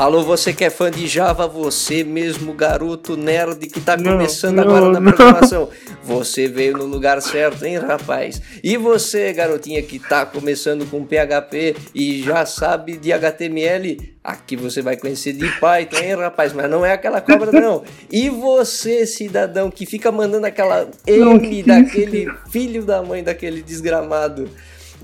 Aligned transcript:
Alô, 0.00 0.22
você 0.22 0.54
que 0.54 0.64
é 0.64 0.70
fã 0.70 0.90
de 0.90 1.06
Java, 1.06 1.46
você 1.46 2.02
mesmo, 2.02 2.54
garoto 2.54 3.18
nerd 3.18 3.66
que 3.66 3.82
tá 3.82 3.98
começando 3.98 4.56
não, 4.56 4.62
agora 4.62 4.98
na 4.98 5.12
programação. 5.12 5.68
Você 6.02 6.48
veio 6.48 6.78
no 6.78 6.86
lugar 6.86 7.20
certo, 7.20 7.66
hein, 7.66 7.76
rapaz? 7.76 8.40
E 8.64 8.78
você, 8.78 9.30
garotinha 9.30 9.82
que 9.82 9.98
tá 9.98 10.24
começando 10.24 10.88
com 10.90 11.04
PHP 11.04 11.76
e 11.94 12.22
já 12.22 12.46
sabe 12.46 12.96
de 12.96 13.12
HTML, 13.12 14.14
aqui 14.24 14.56
você 14.56 14.80
vai 14.80 14.96
conhecer 14.96 15.34
de 15.34 15.46
Python, 15.60 15.98
hein, 15.98 16.14
rapaz? 16.14 16.54
Mas 16.54 16.70
não 16.70 16.82
é 16.82 16.94
aquela 16.94 17.20
cobra, 17.20 17.52
não. 17.52 17.84
E 18.10 18.30
você, 18.30 19.04
cidadão, 19.04 19.70
que 19.70 19.84
fica 19.84 20.10
mandando 20.10 20.46
aquela 20.46 20.88
M 21.06 21.62
daquele 21.62 22.26
filho 22.50 22.86
da 22.86 23.02
mãe 23.02 23.22
daquele 23.22 23.60
desgramado. 23.60 24.48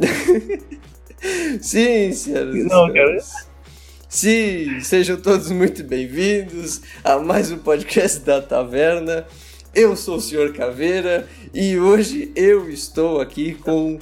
Sim, 1.60 2.12
senhoras 2.14 2.64
Não, 2.64 2.90
cara. 2.94 3.18
Sim, 4.16 4.80
sejam 4.80 5.18
todos 5.18 5.50
muito 5.50 5.84
bem-vindos 5.84 6.80
a 7.04 7.18
mais 7.18 7.52
um 7.52 7.58
podcast 7.58 8.20
da 8.20 8.40
Taverna. 8.40 9.26
Eu 9.74 9.94
sou 9.94 10.16
o 10.16 10.20
Senhor 10.22 10.54
Caveira 10.54 11.28
e 11.52 11.78
hoje 11.78 12.32
eu 12.34 12.70
estou 12.70 13.20
aqui 13.20 13.52
com 13.52 13.98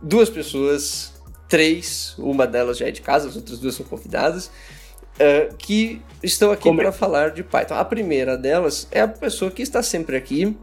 duas 0.00 0.30
pessoas, 0.30 1.12
três, 1.48 2.14
uma 2.16 2.46
delas 2.46 2.78
já 2.78 2.86
é 2.86 2.92
de 2.92 3.00
casa, 3.00 3.28
as 3.28 3.34
outras 3.34 3.58
duas 3.58 3.74
são 3.74 3.84
convidadas, 3.84 4.46
uh, 4.46 5.52
que 5.58 6.00
estão 6.22 6.52
aqui 6.52 6.72
para 6.72 6.92
falar 6.92 7.32
de 7.32 7.42
Python. 7.42 7.74
A 7.74 7.84
primeira 7.84 8.38
delas 8.38 8.86
é 8.92 9.00
a 9.00 9.08
pessoa 9.08 9.50
que 9.50 9.62
está 9.62 9.82
sempre 9.82 10.16
aqui, 10.16 10.56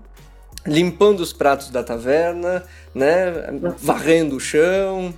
limpando 0.65 1.19
os 1.19 1.33
pratos 1.33 1.69
da 1.71 1.83
taverna, 1.83 2.63
né, 2.95 3.33
varrendo 3.79 4.37
o 4.37 4.39
chão, 4.39 5.13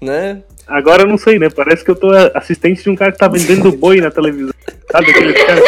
né? 0.00 0.42
Agora 0.66 1.02
eu 1.02 1.06
não 1.06 1.16
sei, 1.16 1.38
né? 1.38 1.48
Parece 1.48 1.84
que 1.84 1.90
eu 1.90 1.96
tô 1.96 2.10
assistente 2.34 2.82
de 2.82 2.90
um 2.90 2.96
cara 2.96 3.12
que 3.12 3.18
tá 3.18 3.28
vendendo 3.28 3.70
boi 3.78 4.00
na 4.00 4.10
televisão. 4.10 4.52
Sabe 4.90 5.10
aquele 5.10 5.32
cara? 5.32 5.60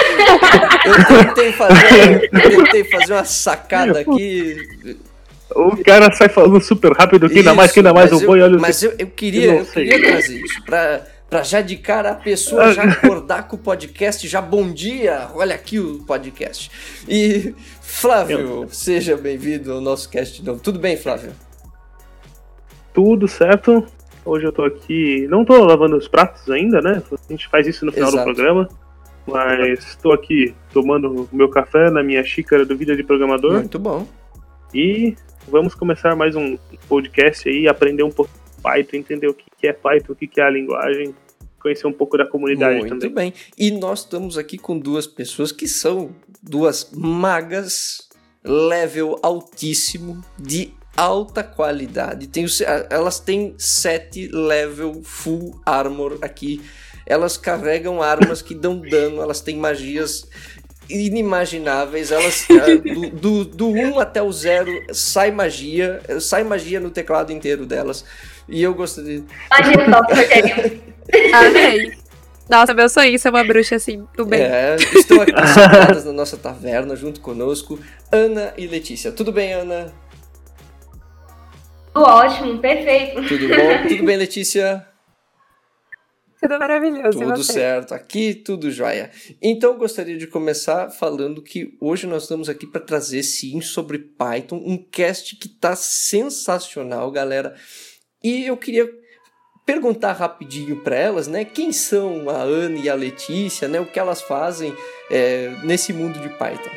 Eu 0.85 1.25
tentei 1.25 1.53
fazer, 1.53 2.31
eu 2.33 2.65
tentei 2.65 2.85
fazer 2.85 3.13
uma 3.13 3.25
sacada 3.25 4.01
aqui. 4.01 4.57
O 5.55 5.77
cara 5.83 6.13
sai 6.13 6.29
falando 6.29 6.61
super 6.61 6.93
rápido, 6.93 7.29
que 7.29 7.39
ainda 7.39 7.55
mais, 7.55 7.73
que 7.73 7.79
ainda 7.79 7.95
mais 7.95 8.13
o 8.13 8.21
boi, 8.21 8.43
olha 8.43 8.59
Mas 8.59 8.83
eu, 8.83 8.95
eu 8.99 9.07
queria, 9.07 9.47
eu, 9.47 9.59
eu 9.59 9.65
queria 9.65 10.01
trazer 10.03 10.41
isso 10.41 10.63
pra, 10.65 11.01
pra 11.31 11.43
já 11.43 11.61
de 11.63 11.77
cara 11.77 12.11
a 12.11 12.15
pessoa 12.15 12.73
já 12.75 12.83
acordar 12.91 13.49
com 13.49 13.57
o 13.57 13.59
podcast, 13.59 14.27
já 14.29 14.43
bom 14.43 14.71
dia, 14.71 15.29
olha 15.35 15.55
aqui 15.55 15.79
o 15.79 16.05
podcast. 16.05 16.71
E 17.09 17.55
Flávio, 17.81 18.39
eu... 18.39 18.69
seja 18.69 19.17
bem-vindo 19.17 19.73
ao 19.73 19.81
nosso 19.81 20.09
cast 20.11 20.41
de 20.41 20.47
novo. 20.47 20.61
Tudo 20.61 20.79
bem, 20.79 20.97
Flávio? 20.97 21.33
Tudo 22.93 23.27
certo. 23.27 23.87
Hoje 24.29 24.45
eu 24.45 24.53
tô 24.53 24.63
aqui, 24.63 25.27
não 25.27 25.43
tô 25.43 25.65
lavando 25.65 25.97
os 25.97 26.07
pratos 26.07 26.51
ainda, 26.51 26.83
né? 26.83 27.03
A 27.11 27.33
gente 27.33 27.49
faz 27.49 27.67
isso 27.67 27.87
no 27.87 27.91
final 27.91 28.11
Exato. 28.11 28.23
do 28.23 28.35
programa. 28.35 28.69
Mas 29.27 29.87
estou 29.87 30.13
aqui 30.13 30.55
tomando 30.71 31.23
o 31.23 31.29
meu 31.33 31.49
café 31.49 31.91
na 31.91 32.03
minha 32.03 32.23
xícara 32.23 32.67
do 32.67 32.77
Vida 32.77 32.95
de 32.95 33.03
Programador. 33.03 33.55
Muito 33.55 33.79
bom. 33.79 34.07
E 34.75 35.17
vamos 35.49 35.75
começar 35.75 36.15
mais 36.15 36.37
um 36.37 36.59
podcast 36.87 37.49
aí, 37.49 37.67
aprender 37.67 38.03
um 38.03 38.11
pouco 38.11 38.31
de 38.31 38.63
Python, 38.63 38.97
entender 38.99 39.29
o 39.29 39.33
que 39.33 39.67
é 39.67 39.73
Python, 39.73 40.13
o 40.13 40.15
que 40.15 40.39
é 40.39 40.45
a 40.45 40.51
linguagem, 40.51 41.15
conhecer 41.59 41.87
um 41.87 41.93
pouco 41.93 42.19
da 42.19 42.27
comunidade 42.27 42.81
Muito 42.81 42.99
também. 42.99 43.11
Muito 43.11 43.15
bem. 43.15 43.33
E 43.57 43.71
nós 43.71 44.01
estamos 44.01 44.37
aqui 44.37 44.59
com 44.59 44.79
duas 44.79 45.07
pessoas 45.07 45.53
que 45.53 45.67
são 45.67 46.11
duas 46.43 46.93
magas 46.95 48.07
level 48.45 49.19
altíssimo 49.23 50.23
de 50.39 50.75
alta 50.99 51.45
qualidade. 51.45 52.27
Tem, 52.27 52.45
elas 52.91 53.21
têm 53.21 53.55
7 53.57 54.31
level 54.33 55.01
full 55.05 55.61
armor 55.65 56.19
aqui. 56.21 56.61
Elas 57.07 57.37
carregam 57.37 58.03
armas 58.03 58.43
que 58.43 58.53
dão 58.53 58.81
dano, 58.81 59.23
elas 59.23 59.41
têm 59.41 59.57
magias 59.57 60.29
inimagináveis. 60.91 62.11
Elas 62.11 62.47
do, 62.83 63.11
do, 63.11 63.45
do 63.45 63.69
1 63.69 64.01
até 64.01 64.21
o 64.21 64.33
0 64.33 64.87
sai 64.93 65.31
magia, 65.31 66.03
sai 66.21 66.43
magia 66.43 66.81
no 66.81 66.91
teclado 66.91 67.33
inteiro 67.33 67.65
delas. 67.65 68.05
E 68.49 68.61
eu 68.61 68.75
gostaria. 68.75 69.23
Magia 69.51 69.91
top, 69.91 70.15
Rogério. 70.15 70.83
Amei. 71.33 71.93
Nossa, 72.51 72.75
meu 72.75 72.89
sonho 72.89 73.15
é 73.23 73.29
uma 73.29 73.45
bruxa 73.45 73.77
assim, 73.77 74.05
do 74.17 74.25
bem. 74.25 74.41
É, 74.41 74.75
estão 74.77 75.21
aqui 75.21 75.33
sentadas 75.47 76.05
na 76.07 76.13
nossa 76.13 76.37
taverna 76.37 76.97
junto 76.97 77.21
conosco, 77.21 77.79
Ana 78.11 78.55
e 78.57 78.67
Letícia. 78.67 79.13
Tudo 79.13 79.31
bem, 79.31 79.53
Ana? 79.53 79.93
Tudo 81.99 82.11
ótimo, 82.11 82.59
perfeito. 82.59 83.27
Tudo 83.27 83.49
bom? 83.49 83.89
Tudo 83.89 84.05
bem, 84.05 84.17
Letícia? 84.17 84.87
Tudo 86.41 86.57
maravilhoso. 86.57 87.19
Tudo 87.19 87.43
certo, 87.43 87.93
aqui 87.93 88.35
tudo 88.35 88.71
jóia. 88.71 89.11
Então 89.43 89.77
gostaria 89.77 90.17
de 90.17 90.29
começar 90.29 90.91
falando 90.91 91.43
que 91.43 91.77
hoje 91.81 92.07
nós 92.07 92.23
estamos 92.23 92.49
aqui 92.49 92.69
para 92.69 92.81
trazer 92.81 93.25
sim 93.25 93.61
sobre 93.61 93.99
Python, 93.99 94.63
um 94.65 94.79
cast 94.79 95.35
que 95.35 95.49
está 95.49 95.75
sensacional, 95.75 97.11
galera. 97.11 97.57
E 98.23 98.47
eu 98.47 98.57
queria 98.57 98.89
perguntar 99.67 100.13
rapidinho 100.13 100.77
para 100.77 100.95
elas, 100.95 101.27
né? 101.27 101.45
Quem 101.45 101.73
são 101.73 102.31
a 102.31 102.43
Ana 102.43 102.79
e 102.79 102.89
a 102.89 102.95
Letícia, 102.95 103.67
né? 103.67 103.81
O 103.81 103.87
que 103.87 103.99
elas 103.99 104.23
fazem 104.23 104.73
é, 105.11 105.51
nesse 105.65 105.93
mundo 105.93 106.21
de 106.21 106.29
Python? 106.29 106.71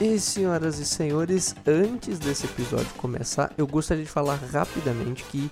E 0.00 0.16
senhoras 0.20 0.78
e 0.78 0.86
senhores, 0.86 1.56
antes 1.66 2.20
desse 2.20 2.46
episódio 2.46 2.86
começar, 2.98 3.52
eu 3.58 3.66
gostaria 3.66 4.04
de 4.04 4.08
falar 4.08 4.36
rapidamente 4.36 5.24
que 5.24 5.50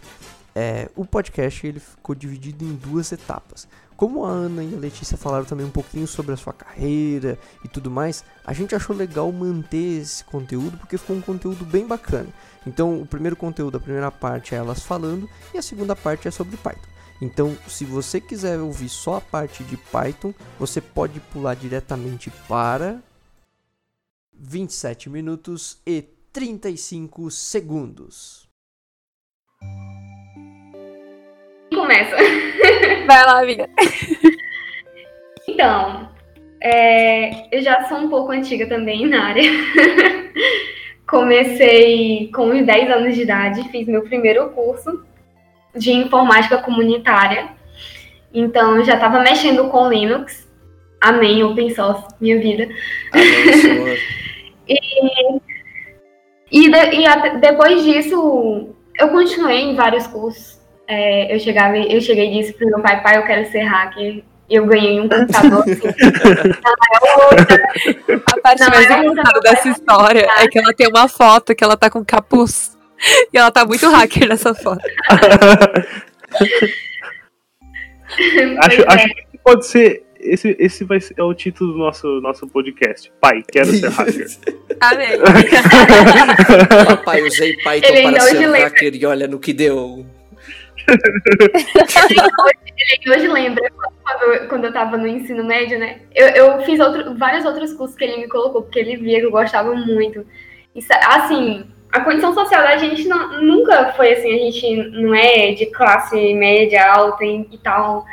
é, 0.55 0.89
o 0.95 1.05
podcast 1.05 1.67
ele 1.67 1.81
ficou 1.81 2.15
dividido 2.15 2.65
em 2.65 2.77
duas 2.77 3.11
etapas. 3.11 3.67
Como 3.97 4.25
a 4.25 4.31
Ana 4.31 4.63
e 4.63 4.73
a 4.73 4.79
Letícia 4.79 5.17
falaram 5.17 5.45
também 5.45 5.67
um 5.67 5.71
pouquinho 5.71 6.07
sobre 6.07 6.33
a 6.33 6.37
sua 6.37 6.53
carreira 6.53 7.37
e 7.65 7.69
tudo 7.69 7.91
mais, 7.91 8.23
a 8.45 8.53
gente 8.53 8.73
achou 8.73 8.95
legal 8.95 9.33
manter 9.33 10.01
esse 10.01 10.23
conteúdo 10.23 10.79
porque 10.79 10.97
ficou 10.97 11.17
um 11.17 11.21
conteúdo 11.21 11.65
bem 11.65 11.85
bacana. 11.85 12.29
Então, 12.65 13.03
o 13.03 13.07
primeiro 13.07 13.35
conteúdo, 13.35 13.79
a 13.79 13.81
primeira 13.81 14.13
parte 14.13 14.55
é 14.55 14.59
elas 14.59 14.81
falando 14.81 15.29
e 15.53 15.59
a 15.59 15.63
segunda 15.63 15.97
parte 15.97 16.29
é 16.29 16.31
sobre 16.31 16.57
Python. 16.57 16.89
Então, 17.21 17.57
se 17.67 17.85
você 17.85 18.21
quiser 18.21 18.61
ouvir 18.61 18.91
só 18.91 19.17
a 19.17 19.21
parte 19.21 19.65
de 19.65 19.77
Python, 19.77 20.33
você 20.57 20.81
pode 20.81 21.19
pular 21.19 21.57
diretamente 21.57 22.31
para 22.47 23.03
27 24.39 25.09
minutos 25.09 25.81
e 25.87 26.03
35 26.33 27.31
segundos. 27.31 28.49
Começa. 31.75 32.17
Vai 33.07 33.25
lá, 33.25 33.41
amiga. 33.41 33.69
Então, 35.49 36.11
é, 36.61 37.57
eu 37.57 37.63
já 37.63 37.85
sou 37.85 37.99
um 37.99 38.11
pouco 38.11 38.33
antiga 38.33 38.67
também 38.67 39.07
na 39.07 39.27
área. 39.27 39.43
Comecei 41.09 42.31
com 42.35 42.51
uns 42.51 42.67
10 42.67 42.91
anos 42.91 43.15
de 43.15 43.23
idade, 43.23 43.69
fiz 43.71 43.87
meu 43.87 44.03
primeiro 44.03 44.51
curso 44.51 45.05
de 45.75 45.93
informática 45.93 46.59
comunitária. 46.59 47.51
Então, 48.35 48.83
já 48.85 48.95
estava 48.95 49.21
mexendo 49.21 49.69
com 49.69 49.89
Linux. 49.89 50.49
Amém, 51.01 51.45
open 51.45 51.71
source, 51.73 52.05
minha 52.21 52.41
vida. 52.41 52.69
Amém, 53.13 53.97
E, 54.69 54.79
e, 56.51 56.71
de, 56.71 56.97
e 56.97 57.07
a, 57.07 57.37
depois 57.37 57.85
disso, 57.85 58.75
eu 58.99 59.09
continuei 59.09 59.63
em 59.63 59.75
vários 59.75 60.07
cursos. 60.07 60.57
É, 60.89 61.35
eu, 61.35 61.41
chegava, 61.41 61.77
eu 61.77 62.01
cheguei 62.01 62.33
e 62.33 62.41
disse 62.41 62.55
pro 62.55 62.67
meu 62.67 62.81
pai, 62.81 63.03
pai, 63.03 63.19
eu 63.19 63.25
quero 63.25 63.51
ser 63.51 63.63
hacker. 63.63 64.23
E 64.49 64.55
eu 64.55 64.65
ganhei 64.65 65.01
um 65.01 65.09
computador. 65.09 65.63
Assim. 65.63 65.89
a 68.27 68.41
parte 68.41 68.61
não, 68.61 68.69
mais 68.69 68.89
engraçada 68.89 69.41
dessa 69.41 69.69
história 69.69 70.25
é 70.39 70.47
que 70.47 70.57
ela 70.59 70.73
tem 70.73 70.87
uma 70.87 71.09
foto 71.09 71.53
que 71.53 71.65
ela 71.65 71.77
tá 71.77 71.91
com 71.91 72.05
capuz. 72.05 72.79
E 73.33 73.39
ela 73.39 73.51
tá 73.51 73.65
muito 73.65 73.91
hacker 73.91 74.29
nessa 74.29 74.55
foto. 74.55 74.87
acho, 78.61 78.83
é. 78.83 78.85
acho 78.87 79.09
que 79.09 79.39
pode 79.43 79.67
ser 79.67 80.06
esse, 80.27 80.57
esse 80.59 80.85
vai 80.85 81.01
ser 81.01 81.15
é 81.19 81.23
o 81.23 81.35
título 81.35 81.73
do 81.73 81.79
nosso, 81.79 82.21
nosso 82.21 82.47
podcast. 82.47 83.13
Pai, 83.21 83.43
quero 83.51 83.67
ser 83.67 83.89
hacker. 83.91 84.27
Amém. 84.81 85.19
Papai, 86.87 87.23
usei 87.23 87.57
Python 87.59 87.89
Ele 87.89 88.11
para 88.11 88.21
ser 88.21 88.51
hacker 88.51 88.95
e 88.95 89.07
olha 89.07 89.27
no 89.27 89.39
que 89.39 89.53
deu. 89.53 90.07
ele 92.79 93.11
hoje 93.11 93.29
lembra 93.29 93.65
quando, 94.05 94.49
quando 94.49 94.65
eu 94.67 94.73
tava 94.73 94.97
no 94.97 95.07
ensino 95.07 95.45
médio, 95.45 95.79
né? 95.79 96.01
Eu, 96.15 96.29
eu 96.29 96.63
fiz 96.63 96.79
outro, 96.79 97.17
vários 97.17 97.45
outros 97.45 97.73
cursos 97.73 97.97
que 97.97 98.05
ele 98.05 98.19
me 98.19 98.29
colocou, 98.29 98.63
porque 98.63 98.79
ele 98.79 98.97
via 98.97 99.21
que 99.21 99.27
eu 99.27 99.31
gostava 99.31 99.75
muito. 99.75 100.25
E, 100.75 100.81
assim, 101.09 101.65
a 101.91 102.01
condição 102.01 102.35
social 102.35 102.63
da 102.63 102.77
gente 102.77 103.09
não, 103.09 103.41
nunca 103.41 103.93
foi 103.95 104.13
assim, 104.13 104.35
a 104.35 104.39
gente 104.39 104.77
não 104.91 105.15
é 105.15 105.53
de 105.53 105.67
classe 105.67 106.35
média, 106.35 106.93
alta 106.93 107.25
e, 107.25 107.49
e 107.51 107.59
tal. 107.59 108.05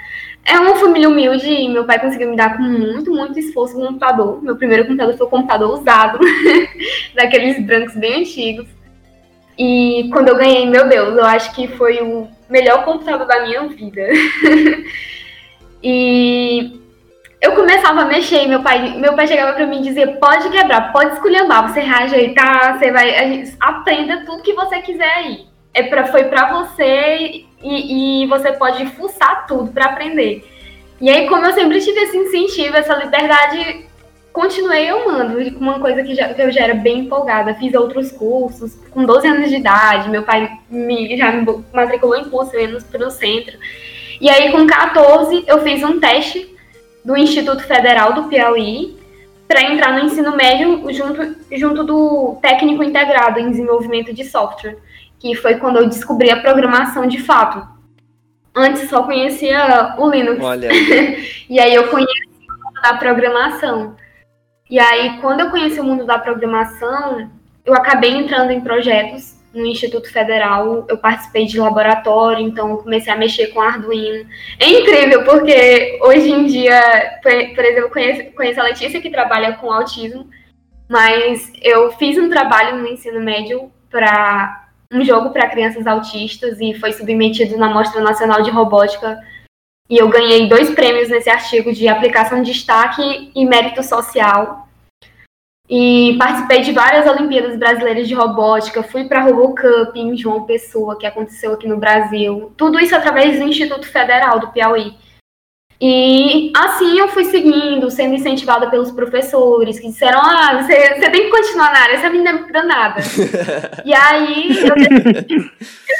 É 0.45 0.59
uma 0.59 0.75
família 0.75 1.07
humilde 1.07 1.47
e 1.47 1.69
meu 1.69 1.85
pai 1.85 1.99
conseguiu 1.99 2.29
me 2.29 2.35
dar 2.35 2.57
com 2.57 2.63
muito, 2.63 3.11
muito 3.11 3.39
esforço 3.39 3.77
um 3.77 3.87
computador. 3.87 4.43
Meu 4.43 4.57
primeiro 4.57 4.85
computador 4.85 5.15
foi 5.15 5.27
um 5.27 5.29
computador 5.29 5.79
usado, 5.79 6.19
daqueles 7.15 7.65
brancos 7.65 7.95
bem 7.95 8.21
antigos. 8.21 8.67
E 9.57 10.09
quando 10.11 10.29
eu 10.29 10.35
ganhei, 10.35 10.67
meu 10.67 10.87
Deus, 10.89 11.15
eu 11.15 11.25
acho 11.25 11.53
que 11.55 11.67
foi 11.67 12.01
o 12.01 12.27
melhor 12.49 12.83
computador 12.83 13.25
da 13.25 13.41
minha 13.43 13.67
vida. 13.67 14.01
e 15.81 16.79
eu 17.41 17.53
começava 17.53 18.01
a 18.01 18.05
mexer, 18.05 18.47
meu 18.47 18.61
pai, 18.61 18.97
meu 18.97 19.13
pai 19.15 19.27
chegava 19.27 19.53
para 19.53 19.67
mim 19.67 19.79
e 19.79 19.83
dizia: 19.83 20.17
pode 20.17 20.49
quebrar, 20.49 20.91
pode 20.91 21.13
esculhambar, 21.13 21.71
você 21.71 21.79
reajeitar, 21.81 22.77
você 22.77 22.91
vai. 22.91 23.43
Aprenda 23.59 24.25
tudo 24.25 24.43
que 24.43 24.53
você 24.53 24.81
quiser 24.81 25.13
aí. 25.13 25.45
É 25.73 25.83
pra, 25.83 26.05
foi 26.05 26.25
para 26.25 26.53
você 26.53 27.45
e, 27.63 28.23
e 28.23 28.27
você 28.27 28.51
pode 28.51 28.85
fuçar 28.87 29.47
tudo 29.47 29.71
para 29.71 29.85
aprender. 29.85 30.45
E 30.99 31.09
aí, 31.09 31.27
como 31.27 31.45
eu 31.45 31.53
sempre 31.53 31.79
tive 31.81 31.99
esse 31.99 32.17
incentivo, 32.17 32.77
essa 32.77 32.95
liberdade, 32.95 33.85
continuei 34.31 34.87
amando, 34.89 35.37
uma 35.59 35.79
coisa 35.79 36.03
que, 36.03 36.15
já, 36.15 36.33
que 36.33 36.41
eu 36.41 36.51
já 36.51 36.61
era 36.61 36.73
bem 36.75 36.99
empolgada. 36.99 37.55
Fiz 37.55 37.73
outros 37.73 38.11
cursos, 38.11 38.75
com 38.91 39.03
12 39.05 39.27
anos 39.27 39.49
de 39.49 39.57
idade, 39.57 40.09
meu 40.09 40.23
pai 40.23 40.51
me, 40.69 41.17
já 41.17 41.31
me 41.31 41.63
matriculou 41.73 42.15
em 42.15 42.25
curso, 42.25 42.55
menos 42.55 42.83
pelo 42.83 43.09
centro. 43.09 43.57
E 44.21 44.29
aí, 44.29 44.51
com 44.51 44.65
14, 44.65 45.43
eu 45.47 45.61
fiz 45.61 45.83
um 45.83 45.99
teste 45.99 46.55
do 47.03 47.17
Instituto 47.17 47.63
Federal 47.63 48.13
do 48.13 48.23
Piauí 48.23 48.97
para 49.47 49.71
entrar 49.71 49.93
no 49.93 50.05
ensino 50.05 50.35
médio 50.35 50.91
junto, 50.93 51.35
junto 51.51 51.83
do 51.83 52.37
técnico 52.41 52.83
integrado 52.83 53.39
em 53.39 53.51
desenvolvimento 53.51 54.13
de 54.13 54.23
software, 54.23 54.77
que 55.23 55.35
foi 55.35 55.55
quando 55.55 55.77
eu 55.77 55.87
descobri 55.87 56.29
a 56.29 56.41
programação 56.41 57.07
de 57.07 57.17
fato. 57.21 57.65
Antes 58.53 58.89
só 58.89 59.03
conhecia 59.03 59.95
o 59.97 60.09
Linux. 60.09 60.43
Olha. 60.43 60.67
e 61.49 61.57
aí 61.61 61.73
eu 61.73 61.87
conheci 61.87 62.27
o 62.27 62.65
mundo 62.65 62.81
da 62.81 62.93
programação. 62.95 63.95
E 64.69 64.77
aí, 64.77 65.21
quando 65.21 65.39
eu 65.39 65.49
conheci 65.49 65.79
o 65.79 65.83
mundo 65.83 66.05
da 66.05 66.19
programação, 66.19 67.31
eu 67.65 67.73
acabei 67.73 68.11
entrando 68.11 68.51
em 68.51 68.59
projetos 68.59 69.41
no 69.53 69.65
Instituto 69.65 70.11
Federal, 70.11 70.85
eu 70.89 70.97
participei 70.97 71.45
de 71.45 71.57
laboratório, 71.57 72.45
então 72.45 72.75
comecei 72.77 73.13
a 73.13 73.15
mexer 73.15 73.47
com 73.47 73.61
Arduino. 73.61 74.27
É 74.59 74.67
incrível, 74.67 75.23
porque 75.23 75.99
hoje 76.01 76.29
em 76.31 76.45
dia, 76.47 77.19
por, 77.21 77.31
exemplo, 77.31 77.91
conheço, 77.91 78.31
conheço 78.33 78.59
a 78.59 78.63
Letícia 78.63 78.99
que 78.99 79.09
trabalha 79.09 79.53
com 79.53 79.71
autismo, 79.71 80.27
mas 80.89 81.53
eu 81.61 81.91
fiz 81.93 82.17
um 82.17 82.29
trabalho 82.29 82.77
no 82.77 82.87
ensino 82.87 83.21
médio 83.21 83.71
para 83.89 84.62
um 84.93 85.03
jogo 85.03 85.31
para 85.31 85.49
crianças 85.49 85.87
autistas 85.87 86.59
e 86.61 86.73
foi 86.73 86.93
submetido 86.93 87.57
na 87.57 87.69
Mostra 87.69 88.01
Nacional 88.01 88.41
de 88.41 88.51
Robótica. 88.51 89.19
E 89.89 89.97
eu 89.97 90.07
ganhei 90.09 90.47
dois 90.47 90.69
prêmios 90.69 91.09
nesse 91.09 91.29
artigo 91.29 91.73
de 91.73 91.87
aplicação 91.87 92.41
de 92.41 92.51
destaque 92.51 93.31
e 93.35 93.45
mérito 93.45 93.83
social. 93.83 94.67
E 95.69 96.15
participei 96.19 96.61
de 96.61 96.71
várias 96.71 97.07
Olimpíadas 97.07 97.57
Brasileiras 97.57 98.07
de 98.07 98.13
Robótica, 98.13 98.83
fui 98.83 99.05
para 99.05 99.19
a 99.19 99.23
RoboCup 99.23 99.97
em 99.97 100.15
João 100.15 100.43
Pessoa, 100.43 100.97
que 100.97 101.05
aconteceu 101.05 101.53
aqui 101.53 101.67
no 101.67 101.77
Brasil. 101.77 102.53
Tudo 102.57 102.79
isso 102.79 102.95
através 102.95 103.39
do 103.39 103.47
Instituto 103.47 103.87
Federal 103.87 104.39
do 104.39 104.49
Piauí. 104.49 104.93
E 105.81 106.51
assim 106.55 106.97
eu 106.97 107.07
fui 107.09 107.25
seguindo, 107.25 107.89
sendo 107.91 108.15
incentivada 108.15 108.69
pelos 108.69 108.91
professores, 108.91 109.79
que 109.79 109.87
disseram: 109.87 110.19
Ah, 110.21 110.61
você, 110.61 110.95
você 110.95 111.09
tem 111.09 111.25
que 111.25 111.29
continuar 111.29 111.73
na 111.73 111.79
área, 111.79 111.93
essa 111.95 112.09
menina 112.09 112.31
é 112.31 112.51
danada. 112.51 113.01
e 113.83 113.93
aí 113.93 114.57
eu 114.57 114.75
decidi, 114.75 115.37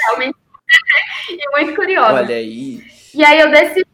realmente, 0.05 0.37
e 1.29 1.51
muito 1.51 1.75
curiosa. 1.75 2.13
Olha 2.13 2.35
aí. 2.35 2.81
E 3.13 3.23
aí 3.23 3.39
eu 3.39 3.51
decidi 3.51 3.93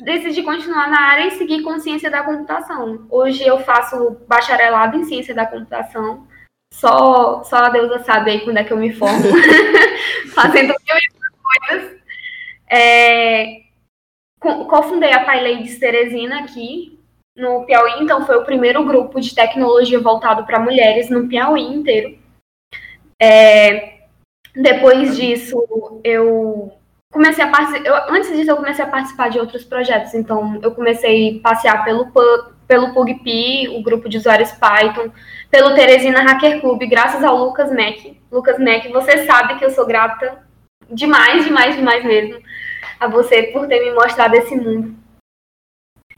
decidi 0.00 0.42
continuar 0.42 0.90
na 0.90 1.00
área 1.00 1.28
e 1.28 1.30
seguir 1.32 1.62
com 1.62 1.78
ciência 1.78 2.10
da 2.10 2.24
computação. 2.24 3.06
Hoje 3.08 3.46
eu 3.46 3.60
faço 3.60 4.16
bacharelado 4.26 4.96
em 4.96 5.04
ciência 5.04 5.32
da 5.32 5.46
computação. 5.46 6.26
Só, 6.72 7.44
só 7.44 7.56
a 7.56 7.68
deusa 7.68 8.00
sabe 8.00 8.30
aí 8.30 8.40
quando 8.40 8.56
é 8.56 8.64
que 8.64 8.72
eu 8.72 8.76
me 8.76 8.92
formo. 8.92 9.22
Fazendo 10.34 10.68
mil 10.68 10.96
e 10.96 11.68
coisas. 11.68 11.96
É, 12.68 13.61
cofundei 14.42 15.12
a 15.12 15.24
PyLadies 15.24 15.78
Teresina 15.78 16.40
aqui 16.40 16.98
no 17.36 17.64
Piauí, 17.64 18.02
então 18.02 18.26
foi 18.26 18.36
o 18.36 18.44
primeiro 18.44 18.84
grupo 18.84 19.20
de 19.20 19.34
tecnologia 19.34 19.98
voltado 20.00 20.44
para 20.44 20.60
mulheres 20.60 21.08
no 21.08 21.28
Piauí 21.28 21.62
inteiro. 21.62 22.18
É, 23.20 24.00
depois 24.54 25.16
disso, 25.16 25.56
eu 26.04 26.72
comecei 27.10 27.44
a 27.44 27.48
participar. 27.48 28.06
Antes 28.10 28.36
disso, 28.36 28.50
eu 28.50 28.56
comecei 28.56 28.84
a 28.84 28.88
participar 28.88 29.30
de 29.30 29.38
outros 29.38 29.64
projetos. 29.64 30.12
Então, 30.14 30.58
eu 30.60 30.74
comecei 30.74 31.38
a 31.38 31.48
passear 31.48 31.84
pelo, 31.84 32.12
pelo 32.66 32.92
PugPi, 32.92 33.68
o 33.68 33.82
grupo 33.82 34.08
de 34.08 34.18
usuários 34.18 34.52
Python, 34.52 35.10
pelo 35.50 35.74
Teresina 35.74 36.20
Hacker 36.20 36.60
Club, 36.60 36.82
graças 36.86 37.22
ao 37.24 37.36
Lucas 37.36 37.70
Mac. 37.70 37.96
Lucas 38.30 38.58
Mac, 38.58 38.90
você 38.90 39.24
sabe 39.24 39.58
que 39.58 39.64
eu 39.64 39.70
sou 39.70 39.86
grata 39.86 40.42
demais, 40.90 41.44
demais, 41.44 41.76
demais 41.76 42.04
mesmo 42.04 42.42
a 43.04 43.08
você 43.08 43.44
por 43.44 43.66
ter 43.66 43.80
me 43.80 43.92
mostrado 43.92 44.34
esse 44.34 44.54
mundo. 44.54 44.94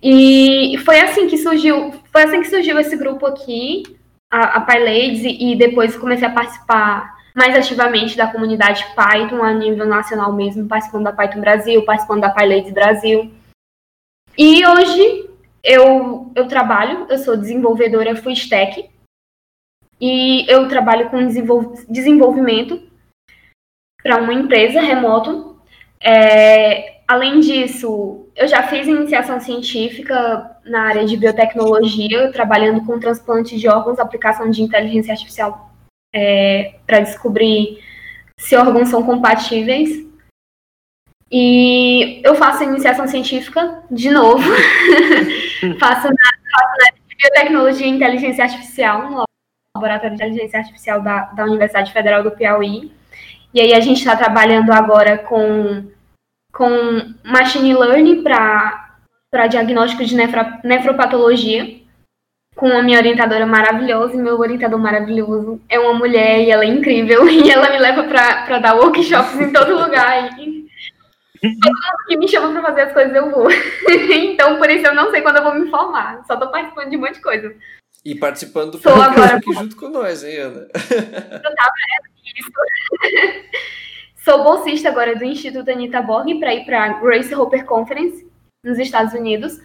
E 0.03 0.77
foi 0.85 1.01
assim 1.01 1.27
que 1.29 1.39
surgiu, 1.39 1.93
foi 2.13 2.25
assim 2.25 2.41
que 2.41 2.49
surgiu 2.49 2.79
esse 2.79 2.97
grupo 2.97 3.25
aqui, 3.27 3.83
a, 4.31 4.59
a 4.59 4.61
PyLadies, 4.61 5.23
e 5.25 5.57
depois 5.57 5.97
comecei 5.97 6.29
a 6.29 6.33
participar 6.33 7.15
mais 7.35 7.57
ativamente 7.57 8.17
da 8.17 8.31
comunidade 8.31 8.85
Python 8.95 9.43
a 9.43 9.53
nível 9.53 9.87
nacional 9.87 10.33
mesmo, 10.33 10.69
participando 10.69 11.05
da 11.05 11.13
Python 11.13 11.41
Brasil, 11.41 11.85
participando 11.85 12.21
da 12.21 12.31
PyLadies 12.31 12.73
Brasil. 12.73 13.33
E 14.37 14.67
hoje 14.67 15.31
eu, 15.63 16.31
eu 16.35 16.47
trabalho, 16.47 17.07
eu 17.09 17.19
sou 17.19 17.37
desenvolvedora 17.37 18.15
full 18.15 18.33
stack, 18.33 18.91
e 20.01 20.45
eu 20.53 20.69
trabalho 20.69 21.09
com 21.09 21.27
desenvolvimento 21.89 22.83
para 24.03 24.21
uma 24.21 24.35
empresa 24.35 24.81
remoto. 24.81 25.54
É, 26.01 27.01
além 27.07 27.41
disso, 27.41 28.27
eu 28.37 28.49
já 28.49 28.63
fiz 28.65 28.87
iniciação 28.87 29.41
científica 29.41 30.59
na 30.65 30.83
área 30.83 31.05
de 31.05 31.17
biotecnologia, 31.17 32.33
trabalhando 32.33 32.85
com 32.85 32.99
transplante 32.99 33.59
de 33.59 33.69
órgãos, 33.69 33.99
aplicação 33.99 34.51
de 34.51 34.63
inteligência 34.63 35.13
artificial 35.13 35.71
é, 36.15 36.75
para 36.87 37.01
descobrir 37.01 37.83
se 38.39 38.57
órgãos 38.57 38.89
são 38.89 39.03
compatíveis. 39.03 40.05
E 41.31 42.21
eu 42.23 42.35
faço 42.35 42.63
iniciação 42.63 43.09
científica 43.09 43.83
de 43.91 44.11
novo. 44.11 44.43
faço, 45.81 46.07
na, 46.07 46.31
faço 46.53 46.77
na 46.79 47.17
biotecnologia 47.19 47.87
e 47.87 47.91
inteligência 47.91 48.45
artificial, 48.45 49.11
no 49.11 49.25
laboratório 49.77 50.17
de 50.17 50.23
inteligência 50.23 50.61
artificial 50.61 51.03
da, 51.03 51.25
da 51.33 51.45
Universidade 51.45 51.93
Federal 51.93 52.23
do 52.23 52.31
Piauí. 52.31 52.93
E 53.55 53.61
aí 53.61 53.73
a 53.73 53.79
gente 53.81 53.99
está 53.99 54.17
trabalhando 54.17 54.73
agora 54.73 55.17
com, 55.17 55.87
com 56.53 57.15
machine 57.23 57.73
learning 57.73 58.25
para 58.25 59.47
diagnóstico 59.49 60.05
de 60.05 60.17
nefra, 60.17 60.61
nefropatologia 60.65 61.85
com 62.57 62.67
a 62.69 62.83
minha 62.83 62.99
orientadora 62.99 63.47
maravilhosa, 63.47 64.15
e 64.15 64.19
meu 64.19 64.39
orientador 64.39 64.79
maravilhoso 64.79 65.61
é 65.69 65.79
uma 65.79 65.95
mulher 65.95 66.41
e 66.41 66.51
ela 66.51 66.65
é 66.65 66.69
incrível, 66.69 67.27
e 67.31 67.51
ela 67.51 67.71
me 67.71 67.79
leva 67.79 68.05
para 68.05 68.59
dar 68.59 68.77
workshops 68.77 69.41
em 69.41 69.53
todo 69.53 69.79
lugar. 69.79 70.39
E 70.39 70.65
todo 71.43 71.73
mundo 71.73 72.07
que 72.09 72.17
me 72.17 72.29
chama 72.29 72.53
para 72.53 72.63
fazer 72.63 72.81
as 72.83 72.93
coisas 72.93 73.15
eu 73.15 73.31
vou. 73.31 73.49
então, 74.11 74.59
por 74.59 74.71
isso 74.71 74.87
eu 74.87 74.95
não 74.95 75.11
sei 75.11 75.21
quando 75.21 75.37
eu 75.37 75.45
vou 75.45 75.55
me 75.55 75.71
formar, 75.71 76.25
só 76.27 76.37
tô 76.37 76.51
participando 76.51 76.91
de 76.91 76.97
um 76.97 77.01
monte 77.01 77.15
de 77.15 77.23
coisa. 77.23 77.55
E 78.05 78.15
participando 78.15 78.73
do 78.73 78.79
Sou 78.79 79.01
agora 79.01 79.37
aqui 79.37 79.53
junto 79.53 79.77
com 79.77 79.89
nós, 79.89 80.23
hein, 80.25 80.37
Ana? 80.39 80.69
Eu 80.75 81.55
tava 81.55 81.73
isso. 82.35 82.51
Sou 84.25 84.43
bolsista 84.43 84.89
agora 84.89 85.15
do 85.17 85.25
Instituto 85.25 85.71
Anita 85.71 86.01
Borg 86.01 86.39
para 86.39 86.55
ir 86.55 86.65
para 86.65 86.85
a 86.85 86.89
Grace 87.01 87.35
Hopper 87.35 87.65
Conference 87.65 88.27
nos 88.63 88.79
Estados 88.79 89.13
Unidos 89.13 89.61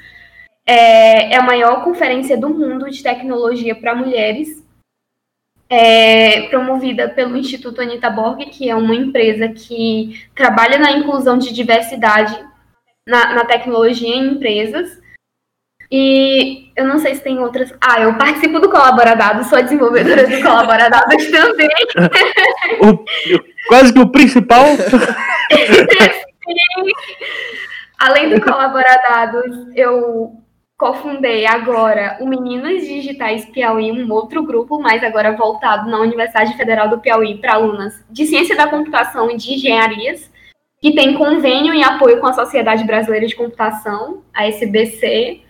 é, 0.69 1.33
é 1.33 1.35
a 1.35 1.41
maior 1.41 1.83
conferência 1.83 2.37
do 2.37 2.47
mundo 2.47 2.91
de 2.91 3.01
tecnologia 3.01 3.73
para 3.73 3.95
mulheres, 3.95 4.63
é, 5.67 6.43
promovida 6.49 7.09
pelo 7.09 7.35
Instituto 7.35 7.81
Anita 7.81 8.07
Borg, 8.07 8.45
que 8.45 8.69
é 8.69 8.75
uma 8.75 8.93
empresa 8.93 9.49
que 9.49 10.23
trabalha 10.35 10.77
na 10.77 10.91
inclusão 10.91 11.39
de 11.39 11.51
diversidade 11.51 12.39
na, 13.07 13.33
na 13.33 13.45
tecnologia 13.45 14.07
em 14.07 14.33
empresas. 14.33 15.01
E 15.91 16.71
eu 16.75 16.85
não 16.85 16.99
sei 16.99 17.15
se 17.15 17.23
tem 17.23 17.39
outras. 17.39 17.73
Ah, 17.81 17.99
eu 18.01 18.13
participo 18.15 18.59
do 18.59 18.69
Colaboradados, 18.69 19.47
sou 19.47 19.61
desenvolvedora 19.61 20.27
do 20.27 20.41
Colaboradados 20.41 21.25
também. 21.31 21.67
o, 22.81 23.03
quase 23.67 23.91
que 23.91 23.99
o 23.99 24.11
principal. 24.11 24.65
Além 27.99 28.29
do 28.29 28.39
Colaboradados, 28.41 29.67
eu 29.75 30.39
cofundei 30.77 31.45
agora 31.45 32.17
o 32.21 32.25
Meninas 32.25 32.87
Digitais 32.87 33.45
Piauí, 33.45 33.91
um 33.91 34.09
outro 34.13 34.41
grupo, 34.43 34.79
mas 34.79 35.03
agora 35.03 35.35
voltado 35.35 35.89
na 35.89 35.99
Universidade 35.99 36.55
Federal 36.55 36.87
do 36.87 36.99
Piauí 36.99 37.37
para 37.37 37.55
alunas 37.55 38.01
de 38.09 38.25
Ciência 38.25 38.55
da 38.55 38.67
Computação 38.67 39.29
e 39.29 39.35
de 39.35 39.55
Engenharias, 39.55 40.31
que 40.81 40.93
tem 40.95 41.15
convênio 41.15 41.73
e 41.73 41.83
apoio 41.83 42.21
com 42.21 42.27
a 42.27 42.33
Sociedade 42.33 42.85
Brasileira 42.85 43.27
de 43.27 43.35
Computação, 43.35 44.23
a 44.33 44.47
SBC. 44.47 45.41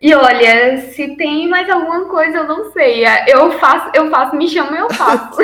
E 0.00 0.14
olha, 0.14 0.78
se 0.78 1.16
tem 1.16 1.48
mais 1.48 1.68
alguma 1.70 2.04
coisa, 2.04 2.38
eu 2.38 2.44
não 2.44 2.70
sei. 2.72 3.04
Eu 3.26 3.52
faço, 3.52 3.90
eu 3.94 4.10
faço, 4.10 4.36
me 4.36 4.48
chamam, 4.48 4.74
eu 4.74 4.90
faço. 4.92 5.40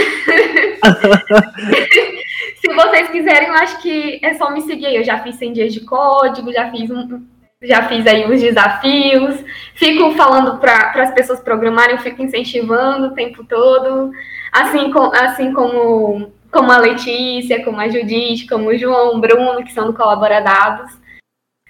se 2.60 2.74
vocês 2.74 3.08
quiserem, 3.08 3.48
eu 3.48 3.54
acho 3.54 3.80
que 3.80 4.20
é 4.22 4.34
só 4.34 4.50
me 4.50 4.60
seguir 4.62 4.86
aí. 4.86 4.96
Eu 4.96 5.04
já 5.04 5.18
fiz 5.20 5.36
100 5.36 5.52
dias 5.52 5.72
de 5.72 5.80
código, 5.80 6.52
já 6.52 6.70
fiz 6.70 6.90
um, 6.90 7.22
já 7.62 7.88
fiz 7.88 8.06
aí 8.06 8.30
os 8.30 8.40
desafios, 8.40 9.42
fico 9.74 10.12
falando 10.12 10.58
para 10.58 10.92
as 11.02 11.14
pessoas 11.14 11.40
programarem, 11.40 11.94
eu 11.96 12.02
fico 12.02 12.22
incentivando 12.22 13.08
o 13.08 13.14
tempo 13.14 13.44
todo, 13.44 14.10
assim, 14.50 14.90
com, 14.90 15.12
assim 15.14 15.52
como, 15.52 16.32
como 16.50 16.72
a 16.72 16.78
Letícia, 16.78 17.64
como 17.64 17.80
a 17.80 17.88
Judite, 17.88 18.48
como 18.48 18.68
o 18.68 18.76
João, 18.76 19.16
o 19.16 19.20
Bruno, 19.20 19.64
que 19.64 19.72
são 19.72 19.86
do 19.86 19.94
Colaboradados. 19.94 21.01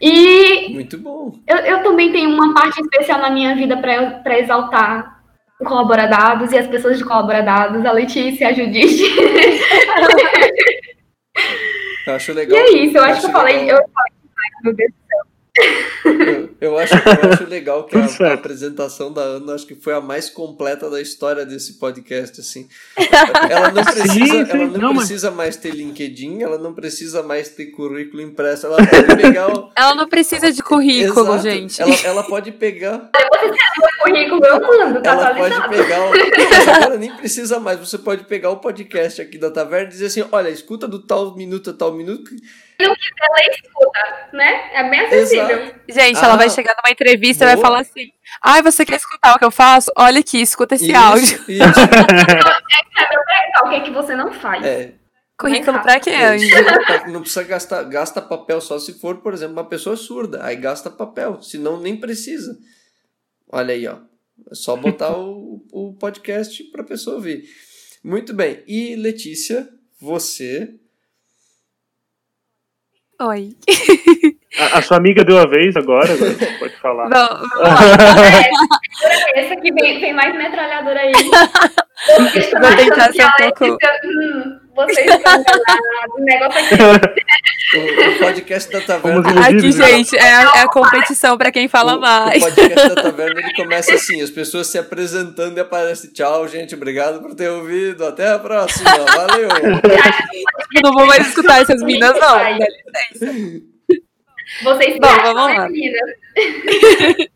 E 0.02 0.70
Muito 0.70 0.98
bom. 0.98 1.32
Eu, 1.46 1.58
eu 1.58 1.82
também 1.84 2.10
tenho 2.10 2.30
uma 2.30 2.52
parte 2.52 2.80
especial 2.80 3.20
na 3.20 3.30
minha 3.30 3.54
vida 3.54 3.76
para 3.76 4.38
exaltar 4.38 5.22
o 5.60 5.64
Colaboradados 5.64 6.50
e 6.50 6.58
as 6.58 6.66
pessoas 6.66 6.98
de 6.98 7.04
Colaboradados, 7.04 7.86
a 7.86 7.92
Letícia, 7.92 8.48
a 8.48 8.52
Judite. 8.52 9.04
Eu 12.04 12.14
acho 12.14 12.32
legal. 12.32 12.58
E 12.58 12.60
é 12.60 12.84
isso, 12.84 12.96
eu 12.96 13.02
acho, 13.04 13.12
acho 13.12 13.20
que 13.20 13.26
eu 13.28 13.32
falei, 13.32 13.70
eu 13.70 13.76
falei 13.76 14.12
meu 14.64 14.74
Deus 14.74 14.90
do 14.90 14.98
céu. 15.06 15.24
Eu, 16.34 16.51
eu, 16.62 16.78
acho, 16.78 16.94
eu 16.94 17.00
acho 17.32 17.44
legal 17.46 17.84
que 17.84 17.96
a, 17.96 18.28
a, 18.28 18.34
apresentação 18.34 19.12
da 19.12 19.20
Ana 19.20 19.54
acho 19.54 19.66
que 19.66 19.74
foi 19.74 19.94
a 19.94 20.00
mais 20.00 20.30
completa 20.30 20.88
da 20.88 21.00
história 21.00 21.44
desse 21.44 21.74
podcast, 21.74 22.40
assim. 22.40 22.68
Ela 23.50 23.72
não 23.72 23.84
precisa, 23.84 24.12
sim, 24.12 24.26
sim, 24.26 24.40
ela 24.48 24.66
não, 24.66 24.78
não 24.78 24.96
precisa 24.96 25.30
mas... 25.30 25.36
mais 25.36 25.56
ter 25.56 25.74
LinkedIn, 25.74 26.42
ela 26.42 26.58
não 26.58 26.72
precisa 26.72 27.22
mais 27.22 27.48
ter 27.48 27.66
currículo 27.66 28.22
impresso, 28.22 28.66
ela 28.66 28.76
pode 28.76 29.16
pegar 29.16 29.48
o... 29.48 29.72
Ela 29.76 29.94
não 29.94 30.08
precisa 30.08 30.52
de 30.52 30.62
currículo, 30.62 31.34
Exato. 31.34 31.42
gente. 31.42 31.82
Ela, 31.82 31.94
ela 32.04 32.22
pode 32.22 32.52
pegar... 32.52 33.10
Você 33.12 33.46
o 33.48 34.04
currículo, 34.04 34.44
eu 34.44 34.60
mando, 34.60 35.02
tá 35.02 35.12
Ela 35.12 35.34
pode 35.34 35.68
pegar 35.68 36.00
o... 36.00 36.74
agora 36.76 36.96
nem 36.96 37.14
precisa 37.16 37.58
mais, 37.58 37.80
você 37.80 37.98
pode 37.98 38.24
pegar 38.24 38.50
o 38.50 38.58
podcast 38.58 39.20
aqui 39.20 39.36
da 39.36 39.50
Taverna 39.50 39.88
e 39.88 39.90
dizer 39.90 40.06
assim, 40.06 40.24
olha, 40.30 40.48
escuta 40.48 40.86
do 40.86 41.00
tal 41.00 41.34
minuto 41.34 41.70
a 41.70 41.72
tal 41.72 41.92
minuto 41.92 42.30
não 42.82 42.94
quiser, 42.94 43.12
ela 43.20 43.54
escuta, 43.54 44.28
né? 44.32 44.70
É 44.74 44.90
bem 44.90 45.00
acessível. 45.00 45.58
Exato. 45.58 45.80
Gente, 45.88 46.18
ah, 46.18 46.24
ela 46.24 46.36
vai 46.36 46.50
chegar 46.52 46.74
numa 46.76 46.92
entrevista 46.92 47.44
e 47.44 47.48
vai 47.48 47.56
falar 47.56 47.80
assim: 47.80 48.12
Ai, 48.42 48.60
ah, 48.60 48.62
você 48.62 48.84
quer 48.84 48.96
escutar 48.96 49.34
o 49.34 49.38
que 49.38 49.44
eu 49.44 49.50
faço? 49.50 49.90
Olha 49.96 50.20
aqui, 50.20 50.40
escuta 50.40 50.74
esse 50.74 50.90
isso, 50.90 50.96
áudio. 50.96 51.44
Isso. 51.48 51.80
o 53.64 53.68
que 53.68 53.74
é 53.74 53.80
que 53.80 53.90
você 53.90 54.14
não 54.14 54.32
faz? 54.32 54.64
É. 54.64 54.94
Currículo 55.38 55.80
pra 55.80 55.98
quê? 55.98 56.12
Não 57.08 57.20
precisa 57.20 57.42
gastar 57.42 57.82
gasta 57.84 58.22
papel 58.22 58.60
só 58.60 58.78
se 58.78 58.94
for, 58.94 59.16
por 59.18 59.34
exemplo, 59.34 59.54
uma 59.54 59.68
pessoa 59.68 59.96
surda. 59.96 60.44
Aí 60.44 60.56
gasta 60.56 60.90
papel, 60.90 61.42
senão 61.42 61.80
nem 61.80 61.96
precisa. 61.96 62.56
Olha 63.50 63.74
aí, 63.74 63.86
ó. 63.86 63.98
É 64.50 64.54
só 64.54 64.76
botar 64.76 65.16
o, 65.16 65.64
o 65.72 65.94
podcast 65.94 66.62
pra 66.64 66.84
pessoa 66.84 67.16
ouvir. 67.16 67.44
Muito 68.04 68.32
bem. 68.32 68.62
E 68.66 68.94
Letícia, 68.96 69.68
você 70.00 70.74
Oi. 73.22 73.56
A, 74.58 74.78
a, 74.78 74.82
sua 74.82 74.98
amiga 74.98 75.24
deu 75.24 75.38
a 75.38 75.46
vez 75.46 75.76
agora, 75.76 76.08
pode 76.58 76.76
falar. 76.76 77.08
Não, 77.08 77.26
é, 79.34 79.40
essa 79.40 79.54
aqui 79.54 79.72
vem, 79.72 80.00
tem 80.00 80.12
mais 80.12 80.34
metralhadora 80.34 81.00
aí. 81.00 81.12
Vou 81.12 82.76
tentar 82.76 83.12
ser 83.12 83.24
um 83.24 83.30
pouco... 83.38 83.78
Hum, 84.04 84.60
vocês 84.74 85.06
estão 85.06 85.44
o 86.16 86.24
negócio 86.24 86.60
aqui. 86.60 87.22
O, 87.74 88.18
podcast 88.18 88.70
da 88.70 88.82
Taverna. 88.82 89.46
Aqui, 89.46 89.72
gente, 89.72 90.14
é 90.14 90.34
a, 90.34 90.42
é 90.56 90.60
a 90.60 90.68
competição 90.68 91.38
para 91.38 91.50
quem 91.50 91.68
fala 91.68 91.96
o, 91.96 92.00
mais. 92.00 92.42
O 92.42 92.46
podcast 92.46 92.88
da 92.94 93.02
Taverna 93.02 93.40
ele 93.40 93.54
começa 93.54 93.94
assim: 93.94 94.20
as 94.20 94.28
pessoas 94.28 94.66
se 94.66 94.76
apresentando 94.76 95.56
e 95.56 95.60
aparece 95.60 96.12
tchau, 96.12 96.46
gente, 96.46 96.74
obrigado 96.74 97.22
por 97.22 97.34
ter 97.34 97.48
ouvido. 97.48 98.04
Até 98.04 98.28
a 98.28 98.38
próxima, 98.38 98.90
valeu. 98.90 99.48
Eu 100.74 100.82
não 100.82 100.92
vou 100.92 101.06
mais 101.06 101.26
escutar 101.28 101.62
essas 101.62 101.82
minas, 101.82 102.12
não. 102.12 102.38
Dá 102.38 102.50
licença. 102.50 103.71
Vocês 104.62 104.98
Bom, 104.98 105.08
vamos 105.22 105.56
lá. 105.56 105.68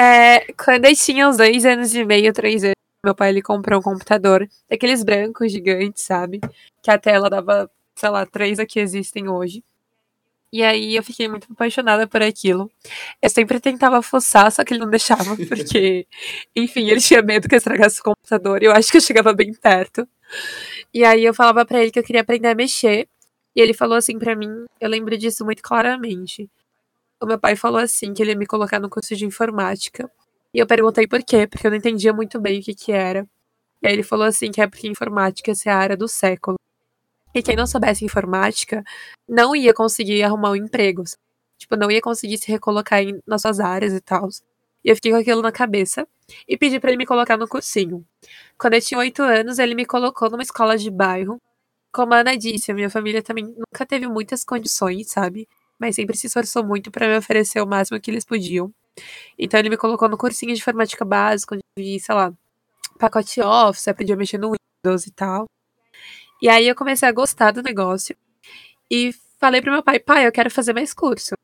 É, 0.00 0.50
quando 0.54 0.86
eu 0.86 0.96
tinha 0.96 1.28
uns 1.28 1.36
dois 1.36 1.66
anos 1.66 1.94
e 1.94 2.02
meio, 2.02 2.32
três 2.32 2.64
anos, 2.64 2.74
meu 3.04 3.14
pai 3.14 3.28
ele 3.28 3.42
comprou 3.42 3.78
um 3.78 3.82
computador, 3.82 4.48
daqueles 4.68 5.04
brancos 5.04 5.52
gigantes, 5.52 6.02
sabe? 6.02 6.40
Que 6.82 6.90
a 6.90 6.98
tela 6.98 7.28
dava 7.28 7.70
sei 7.94 8.08
lá, 8.08 8.26
três 8.26 8.58
aqui 8.58 8.80
existem 8.80 9.28
hoje. 9.28 9.62
E 10.52 10.62
aí 10.62 10.96
eu 10.96 11.02
fiquei 11.02 11.28
muito 11.28 11.50
apaixonada 11.50 12.06
por 12.06 12.22
aquilo. 12.22 12.70
Eu 13.22 13.30
sempre 13.30 13.58
tentava 13.58 14.02
forçar, 14.02 14.52
só 14.52 14.62
que 14.64 14.74
ele 14.74 14.80
não 14.80 14.90
deixava, 14.90 15.34
porque, 15.48 16.06
enfim, 16.54 16.90
ele 16.90 17.00
tinha 17.00 17.22
medo 17.22 17.48
que 17.48 17.54
eu 17.54 17.58
estragasse 17.58 18.00
o 18.00 18.04
computador. 18.04 18.62
E 18.62 18.66
eu 18.66 18.72
acho 18.72 18.90
que 18.90 18.98
eu 18.98 19.00
chegava 19.00 19.32
bem 19.32 19.54
perto. 19.54 20.06
E 20.92 21.04
aí 21.04 21.24
eu 21.24 21.32
falava 21.32 21.64
para 21.64 21.80
ele 21.80 21.90
que 21.90 21.98
eu 21.98 22.04
queria 22.04 22.20
aprender 22.22 22.48
a 22.48 22.54
mexer. 22.54 23.08
E 23.54 23.60
ele 23.60 23.74
falou 23.74 23.96
assim 23.96 24.18
para 24.18 24.34
mim, 24.34 24.64
eu 24.80 24.88
lembro 24.88 25.16
disso 25.16 25.44
muito 25.44 25.62
claramente. 25.62 26.50
O 27.20 27.26
meu 27.26 27.38
pai 27.38 27.56
falou 27.56 27.80
assim, 27.80 28.12
que 28.14 28.22
ele 28.22 28.32
ia 28.32 28.36
me 28.36 28.46
colocar 28.46 28.80
no 28.80 28.90
curso 28.90 29.14
de 29.14 29.24
informática. 29.24 30.10
E 30.54 30.58
eu 30.58 30.66
perguntei 30.66 31.06
por 31.06 31.22
quê, 31.22 31.46
porque 31.46 31.66
eu 31.66 31.70
não 31.70 31.78
entendia 31.78 32.12
muito 32.12 32.40
bem 32.40 32.60
o 32.60 32.62
que 32.62 32.74
que 32.74 32.92
era. 32.92 33.26
E 33.82 33.86
aí 33.86 33.92
ele 33.92 34.02
falou 34.02 34.26
assim, 34.26 34.50
que 34.50 34.60
é 34.60 34.66
porque 34.66 34.88
informática 34.88 35.52
é 35.52 35.70
a 35.70 35.76
área 35.76 35.96
do 35.96 36.08
século. 36.08 36.56
E 37.34 37.42
quem 37.42 37.56
não 37.56 37.66
soubesse 37.66 38.04
informática 38.04 38.84
não 39.28 39.56
ia 39.56 39.72
conseguir 39.72 40.22
arrumar 40.22 40.50
um 40.50 40.56
emprego. 40.56 41.02
Tipo, 41.58 41.76
não 41.76 41.90
ia 41.90 42.00
conseguir 42.00 42.38
se 42.38 42.50
recolocar 42.50 43.00
em, 43.02 43.20
nas 43.26 43.42
suas 43.42 43.60
áreas 43.60 43.92
e 43.94 44.00
tal. 44.00 44.28
E 44.84 44.90
eu 44.90 44.96
fiquei 44.96 45.12
com 45.12 45.18
aquilo 45.18 45.42
na 45.42 45.52
cabeça 45.52 46.06
e 46.48 46.56
pedi 46.56 46.80
para 46.80 46.90
ele 46.90 46.98
me 46.98 47.06
colocar 47.06 47.36
no 47.36 47.48
cursinho. 47.48 48.04
Quando 48.58 48.74
eu 48.74 48.80
tinha 48.80 48.98
oito 48.98 49.22
anos, 49.22 49.58
ele 49.58 49.74
me 49.74 49.86
colocou 49.86 50.28
numa 50.28 50.42
escola 50.42 50.76
de 50.76 50.90
bairro. 50.90 51.40
Como 51.92 52.14
a 52.14 52.20
Ana 52.20 52.36
disse, 52.36 52.70
a 52.70 52.74
minha 52.74 52.88
família 52.90 53.22
também 53.22 53.44
nunca 53.44 53.84
teve 53.86 54.06
muitas 54.08 54.44
condições, 54.44 55.10
sabe? 55.10 55.48
Mas 55.78 55.94
sempre 55.96 56.16
se 56.16 56.26
esforçou 56.26 56.64
muito 56.64 56.90
para 56.90 57.06
me 57.06 57.16
oferecer 57.16 57.60
o 57.60 57.66
máximo 57.66 58.00
que 58.00 58.10
eles 58.10 58.24
podiam. 58.24 58.72
Então 59.38 59.60
ele 59.60 59.68
me 59.70 59.76
colocou 59.76 60.08
no 60.08 60.16
cursinho 60.16 60.54
de 60.54 60.60
informática 60.60 61.04
básica, 61.04 61.54
onde 61.54 61.62
vi, 61.76 62.00
sei 62.00 62.14
lá, 62.14 62.32
pacote 62.98 63.40
Office, 63.40 63.88
aprendi 63.88 64.12
a 64.12 64.16
mexer 64.16 64.38
no 64.38 64.52
Windows 64.84 65.06
e 65.06 65.10
tal. 65.10 65.46
E 66.40 66.48
aí 66.48 66.66
eu 66.66 66.74
comecei 66.74 67.08
a 67.08 67.12
gostar 67.12 67.52
do 67.52 67.62
negócio 67.62 68.16
e 68.90 69.12
falei 69.38 69.60
pro 69.60 69.72
meu 69.72 69.82
pai, 69.82 69.98
pai, 69.98 70.26
eu 70.26 70.32
quero 70.32 70.50
fazer 70.50 70.72
mais 70.72 70.94
curso. 70.94 71.34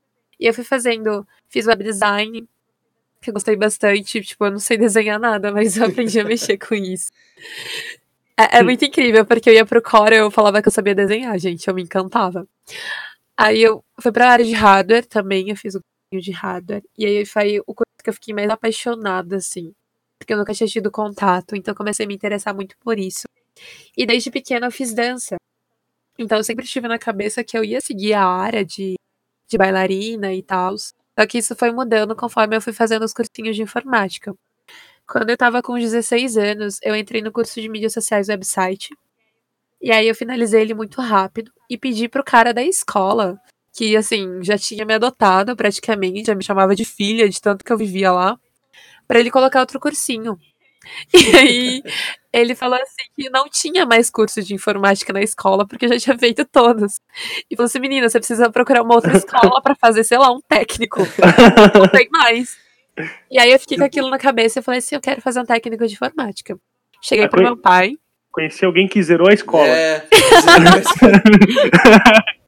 E 0.40 0.46
eu 0.46 0.54
fui 0.54 0.64
fazendo, 0.64 1.26
fiz 1.48 1.66
web 1.66 1.82
design, 1.82 2.48
que 3.20 3.30
eu 3.30 3.34
gostei 3.34 3.56
bastante, 3.56 4.20
tipo, 4.22 4.44
eu 4.44 4.52
não 4.52 4.58
sei 4.58 4.76
desenhar 4.78 5.18
nada, 5.18 5.52
mas 5.52 5.76
eu 5.76 5.86
aprendi 5.86 6.20
a 6.20 6.24
mexer 6.24 6.58
com 6.58 6.74
isso. 6.74 7.10
É, 8.38 8.58
é, 8.58 8.62
muito 8.62 8.84
incrível, 8.84 9.26
porque 9.26 9.50
eu 9.50 9.54
ia 9.54 9.66
pro 9.66 9.82
core 9.82 10.14
eu 10.16 10.30
falava 10.30 10.62
que 10.62 10.68
eu 10.68 10.72
sabia 10.72 10.94
desenhar, 10.94 11.36
gente, 11.38 11.66
eu 11.66 11.74
me 11.74 11.82
encantava. 11.82 12.46
Aí 13.36 13.60
eu 13.62 13.84
fui 14.00 14.12
pra 14.12 14.30
área 14.30 14.44
de 14.44 14.52
hardware 14.52 15.06
também, 15.06 15.50
eu 15.50 15.56
fiz 15.56 15.74
o 15.74 15.80
curso 15.80 16.24
de 16.24 16.32
hardware, 16.32 16.84
e 16.96 17.04
aí 17.04 17.26
foi 17.26 17.58
o 17.60 17.74
curso 17.74 17.92
que 18.02 18.10
eu 18.10 18.14
fiquei 18.14 18.32
mais 18.34 18.48
apaixonada, 18.48 19.36
assim, 19.36 19.74
porque 20.18 20.32
eu 20.32 20.38
nunca 20.38 20.54
tinha 20.54 20.68
tido 20.68 20.90
contato, 20.90 21.56
então 21.56 21.74
comecei 21.74 22.04
a 22.06 22.08
me 22.08 22.14
interessar 22.14 22.54
muito 22.54 22.76
por 22.78 22.98
isso. 22.98 23.26
E 23.96 24.06
desde 24.06 24.30
pequena 24.30 24.66
eu 24.66 24.72
fiz 24.72 24.94
dança. 24.94 25.36
Então 26.18 26.38
eu 26.38 26.44
sempre 26.44 26.66
tive 26.66 26.88
na 26.88 26.98
cabeça 26.98 27.44
que 27.44 27.56
eu 27.58 27.64
ia 27.64 27.80
seguir 27.80 28.14
a 28.14 28.24
área 28.24 28.64
de, 28.64 28.94
de 29.48 29.58
bailarina 29.58 30.32
e 30.34 30.42
tal. 30.42 30.76
Só 30.78 31.26
que 31.28 31.38
isso 31.38 31.56
foi 31.56 31.72
mudando 31.72 32.14
conforme 32.16 32.56
eu 32.56 32.60
fui 32.62 32.72
fazendo 32.72 33.04
os 33.04 33.12
cursinhos 33.12 33.56
de 33.56 33.62
informática. 33.62 34.34
Quando 35.08 35.30
eu 35.30 35.38
tava 35.38 35.62
com 35.62 35.78
16 35.78 36.36
anos, 36.36 36.78
eu 36.82 36.94
entrei 36.94 37.22
no 37.22 37.32
curso 37.32 37.58
de 37.60 37.68
mídias 37.68 37.94
sociais 37.94 38.28
website. 38.28 38.90
E 39.80 39.90
aí 39.90 40.06
eu 40.06 40.14
finalizei 40.14 40.60
ele 40.60 40.74
muito 40.74 41.00
rápido 41.00 41.50
e 41.70 41.78
pedi 41.78 42.08
pro 42.08 42.22
cara 42.22 42.52
da 42.52 42.62
escola, 42.62 43.38
que 43.74 43.96
assim, 43.96 44.42
já 44.42 44.58
tinha 44.58 44.84
me 44.84 44.92
adotado 44.92 45.56
praticamente, 45.56 46.26
já 46.26 46.34
me 46.34 46.44
chamava 46.44 46.74
de 46.74 46.84
filha 46.84 47.26
de 47.26 47.40
tanto 47.40 47.64
que 47.64 47.72
eu 47.72 47.78
vivia 47.78 48.12
lá, 48.12 48.38
para 49.06 49.18
ele 49.18 49.30
colocar 49.30 49.60
outro 49.60 49.80
cursinho. 49.80 50.38
E 51.12 51.36
aí 51.36 51.82
ele 52.32 52.54
falou 52.54 52.78
assim 52.80 53.10
que 53.14 53.28
não 53.28 53.46
tinha 53.48 53.84
mais 53.84 54.08
curso 54.08 54.42
de 54.42 54.54
informática 54.54 55.12
na 55.12 55.20
escola, 55.20 55.66
porque 55.66 55.86
já 55.88 55.98
tinha 55.98 56.18
feito 56.18 56.46
todos. 56.46 56.94
E 57.50 57.56
falou 57.56 57.66
assim, 57.66 57.80
menina, 57.80 58.08
você 58.08 58.18
precisa 58.18 58.50
procurar 58.50 58.82
uma 58.82 58.94
outra 58.94 59.14
escola 59.14 59.60
para 59.60 59.74
fazer, 59.74 60.04
sei 60.04 60.16
lá, 60.16 60.32
um 60.32 60.40
técnico. 60.40 61.00
não 61.78 61.88
tem 61.88 62.08
mais. 62.10 62.56
E 63.30 63.38
aí 63.38 63.52
eu 63.52 63.58
fiquei 63.58 63.78
com 63.78 63.84
aquilo 63.84 64.10
na 64.10 64.18
cabeça 64.18 64.58
e 64.58 64.62
falei 64.62 64.78
assim, 64.78 64.94
eu 64.94 65.00
quero 65.00 65.20
fazer 65.20 65.40
um 65.40 65.44
técnico 65.44 65.86
de 65.86 65.94
informática. 65.94 66.58
Cheguei 67.02 67.24
ah, 67.24 67.28
pro 67.28 67.42
meu 67.42 67.56
pai. 67.56 67.92
Conheci 68.30 68.64
alguém 68.64 68.86
que 68.86 69.02
zerou 69.02 69.28
a 69.28 69.34
escola. 69.34 69.68
É. 69.68 70.06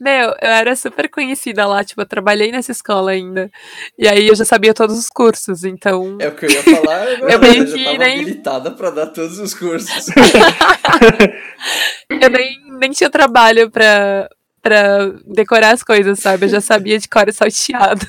Meu, 0.00 0.28
eu 0.40 0.48
era 0.48 0.76
super 0.76 1.10
conhecida 1.10 1.66
lá, 1.66 1.82
tipo, 1.82 2.00
eu 2.00 2.06
trabalhei 2.06 2.52
nessa 2.52 2.70
escola 2.70 3.10
ainda. 3.10 3.50
E 3.98 4.06
aí 4.06 4.28
eu 4.28 4.36
já 4.36 4.44
sabia 4.44 4.72
todos 4.72 4.96
os 4.96 5.08
cursos, 5.08 5.64
então. 5.64 6.16
É 6.20 6.28
o 6.28 6.36
que 6.36 6.46
eu 6.46 6.50
ia 6.50 6.62
falar, 6.62 7.02
agora, 7.02 7.18
eu 7.34 7.38
meio 7.40 7.66
que 7.66 7.82
já 7.82 7.98
nem. 7.98 8.20
habilitada 8.20 8.70
pra 8.70 8.90
dar 8.90 9.08
todos 9.08 9.40
os 9.40 9.52
cursos. 9.54 10.06
eu 12.08 12.30
nem, 12.30 12.78
nem 12.78 12.92
tinha 12.92 13.10
trabalho 13.10 13.72
pra, 13.72 14.30
pra 14.62 15.10
decorar 15.26 15.72
as 15.72 15.82
coisas, 15.82 16.20
sabe? 16.20 16.46
Eu 16.46 16.50
já 16.50 16.60
sabia 16.60 16.96
de 16.96 17.08
cor 17.08 17.28
e 17.28 17.32
salteado. 17.32 18.06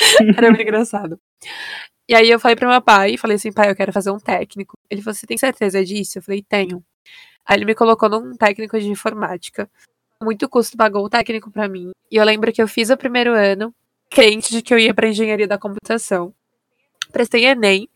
Era 0.36 0.48
muito 0.48 0.62
engraçado. 0.62 1.20
E 2.08 2.14
aí 2.14 2.28
eu 2.28 2.40
falei 2.40 2.56
pro 2.56 2.68
meu 2.68 2.82
pai, 2.82 3.16
falei 3.16 3.36
assim, 3.36 3.52
pai, 3.52 3.70
eu 3.70 3.76
quero 3.76 3.92
fazer 3.92 4.10
um 4.10 4.18
técnico. 4.18 4.76
Ele 4.90 5.00
falou, 5.00 5.14
você 5.14 5.26
tem 5.26 5.38
certeza 5.38 5.84
disso? 5.84 6.18
Eu 6.18 6.22
falei, 6.22 6.42
tenho. 6.42 6.82
Aí 7.46 7.56
ele 7.56 7.64
me 7.64 7.74
colocou 7.74 8.08
num 8.08 8.34
técnico 8.36 8.78
de 8.80 8.88
informática. 8.88 9.70
Muito 10.22 10.48
custo 10.48 10.76
pagou 10.76 11.04
o 11.04 11.08
técnico 11.08 11.50
para 11.50 11.68
mim. 11.68 11.92
E 12.10 12.16
eu 12.16 12.24
lembro 12.24 12.52
que 12.52 12.60
eu 12.60 12.68
fiz 12.68 12.90
o 12.90 12.96
primeiro 12.96 13.32
ano, 13.32 13.74
crente 14.10 14.50
de 14.50 14.60
que 14.60 14.74
eu 14.74 14.78
ia 14.78 14.92
para 14.92 15.08
engenharia 15.08 15.46
da 15.46 15.56
computação. 15.56 16.34
Prestei 17.12 17.46
ENEM. 17.46 17.88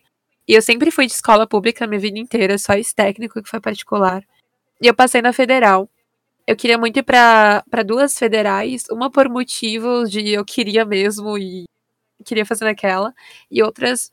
E 0.47 0.55
eu 0.55 0.63
sempre 0.63 0.91
fui 0.91 1.07
de 1.07 1.13
escola 1.13 1.47
pública 1.47 1.85
a 1.85 1.89
minha 1.89 2.01
vida 2.01 2.19
inteira, 2.19 2.57
só 2.59 2.75
esse 2.75 2.95
técnico 2.95 3.43
que 3.43 3.49
foi 3.49 3.61
particular. 3.61 4.23
E 4.81 4.87
eu 4.87 4.95
passei 4.95 5.23
na 5.23 5.33
federal. 5.33 5.89
Eu 6.47 6.55
queria 6.55 6.79
muito 6.79 6.99
ir 6.99 7.03
para 7.03 7.83
duas 7.85 8.17
federais, 8.19 8.85
uma 8.91 9.11
por 9.11 9.29
motivos 9.29 10.11
de 10.11 10.29
eu 10.29 10.45
queria 10.45 10.85
mesmo 10.85 11.39
e 11.39 11.65
queria 12.25 12.47
fazer 12.47 12.65
naquela, 12.65 13.15
e 13.51 13.63
outras 13.63 14.13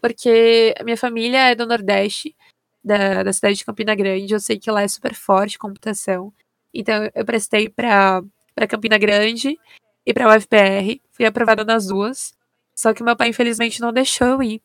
porque 0.00 0.74
a 0.80 0.84
minha 0.84 0.96
família 0.96 1.50
é 1.50 1.54
do 1.54 1.66
Nordeste, 1.66 2.34
da, 2.82 3.22
da 3.22 3.32
cidade 3.32 3.56
de 3.56 3.64
Campina 3.64 3.94
Grande, 3.94 4.32
eu 4.32 4.40
sei 4.40 4.58
que 4.58 4.70
lá 4.70 4.82
é 4.82 4.88
super 4.88 5.14
forte 5.14 5.58
computação. 5.58 6.32
Então 6.72 7.10
eu 7.14 7.24
prestei 7.24 7.68
para 7.68 8.22
Campina 8.68 8.96
Grande 8.98 9.58
e 10.06 10.14
para 10.14 10.34
UFPR, 10.34 11.00
fui 11.12 11.26
aprovada 11.26 11.64
nas 11.64 11.86
duas. 11.86 12.32
Só 12.74 12.94
que 12.94 13.02
meu 13.02 13.16
pai 13.16 13.28
infelizmente 13.28 13.80
não 13.80 13.92
deixou 13.92 14.26
eu 14.26 14.42
ir. 14.42 14.62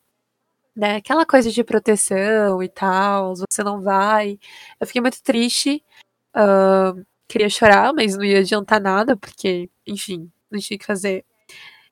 Né? 0.75 0.97
Aquela 0.97 1.25
coisa 1.25 1.51
de 1.51 1.63
proteção 1.63 2.61
e 2.63 2.69
tal, 2.69 3.35
você 3.35 3.63
não 3.63 3.81
vai. 3.81 4.39
Eu 4.79 4.87
fiquei 4.87 5.01
muito 5.01 5.21
triste. 5.21 5.83
Uh, 6.35 7.05
queria 7.27 7.49
chorar, 7.49 7.93
mas 7.93 8.15
não 8.15 8.23
ia 8.23 8.39
adiantar 8.39 8.81
nada, 8.81 9.15
porque, 9.17 9.69
enfim, 9.87 10.31
não 10.51 10.59
tinha 10.59 10.77
que 10.77 10.85
fazer. 10.85 11.25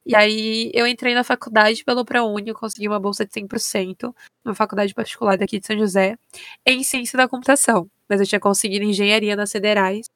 E 0.06 0.16
aí 0.16 0.72
eu 0.74 0.86
entrei 0.86 1.14
na 1.14 1.24
faculdade 1.24 1.84
pelo 1.84 2.04
ProUni, 2.04 2.54
consegui 2.54 2.88
uma 2.88 3.00
bolsa 3.00 3.26
de 3.26 3.32
100%, 3.32 4.14
numa 4.44 4.56
faculdade 4.56 4.94
particular 4.94 5.38
daqui 5.38 5.60
de 5.60 5.66
São 5.68 5.78
José, 5.78 6.18
em 6.66 6.84
ciência 6.84 7.18
da 7.18 7.28
computação. 7.28 7.90
Mas 8.10 8.20
eu 8.20 8.28
tinha 8.28 8.40
conseguido 8.40 8.84
engenharia 8.86 9.36
nas 9.36 9.52
federais. 9.52 10.08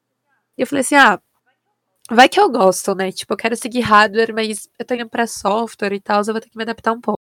E 0.58 0.62
eu 0.62 0.66
falei 0.66 0.82
assim: 0.82 0.96
ah, 0.96 1.20
vai 2.10 2.28
que 2.28 2.40
eu 2.40 2.50
gosto, 2.50 2.94
né? 2.94 3.12
Tipo, 3.12 3.34
eu 3.34 3.36
quero 3.38 3.56
seguir 3.56 3.80
hardware, 3.80 4.34
mas 4.34 4.68
eu 4.78 4.84
tô 4.86 4.94
indo 4.94 5.08
pra 5.08 5.26
software 5.26 5.94
e 5.94 6.00
tal, 6.00 6.20
eu 6.20 6.32
vou 6.34 6.40
ter 6.40 6.50
que 6.50 6.56
me 6.56 6.64
adaptar 6.64 6.92
um 6.92 7.00
pouco. 7.00 7.20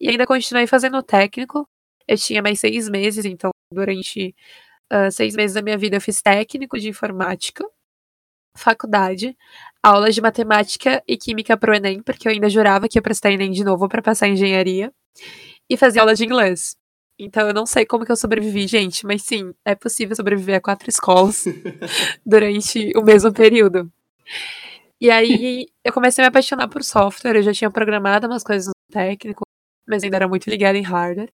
E 0.00 0.08
ainda 0.08 0.26
continuei 0.26 0.66
fazendo 0.66 1.02
técnico. 1.02 1.68
Eu 2.08 2.16
tinha 2.18 2.42
mais 2.42 2.60
seis 2.60 2.88
meses, 2.88 3.24
então 3.24 3.50
durante 3.72 4.34
uh, 4.92 5.10
seis 5.12 5.34
meses 5.36 5.54
da 5.54 5.62
minha 5.62 5.78
vida 5.78 5.96
eu 5.96 6.00
fiz 6.00 6.22
técnico 6.22 6.78
de 6.78 6.88
informática 6.88 7.64
faculdade, 8.58 9.36
aulas 9.82 10.14
de 10.14 10.20
matemática 10.20 11.02
e 11.06 11.16
química 11.16 11.56
pro 11.56 11.74
Enem, 11.74 12.02
porque 12.02 12.28
eu 12.28 12.32
ainda 12.32 12.48
jurava 12.48 12.88
que 12.88 12.98
ia 12.98 13.02
prestar 13.02 13.30
Enem 13.30 13.50
de 13.50 13.64
novo 13.64 13.88
para 13.88 14.02
passar 14.02 14.28
em 14.28 14.32
engenharia, 14.34 14.92
e 15.70 15.76
fazia 15.76 16.02
aula 16.02 16.14
de 16.14 16.24
inglês. 16.24 16.76
Então 17.18 17.48
eu 17.48 17.54
não 17.54 17.66
sei 17.66 17.84
como 17.84 18.04
que 18.04 18.12
eu 18.12 18.16
sobrevivi, 18.16 18.66
gente, 18.66 19.04
mas 19.04 19.22
sim, 19.22 19.52
é 19.64 19.74
possível 19.74 20.14
sobreviver 20.14 20.56
a 20.56 20.60
quatro 20.60 20.88
escolas 20.88 21.44
durante 22.24 22.92
o 22.96 23.02
mesmo 23.02 23.32
período. 23.32 23.90
E 25.00 25.10
aí 25.10 25.66
eu 25.84 25.92
comecei 25.92 26.22
a 26.22 26.26
me 26.26 26.28
apaixonar 26.28 26.68
por 26.68 26.82
software, 26.82 27.36
eu 27.36 27.42
já 27.42 27.52
tinha 27.52 27.70
programado 27.70 28.26
umas 28.26 28.44
coisas 28.44 28.68
no 28.68 28.92
técnico, 28.92 29.42
mas 29.86 30.04
ainda 30.04 30.16
era 30.16 30.28
muito 30.28 30.48
ligada 30.48 30.78
em 30.78 30.82
hardware. 30.82 31.32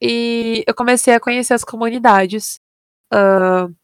E 0.00 0.64
eu 0.66 0.74
comecei 0.74 1.14
a 1.14 1.20
conhecer 1.20 1.54
as 1.54 1.64
comunidades. 1.64 2.58
Uh, 3.12 3.74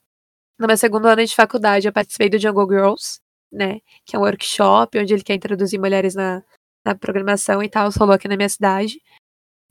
no 0.59 0.67
meu 0.67 0.77
segundo 0.77 1.07
ano 1.07 1.25
de 1.25 1.35
faculdade, 1.35 1.87
eu 1.87 1.93
participei 1.93 2.29
do 2.29 2.39
Jungle 2.39 2.69
Girls, 2.69 3.21
né? 3.53 3.81
Que 4.05 4.17
é 4.17 4.19
um 4.19 4.23
workshop 4.23 4.99
onde 4.99 5.15
ele 5.15 5.23
quer 5.23 5.35
introduzir 5.35 5.79
mulheres 5.79 6.15
na, 6.15 6.43
na 6.85 6.95
programação 6.95 7.63
e 7.63 7.69
tal. 7.69 7.91
Rolou 7.91 8.15
aqui 8.15 8.29
na 8.29 8.37
minha 8.37 8.49
cidade. 8.49 9.01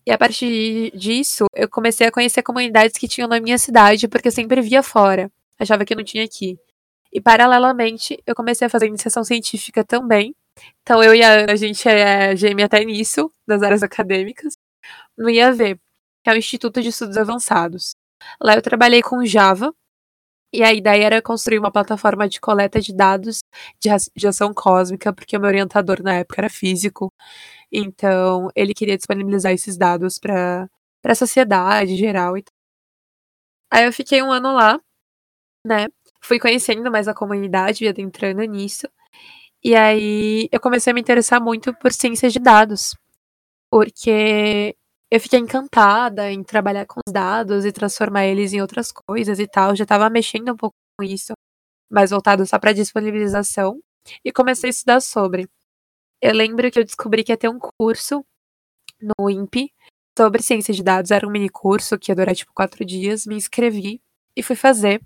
E 0.06 0.12
a 0.12 0.18
partir 0.18 0.92
disso, 0.96 1.46
eu 1.56 1.68
comecei 1.68 2.06
a 2.08 2.12
conhecer 2.12 2.44
comunidades 2.44 2.98
que 2.98 3.08
tinham 3.08 3.28
na 3.28 3.40
minha 3.40 3.58
cidade, 3.58 4.08
porque 4.08 4.28
eu 4.28 4.32
sempre 4.32 4.62
via 4.62 4.84
fora. 4.84 5.32
Achava 5.60 5.84
que 5.84 5.96
não 5.96 6.04
tinha 6.04 6.24
aqui. 6.24 6.58
E 7.12 7.20
paralelamente, 7.22 8.22
eu 8.28 8.36
comecei 8.36 8.68
a 8.68 8.70
fazer 8.70 8.88
iniciação 8.88 9.24
científica 9.24 9.84
também. 9.84 10.36
Então 10.84 11.04
eu 11.04 11.16
e 11.16 11.24
a 11.24 11.32
Ana, 11.32 11.54
a 11.54 11.56
gente 11.56 11.88
é 11.88 12.36
gêmea 12.36 12.66
até 12.66 12.84
nisso, 12.84 13.32
das 13.48 13.62
áreas 13.64 13.84
acadêmicas, 13.84 14.54
no 15.18 15.30
IAV, 15.30 15.76
que 16.24 16.30
é 16.30 16.34
o 16.34 16.38
Instituto 16.38 16.82
de 16.82 16.90
Estudos 16.90 17.18
Avançados. 17.18 17.96
Lá 18.42 18.56
eu 18.56 18.62
trabalhei 18.62 19.02
com 19.02 19.26
Java, 19.26 19.74
e 20.54 20.64
a 20.64 20.74
ideia 20.74 21.06
era 21.06 21.22
construir 21.22 21.60
uma 21.60 21.72
plataforma 21.72 22.28
de 22.30 22.40
coleta 22.40 22.80
de 22.82 22.94
dados 22.96 23.40
de 23.80 23.90
radiação 23.90 24.54
cósmica, 24.54 25.14
porque 25.14 25.38
o 25.38 25.40
meu 25.40 25.50
orientador 25.50 26.02
na 26.04 26.16
época 26.16 26.42
era 26.42 26.50
físico. 26.50 27.14
Então, 27.72 28.50
ele 28.56 28.74
queria 28.74 28.98
disponibilizar 28.98 29.52
esses 29.54 29.78
dados 29.78 30.20
para 30.20 30.70
a 31.06 31.16
sociedade 31.16 31.96
geral. 31.98 32.36
Aí 33.72 33.86
eu 33.86 33.94
fiquei 33.94 34.22
um 34.22 34.32
ano 34.32 34.54
lá, 34.54 34.80
né? 35.66 35.88
Fui 36.22 36.40
conhecendo 36.40 36.92
mais 36.92 37.08
a 37.08 37.14
comunidade, 37.14 37.84
ia 37.84 37.92
adentrando 37.92 38.44
nisso. 38.44 38.88
E 39.64 39.76
aí 39.76 40.50
eu 40.52 40.60
comecei 40.60 40.92
a 40.92 40.94
me 40.94 41.02
interessar 41.02 41.42
muito 41.42 41.74
por 41.76 41.94
ciências 41.94 42.34
de 42.34 42.40
dados. 42.40 42.96
Porque 43.72 44.76
eu 45.16 45.20
fiquei 45.22 45.40
encantada 45.40 46.30
em 46.30 46.44
trabalhar 46.44 46.86
com 46.86 47.00
os 47.08 47.14
dados 47.14 47.64
e 47.64 47.72
transformar 47.72 48.26
eles 48.26 48.52
em 48.52 48.62
outras 48.62 48.92
coisas 48.92 49.40
e 49.40 49.48
tal. 49.48 49.74
Já 49.74 49.84
estava 49.84 50.10
mexendo 50.10 50.52
um 50.52 50.58
pouco 50.58 50.76
com 51.00 51.06
isso, 51.06 51.32
mas 51.90 52.10
voltado 52.12 52.46
só 52.46 52.60
para 52.60 52.74
disponibilização. 52.74 53.80
E 54.26 54.32
comecei 54.34 54.70
a 54.70 54.72
estudar 54.72 55.02
sobre. 55.02 55.48
Eu 56.22 56.34
lembro 56.34 56.70
que 56.70 56.80
eu 56.80 56.84
descobri 56.84 57.24
que 57.24 57.32
ia 57.32 57.38
ter 57.38 57.48
um 57.48 57.58
curso 57.80 58.26
no 59.02 59.30
INPE 59.30 59.72
sobre 60.18 60.44
ciência 60.44 60.74
de 60.74 60.84
dados. 60.84 61.12
Era 61.12 61.26
um 61.26 61.32
mini 61.32 61.50
curso 61.50 61.98
que 61.98 62.12
ia 62.12 62.16
durar 62.16 62.36
tipo 62.36 62.52
quatro 62.54 62.84
dias. 62.84 63.26
Me 63.26 63.36
inscrevi 63.36 64.02
e 64.36 64.44
fui 64.44 64.58
fazer. 64.58 65.02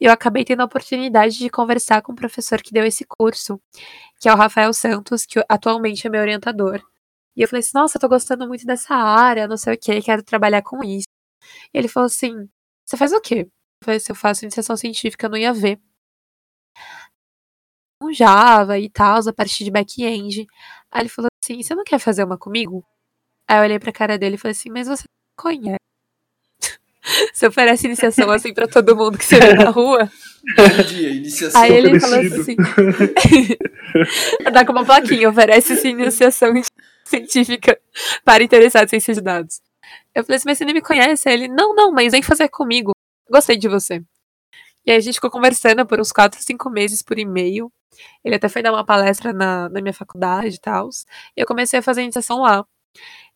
Eu 0.00 0.12
acabei 0.12 0.44
tendo 0.44 0.60
a 0.60 0.66
oportunidade 0.66 1.38
de 1.38 1.50
conversar 1.50 2.02
com 2.02 2.12
o 2.12 2.16
professor 2.16 2.62
que 2.62 2.72
deu 2.72 2.84
esse 2.84 3.04
curso, 3.04 3.60
que 4.20 4.28
é 4.28 4.32
o 4.32 4.36
Rafael 4.36 4.72
Santos, 4.72 5.26
que 5.26 5.44
atualmente 5.48 6.06
é 6.06 6.10
meu 6.10 6.20
orientador. 6.20 6.80
E 7.40 7.42
eu 7.42 7.48
falei 7.48 7.60
assim, 7.60 7.70
nossa, 7.72 7.96
eu 7.96 8.00
tô 8.02 8.06
gostando 8.06 8.46
muito 8.46 8.66
dessa 8.66 8.94
área, 8.94 9.48
não 9.48 9.56
sei 9.56 9.72
o 9.72 9.78
que, 9.78 10.02
quero 10.02 10.22
trabalhar 10.22 10.60
com 10.60 10.84
isso. 10.84 11.06
E 11.72 11.78
ele 11.78 11.88
falou 11.88 12.04
assim, 12.04 12.46
você 12.84 12.98
faz 12.98 13.14
o 13.14 13.20
quê? 13.20 13.48
Eu 13.80 13.84
falei 13.86 13.96
assim, 13.96 14.12
eu 14.12 14.14
faço 14.14 14.44
iniciação 14.44 14.76
científica 14.76 15.26
no 15.26 15.38
IAV. 15.38 15.80
Um 18.02 18.12
Java 18.12 18.78
e 18.78 18.90
tal, 18.90 19.26
a 19.26 19.32
partir 19.32 19.64
de 19.64 19.70
back-end. 19.70 20.46
Aí 20.90 21.00
ele 21.00 21.08
falou 21.08 21.28
assim, 21.42 21.62
você 21.62 21.74
não 21.74 21.82
quer 21.82 21.98
fazer 21.98 22.24
uma 22.24 22.36
comigo? 22.36 22.84
Aí 23.48 23.56
eu 23.56 23.62
olhei 23.62 23.78
pra 23.78 23.90
cara 23.90 24.18
dele 24.18 24.34
e 24.34 24.38
falei 24.38 24.52
assim, 24.52 24.68
mas 24.68 24.86
você 24.86 25.04
conhece. 25.34 25.80
Você 27.32 27.46
oferece 27.46 27.86
iniciação 27.86 28.28
assim 28.30 28.52
pra 28.52 28.68
todo 28.68 28.94
mundo 28.94 29.16
que 29.16 29.24
você 29.24 29.40
vê 29.40 29.54
na 29.54 29.70
rua? 29.70 30.12
Dia, 30.86 31.08
iniciação. 31.08 31.60
Aí 31.60 31.72
ele 31.72 31.98
falou 31.98 32.18
assim. 32.18 32.56
Dá 34.52 34.62
com 34.66 34.72
uma 34.72 34.84
plaquinha, 34.84 35.30
oferece 35.30 35.76
sim 35.76 35.88
iniciação 35.88 36.52
científica 37.28 37.80
para 38.24 38.42
interessados 38.42 38.92
em 38.92 39.00
ciência 39.00 39.14
de 39.14 39.20
dados. 39.20 39.60
Eu 40.14 40.24
falei 40.24 40.36
assim, 40.36 40.48
mas 40.48 40.58
você 40.58 40.64
nem 40.64 40.74
me 40.74 40.82
conhece? 40.82 41.28
Aí 41.28 41.34
ele, 41.34 41.48
não, 41.48 41.74
não, 41.74 41.92
mas 41.92 42.12
vem 42.12 42.22
fazer 42.22 42.48
comigo. 42.48 42.92
Gostei 43.28 43.56
de 43.56 43.68
você. 43.68 44.02
E 44.86 44.90
aí 44.90 44.96
a 44.96 45.00
gente 45.00 45.14
ficou 45.14 45.30
conversando 45.30 45.84
por 45.86 46.00
uns 46.00 46.12
4, 46.12 46.40
5 46.40 46.70
meses 46.70 47.02
por 47.02 47.18
e-mail. 47.18 47.70
Ele 48.24 48.36
até 48.36 48.48
foi 48.48 48.62
dar 48.62 48.72
uma 48.72 48.84
palestra 48.84 49.32
na, 49.32 49.68
na 49.68 49.80
minha 49.80 49.92
faculdade 49.92 50.56
e 50.56 50.60
tal. 50.60 50.88
E 51.36 51.40
eu 51.40 51.46
comecei 51.46 51.78
a 51.78 51.82
fazer 51.82 52.00
a 52.00 52.04
iniciação 52.04 52.40
lá. 52.40 52.64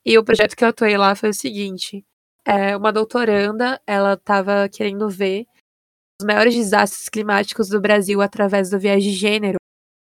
E 0.05 0.19
o 0.19 0.25
projeto 0.25 0.57
que 0.57 0.65
eu 0.65 0.69
atuei 0.69 0.97
lá 0.97 1.15
foi 1.15 1.31
o 1.31 1.35
seguinte: 1.35 2.05
é, 2.45 2.77
uma 2.77 2.93
doutoranda, 2.93 3.81
ela 3.87 4.15
estava 4.15 4.69
querendo 4.69 5.09
ver 5.09 5.47
os 6.21 6.27
maiores 6.27 6.55
desastres 6.55 7.09
climáticos 7.09 7.69
do 7.69 7.81
Brasil 7.81 8.21
através 8.23 8.71
do 8.71 8.79
viés 8.79 9.03
de 9.03 9.11
gênero, 9.11 9.59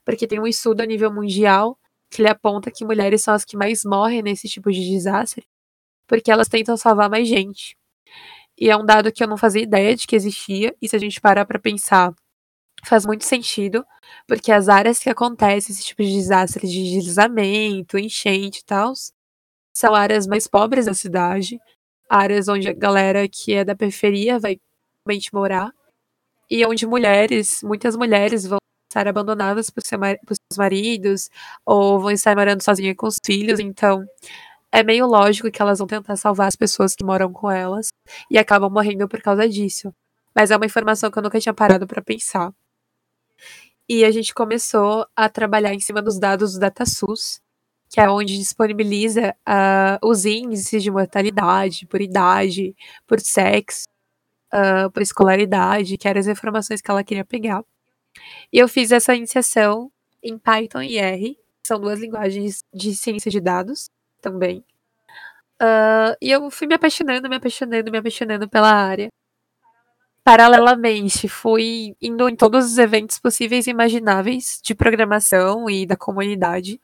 porque 0.05 0.27
tem 0.27 0.39
um 0.41 0.47
estudo 0.47 0.83
a 0.83 0.87
nível 0.87 1.13
mundial 1.13 1.79
que 2.15 2.23
ele 2.23 2.29
aponta 2.29 2.71
que 2.71 2.85
mulheres 2.85 3.23
são 3.23 3.35
as 3.35 3.45
que 3.45 3.57
mais 3.57 3.85
morrem 3.85 4.23
nesse 4.23 4.49
tipo 4.49 4.71
de 4.71 4.81
desastre, 4.89 5.45
porque 6.07 6.31
elas 6.31 6.49
tentam 6.49 6.77
salvar 6.77 7.11
mais 7.11 7.27
gente. 7.29 7.77
E 8.59 8.71
é 8.71 8.77
um 8.77 8.85
dado 8.87 9.11
que 9.13 9.23
eu 9.23 9.27
não 9.27 9.37
fazia 9.37 9.63
ideia 9.63 9.97
de 9.97 10.07
que 10.07 10.15
existia, 10.15 10.75
e 10.81 10.89
se 10.89 10.95
a 10.95 10.99
gente 10.99 11.21
parar 11.21 11.45
para 11.45 11.59
pensar, 11.59 12.15
faz 12.85 13.05
muito 13.05 13.25
sentido, 13.25 13.85
porque 14.29 14.53
as 14.53 14.69
áreas 14.69 15.01
que 15.01 15.11
acontecem 15.11 15.75
esse 15.75 15.85
tipo 15.85 16.03
de 16.05 16.13
desastre 16.13 16.69
de 16.69 16.85
deslizamento, 16.85 17.99
enchente 17.99 18.61
e 18.61 18.65
tal, 18.65 18.93
são 19.75 19.93
áreas 19.93 20.27
mais 20.27 20.47
pobres 20.47 20.87
da 20.87 20.95
cidade, 20.95 21.59
áreas 22.09 22.47
onde 22.47 22.69
a 22.69 22.73
galera 22.73 23.29
que 23.29 23.55
é 23.55 23.65
da 23.65 23.75
periferia 23.75 24.39
vai 24.39 24.61
morar, 25.33 25.73
e 26.49 26.65
onde 26.65 26.87
mulheres, 26.87 27.61
muitas 27.65 27.97
mulheres 27.97 28.47
vão 28.47 28.59
estar 28.95 29.09
abandonadas 29.09 29.71
por, 29.71 29.83
seu, 29.83 29.99
por 29.99 30.37
seus 30.37 30.59
maridos 30.59 31.29
ou 31.67 31.99
vão 32.01 32.11
estar 32.11 32.37
morando 32.37 32.63
sozinhas 32.63 32.95
com 32.97 33.07
os 33.07 33.19
filhos, 33.25 33.59
então 33.61 34.05
é 34.73 34.83
meio 34.83 35.07
lógico 35.07 35.51
que 35.51 35.63
elas 35.63 35.79
vão 35.79 35.87
tentar 35.87 36.17
salvar 36.17 36.49
as 36.49 36.57
pessoas 36.57 36.95
que 36.95 37.05
moram 37.05 37.33
com 37.33 37.51
elas 37.51 37.93
e 38.31 38.39
acabam 38.39 38.71
morrendo 38.71 39.09
por 39.09 39.21
causa 39.23 39.49
disso. 39.49 39.95
Mas 40.35 40.51
é 40.51 40.57
uma 40.57 40.67
informação 40.67 41.11
que 41.11 41.19
eu 41.19 41.23
nunca 41.23 41.41
tinha 41.41 41.55
parado 41.55 41.87
para 41.87 42.03
pensar. 42.03 42.53
E 43.89 44.05
a 44.05 44.11
gente 44.11 44.35
começou 44.35 45.07
a 45.15 45.29
trabalhar 45.29 45.75
em 45.75 45.81
cima 45.81 46.03
dos 46.03 46.19
dados 46.19 46.55
do 46.55 46.61
DataSUS, 46.61 47.41
que 47.89 48.01
é 48.01 48.09
onde 48.09 48.37
disponibiliza 48.37 49.35
uh, 49.49 50.09
os 50.09 50.25
índices 50.25 50.83
de 50.83 50.91
mortalidade 50.91 51.87
por 51.87 52.01
idade, 52.01 52.75
por 53.07 53.21
sexo, 53.21 53.85
uh, 54.53 54.91
por 54.91 55.03
escolaridade, 55.03 55.97
que 55.99 56.09
eram 56.09 56.21
as 56.21 56.27
informações 56.27 56.81
que 56.81 56.91
ela 56.91 57.05
queria 57.05 57.25
pegar. 57.25 57.63
E 58.53 58.59
eu 58.59 58.69
fiz 58.69 58.93
essa 58.93 59.15
iniciação 59.15 59.91
em 60.23 60.39
Python 60.39 60.83
e 60.83 60.99
R, 60.99 61.39
são 61.63 61.81
duas 61.81 62.01
linguagens 62.01 62.65
de 62.73 62.95
ciência 62.95 63.31
de 63.31 63.41
dados 63.41 63.91
também. 64.21 64.65
Uh, 65.63 66.17
e 66.21 66.31
eu 66.31 66.51
fui 66.51 66.67
me 66.67 66.75
apaixonando, 66.75 67.29
me 67.29 67.37
apaixonando, 67.37 67.91
me 67.91 67.99
apaixonando 67.99 68.49
pela 68.49 68.71
área. 68.71 69.09
Paralelamente, 70.25 71.29
fui 71.29 71.95
indo 72.01 72.29
em 72.29 72.37
todos 72.37 72.65
os 72.65 72.79
eventos 72.79 73.19
possíveis 73.19 73.67
e 73.67 73.71
imagináveis 73.71 74.59
de 74.63 74.75
programação 74.75 75.69
e 75.69 75.87
da 75.87 75.97
comunidade. 75.97 76.81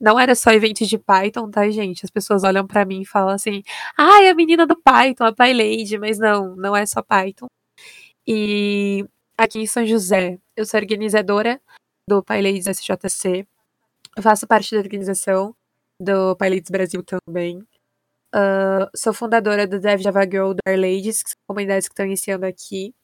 Não 0.00 0.18
era 0.18 0.34
só 0.34 0.50
eventos 0.52 0.88
de 0.88 0.98
Python, 0.98 1.50
tá, 1.50 1.68
gente? 1.70 2.04
As 2.04 2.10
pessoas 2.10 2.42
olham 2.44 2.66
para 2.66 2.84
mim 2.84 3.02
e 3.02 3.06
falam 3.06 3.34
assim: 3.34 3.62
ah, 3.96 4.22
é 4.22 4.30
a 4.30 4.34
menina 4.34 4.66
do 4.66 4.76
Python, 4.76 5.24
a 5.24 5.32
PyLady, 5.32 5.98
mas 5.98 6.18
não, 6.18 6.56
não 6.56 6.74
é 6.76 6.86
só 6.86 7.02
Python. 7.02 7.48
E 8.26 9.06
aqui 9.40 9.58
em 9.58 9.66
São 9.66 9.86
José, 9.86 10.38
eu 10.54 10.66
sou 10.66 10.78
organizadora 10.78 11.60
do 12.06 12.22
PyLadies 12.22 12.66
SJC. 12.66 13.46
Faço 14.20 14.46
parte 14.46 14.74
da 14.74 14.80
organização 14.82 15.56
do 15.98 16.36
PyLadies 16.36 16.70
Brasil 16.70 17.02
também. 17.02 17.58
Uh, 18.34 18.86
sou 18.94 19.14
fundadora 19.14 19.66
do 19.66 19.80
Dev 19.80 20.02
Java 20.02 20.22
Girl 20.24 20.52
do 20.52 20.60
Ladies, 20.66 21.22
que 21.22 21.30
são 21.30 21.38
comunidades 21.46 21.88
que 21.88 21.92
estão 21.92 22.04
iniciando 22.04 22.44
aqui. 22.44 22.94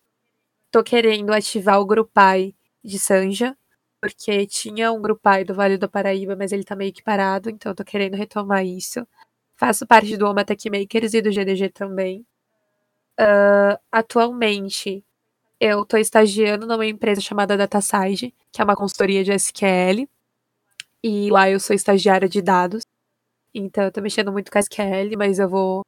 Tô 0.71 0.85
querendo 0.85 1.33
ativar 1.33 1.81
o 1.81 1.87
Grupai 1.87 2.55
de 2.85 2.99
Sanja, 2.99 3.57
porque 4.01 4.47
tinha 4.47 4.93
um 4.93 5.01
Grupai 5.01 5.43
do 5.45 5.55
Vale 5.55 5.79
do 5.79 5.89
Paraíba, 5.89 6.37
mas 6.37 6.53
ele 6.53 6.65
tá 6.65 6.77
meio 6.77 6.93
que 6.93 7.03
parado, 7.03 7.49
então 7.49 7.75
tô 7.75 7.85
querendo 7.85 8.15
retomar 8.15 8.65
isso. 8.65 9.07
Faço 9.57 9.87
parte 9.87 10.17
do 10.19 10.27
Oma 10.27 10.45
Tech 10.45 10.69
Makers 10.71 11.15
e 11.15 11.23
do 11.23 11.33
GDG 11.33 11.71
também. 11.71 12.27
Uh, 13.19 13.79
atualmente, 13.91 15.06
eu 15.61 15.85
tô 15.85 15.97
estagiando 15.97 16.67
numa 16.67 16.87
empresa 16.87 17.21
chamada 17.21 17.57
DataSide, 17.57 18.35
que 18.53 18.61
é 18.61 18.65
uma 18.65 18.77
consultoria 18.77 19.25
de 19.25 19.33
SQL. 19.33 20.09
E 21.03 21.31
lá 21.31 21.51
eu 21.51 21.61
sou 21.61 21.75
estagiária 21.75 22.29
de 22.29 22.43
dados. 22.43 22.83
Então 23.55 23.85
eu 23.85 23.93
tô 23.93 24.01
mexendo 24.03 24.33
muito 24.33 24.51
com 24.51 24.59
SQL, 24.59 25.17
mas 25.19 25.39
eu 25.39 25.49
vou 25.49 25.83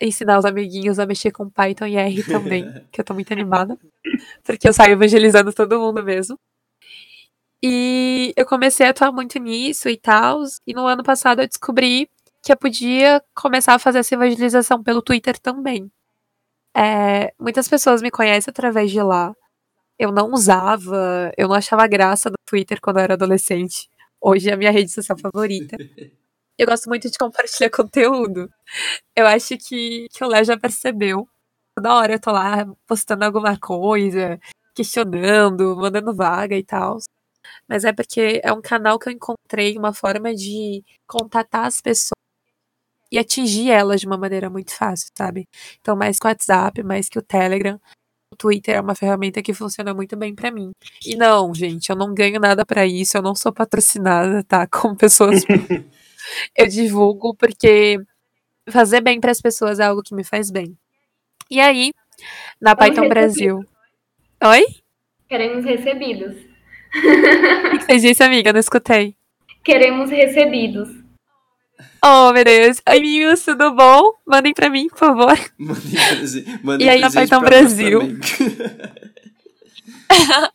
ensinar 0.00 0.38
os 0.38 0.44
amiguinhos 0.44 0.98
a 0.98 1.06
mexer 1.06 1.30
com 1.32 1.48
Python 1.48 1.86
e 1.86 1.96
R 1.96 2.22
também, 2.24 2.64
que 2.92 3.00
eu 3.00 3.04
tô 3.04 3.14
muito 3.14 3.32
animada. 3.32 3.78
Porque 4.44 4.68
eu 4.68 4.72
saio 4.72 4.92
evangelizando 4.92 5.52
todo 5.52 5.78
mundo 5.80 6.02
mesmo. 6.04 6.38
E 7.62 8.32
eu 8.36 8.44
comecei 8.46 8.86
a 8.86 8.90
atuar 8.90 9.10
muito 9.12 9.38
nisso 9.38 9.88
e 9.88 9.96
tal. 9.96 10.42
E 10.66 10.74
no 10.74 10.86
ano 10.86 11.02
passado 11.02 11.40
eu 11.42 11.48
descobri 11.48 12.08
que 12.42 12.52
eu 12.52 12.56
podia 12.56 13.22
começar 13.34 13.74
a 13.74 13.78
fazer 13.78 14.00
essa 14.00 14.14
evangelização 14.14 14.82
pelo 14.82 15.02
Twitter 15.02 15.38
também. 15.38 15.90
É, 16.76 17.32
muitas 17.38 17.68
pessoas 17.68 18.02
me 18.02 18.10
conhecem 18.10 18.50
através 18.50 18.90
de 18.90 19.00
lá. 19.02 19.34
Eu 19.98 20.10
não 20.12 20.32
usava, 20.32 21.32
eu 21.38 21.48
não 21.48 21.54
achava 21.54 21.86
graça 21.86 22.30
no 22.30 22.36
Twitter 22.46 22.80
quando 22.80 22.98
eu 22.98 23.04
era 23.04 23.14
adolescente. 23.14 23.88
Hoje 24.20 24.50
é 24.50 24.54
a 24.54 24.56
minha 24.56 24.70
rede 24.70 24.90
social 24.90 25.18
favorita. 25.18 25.76
Eu 26.56 26.68
gosto 26.68 26.88
muito 26.88 27.10
de 27.10 27.18
compartilhar 27.18 27.68
conteúdo. 27.68 28.48
Eu 29.16 29.26
acho 29.26 29.58
que, 29.58 30.06
que 30.08 30.24
o 30.24 30.28
Léo 30.28 30.44
já 30.44 30.56
percebeu. 30.56 31.28
Toda 31.76 31.94
hora 31.96 32.12
eu 32.14 32.20
tô 32.20 32.30
lá 32.30 32.64
postando 32.86 33.24
alguma 33.24 33.58
coisa, 33.58 34.38
questionando, 34.72 35.76
mandando 35.76 36.14
vaga 36.14 36.56
e 36.56 36.62
tal. 36.62 36.98
Mas 37.68 37.84
é 37.84 37.92
porque 37.92 38.40
é 38.44 38.52
um 38.52 38.62
canal 38.62 38.98
que 39.00 39.08
eu 39.08 39.12
encontrei 39.12 39.76
uma 39.76 39.92
forma 39.92 40.32
de 40.34 40.84
contatar 41.08 41.66
as 41.66 41.80
pessoas 41.80 42.13
e 43.14 43.18
atingir 43.18 43.70
elas 43.70 44.00
de 44.00 44.08
uma 44.08 44.16
maneira 44.16 44.50
muito 44.50 44.74
fácil, 44.74 45.08
sabe? 45.16 45.46
Então, 45.80 45.94
mais 45.94 46.18
que 46.18 46.26
o 46.26 46.28
WhatsApp, 46.28 46.82
mais 46.82 47.08
que 47.08 47.16
o 47.16 47.22
Telegram, 47.22 47.80
o 48.32 48.34
Twitter 48.34 48.74
é 48.74 48.80
uma 48.80 48.96
ferramenta 48.96 49.40
que 49.40 49.54
funciona 49.54 49.94
muito 49.94 50.16
bem 50.16 50.34
para 50.34 50.50
mim. 50.50 50.72
E 51.06 51.14
não, 51.14 51.54
gente, 51.54 51.90
eu 51.90 51.94
não 51.94 52.12
ganho 52.12 52.40
nada 52.40 52.66
para 52.66 52.84
isso, 52.84 53.16
eu 53.16 53.22
não 53.22 53.36
sou 53.36 53.52
patrocinada, 53.52 54.42
tá? 54.42 54.66
Com 54.66 54.96
pessoas 54.96 55.44
eu 56.58 56.66
divulgo 56.66 57.36
porque 57.36 58.00
fazer 58.68 59.00
bem 59.00 59.20
para 59.20 59.30
as 59.30 59.40
pessoas 59.40 59.78
é 59.78 59.84
algo 59.84 60.02
que 60.02 60.12
me 60.12 60.24
faz 60.24 60.50
bem. 60.50 60.76
E 61.48 61.60
aí, 61.60 61.92
na 62.60 62.74
Python 62.74 63.08
Brasil. 63.08 63.64
Oi? 64.42 64.64
Queremos 65.28 65.64
recebidos. 65.64 66.34
O 66.34 67.78
que 67.78 67.84
você 67.84 67.98
disse, 67.98 68.24
amiga? 68.24 68.52
Não 68.52 68.58
escutei. 68.58 69.14
Queremos 69.62 70.10
recebidos. 70.10 71.03
Oh, 72.02 72.32
meu 72.32 72.44
Deus. 72.44 72.80
Oi, 72.88 73.00
meninos, 73.00 73.44
tudo 73.44 73.74
bom? 73.74 74.12
Mandem 74.26 74.52
pra 74.52 74.68
mim, 74.68 74.88
por 74.88 74.98
favor. 74.98 75.38
Mandem, 75.58 76.44
mandem 76.62 76.86
e 76.86 76.90
aí, 76.90 77.00
na 77.00 77.10
Python 77.10 77.40
Brasil. 77.40 78.00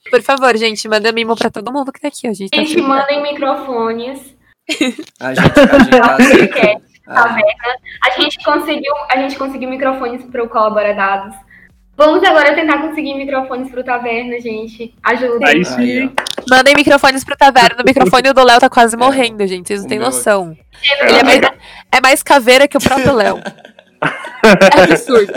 por 0.09 0.21
favor, 0.21 0.55
gente, 0.57 0.87
manda 0.87 1.11
mimo 1.11 1.35
pra 1.35 1.49
todo 1.49 1.73
mundo 1.73 1.91
que 1.91 1.99
tá 1.99 2.07
aqui. 2.07 2.27
A 2.27 2.33
gente, 2.33 2.51
tá 2.51 2.57
gente 2.57 2.81
mandem 2.81 3.21
microfones 3.21 4.39
a 5.19 5.33
gente, 5.33 5.59
a 5.59 6.19
gente 6.19 6.43
tá 6.45 6.75
assim, 7.25 7.43
a 8.03 8.09
gente 8.21 8.43
conseguiu, 8.43 8.93
a 9.09 9.17
gente 9.17 9.35
conseguiu 9.35 9.69
microfones 9.69 10.23
para 10.25 10.43
o 10.43 10.49
Colaboradados. 10.49 11.35
Vamos 11.99 12.23
agora 12.23 12.55
tentar 12.55 12.77
conseguir 12.77 13.13
microfones 13.15 13.69
para 13.69 13.81
o 13.81 13.83
Taverna, 13.83 14.39
gente. 14.39 14.95
Ajuda. 15.03 15.45
Aí 15.45 15.65
sim. 15.65 16.09
Mandem 16.49 16.73
microfones 16.73 17.25
pro 17.25 17.35
Taverna. 17.35 17.83
O 17.83 17.85
microfone 17.85 18.31
do 18.31 18.41
Léo 18.41 18.57
tá 18.57 18.69
quase 18.69 18.95
é. 18.95 18.97
morrendo, 18.97 19.45
gente. 19.45 19.67
Vocês 19.67 19.81
não 19.81 19.89
têm 19.89 19.99
noção. 19.99 20.57
Ele 21.01 21.17
é 21.17 21.23
mais, 21.25 21.41
é 21.91 22.01
mais 22.01 22.23
caveira 22.23 22.69
que 22.69 22.77
o 22.77 22.79
próprio 22.79 23.13
Léo. 23.13 23.39
é 23.99 24.81
absurdo. 24.81 25.33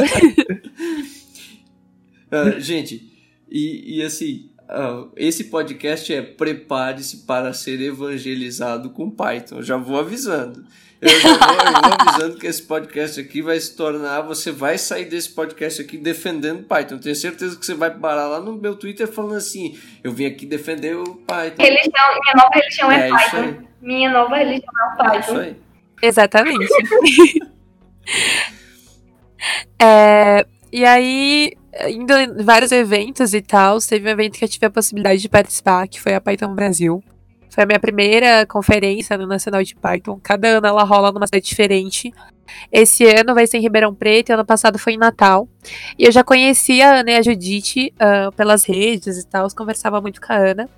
Uh, 2.31 2.55
gente, 2.63 3.11
e, 3.51 3.99
e 3.99 4.03
assim, 4.03 4.49
Uh, 4.73 5.13
esse 5.17 5.45
podcast 5.45 6.11
é 6.15 6.23
prepare-se 6.23 7.27
para 7.27 7.53
ser 7.53 7.79
evangelizado 7.83 8.89
com 8.89 9.11
Python. 9.11 9.57
Eu 9.57 9.63
já 9.63 9.77
vou 9.77 10.01
avisando. 10.01 10.65
Eu 11.03 11.19
já 11.19 11.37
vou, 11.37 11.49
eu 11.49 11.73
vou, 11.73 11.93
avisando 11.99 12.39
que 12.39 12.47
esse 12.47 12.63
podcast 12.63 13.21
aqui 13.21 13.43
vai 13.43 13.59
se 13.59 13.77
tornar. 13.77 14.21
Você 14.21 14.53
vai 14.53 14.79
sair 14.79 15.05
desse 15.07 15.31
podcast 15.31 15.83
aqui 15.83 15.99
defendendo 15.99 16.63
Python. 16.63 16.95
Eu 16.95 17.01
tenho 17.01 17.17
certeza 17.17 17.59
que 17.59 17.67
você 17.67 17.75
vai 17.75 17.91
parar 17.91 18.29
lá 18.29 18.39
no 18.39 18.53
meu 18.53 18.77
Twitter 18.77 19.09
falando 19.09 19.35
assim: 19.35 19.77
eu 20.05 20.13
vim 20.13 20.27
aqui 20.27 20.47
defender 20.47 20.97
o 20.97 21.17
Python. 21.17 21.61
Religião, 21.61 22.07
minha 22.23 22.35
nova 22.37 22.51
religião 22.55 22.93
é, 22.93 23.09
é 23.09 23.11
Python. 23.11 23.67
Minha 23.81 24.13
nova 24.13 24.37
religião 24.37 24.73
é 24.79 24.95
o 24.95 24.97
Python. 24.97 25.17
É 25.17 25.19
isso 25.19 25.37
aí. 25.39 25.57
Exatamente. 26.01 26.73
é, 29.83 30.47
e 30.73 30.85
aí, 30.85 31.53
indo 31.89 32.17
em 32.17 32.45
vários 32.45 32.71
eventos 32.71 33.35
e 33.35 33.43
tal, 33.43 33.81
teve 33.81 34.09
um 34.09 34.13
evento 34.13 34.39
que 34.39 34.45
eu 34.45 34.49
tive 34.49 34.67
a 34.67 34.71
possibilidade 34.71 35.21
de 35.21 35.29
participar, 35.29 35.89
que 35.89 36.01
foi 36.01 36.15
a 36.15 36.21
Python 36.21 36.55
Brasil. 36.55 37.03
Foi 37.53 37.65
a 37.65 37.67
minha 37.67 37.79
primeira 37.79 38.47
conferência 38.47 39.19
no 39.19 39.27
Nacional 39.27 39.63
de 39.63 39.75
Python. 39.75 40.19
Cada 40.23 40.49
ano 40.49 40.67
ela 40.67 40.85
rola 40.85 41.13
numa 41.13 41.27
cidade 41.27 41.45
diferente. 41.45 42.11
Esse 42.73 43.05
ano 43.05 43.35
vai 43.35 43.47
ser 43.47 43.59
em 43.59 43.61
Ribeirão 43.61 43.95
Preto 43.95 44.31
e 44.31 44.33
ano 44.33 44.45
passado 44.45 44.79
foi 44.79 44.95
em 44.95 44.97
Natal. 44.97 45.47
E 45.99 46.05
eu 46.05 46.11
já 46.11 46.25
conhecia 46.25 46.89
a 46.89 47.01
Ana 47.01 47.11
e 47.11 47.17
a 47.17 47.21
Judite 47.21 47.93
uh, 47.97 48.33
pelas 48.33 48.65
redes 48.65 49.19
e 49.19 49.27
tal, 49.27 49.47
conversava 49.55 50.01
muito 50.01 50.19
com 50.19 50.33
a 50.33 50.37
Ana, 50.37 50.69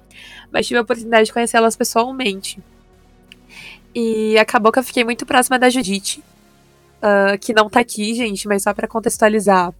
mas 0.52 0.66
tive 0.66 0.78
a 0.78 0.82
oportunidade 0.82 1.26
de 1.26 1.32
conhecê-las 1.32 1.76
pessoalmente. 1.76 2.58
E 3.94 4.36
acabou 4.36 4.72
que 4.72 4.80
eu 4.80 4.84
fiquei 4.84 5.04
muito 5.04 5.24
próxima 5.24 5.60
da 5.60 5.70
Judite 5.70 6.24
uh, 6.98 7.38
que 7.38 7.52
não 7.52 7.70
tá 7.70 7.78
aqui, 7.78 8.14
gente, 8.14 8.48
mas 8.48 8.64
só 8.64 8.74
para 8.74 8.88
contextualizar. 8.88 9.72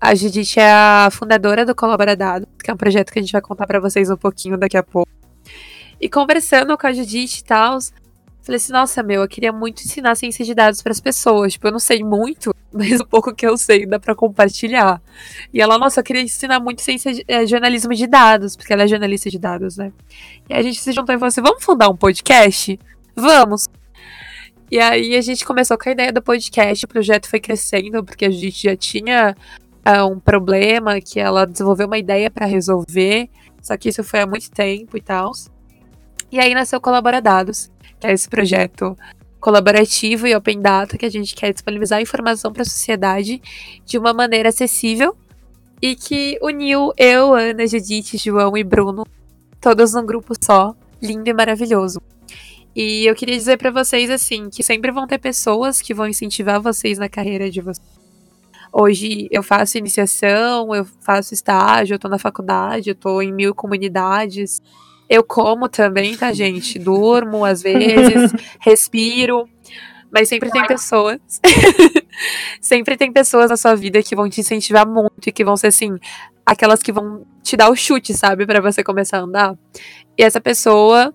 A 0.00 0.16
Judite 0.16 0.58
é 0.58 0.68
a 0.68 1.08
fundadora 1.12 1.64
do 1.64 1.76
Colaboradado, 1.76 2.48
que 2.62 2.72
é 2.72 2.74
um 2.74 2.76
projeto 2.76 3.12
que 3.12 3.20
a 3.20 3.22
gente 3.22 3.30
vai 3.32 3.40
contar 3.40 3.68
para 3.68 3.78
vocês 3.78 4.10
um 4.10 4.16
pouquinho 4.16 4.58
daqui 4.58 4.76
a 4.76 4.82
pouco. 4.82 5.19
E 6.00 6.08
conversando 6.08 6.76
com 6.78 6.86
a 6.86 6.92
Judite 6.92 7.40
e 7.40 7.44
tal, 7.44 7.78
falei 8.42 8.56
assim: 8.56 8.72
nossa, 8.72 9.02
meu, 9.02 9.22
eu 9.22 9.28
queria 9.28 9.52
muito 9.52 9.82
ensinar 9.82 10.14
ciência 10.14 10.44
de 10.44 10.54
dados 10.54 10.82
para 10.82 10.92
as 10.92 11.00
pessoas. 11.00 11.52
Tipo, 11.52 11.68
eu 11.68 11.72
não 11.72 11.78
sei 11.78 12.02
muito, 12.02 12.54
mas 12.72 13.00
o 13.00 13.06
pouco 13.06 13.34
que 13.34 13.46
eu 13.46 13.56
sei 13.56 13.86
dá 13.86 14.00
para 14.00 14.14
compartilhar. 14.14 15.00
E 15.52 15.60
ela, 15.60 15.78
nossa, 15.78 16.00
eu 16.00 16.04
queria 16.04 16.22
ensinar 16.22 16.60
muito 16.60 16.80
ciência 16.80 17.12
de, 17.12 17.24
é, 17.28 17.46
jornalismo 17.46 17.94
de 17.94 18.06
dados, 18.06 18.56
porque 18.56 18.72
ela 18.72 18.84
é 18.84 18.88
jornalista 18.88 19.28
de 19.28 19.38
dados, 19.38 19.76
né? 19.76 19.92
E 20.48 20.54
a 20.54 20.62
gente 20.62 20.80
se 20.80 20.92
juntou 20.92 21.14
e 21.14 21.18
falou 21.18 21.28
assim: 21.28 21.42
vamos 21.42 21.62
fundar 21.62 21.88
um 21.88 21.96
podcast? 21.96 22.78
Vamos. 23.14 23.68
E 24.70 24.78
aí 24.78 25.16
a 25.16 25.20
gente 25.20 25.44
começou 25.44 25.76
com 25.76 25.88
a 25.88 25.92
ideia 25.92 26.12
do 26.12 26.22
podcast, 26.22 26.84
o 26.84 26.88
projeto 26.88 27.28
foi 27.28 27.40
crescendo, 27.40 28.04
porque 28.04 28.24
a 28.24 28.30
gente 28.30 28.62
já 28.62 28.76
tinha 28.76 29.34
uh, 29.84 30.06
um 30.06 30.20
problema 30.20 31.00
que 31.00 31.18
ela 31.18 31.44
desenvolveu 31.44 31.88
uma 31.88 31.98
ideia 31.98 32.30
para 32.30 32.46
resolver, 32.46 33.28
só 33.60 33.76
que 33.76 33.88
isso 33.88 34.04
foi 34.04 34.20
há 34.20 34.26
muito 34.26 34.48
tempo 34.48 34.96
e 34.96 35.00
tal. 35.00 35.32
E 36.30 36.38
aí 36.38 36.54
nasceu 36.54 36.80
Colaboradados, 36.80 37.70
que 37.98 38.06
é 38.06 38.12
esse 38.12 38.28
projeto 38.28 38.96
colaborativo 39.40 40.26
e 40.26 40.36
open 40.36 40.60
data 40.60 40.98
que 40.98 41.06
a 41.06 41.10
gente 41.10 41.34
quer 41.34 41.52
disponibilizar 41.52 42.00
informação 42.00 42.52
para 42.52 42.62
a 42.62 42.66
sociedade 42.66 43.40
de 43.86 43.98
uma 43.98 44.12
maneira 44.12 44.50
acessível 44.50 45.16
e 45.80 45.96
que 45.96 46.38
uniu 46.42 46.92
eu, 46.96 47.34
Ana, 47.34 47.66
Judite, 47.66 48.18
João 48.18 48.56
e 48.56 48.62
Bruno, 48.62 49.06
todos 49.60 49.94
num 49.94 50.04
grupo 50.04 50.34
só, 50.40 50.74
lindo 51.00 51.28
e 51.28 51.32
maravilhoso. 51.32 52.00
E 52.76 53.06
eu 53.06 53.14
queria 53.14 53.36
dizer 53.36 53.56
para 53.56 53.70
vocês 53.70 54.10
assim, 54.10 54.50
que 54.50 54.62
sempre 54.62 54.92
vão 54.92 55.06
ter 55.06 55.18
pessoas 55.18 55.80
que 55.80 55.94
vão 55.94 56.06
incentivar 56.06 56.60
vocês 56.60 56.98
na 56.98 57.08
carreira 57.08 57.50
de 57.50 57.60
vocês. 57.60 58.00
Hoje 58.72 59.26
eu 59.32 59.42
faço 59.42 59.78
iniciação, 59.78 60.72
eu 60.74 60.84
faço 61.00 61.34
estágio, 61.34 61.94
eu 61.94 61.98
tô 61.98 62.08
na 62.08 62.18
faculdade, 62.18 62.90
eu 62.90 62.94
tô 62.94 63.20
em 63.20 63.32
mil 63.32 63.52
comunidades. 63.54 64.62
Eu 65.10 65.24
como 65.24 65.68
também, 65.68 66.16
tá, 66.16 66.32
gente? 66.32 66.78
Durmo 66.78 67.44
às 67.44 67.60
vezes, 67.60 68.32
respiro. 68.60 69.48
Mas 70.08 70.28
sempre 70.28 70.50
tem 70.50 70.64
pessoas. 70.64 71.18
sempre 72.62 72.96
tem 72.96 73.12
pessoas 73.12 73.50
na 73.50 73.56
sua 73.56 73.74
vida 73.74 74.00
que 74.04 74.14
vão 74.14 74.30
te 74.30 74.40
incentivar 74.40 74.86
muito 74.86 75.28
e 75.28 75.32
que 75.32 75.44
vão 75.44 75.56
ser 75.56 75.66
assim, 75.66 75.98
aquelas 76.46 76.80
que 76.80 76.92
vão 76.92 77.26
te 77.42 77.56
dar 77.56 77.70
o 77.70 77.76
chute, 77.76 78.14
sabe, 78.14 78.46
para 78.46 78.60
você 78.60 78.84
começar 78.84 79.18
a 79.18 79.22
andar. 79.22 79.58
E 80.16 80.22
essa 80.22 80.40
pessoa 80.40 81.12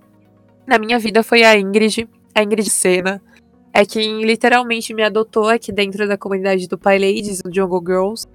na 0.67 0.77
minha 0.77 0.99
vida 0.99 1.23
foi 1.23 1.43
a 1.43 1.57
Ingrid, 1.57 2.09
a 2.33 2.43
Ingrid 2.43 2.69
Sena. 2.69 3.21
É 3.73 3.85
quem 3.85 4.23
literalmente 4.23 4.93
me 4.93 5.03
adotou 5.03 5.47
aqui 5.47 5.71
dentro 5.71 6.05
da 6.05 6.17
comunidade 6.17 6.67
do 6.67 6.77
Pai 6.77 6.97
Ladies, 6.99 7.41
do 7.41 7.53
Jungle 7.53 7.83
Girls. 7.85 8.27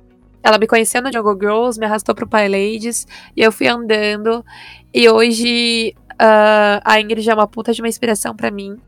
Ela 0.43 0.59
me 0.59 0.67
conheceu 0.67 1.03
no 1.03 1.13
Jungle 1.13 1.39
Girls, 1.39 1.79
me 1.79 1.87
arrastou 1.87 2.15
pro 2.15 2.27
Pai 2.27 2.49
Ladies, 2.49 3.07
e 3.37 3.43
eu 3.43 3.53
fui 3.53 3.69
andando. 3.69 4.45
E 4.93 5.09
hoje 5.09 5.95
uh, 6.13 6.81
a 6.85 7.01
Ingrid 7.01 7.29
é 7.29 7.35
uma 7.35 7.47
puta 7.47 7.73
de 7.73 7.83
uma 7.83 7.89
inspiração 7.89 8.35
para 8.35 8.51
mim. 8.51 8.79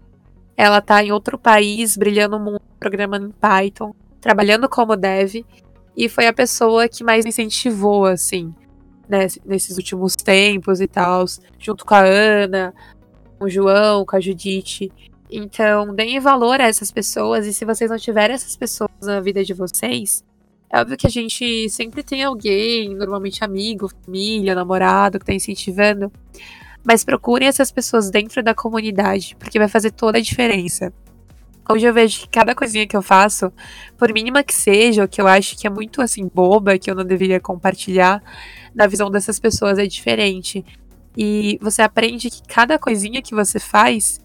Ela 0.56 0.80
tá 0.80 1.02
em 1.02 1.12
outro 1.12 1.38
país, 1.38 1.96
brilhando 1.96 2.36
o 2.36 2.40
mundo, 2.40 2.60
programando 2.78 3.26
em 3.26 3.30
Python, 3.30 3.94
trabalhando 4.20 4.68
como 4.68 4.96
dev. 4.96 5.44
E 5.96 6.08
foi 6.08 6.26
a 6.26 6.32
pessoa 6.32 6.88
que 6.88 7.04
mais 7.04 7.24
me 7.24 7.30
incentivou, 7.30 8.06
assim, 8.06 8.54
né, 9.08 9.26
nesses 9.44 9.76
últimos 9.76 10.16
tempos 10.16 10.80
e 10.80 10.86
tal, 10.86 11.24
junto 11.58 11.84
com 11.84 11.94
a 11.94 12.00
Ana, 12.00 12.72
com 13.38 13.44
o 13.44 13.50
João, 13.50 14.06
com 14.06 14.16
a 14.16 14.20
Judite. 14.20 14.90
Então, 15.30 15.94
deem 15.94 16.18
valor 16.20 16.60
a 16.60 16.64
essas 16.64 16.90
pessoas, 16.90 17.46
e 17.46 17.52
se 17.52 17.64
vocês 17.64 17.90
não 17.90 17.98
tiverem 17.98 18.34
essas 18.34 18.56
pessoas 18.56 18.90
na 19.02 19.20
vida 19.20 19.44
de 19.44 19.52
vocês, 19.52 20.24
é 20.72 20.80
óbvio 20.80 20.96
que 20.96 21.06
a 21.06 21.10
gente 21.10 21.68
sempre 21.68 22.02
tem 22.02 22.24
alguém, 22.24 22.94
normalmente 22.94 23.44
amigo, 23.44 23.92
família, 24.02 24.54
namorado, 24.54 25.18
que 25.18 25.26
tá 25.26 25.34
incentivando. 25.34 26.10
Mas 26.82 27.04
procurem 27.04 27.46
essas 27.46 27.70
pessoas 27.70 28.10
dentro 28.10 28.42
da 28.42 28.54
comunidade, 28.54 29.36
porque 29.38 29.58
vai 29.58 29.68
fazer 29.68 29.90
toda 29.90 30.16
a 30.16 30.22
diferença. 30.22 30.90
Hoje 31.68 31.86
eu 31.86 31.92
vejo 31.92 32.20
que 32.20 32.28
cada 32.28 32.54
coisinha 32.54 32.86
que 32.86 32.96
eu 32.96 33.02
faço, 33.02 33.52
por 33.98 34.10
mínima 34.14 34.42
que 34.42 34.54
seja, 34.54 35.02
ou 35.02 35.08
que 35.08 35.20
eu 35.20 35.28
acho 35.28 35.58
que 35.58 35.66
é 35.66 35.70
muito 35.70 36.00
assim 36.00 36.26
boba, 36.26 36.78
que 36.78 36.90
eu 36.90 36.94
não 36.94 37.04
deveria 37.04 37.38
compartilhar, 37.38 38.22
na 38.74 38.86
visão 38.86 39.10
dessas 39.10 39.38
pessoas 39.38 39.78
é 39.78 39.86
diferente. 39.86 40.64
E 41.14 41.58
você 41.60 41.82
aprende 41.82 42.30
que 42.30 42.42
cada 42.48 42.78
coisinha 42.78 43.20
que 43.20 43.34
você 43.34 43.60
faz, 43.60 44.20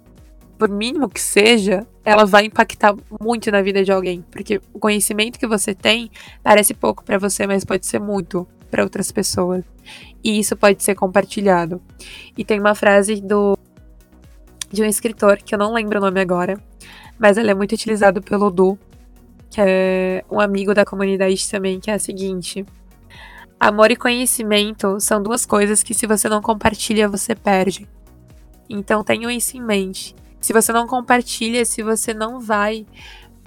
por 0.58 0.70
mínimo 0.70 1.10
que 1.10 1.20
seja, 1.20 1.86
ela 2.08 2.26
vai 2.26 2.46
impactar 2.46 2.96
muito 3.20 3.52
na 3.52 3.62
vida 3.62 3.84
de 3.84 3.92
alguém, 3.92 4.24
porque 4.32 4.62
o 4.72 4.80
conhecimento 4.80 5.38
que 5.38 5.46
você 5.46 5.76
tem 5.76 6.10
parece 6.42 6.74
pouco 6.74 7.04
para 7.04 7.18
você, 7.18 7.46
mas 7.46 7.66
pode 7.66 7.86
ser 7.86 8.00
muito 8.00 8.48
para 8.72 8.82
outras 8.82 9.12
pessoas. 9.12 9.66
E 10.24 10.40
isso 10.40 10.56
pode 10.56 10.82
ser 10.82 10.96
compartilhado. 10.96 11.82
E 12.38 12.46
tem 12.46 12.62
uma 12.62 12.74
frase 12.74 13.20
do 13.20 13.58
de 14.72 14.82
um 14.82 14.86
escritor 14.86 15.40
que 15.40 15.54
eu 15.54 15.60
não 15.60 15.74
lembro 15.74 15.98
o 15.98 16.02
nome 16.02 16.22
agora, 16.22 16.58
mas 17.20 17.36
ele 17.36 17.52
é 17.52 17.54
muito 17.54 17.74
utilizado 17.74 18.22
pelo 18.22 18.50
Du, 18.50 18.80
que 19.50 19.60
é 19.60 20.24
um 20.32 20.40
amigo 20.40 20.74
da 20.74 20.86
comunidade 20.86 21.50
também, 21.50 21.78
que 21.78 21.92
é 21.92 21.96
a 21.96 22.00
seguinte: 22.00 22.66
Amor 23.60 23.92
e 23.92 23.98
conhecimento 23.98 24.98
são 25.02 25.22
duas 25.22 25.46
coisas 25.46 25.84
que 25.84 25.94
se 25.94 26.08
você 26.08 26.30
não 26.30 26.42
compartilha, 26.42 27.10
você 27.10 27.36
perde. 27.36 27.86
Então 28.70 29.04
tenham 29.04 29.30
isso 29.30 29.58
em 29.58 29.62
mente. 29.62 30.16
Se 30.40 30.54
você 30.54 30.72
não 30.72 30.88
compartilha, 30.88 31.66
se 31.66 31.84
você 31.84 32.14
não 32.14 32.40
vai 32.40 32.86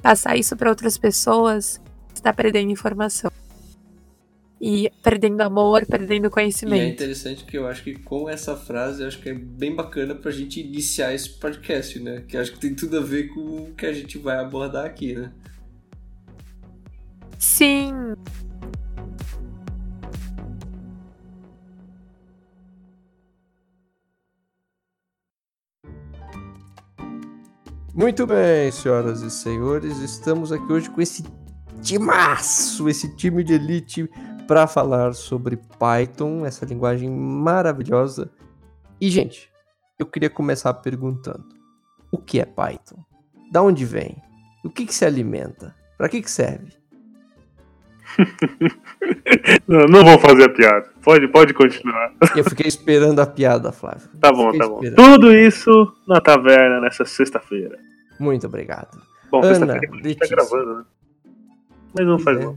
passar 0.02 0.36
isso 0.36 0.56
para 0.56 0.70
outras 0.70 0.98
pessoas, 0.98 1.80
você 2.08 2.14
está 2.14 2.32
perdendo 2.32 2.70
informação. 2.70 3.30
E 4.60 4.92
perdendo 5.02 5.40
amor, 5.40 5.86
perdendo 5.86 6.28
conhecimento. 6.28 6.82
E 6.82 6.86
é 6.86 6.88
interessante 6.88 7.44
que 7.44 7.56
eu 7.56 7.66
acho 7.66 7.82
que 7.82 7.94
com 7.94 8.28
essa 8.28 8.54
frase, 8.54 9.00
eu 9.00 9.08
acho 9.08 9.18
que 9.18 9.30
é 9.30 9.34
bem 9.34 9.74
bacana 9.74 10.14
pra 10.14 10.30
gente 10.30 10.60
iniciar 10.60 11.14
esse 11.14 11.30
podcast, 11.30 11.98
né? 11.98 12.24
Que 12.28 12.36
acho 12.36 12.52
que 12.52 12.58
tem 12.58 12.74
tudo 12.74 12.98
a 12.98 13.00
ver 13.00 13.28
com 13.28 13.40
o 13.40 13.74
que 13.74 13.86
a 13.86 13.92
gente 13.92 14.18
vai 14.18 14.36
abordar 14.38 14.84
aqui, 14.84 15.14
né? 15.14 15.32
Sim. 17.38 17.90
Muito 27.92 28.24
bem, 28.24 28.70
senhoras 28.70 29.20
e 29.20 29.30
senhores, 29.30 29.98
estamos 29.98 30.52
aqui 30.52 30.72
hoje 30.72 30.88
com 30.88 31.00
esse 31.00 31.24
timaço, 31.82 32.88
esse 32.88 33.16
time 33.16 33.42
de 33.42 33.54
elite 33.54 34.08
para 34.46 34.68
falar 34.68 35.12
sobre 35.12 35.56
Python, 35.56 36.46
essa 36.46 36.64
linguagem 36.64 37.10
maravilhosa. 37.10 38.30
E, 39.00 39.10
gente, 39.10 39.50
eu 39.98 40.06
queria 40.06 40.30
começar 40.30 40.72
perguntando: 40.74 41.48
o 42.12 42.18
que 42.18 42.38
é 42.38 42.44
Python? 42.44 43.04
Da 43.50 43.60
onde 43.60 43.84
vem? 43.84 44.22
O 44.64 44.70
que, 44.70 44.86
que 44.86 44.94
se 44.94 45.04
alimenta? 45.04 45.74
Para 45.98 46.08
que, 46.08 46.22
que 46.22 46.30
serve? 46.30 46.72
não, 49.66 49.86
não 49.86 50.04
vou 50.04 50.18
fazer 50.18 50.44
a 50.44 50.48
piada. 50.48 50.90
Pode, 51.02 51.28
pode 51.28 51.54
continuar. 51.54 52.12
Eu 52.36 52.44
fiquei 52.44 52.66
esperando 52.66 53.20
a 53.20 53.26
piada, 53.26 53.72
Flávio. 53.72 54.08
Tá 54.20 54.32
bom, 54.32 54.52
tá 54.56 54.68
bom. 54.68 54.80
Tudo 54.94 55.32
isso 55.32 55.70
na 56.06 56.20
taverna 56.20 56.80
nessa 56.80 57.04
sexta-feira. 57.04 57.78
Muito 58.18 58.46
obrigado. 58.46 59.00
Bom, 59.30 59.42
sexta-feira 59.42 59.80
a 59.92 60.08
gente 60.08 60.18
tá 60.18 60.26
gravando, 60.26 60.78
né? 60.78 60.84
Mas 61.96 62.06
não 62.06 62.18
faz 62.18 62.38
é. 62.38 62.44
mal. 62.44 62.56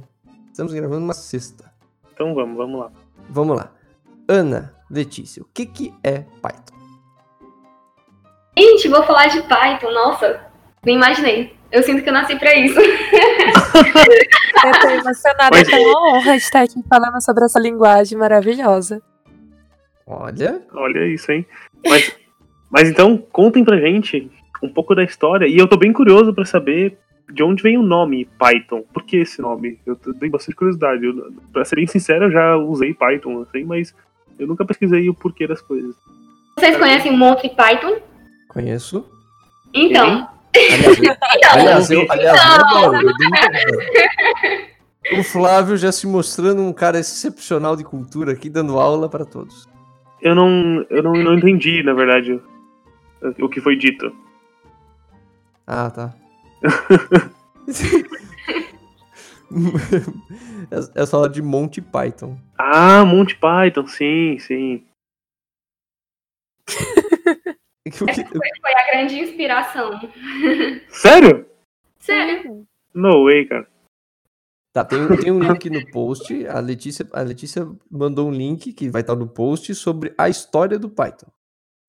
Estamos 0.51 0.73
gravando 0.73 1.03
uma 1.03 1.13
sexta. 1.13 1.71
Então 2.13 2.35
vamos, 2.35 2.57
vamos 2.57 2.79
lá. 2.79 2.91
Vamos 3.29 3.57
lá. 3.57 3.71
Ana, 4.27 4.73
Letícia, 4.89 5.41
o 5.41 5.47
que, 5.53 5.65
que 5.65 5.93
é 6.03 6.19
Python? 6.41 6.73
Gente, 8.57 8.87
vou 8.87 9.03
falar 9.03 9.27
de 9.27 9.41
Python. 9.41 9.91
Nossa, 9.91 10.41
nem 10.85 10.95
imaginei. 10.95 11.55
Eu 11.71 11.81
sinto 11.81 12.03
que 12.03 12.09
eu 12.09 12.13
nasci 12.13 12.37
pra 12.37 12.53
isso. 12.55 12.79
eu 13.75 14.81
tô 14.81 14.89
emocionada, 14.89 15.49
Mas... 15.51 15.67
é 15.67 15.77
uma 15.77 16.17
honra 16.17 16.36
estar 16.36 16.62
aqui 16.62 16.81
falando 16.88 17.21
sobre 17.21 17.45
essa 17.45 17.59
linguagem 17.59 18.17
maravilhosa. 18.17 19.01
Olha. 20.05 20.62
Olha 20.73 21.05
isso, 21.07 21.31
hein? 21.31 21.45
Mas, 21.86 22.15
mas 22.69 22.89
então, 22.89 23.17
contem 23.17 23.63
pra 23.63 23.77
gente 23.77 24.29
um 24.62 24.69
pouco 24.69 24.95
da 24.95 25.03
história. 25.03 25.47
E 25.47 25.57
eu 25.57 25.67
tô 25.67 25.77
bem 25.77 25.93
curioso 25.93 26.33
para 26.33 26.45
saber 26.45 26.97
de 27.31 27.43
onde 27.43 27.63
vem 27.63 27.77
o 27.77 27.83
nome 27.83 28.25
Python. 28.38 28.83
Por 28.93 29.03
que 29.03 29.17
esse 29.17 29.41
nome? 29.41 29.79
Eu 29.86 29.95
tenho 29.95 30.31
bastante 30.31 30.55
curiosidade. 30.55 31.05
Eu, 31.05 31.33
pra 31.51 31.65
ser 31.65 31.75
bem 31.75 31.88
sincero, 31.88 32.25
eu 32.25 32.31
já 32.31 32.57
usei 32.57 32.93
Python, 32.93 33.41
assim, 33.41 33.63
mas 33.63 33.93
eu 34.38 34.47
nunca 34.47 34.65
pesquisei 34.65 35.09
o 35.09 35.13
porquê 35.13 35.47
das 35.47 35.62
coisas. 35.62 35.95
Vocês 36.57 36.77
conhecem 36.77 37.17
Monty 37.17 37.49
Python? 37.49 37.97
Conheço. 38.49 39.05
Então, 39.73 40.29
Aliás, 41.51 41.89
eu, 41.89 42.05
aliás, 42.09 42.39
eu 42.39 42.65
adoro. 42.65 43.07
O 45.17 45.23
Flávio 45.23 45.75
já 45.75 45.91
se 45.91 46.07
mostrando 46.07 46.61
um 46.61 46.71
cara 46.71 46.99
excepcional 46.99 47.75
de 47.75 47.83
cultura 47.83 48.31
aqui, 48.31 48.49
dando 48.49 48.79
aula 48.79 49.09
para 49.09 49.25
todos. 49.25 49.67
Eu 50.21 50.33
não, 50.33 50.85
eu 50.89 51.03
não, 51.03 51.13
não 51.13 51.37
entendi, 51.37 51.83
na 51.83 51.93
verdade, 51.93 52.39
o 53.39 53.49
que 53.49 53.59
foi 53.59 53.75
dito. 53.75 54.15
Ah, 55.67 55.89
tá. 55.89 56.15
é, 60.71 61.01
é 61.01 61.05
só 61.05 61.27
de 61.27 61.41
Monty 61.41 61.81
Python. 61.81 62.37
Ah, 62.57 63.03
Monty 63.03 63.35
Python, 63.35 63.87
sim, 63.87 64.37
sim. 64.39 64.85
Essa 67.85 68.25
foi, 68.25 68.49
foi 68.61 68.73
a 68.73 68.91
grande 68.91 69.19
inspiração. 69.19 69.99
Sério? 70.89 71.45
Sério. 71.99 72.65
No 72.93 73.25
way, 73.25 73.45
cara. 73.45 73.67
Tá, 74.73 74.83
tem, 74.83 75.07
tem 75.17 75.31
um 75.31 75.39
link 75.39 75.69
no 75.69 75.85
post. 75.91 76.47
A 76.47 76.59
Letícia, 76.59 77.07
a 77.13 77.21
Letícia 77.21 77.69
mandou 77.91 78.27
um 78.27 78.31
link 78.31 78.73
que 78.73 78.89
vai 78.89 79.01
estar 79.01 79.15
no 79.15 79.27
post 79.27 79.75
sobre 79.75 80.11
a 80.17 80.27
história 80.27 80.79
do 80.79 80.89
Python. 80.89 81.27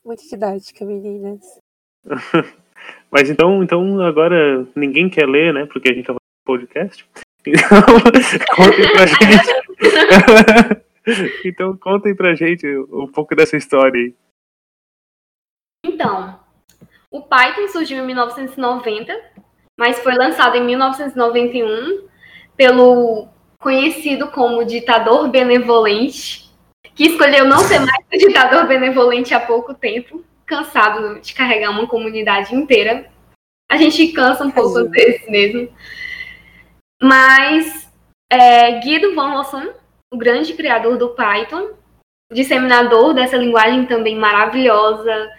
Muito 0.04 0.22
didática, 0.28 0.84
meninas. 0.84 1.40
Mas 3.10 3.30
então, 3.30 3.62
então 3.62 4.02
agora 4.02 4.68
ninguém 4.76 5.08
quer 5.08 5.26
ler, 5.26 5.54
né? 5.54 5.64
Porque 5.66 5.90
a 5.90 5.94
gente 5.94 6.06
tá 6.06 6.12
fazendo 6.12 6.20
podcast. 6.44 7.08
Então, 7.46 7.80
contem 8.56 8.92
pra 8.92 9.06
gente. 9.06 9.48
então 11.46 11.76
contem 11.76 12.14
pra 12.14 12.34
gente 12.34 12.66
um 12.90 13.06
pouco 13.06 13.34
dessa 13.34 13.56
história 13.56 13.98
aí. 13.98 14.14
Então, 15.84 16.40
o 17.10 17.20
Python 17.20 17.68
surgiu 17.68 18.02
em 18.02 18.06
1990, 18.06 19.14
mas 19.78 19.98
foi 19.98 20.14
lançado 20.14 20.56
em 20.56 20.64
1991 20.64 22.08
pelo 22.56 23.28
conhecido 23.58 24.28
como 24.30 24.64
ditador 24.64 25.28
benevolente, 25.28 26.50
que 26.94 27.06
escolheu 27.06 27.44
não 27.44 27.58
ser 27.58 27.80
mais 27.80 28.04
o 28.12 28.18
ditador 28.18 28.66
benevolente 28.66 29.34
há 29.34 29.40
pouco 29.40 29.74
tempo. 29.74 30.24
cansado 30.46 31.20
de 31.20 31.32
carregar 31.32 31.70
uma 31.70 31.86
comunidade 31.86 32.54
inteira. 32.54 33.10
A 33.70 33.78
gente 33.78 34.08
cansa 34.08 34.44
um 34.44 34.50
pouco 34.50 34.90
vezes 34.90 35.26
mesmo. 35.28 35.70
Mas 37.02 37.90
é, 38.30 38.78
Guido 38.80 39.14
Van 39.14 39.30
Rossum, 39.30 39.72
o 40.12 40.18
grande 40.18 40.52
criador 40.52 40.98
do 40.98 41.10
Python, 41.10 41.70
disseminador 42.30 43.14
dessa 43.14 43.36
linguagem 43.38 43.86
também 43.86 44.16
maravilhosa, 44.16 45.30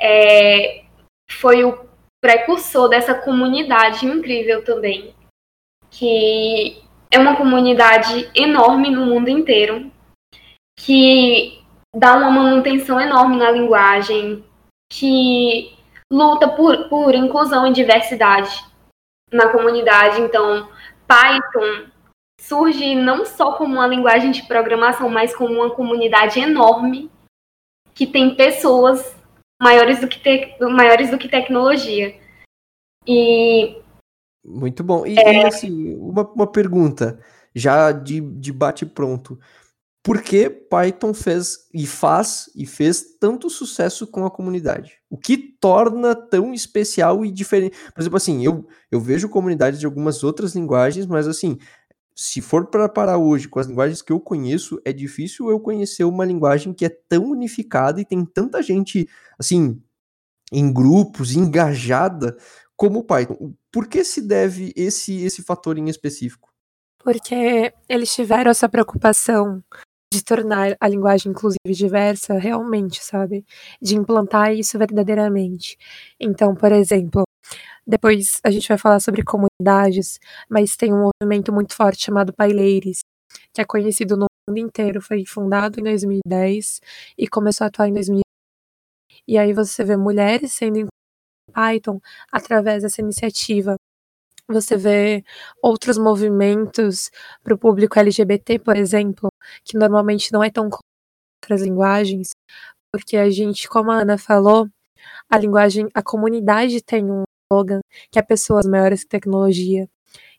é, 0.00 0.84
foi 1.30 1.64
o 1.64 1.86
precursor 2.20 2.88
dessa 2.88 3.14
comunidade 3.14 4.06
incrível 4.06 4.64
também, 4.64 5.14
que 5.90 6.82
é 7.10 7.18
uma 7.18 7.36
comunidade 7.36 8.30
enorme 8.34 8.90
no 8.90 9.04
mundo 9.04 9.28
inteiro, 9.28 9.90
que 10.78 11.62
dá 11.94 12.16
uma 12.16 12.30
manutenção 12.30 13.00
enorme 13.00 13.36
na 13.36 13.50
linguagem, 13.50 14.44
que 14.90 15.76
luta 16.10 16.48
por, 16.48 16.88
por 16.88 17.14
inclusão 17.14 17.66
e 17.66 17.72
diversidade 17.72 18.64
na 19.32 19.48
comunidade. 19.48 20.20
Então, 20.20 20.68
Python 21.06 21.90
surge 22.40 22.94
não 22.94 23.24
só 23.24 23.52
como 23.52 23.74
uma 23.74 23.86
linguagem 23.86 24.30
de 24.30 24.42
programação, 24.44 25.08
mas 25.08 25.34
como 25.34 25.54
uma 25.54 25.70
comunidade 25.70 26.40
enorme 26.40 27.10
que 27.94 28.06
tem 28.06 28.34
pessoas 28.34 29.19
maiores 29.60 30.00
do 30.00 30.08
que, 30.08 30.18
te, 30.18 30.56
maiores 30.60 31.10
do 31.10 31.18
que 31.18 31.28
tecnologia. 31.28 32.14
E. 33.06 33.80
Muito 34.44 34.82
bom. 34.82 35.06
E, 35.06 35.18
é... 35.18 35.46
assim, 35.46 35.94
uma, 35.96 36.22
uma 36.32 36.46
pergunta, 36.46 37.20
já 37.54 37.92
de, 37.92 38.20
de 38.20 38.52
bate-pronto. 38.52 39.38
Por 40.02 40.22
que 40.22 40.48
Python 40.48 41.12
fez 41.12 41.68
e 41.74 41.86
faz 41.86 42.50
e 42.56 42.64
fez 42.64 43.18
tanto 43.20 43.50
sucesso 43.50 44.06
com 44.06 44.24
a 44.24 44.30
comunidade? 44.30 44.94
O 45.10 45.18
que 45.18 45.36
torna 45.36 46.14
tão 46.14 46.54
especial 46.54 47.22
e 47.22 47.30
diferente? 47.30 47.76
Por 47.92 48.00
exemplo, 48.00 48.16
assim, 48.16 48.42
eu, 48.42 48.66
eu 48.90 48.98
vejo 48.98 49.28
comunidades 49.28 49.78
de 49.78 49.84
algumas 49.84 50.24
outras 50.24 50.54
linguagens, 50.54 51.04
mas 51.04 51.28
assim, 51.28 51.58
se 52.22 52.42
for 52.42 52.66
para 52.66 52.86
parar 52.86 53.16
hoje 53.16 53.48
com 53.48 53.58
as 53.58 53.66
linguagens 53.66 54.02
que 54.02 54.12
eu 54.12 54.20
conheço, 54.20 54.78
é 54.84 54.92
difícil 54.92 55.48
eu 55.48 55.58
conhecer 55.58 56.04
uma 56.04 56.22
linguagem 56.22 56.74
que 56.74 56.84
é 56.84 56.90
tão 56.90 57.30
unificada 57.30 57.98
e 57.98 58.04
tem 58.04 58.26
tanta 58.26 58.62
gente, 58.62 59.08
assim, 59.38 59.82
em 60.52 60.70
grupos, 60.70 61.34
engajada 61.34 62.36
como 62.76 62.98
o 62.98 63.04
Python. 63.04 63.54
Por 63.72 63.88
que 63.88 64.04
se 64.04 64.20
deve 64.20 64.70
esse, 64.76 65.24
esse 65.24 65.42
fator 65.42 65.78
em 65.78 65.88
específico? 65.88 66.50
Porque 67.02 67.72
eles 67.88 68.14
tiveram 68.14 68.50
essa 68.50 68.68
preocupação 68.68 69.64
de 70.12 70.22
tornar 70.22 70.76
a 70.78 70.88
linguagem 70.88 71.32
inclusive 71.32 71.72
diversa 71.72 72.34
realmente, 72.34 73.02
sabe? 73.02 73.46
De 73.80 73.96
implantar 73.96 74.52
isso 74.52 74.78
verdadeiramente. 74.78 75.78
Então, 76.20 76.54
por 76.54 76.70
exemplo, 76.70 77.22
depois 77.90 78.40
a 78.44 78.50
gente 78.50 78.68
vai 78.68 78.78
falar 78.78 79.00
sobre 79.00 79.24
comunidades, 79.24 80.20
mas 80.48 80.76
tem 80.76 80.92
um 80.92 81.10
movimento 81.10 81.52
muito 81.52 81.74
forte 81.74 82.04
chamado 82.04 82.32
Paileires, 82.32 83.00
que 83.52 83.60
é 83.60 83.64
conhecido 83.64 84.16
no 84.16 84.26
mundo 84.48 84.58
inteiro, 84.58 85.02
foi 85.02 85.24
fundado 85.26 85.80
em 85.80 85.82
2010 85.82 86.80
e 87.18 87.26
começou 87.26 87.64
a 87.64 87.68
atuar 87.68 87.88
em 87.88 87.94
2000. 87.94 88.20
E 89.26 89.36
aí 89.36 89.52
você 89.52 89.84
vê 89.84 89.96
mulheres 89.96 90.52
sendo 90.54 90.78
em 90.78 90.86
Python 91.52 92.00
através 92.30 92.84
dessa 92.84 93.00
iniciativa. 93.00 93.74
Você 94.48 94.76
vê 94.76 95.24
outros 95.62 95.98
movimentos 95.98 97.10
para 97.42 97.54
o 97.54 97.58
público 97.58 97.98
LGBT, 97.98 98.60
por 98.60 98.76
exemplo, 98.76 99.28
que 99.64 99.76
normalmente 99.76 100.32
não 100.32 100.44
é 100.44 100.50
tão 100.50 100.66
em 100.66 100.70
outras 101.42 101.62
linguagens, 101.62 102.30
porque 102.92 103.16
a 103.16 103.30
gente, 103.30 103.68
como 103.68 103.90
a 103.90 104.00
Ana 104.00 104.18
falou, 104.18 104.68
a 105.28 105.38
linguagem, 105.38 105.88
a 105.94 106.02
comunidade 106.02 106.82
tem 106.82 107.04
um 107.10 107.24
slogan 107.50 107.80
que 108.10 108.18
é 108.18 108.22
pessoas 108.22 108.64
maiores 108.66 109.02
que 109.02 109.10
tecnologia. 109.10 109.88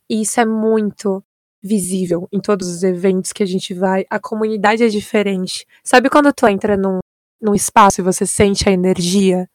E 0.10 0.22
isso 0.22 0.40
é 0.40 0.46
muito 0.46 1.24
visível 1.62 2.28
em 2.32 2.40
todos 2.40 2.68
os 2.68 2.84
eventos 2.84 3.32
que 3.32 3.44
a 3.44 3.46
gente 3.46 3.74
vai. 3.74 4.06
A 4.10 4.20
comunidade 4.20 4.84
é 4.84 4.88
diferente. 4.88 5.66
Sabe 5.84 6.10
quando 6.10 6.34
tu 6.34 6.48
entra 6.48 6.76
num, 6.76 7.00
num 7.42 7.54
espaço 7.54 8.02
e 8.02 8.04
você 8.04 8.26
sente 8.26 8.68
a 8.68 8.72
energia? 8.72 9.48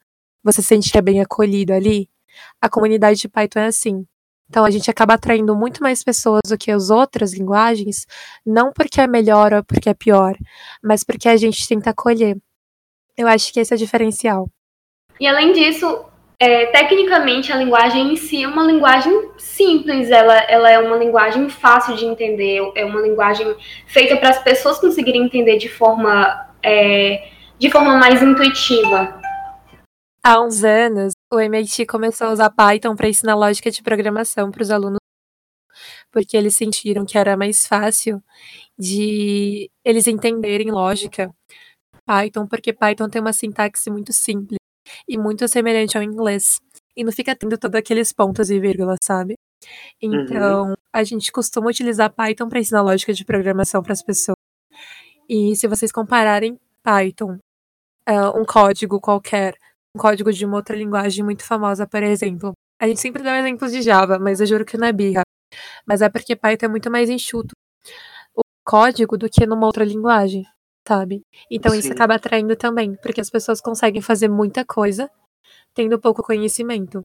Você 0.44 0.62
sente 0.62 0.90
que 0.90 0.98
é 0.98 1.02
bem 1.02 1.20
acolhido 1.20 1.72
ali? 1.72 2.08
A 2.60 2.68
comunidade 2.68 3.20
de 3.20 3.28
Python 3.28 3.60
é 3.60 3.66
assim. 3.66 4.06
Então 4.48 4.64
a 4.64 4.70
gente 4.70 4.88
acaba 4.88 5.14
atraindo 5.14 5.56
muito 5.56 5.82
mais 5.82 6.04
pessoas 6.04 6.42
do 6.48 6.56
que 6.56 6.70
as 6.70 6.88
outras 6.88 7.34
linguagens, 7.34 8.06
não 8.44 8.72
porque 8.72 9.00
é 9.00 9.06
melhor 9.08 9.52
ou 9.52 9.64
porque 9.64 9.88
é 9.88 9.94
pior, 9.94 10.36
mas 10.80 11.02
porque 11.02 11.28
a 11.28 11.36
gente 11.36 11.66
tenta 11.66 11.90
acolher. 11.90 12.36
Eu 13.16 13.26
acho 13.26 13.52
que 13.52 13.58
esse 13.58 13.72
é 13.72 13.76
o 13.76 13.78
diferencial. 13.78 14.48
E 15.18 15.26
além 15.26 15.52
disso, 15.52 16.04
é, 16.38 16.66
tecnicamente, 16.66 17.50
a 17.50 17.56
linguagem 17.56 18.12
em 18.12 18.16
si 18.16 18.42
é 18.42 18.48
uma 18.48 18.62
linguagem 18.62 19.30
simples, 19.38 20.10
ela, 20.10 20.36
ela 20.42 20.70
é 20.70 20.78
uma 20.78 20.96
linguagem 20.96 21.48
fácil 21.48 21.96
de 21.96 22.04
entender, 22.04 22.60
é 22.74 22.84
uma 22.84 23.00
linguagem 23.00 23.56
feita 23.86 24.16
para 24.18 24.30
as 24.30 24.42
pessoas 24.42 24.78
conseguirem 24.78 25.24
entender 25.24 25.56
de 25.56 25.68
forma, 25.68 26.46
é, 26.62 27.30
de 27.58 27.70
forma 27.70 27.96
mais 27.96 28.22
intuitiva. 28.22 29.18
Há 30.22 30.42
uns 30.42 30.62
anos, 30.62 31.14
o 31.32 31.40
MIT 31.40 31.86
começou 31.86 32.26
a 32.26 32.32
usar 32.32 32.50
Python 32.50 32.94
para 32.94 33.08
ensinar 33.08 33.34
lógica 33.34 33.70
de 33.70 33.82
programação 33.82 34.50
para 34.50 34.62
os 34.62 34.70
alunos, 34.70 34.98
porque 36.12 36.36
eles 36.36 36.54
sentiram 36.54 37.06
que 37.06 37.16
era 37.16 37.34
mais 37.34 37.66
fácil 37.66 38.22
de 38.78 39.70
eles 39.82 40.06
entenderem 40.06 40.70
lógica 40.70 41.30
Python, 42.04 42.46
porque 42.46 42.74
Python 42.74 43.08
tem 43.08 43.22
uma 43.22 43.32
sintaxe 43.32 43.88
muito 43.88 44.12
simples 44.12 44.58
e 45.08 45.18
muito 45.18 45.46
semelhante 45.48 45.96
ao 45.96 46.02
inglês. 46.02 46.60
E 46.96 47.04
não 47.04 47.12
fica 47.12 47.36
tendo 47.36 47.58
todos 47.58 47.78
aqueles 47.78 48.12
pontos 48.12 48.50
e 48.50 48.58
vírgulas, 48.58 48.98
sabe? 49.02 49.34
Então, 50.00 50.70
uhum. 50.70 50.74
a 50.92 51.04
gente 51.04 51.30
costuma 51.32 51.68
utilizar 51.68 52.12
Python 52.12 52.48
para 52.48 52.60
ensinar 52.60 52.82
lógica 52.82 53.12
de 53.12 53.24
programação 53.24 53.82
para 53.82 53.92
as 53.92 54.02
pessoas. 54.02 54.36
E 55.28 55.56
se 55.56 55.66
vocês 55.66 55.90
compararem 55.92 56.58
Python, 56.82 57.38
uh, 58.08 58.40
um 58.40 58.44
código 58.44 59.00
qualquer, 59.00 59.54
um 59.94 59.98
código 59.98 60.32
de 60.32 60.44
uma 60.44 60.56
outra 60.56 60.76
linguagem 60.76 61.24
muito 61.24 61.44
famosa, 61.44 61.86
por 61.86 62.02
exemplo. 62.02 62.52
A 62.80 62.86
gente 62.86 63.00
sempre 63.00 63.22
dá 63.22 63.38
exemplos 63.38 63.72
de 63.72 63.82
Java, 63.82 64.18
mas 64.18 64.40
eu 64.40 64.46
juro 64.46 64.64
que 64.64 64.76
não 64.76 64.86
é 64.86 64.92
birra. 64.92 65.22
Mas 65.86 66.02
é 66.02 66.08
porque 66.08 66.36
Python 66.36 66.66
é 66.66 66.68
muito 66.68 66.90
mais 66.90 67.08
enxuto 67.08 67.54
o 68.34 68.42
código 68.64 69.16
do 69.16 69.28
que 69.28 69.46
numa 69.46 69.66
outra 69.66 69.84
linguagem 69.84 70.44
sabe? 70.86 71.22
Então 71.50 71.72
Sim. 71.72 71.78
isso 71.78 71.92
acaba 71.92 72.14
atraindo 72.14 72.54
também, 72.56 72.94
porque 73.02 73.20
as 73.20 73.30
pessoas 73.30 73.60
conseguem 73.60 74.00
fazer 74.00 74.28
muita 74.28 74.64
coisa 74.64 75.10
tendo 75.74 76.00
pouco 76.00 76.22
conhecimento. 76.22 77.02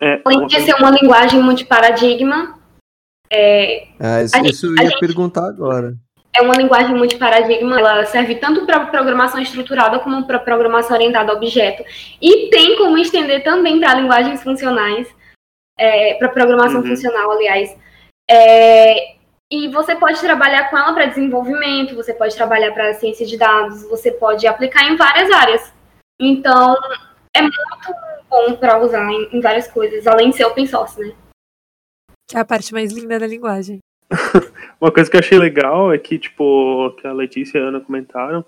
É, 0.00 0.20
Além 0.24 0.46
de 0.46 0.60
ser 0.60 0.74
uma 0.74 0.90
linguagem 0.90 1.42
multiparadigma, 1.42 2.58
é, 3.30 3.88
ah, 3.98 4.22
isso, 4.22 4.36
gente, 4.36 4.50
isso 4.50 4.66
eu 4.66 4.76
ia 4.76 4.90
gente, 4.90 5.00
perguntar 5.00 5.46
agora. 5.46 5.94
É 6.36 6.42
uma 6.42 6.54
linguagem 6.54 6.94
multiparadigma, 6.94 7.78
ela 7.78 8.04
serve 8.04 8.34
tanto 8.34 8.66
para 8.66 8.86
programação 8.86 9.40
estruturada 9.40 9.98
como 10.00 10.26
para 10.26 10.38
programação 10.38 10.96
orientada 10.96 11.32
a 11.32 11.34
objeto. 11.34 11.82
E 12.20 12.50
tem 12.50 12.76
como 12.76 12.98
estender 12.98 13.42
também 13.42 13.80
para 13.80 13.94
linguagens 13.94 14.42
funcionais, 14.42 15.08
é, 15.78 16.14
para 16.14 16.28
programação 16.28 16.80
uhum. 16.80 16.88
funcional, 16.88 17.30
aliás. 17.30 17.74
É, 18.28 19.15
e 19.50 19.68
você 19.68 19.94
pode 19.94 20.20
trabalhar 20.20 20.68
com 20.68 20.76
ela 20.76 20.92
para 20.92 21.06
desenvolvimento, 21.06 21.94
você 21.94 22.12
pode 22.12 22.34
trabalhar 22.34 22.72
para 22.72 22.94
ciência 22.94 23.24
de 23.24 23.36
dados, 23.36 23.82
você 23.88 24.10
pode 24.10 24.46
aplicar 24.46 24.90
em 24.90 24.96
várias 24.96 25.30
áreas. 25.30 25.72
Então, 26.20 26.76
é 27.34 27.42
muito 27.42 27.56
bom 28.28 28.56
para 28.56 28.78
usar 28.82 29.08
em, 29.10 29.36
em, 29.36 29.40
várias 29.40 29.68
coisas, 29.68 30.06
além 30.06 30.30
de 30.30 30.36
ser 30.36 30.44
open 30.46 30.66
source, 30.66 31.00
né? 31.00 31.14
Que 32.28 32.36
é 32.36 32.40
a 32.40 32.44
parte 32.44 32.72
mais 32.72 32.92
linda 32.92 33.20
da 33.20 33.26
linguagem. 33.26 33.78
Uma 34.80 34.90
coisa 34.90 35.08
que 35.08 35.16
eu 35.16 35.20
achei 35.20 35.38
legal 35.38 35.92
é 35.92 35.98
que, 35.98 36.18
tipo, 36.18 36.90
que 36.98 37.06
a 37.06 37.12
Letícia 37.12 37.58
e 37.58 37.62
a 37.62 37.66
Ana 37.66 37.80
comentaram, 37.80 38.44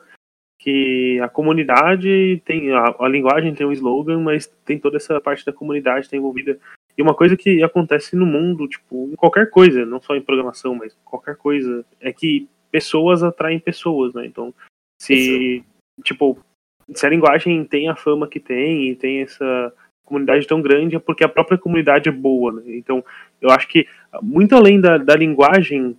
que 0.59 1.21
a 1.21 1.29
comunidade 1.29 2.43
tem, 2.45 2.73
a, 2.73 2.97
a 2.99 3.09
linguagem 3.09 3.55
tem 3.55 3.67
um 3.67 3.73
slogan, 3.73 4.21
mas 4.21 4.47
tem 4.65 4.79
toda 4.79 4.97
essa 4.97 5.21
parte 5.21 5.45
da 5.45 5.53
comunidade 5.53 6.11
tá 6.11 6.17
envolvida 6.17 6.59
e 6.99 7.03
uma 7.03 7.15
coisa 7.15 7.37
que 7.37 7.63
acontece 7.63 8.17
no 8.17 8.27
mundo, 8.27 8.67
tipo, 8.67 9.09
em 9.13 9.15
qualquer 9.15 9.49
coisa, 9.51 9.87
não 9.87 10.01
só 10.01 10.17
em 10.17 10.21
programação, 10.21 10.75
mas 10.75 10.99
qualquer 11.05 11.37
coisa, 11.37 11.85
é 12.01 12.13
que 12.13 12.49
pessoas 12.73 13.23
atraem 13.23 13.61
pessoas, 13.61 14.13
né? 14.15 14.27
Então, 14.27 14.53
se, 15.01 15.65
tipo, 16.03 16.37
se 16.93 17.07
a 17.07 17.09
linguagem 17.09 17.65
tem 17.65 17.89
a 17.89 17.95
fama 17.95 18.27
que 18.27 18.41
tem 18.41 18.89
e 18.89 18.97
tem 18.97 19.23
essa 19.23 19.73
comunidade 20.05 20.45
tão 20.49 20.61
grande, 20.61 20.97
é 20.97 20.99
porque 20.99 21.23
a 21.23 21.29
própria 21.29 21.57
comunidade 21.57 22.09
é 22.09 22.13
boa, 22.13 22.51
né? 22.51 22.63
Então, 22.67 23.05
eu 23.41 23.51
acho 23.51 23.69
que, 23.69 23.87
muito 24.21 24.57
além 24.57 24.81
da, 24.81 24.99
da 24.99 25.15
linguagem, 25.15 25.95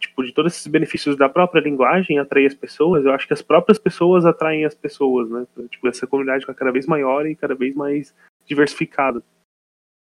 tipo, 0.00 0.24
de 0.24 0.32
todos 0.32 0.52
esses 0.52 0.66
benefícios 0.66 1.16
da 1.16 1.28
própria 1.28 1.60
linguagem 1.60 2.18
atrair 2.18 2.46
as 2.46 2.54
pessoas, 2.54 3.04
eu 3.04 3.12
acho 3.12 3.28
que 3.28 3.34
as 3.34 3.42
próprias 3.42 3.78
pessoas 3.78 4.26
atraem 4.26 4.64
as 4.64 4.74
pessoas, 4.74 5.30
né? 5.30 5.46
Tipo, 5.70 5.86
essa 5.86 6.08
comunidade 6.08 6.40
fica 6.40 6.54
cada 6.54 6.72
vez 6.72 6.86
maior 6.86 7.24
e 7.24 7.36
cada 7.36 7.54
vez 7.54 7.72
mais 7.72 8.12
diversificada. 8.46 9.22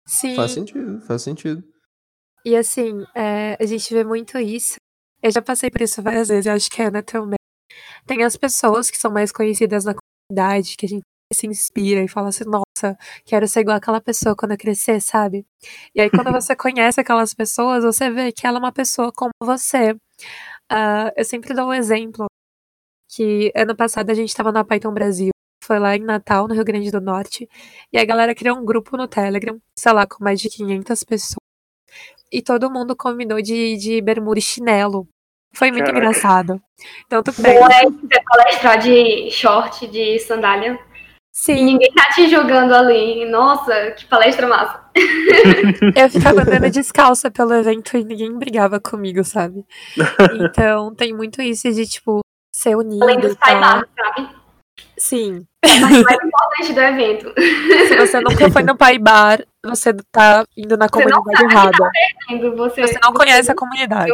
Sim. 0.07 0.35
Faz 0.35 0.51
sentido, 0.51 1.01
faz 1.01 1.21
sentido. 1.21 1.63
E 2.45 2.55
assim, 2.55 3.03
é, 3.15 3.57
a 3.59 3.65
gente 3.65 3.91
vê 3.93 4.03
muito 4.03 4.37
isso. 4.37 4.75
Eu 5.21 5.31
já 5.31 5.41
passei 5.41 5.71
por 5.71 5.81
isso 5.81 6.01
várias 6.01 6.27
vezes, 6.27 6.45
eu 6.45 6.53
acho 6.53 6.69
que 6.69 6.81
a 6.81 6.87
Ana 6.87 7.01
também. 7.01 7.37
Tem 8.05 8.23
as 8.23 8.37
pessoas 8.37 8.91
que 8.91 8.97
são 8.97 9.11
mais 9.11 9.31
conhecidas 9.31 9.85
na 9.85 9.95
comunidade, 9.95 10.77
que 10.77 10.85
a 10.85 10.89
gente 10.89 11.03
se 11.33 11.47
inspira 11.47 12.03
e 12.03 12.07
fala 12.07 12.29
assim, 12.29 12.43
nossa, 12.45 12.97
quero 13.25 13.47
ser 13.47 13.61
igual 13.61 13.77
aquela 13.77 13.99
pessoa 13.99 14.35
quando 14.35 14.51
eu 14.51 14.57
crescer, 14.57 15.01
sabe? 15.01 15.45
E 15.95 16.01
aí 16.01 16.09
quando 16.09 16.31
você 16.31 16.55
conhece 16.55 17.01
aquelas 17.01 17.33
pessoas, 17.33 17.83
você 17.83 18.11
vê 18.11 18.31
que 18.31 18.45
ela 18.45 18.57
é 18.57 18.59
uma 18.59 18.71
pessoa 18.71 19.11
como 19.11 19.31
você. 19.41 19.93
Uh, 20.71 21.09
eu 21.17 21.25
sempre 21.25 21.53
dou 21.53 21.69
um 21.69 21.73
exemplo 21.73 22.27
que 23.09 23.51
ano 23.55 23.75
passado 23.75 24.09
a 24.09 24.13
gente 24.13 24.29
estava 24.29 24.51
na 24.51 24.63
Python 24.63 24.93
Brasil, 24.93 25.31
foi 25.65 25.79
lá 25.79 25.95
em 25.95 25.99
Natal, 25.99 26.47
no 26.47 26.53
Rio 26.53 26.63
Grande 26.63 26.91
do 26.91 27.01
Norte, 27.01 27.49
e 27.91 27.97
a 27.97 28.05
galera 28.05 28.35
criou 28.35 28.57
um 28.57 28.65
grupo 28.65 28.95
no 28.95 29.07
Telegram, 29.07 29.59
sei 29.77 29.93
lá, 29.93 30.05
com 30.05 30.23
mais 30.23 30.39
de 30.39 30.49
500 30.49 31.03
pessoas. 31.03 31.45
E 32.31 32.41
todo 32.41 32.71
mundo 32.71 32.95
combinou 32.95 33.41
de, 33.41 33.77
de 33.77 34.01
bermuda 34.01 34.39
e 34.39 34.41
chinelo. 34.41 35.07
Foi 35.53 35.71
muito 35.71 35.85
Caraca. 35.85 35.99
engraçado. 35.99 36.61
Então 37.05 37.23
tu 37.23 37.33
pega. 37.33 37.59
Boa 37.59 37.73
é 37.73 37.85
você 37.85 38.21
palestrar 38.25 38.77
de 38.77 39.31
short, 39.31 39.87
de 39.87 40.19
sandália. 40.19 40.77
Sim. 41.31 41.55
E 41.55 41.63
ninguém 41.63 41.91
tá 41.93 42.09
te 42.13 42.27
julgando 42.29 42.75
ali. 42.75 43.25
Nossa, 43.25 43.91
que 43.91 44.05
palestra 44.05 44.47
massa. 44.47 44.83
Eu 45.95 46.09
ficava 46.09 46.41
andando 46.41 46.69
descalça 46.69 47.31
pelo 47.31 47.53
evento 47.53 47.97
e 47.97 48.03
ninguém 48.03 48.37
brigava 48.37 48.79
comigo, 48.79 49.23
sabe? 49.23 49.65
Então 50.49 50.93
tem 50.93 51.13
muito 51.13 51.41
isso 51.41 51.71
de, 51.71 51.85
tipo, 51.87 52.19
ser 52.53 52.75
unido. 52.75 53.03
Além 53.03 53.19
dos 53.19 53.33
sabe? 53.33 54.44
Sim. 54.97 55.45
É 55.61 55.67
a 55.67 55.79
parte 55.79 56.03
mais 56.03 56.19
importante 56.23 56.73
do 56.73 56.81
evento. 56.81 57.33
Se 57.87 57.97
você 57.97 58.19
nunca 58.21 58.51
foi 58.51 58.63
no 58.63 58.77
Pai 58.77 58.97
Bar, 58.97 59.43
você 59.63 59.93
tá 60.11 60.45
indo 60.55 60.77
na 60.77 60.87
comunidade 60.87 61.43
errada. 61.43 61.71
Tá 61.71 62.49
você, 62.55 62.81
você 62.81 62.99
não 63.01 63.11
você 63.11 63.17
conhece 63.17 63.51
a 63.51 63.55
comunidade. 63.55 64.11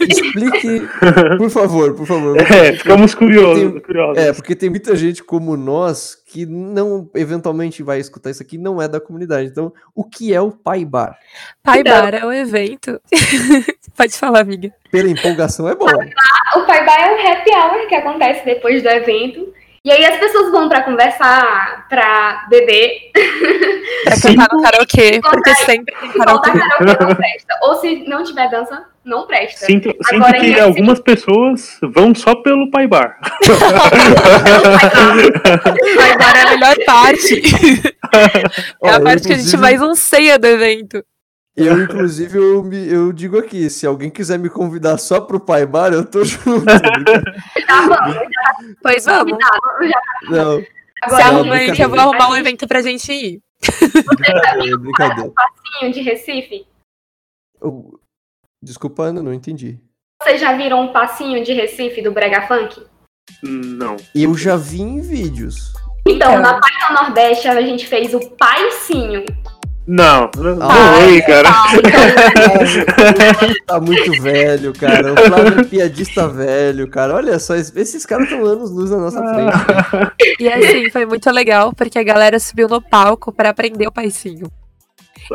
Explique, 0.00 0.82
por 1.38 1.50
favor, 1.50 1.94
por 1.94 2.06
favor. 2.06 2.38
É, 2.38 2.74
ficamos 2.74 3.14
curiosos, 3.14 3.72
tem, 3.72 3.80
curiosos. 3.80 4.22
É, 4.22 4.32
porque 4.32 4.54
tem 4.54 4.70
muita 4.70 4.94
gente 4.94 5.24
como 5.24 5.56
nós 5.56 6.14
que 6.26 6.46
não, 6.46 7.10
eventualmente 7.14 7.82
vai 7.82 7.98
escutar 7.98 8.30
isso 8.30 8.42
aqui, 8.42 8.56
não 8.58 8.80
é 8.80 8.86
da 8.86 9.00
comunidade. 9.00 9.48
Então, 9.48 9.72
o 9.94 10.04
que 10.04 10.32
é 10.32 10.40
o 10.40 10.50
Pai 10.50 10.84
Bar? 10.84 11.18
Pai 11.62 11.80
então, 11.80 12.00
Bar 12.00 12.14
é 12.14 12.24
o 12.24 12.32
evento. 12.32 13.00
Pode 13.96 14.16
falar, 14.16 14.40
amiga. 14.40 14.72
Pela 14.90 15.08
empolgação 15.08 15.68
é 15.68 15.74
bom. 15.74 15.86
O 15.86 16.66
Pai 16.66 16.84
Bar 16.84 17.00
é 17.00 17.14
um 17.14 17.32
happy 17.32 17.50
hour 17.50 17.88
que 17.88 17.94
acontece 17.94 18.44
depois 18.44 18.82
do 18.82 18.88
evento 18.88 19.52
e 19.84 19.90
aí 19.90 20.04
as 20.04 20.18
pessoas 20.18 20.52
vão 20.52 20.68
para 20.68 20.82
conversar, 20.82 21.86
para 21.88 22.46
beber. 22.48 23.10
Pra 24.04 24.20
cantar 24.20 24.48
no 24.52 24.62
karaokê, 24.62 25.20
porque 25.20 25.54
sempre 25.56 25.94
tem 25.94 26.12
karaokê. 26.12 26.50
karaokê 26.52 27.04
não 27.04 27.14
presta. 27.16 27.58
Ou 27.62 27.74
se 27.76 28.04
não 28.08 28.22
tiver 28.22 28.48
dança, 28.48 28.84
não 29.04 29.26
presta. 29.26 29.66
Sinto, 29.66 29.94
Agora, 30.12 30.38
sinto 30.38 30.54
que 30.54 30.60
algumas 30.60 31.00
pessoas 31.00 31.78
vão 31.82 32.14
só 32.14 32.36
pelo 32.36 32.70
pai 32.70 32.86
bar. 32.86 33.18
pai 35.96 36.16
bar 36.16 36.36
é 36.36 36.42
a 36.42 36.50
melhor 36.50 36.76
parte. 36.86 37.42
é 38.84 38.90
a 38.90 39.00
parte 39.00 39.26
que 39.26 39.32
a 39.32 39.38
gente 39.38 39.56
mais 39.56 39.82
anseia 39.82 40.38
do 40.38 40.46
evento. 40.46 41.04
Eu, 41.54 41.82
inclusive, 41.82 42.38
eu, 42.38 42.62
me, 42.62 42.88
eu 42.88 43.12
digo 43.12 43.38
aqui, 43.38 43.68
se 43.68 43.86
alguém 43.86 44.10
quiser 44.10 44.38
me 44.38 44.48
convidar 44.48 44.96
só 44.96 45.20
pro 45.20 45.38
Pai 45.38 45.66
Bar, 45.66 45.92
eu 45.92 46.04
tô 46.04 46.24
junto. 46.24 46.64
tá 46.64 47.82
bom, 47.88 48.12
já. 48.12 48.74
Pois 48.82 49.04
vamos. 49.04 49.36
Não. 50.30 50.64
Agora, 51.02 51.22
se 51.22 51.28
arruma 51.28 51.54
aí 51.54 51.72
que 51.72 51.84
eu 51.84 51.90
vou 51.90 52.00
arrumar 52.00 52.30
um 52.30 52.36
evento 52.36 52.66
pra 52.66 52.80
gente 52.80 53.12
ir. 53.12 53.40
Você 53.60 54.76
brincadeira. 54.78 55.28
um 55.28 55.32
passinho 55.34 55.92
de 55.92 56.00
Recife? 56.00 56.66
Eu... 57.60 58.00
Desculpa, 58.62 59.04
Ana, 59.04 59.22
não 59.22 59.34
entendi. 59.34 59.78
Vocês 60.22 60.40
já 60.40 60.56
viram 60.56 60.82
um 60.82 60.92
passinho 60.92 61.44
de 61.44 61.52
Recife 61.52 62.00
do 62.00 62.12
Brega 62.12 62.46
Funk? 62.46 62.80
Não. 63.42 63.96
Eu 64.14 64.36
já 64.36 64.56
vi 64.56 64.80
em 64.80 65.00
vídeos. 65.00 65.72
Então, 66.06 66.38
na 66.38 66.60
Python 66.60 66.94
Nordeste, 66.94 67.48
a 67.48 67.60
gente 67.60 67.86
fez 67.86 68.14
o 68.14 68.20
paicinho. 68.30 69.24
Não, 69.84 70.30
não, 70.36 70.62
ah, 70.62 70.98
oi, 71.00 71.20
cara. 71.22 71.50
tá 73.66 73.80
muito 73.80 74.22
velho, 74.22 74.72
cara. 74.72 75.12
O 75.12 75.16
Flávio 75.16 75.60
é 75.60 75.64
piadista 75.64 76.28
velho, 76.28 76.88
cara. 76.88 77.16
Olha 77.16 77.36
só, 77.40 77.56
esses 77.56 78.06
caras 78.06 78.26
estão 78.30 78.44
anos 78.44 78.70
luz 78.70 78.90
na 78.90 78.98
nossa 78.98 79.20
frente. 79.20 80.36
E 80.38 80.48
assim, 80.48 80.88
foi 80.90 81.04
muito 81.04 81.28
legal, 81.32 81.72
porque 81.74 81.98
a 81.98 82.04
galera 82.04 82.38
subiu 82.38 82.68
no 82.68 82.80
palco 82.80 83.32
para 83.32 83.50
aprender 83.50 83.88
o 83.88 83.92
paizinho. 83.92 84.46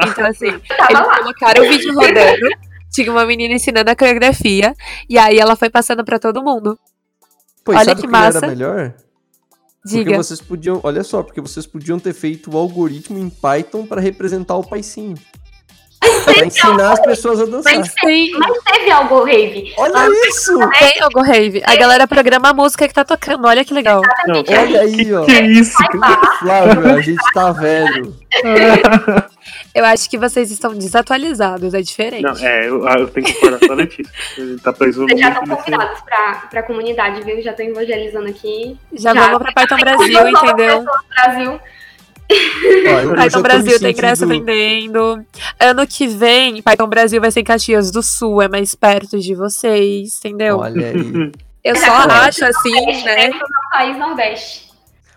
Então, 0.06 0.26
assim, 0.26 0.48
eles 0.48 0.62
colocaram 1.18 1.66
o 1.66 1.70
vídeo 1.70 1.94
rodando, 1.94 2.50
tinha 2.90 3.12
uma 3.12 3.26
menina 3.26 3.54
ensinando 3.54 3.92
a 3.92 3.96
coreografia, 3.96 4.74
e 5.10 5.18
aí 5.18 5.38
ela 5.38 5.58
foi 5.58 5.70
passando 5.70 6.06
para 6.06 6.20
todo 6.20 6.44
mundo. 6.44 6.80
Pô, 7.66 7.74
Olha 7.74 7.94
que, 7.94 8.02
que 8.02 8.08
massa. 8.08 8.38
Era 8.38 8.48
melhor? 8.48 8.94
Diga. 9.88 10.04
Porque 10.04 10.18
vocês 10.18 10.42
podiam, 10.42 10.80
olha 10.84 11.04
só, 11.04 11.24
porque 11.24 11.40
vocês 11.40 11.66
podiam 11.66 11.98
ter 11.98 12.14
feito 12.14 12.54
o 12.54 12.58
algoritmo 12.58 13.18
em 13.18 13.30
Python 13.30 13.86
para 13.86 14.02
representar 14.02 14.56
o 14.56 14.64
paizinho. 14.64 15.16
pra 16.26 16.46
ensinar 16.46 16.92
as 16.92 17.00
pessoas 17.00 17.40
a 17.40 17.46
dançar. 17.46 17.74
Mas, 17.74 17.94
mas 18.04 18.64
teve 18.66 18.92
algo 18.92 19.24
rave. 19.24 19.74
Olha 19.78 19.94
ah, 19.96 20.10
isso! 20.28 20.58
Tem 20.78 21.02
algo 21.02 21.22
rave. 21.22 21.64
A 21.66 21.76
galera 21.76 22.06
programa 22.08 22.50
a 22.50 22.54
música 22.54 22.88
que 22.88 22.94
tá 22.94 23.06
tocando. 23.06 23.48
Olha 23.48 23.64
que 23.64 23.74
legal. 23.74 24.02
Não, 24.28 24.44
olha 24.48 24.82
aí, 24.82 25.14
ó. 25.14 25.24
Que 25.24 25.42
isso? 25.42 25.78
Flávio, 26.40 26.96
a 26.96 27.02
gente 27.02 27.34
tá 27.34 27.52
velho. 27.52 28.14
Eu 29.74 29.86
acho 29.86 30.10
que 30.10 30.18
vocês 30.18 30.50
estão 30.52 30.74
desatualizados, 30.74 31.74
é 31.74 31.82
diferente. 31.82 32.24
Não, 32.24 32.36
é, 32.38 32.68
eu, 32.68 32.88
eu 32.88 33.08
tenho 33.08 33.26
que 33.26 33.34
concordar 33.34 33.60
com 33.60 33.74
a 33.74 33.76
Letícia. 33.76 34.14
Tá 34.64 34.72
Vocês 34.72 35.20
já 35.20 35.30
estão 35.30 35.56
convidados 35.56 36.02
pra, 36.02 36.34
pra 36.50 36.64
comunidade, 36.64 37.24
viu? 37.24 37.42
Já 37.42 37.54
tô 37.54 37.62
evangelizando 37.64 38.28
aqui. 38.28 38.78
Já, 38.94 39.14
já 39.14 39.28
vamos 39.28 39.40
pra 39.40 39.52
Python 39.52 39.78
Brasil, 39.78 40.30
entendeu? 40.30 40.86
Brasil. 41.16 41.60
Ó, 42.30 43.16
Python 43.16 43.42
Brasil 43.42 43.80
tem 43.80 43.92
ingresso 43.92 44.28
vendendo. 44.28 45.26
Ano 45.60 45.88
que 45.88 46.08
vem, 46.08 46.62
Python 46.62 46.88
Brasil 46.88 47.22
vai 47.22 47.32
ser 47.32 47.42
em 47.42 47.46
Caxias 47.46 47.92
do 47.92 48.04
Sul, 48.04 48.42
é 48.42 48.48
mais 48.48 48.76
perto 48.76 49.20
de 49.20 49.34
vocês, 49.34 50.20
entendeu? 50.20 50.58
Olha 50.58 50.88
aí. 50.88 51.32
Eu 51.64 51.76
só 51.76 51.92
acho 51.92 52.46
assim, 52.46 53.04
né? 53.04 53.26
É 53.26 53.30
no 53.30 53.40
país 53.72 53.98
Nordeste. 53.98 54.68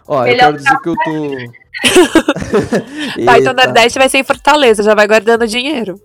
Ó, 0.06 0.26
eu 0.26 0.36
quero 0.36 0.56
dizer 0.56 0.78
que 0.80 0.88
eu 0.88 0.94
tô. 1.04 1.59
Python 3.24 3.52
Nordeste 3.52 3.98
vai 3.98 4.08
ser 4.08 4.18
em 4.18 4.24
Fortaleza, 4.24 4.82
já 4.82 4.94
vai 4.94 5.06
guardando 5.06 5.46
dinheiro. 5.46 6.00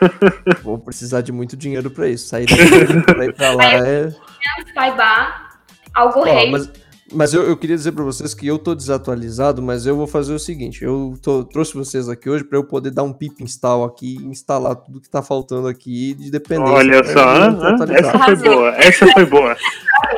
Vou 0.62 0.78
precisar 0.78 1.20
de 1.20 1.32
muito 1.32 1.56
dinheiro 1.56 1.90
pra 1.90 2.08
isso. 2.08 2.28
Sair 2.28 2.46
daqui 2.46 3.02
pra 3.02 3.24
ir 3.24 3.34
pra 3.34 3.52
lá 3.52 3.64
é. 3.64 4.12
Saiba, 4.74 5.34
algo 5.94 6.22
rei. 6.22 6.50
Mas, 6.50 6.70
mas 7.12 7.34
eu, 7.34 7.44
eu, 7.44 7.56
queria 7.56 7.76
dizer 7.76 7.92
pra 7.92 8.04
vocês 8.04 8.34
que 8.34 8.46
eu 8.46 8.58
tô 8.58 8.74
desatualizado, 8.74 9.62
mas 9.62 9.86
eu 9.86 9.96
vou 9.96 10.06
fazer 10.06 10.34
o 10.34 10.38
seguinte: 10.38 10.84
eu 10.84 11.14
tô, 11.22 11.44
trouxe 11.44 11.74
vocês 11.74 12.08
aqui 12.08 12.28
hoje 12.28 12.44
pra 12.44 12.58
eu 12.58 12.64
poder 12.64 12.90
dar 12.90 13.02
um 13.02 13.12
pip 13.12 13.42
install 13.42 13.84
aqui 13.84 14.16
e 14.20 14.26
instalar 14.26 14.76
tudo 14.76 15.00
que 15.00 15.08
tá 15.08 15.22
faltando 15.22 15.68
aqui 15.68 16.14
de 16.14 16.30
dependência. 16.30 16.74
Olha 16.74 17.04
só, 17.04 17.84
essa 17.86 18.18
foi 18.18 18.36
boa, 18.36 18.76
essa 18.76 19.06
foi 19.12 19.26
boa. 19.26 19.56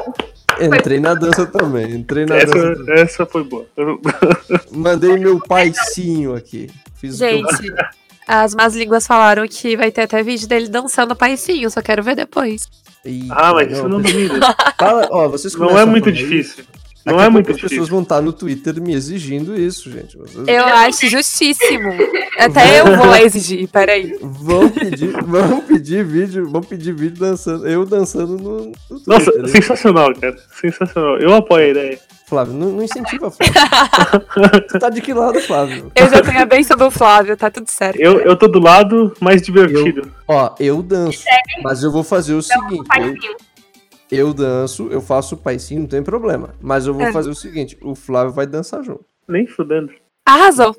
Entrei 0.67 1.01
na 1.01 1.15
dança 1.15 1.47
também. 1.47 1.95
Entrei 1.95 2.27
na 2.27 2.37
essa, 2.37 2.53
dança 2.53 2.77
também. 2.77 3.01
essa 3.01 3.27
foi 3.27 3.45
boa. 3.45 3.67
Mandei 4.71 5.17
meu 5.17 5.39
paizinho 5.41 6.35
aqui. 6.35 6.69
Fiz 6.95 7.17
Gente, 7.17 7.73
as 8.27 8.55
más 8.55 8.75
línguas 8.75 9.07
falaram 9.07 9.47
que 9.49 9.77
vai 9.77 9.91
ter 9.91 10.03
até 10.03 10.23
vídeo 10.23 10.49
dele 10.49 10.69
dançando 10.69 11.15
paizinho, 11.17 11.71
só 11.71 11.81
quero 11.81 12.03
ver 12.03 12.17
depois. 12.17 12.69
Eita, 13.05 13.35
ah, 13.35 13.55
mas 13.55 13.73
isso 13.73 13.89
não 13.89 14.03
duvido. 14.03 14.35
ó, 15.11 15.29
vocês 15.29 15.55
não 15.55 15.79
é 15.79 15.85
muito 15.85 16.11
difícil. 16.11 16.65
Não 17.09 17.21
é 17.21 17.29
muito 17.29 17.51
as 17.51 17.61
pessoas 17.61 17.89
vão 17.89 18.03
estar 18.03 18.21
no 18.21 18.33
Twitter 18.33 18.81
me 18.81 18.95
exigindo 18.95 19.59
isso, 19.59 19.91
gente. 19.91 20.17
Vocês... 20.17 20.47
Eu 20.47 20.65
acho 20.65 21.09
justíssimo. 21.09 21.93
Até 22.39 22.81
eu 22.81 22.97
vou 22.97 23.07
lá 23.07 23.23
exigir, 23.23 23.69
peraí. 23.69 24.17
Vão 24.21 24.69
pedir, 24.71 25.11
vão 25.25 25.61
pedir 25.61 26.05
vídeo, 26.05 26.49
vão 26.49 26.63
pedir 26.63 26.95
vídeo 26.95 27.19
dançando, 27.19 27.67
eu 27.67 27.85
dançando 27.85 28.37
no, 28.37 28.73
no 28.91 29.01
Twitter. 29.01 29.07
Nossa, 29.07 29.33
né? 29.43 29.49
sensacional, 29.49 30.15
cara. 30.15 30.37
Sensacional. 30.61 31.19
Eu 31.19 31.35
apoio 31.35 31.67
a 31.67 31.69
ideia. 31.69 31.99
Flávio, 32.29 32.53
não, 32.53 32.73
não 32.73 32.83
incentiva, 32.83 33.31
Flávio. 33.31 34.61
tu 34.69 34.79
tá 34.79 34.91
de 34.91 35.01
que 35.01 35.15
lado, 35.15 35.41
Flávio? 35.41 35.91
Eu 35.95 36.11
já 36.11 36.21
tenho 36.21 36.43
a 36.43 36.45
benção 36.45 36.77
do 36.77 36.91
Flávio, 36.91 37.35
tá 37.39 37.51
tudo 37.51 37.71
certo. 37.71 37.99
Eu, 37.99 38.21
eu 38.21 38.37
tô 38.37 38.47
do 38.47 38.61
lado 38.61 39.15
mais 39.19 39.41
divertido. 39.41 40.03
Eu, 40.03 40.13
ó, 40.29 40.55
eu 40.61 40.83
danço, 40.83 41.25
mas 41.63 41.83
eu 41.83 41.91
vou 41.91 42.05
fazer 42.05 42.35
o 42.35 42.43
seguinte. 42.43 42.87
Eu, 42.99 43.37
eu 44.11 44.33
danço, 44.33 44.89
eu 44.91 45.01
faço 45.01 45.35
o 45.35 45.39
paizinho, 45.39 45.83
não 45.83 45.89
tem 45.89 46.03
problema. 46.03 46.55
Mas 46.61 46.87
eu 46.87 46.95
vou 46.95 47.07
é. 47.07 47.13
fazer 47.13 47.31
o 47.31 47.35
seguinte: 47.35 47.77
o 47.83 47.95
Flávio 47.95 48.33
vai 48.33 48.47
dançar 48.47 48.83
junto. 48.83 49.05
Nem 49.29 49.47
fudendo. 49.47 49.93
Arrasou. 50.27 50.75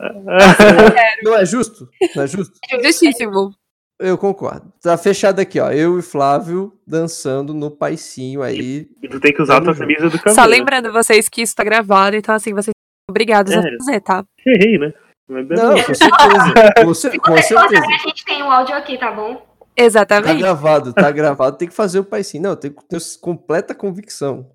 não 1.24 1.36
é 1.36 1.46
justo? 1.46 1.90
Não 2.16 2.24
é 2.24 2.28
justo? 2.28 2.54
É 2.72 2.84
justíssimo. 2.84 3.52
Eu 4.00 4.18
concordo. 4.18 4.72
Tá 4.82 4.98
fechado 4.98 5.40
aqui, 5.40 5.60
ó. 5.60 5.72
Eu 5.72 6.00
e 6.00 6.02
Flávio 6.02 6.72
dançando 6.88 7.54
no 7.54 7.70
paicinho 7.70 8.42
aí. 8.42 8.88
E 9.04 9.10
tu 9.10 9.20
tem 9.20 9.34
que 9.34 9.42
usar 9.42 9.58
a 9.58 9.62
tua 9.62 9.76
camisa 9.76 10.10
do 10.10 10.18
cabelo. 10.18 10.36
Só 10.36 10.46
lembrando 10.46 10.94
vocês 10.94 11.28
que 11.28 11.42
isso 11.42 11.56
tá 11.56 11.66
gravado, 11.66 12.16
então 12.16 12.34
assim, 12.34 12.54
vocês 12.54 12.72
são 12.74 13.12
obrigados 13.12 13.52
é. 13.52 13.58
a 13.58 13.62
fazer, 13.78 14.00
tá? 14.00 14.24
Errei, 14.46 14.78
né? 14.78 14.94
Não, 15.28 15.84
com 15.84 15.94
certeza. 15.94 16.54
com, 17.20 17.30
com 17.34 17.42
certeza. 17.42 17.86
A 17.86 18.08
gente 18.08 18.24
tem 18.24 18.42
o 18.42 18.46
um 18.46 18.52
áudio 18.52 18.76
aqui, 18.76 18.98
tá 18.98 19.12
bom? 19.12 19.49
Exatamente. 19.80 20.34
Tá 20.34 20.40
gravado, 20.40 20.94
tá 20.94 21.12
gravado. 21.12 21.58
Tem 21.58 21.68
que 21.68 21.74
fazer 21.74 22.00
o 22.00 22.04
pai 22.04 22.24
sim. 22.24 22.40
Não, 22.40 22.56
tem 22.56 22.72
que 22.72 22.84
ter 22.86 23.00
completa 23.22 23.74
convicção. 23.74 24.50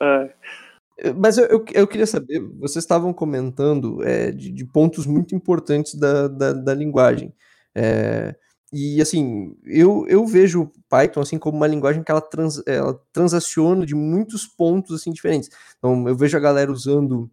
É. 0.00 1.12
Mas 1.16 1.38
eu, 1.38 1.46
eu, 1.46 1.64
eu, 1.72 1.86
queria 1.86 2.06
saber, 2.06 2.40
vocês 2.58 2.84
estavam 2.84 3.12
comentando 3.12 4.02
é, 4.04 4.32
de, 4.32 4.50
de, 4.50 4.64
pontos 4.64 5.06
muito 5.06 5.34
importantes 5.34 5.94
da, 5.94 6.26
da, 6.26 6.52
da 6.52 6.74
linguagem. 6.74 7.32
É, 7.74 8.34
e 8.72 9.00
assim, 9.00 9.56
eu, 9.64 10.04
eu 10.08 10.26
vejo 10.26 10.70
Python 10.88 11.20
assim 11.20 11.38
como 11.38 11.56
uma 11.56 11.66
linguagem 11.66 12.02
que 12.02 12.10
ela, 12.10 12.20
trans, 12.20 12.60
ela 12.66 13.00
transaciona 13.12 13.86
de 13.86 13.94
muitos 13.94 14.44
pontos 14.46 15.00
assim 15.00 15.12
diferentes. 15.12 15.48
Então, 15.78 16.06
eu 16.08 16.16
vejo 16.16 16.36
a 16.36 16.40
galera 16.40 16.70
usando 16.70 17.30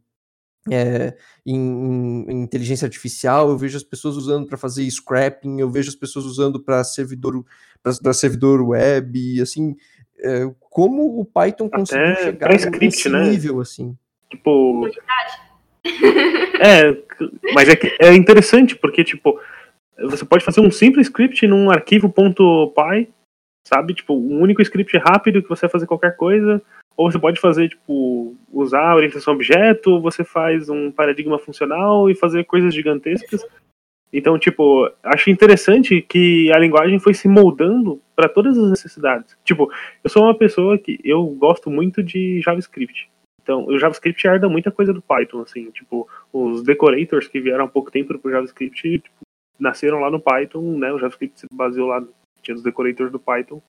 é, 0.71 1.15
em, 1.45 2.25
em, 2.29 2.41
inteligência 2.43 2.85
artificial, 2.85 3.49
eu 3.49 3.57
vejo 3.57 3.77
as 3.77 3.83
pessoas 3.83 4.15
usando 4.15 4.47
para 4.47 4.57
fazer 4.57 4.89
scrapping, 4.89 5.59
eu 5.59 5.69
vejo 5.69 5.89
as 5.89 5.95
pessoas 5.95 6.25
usando 6.25 6.59
para 6.59 6.83
servidor 6.83 7.45
para 7.83 8.13
servidor 8.13 8.67
web, 8.67 9.41
assim, 9.41 9.75
é, 10.19 10.51
como 10.71 11.19
o 11.19 11.25
Python 11.25 11.69
conseguiu 11.69 12.13
Até 12.13 12.23
chegar 12.23 12.79
nesse 12.79 13.09
né? 13.09 13.29
nível 13.29 13.59
assim. 13.59 13.95
Tipo, 14.29 14.89
é, 16.59 16.97
mas 17.53 17.69
é, 17.69 17.77
é 17.99 18.13
interessante 18.15 18.75
porque 18.75 19.03
tipo 19.03 19.39
você 19.97 20.25
pode 20.25 20.43
fazer 20.43 20.61
um 20.61 20.71
simples 20.71 21.07
script 21.07 21.47
num 21.47 21.69
arquivo 21.71 22.11
.py, 22.11 23.09
sabe? 23.65 23.93
Tipo, 23.93 24.13
um 24.13 24.41
único 24.41 24.61
script 24.61 24.97
rápido 24.97 25.41
que 25.41 25.49
você 25.49 25.61
vai 25.61 25.71
fazer 25.71 25.87
qualquer 25.87 26.15
coisa. 26.17 26.61
Ou 26.97 27.11
você 27.11 27.19
pode 27.19 27.39
fazer, 27.39 27.69
tipo, 27.69 28.35
usar 28.51 28.91
a 28.91 28.95
orientação 28.95 29.33
objeto, 29.33 29.91
ou 29.91 30.01
você 30.01 30.23
faz 30.23 30.69
um 30.69 30.91
paradigma 30.91 31.37
funcional 31.37 32.09
e 32.09 32.15
fazer 32.15 32.45
coisas 32.45 32.73
gigantescas. 32.73 33.45
Então, 34.13 34.39
tipo, 34.39 34.89
acho 35.03 35.29
interessante 35.29 36.01
que 36.01 36.49
a 36.53 36.57
linguagem 36.57 36.99
foi 36.99 37.13
se 37.13 37.27
moldando 37.27 38.01
para 38.15 38.29
todas 38.29 38.57
as 38.57 38.69
necessidades. 38.69 39.37
Tipo, 39.43 39.69
eu 40.01 40.09
sou 40.09 40.23
uma 40.23 40.37
pessoa 40.37 40.77
que 40.77 40.97
eu 41.03 41.25
gosto 41.25 41.69
muito 41.69 42.01
de 42.01 42.39
JavaScript. 42.39 43.09
Então, 43.43 43.65
o 43.65 43.77
JavaScript 43.77 44.25
herda 44.25 44.47
muita 44.47 44.71
coisa 44.71 44.93
do 44.93 45.01
Python, 45.01 45.41
assim, 45.41 45.69
tipo, 45.69 46.07
os 46.31 46.63
decorators 46.63 47.27
que 47.27 47.41
vieram 47.41 47.65
há 47.65 47.67
pouco 47.67 47.91
tempo 47.91 48.17
pro 48.17 48.31
JavaScript, 48.31 48.99
tipo, 48.99 49.15
nasceram 49.59 49.99
lá 49.99 50.09
no 50.09 50.19
Python, 50.19 50.77
né? 50.77 50.93
O 50.93 50.97
JavaScript 50.97 51.41
se 51.41 51.47
baseou 51.51 51.87
lá, 51.87 52.01
tinha 52.41 52.55
os 52.55 52.63
decorators 52.63 53.11
do 53.11 53.19
Python 53.19 53.61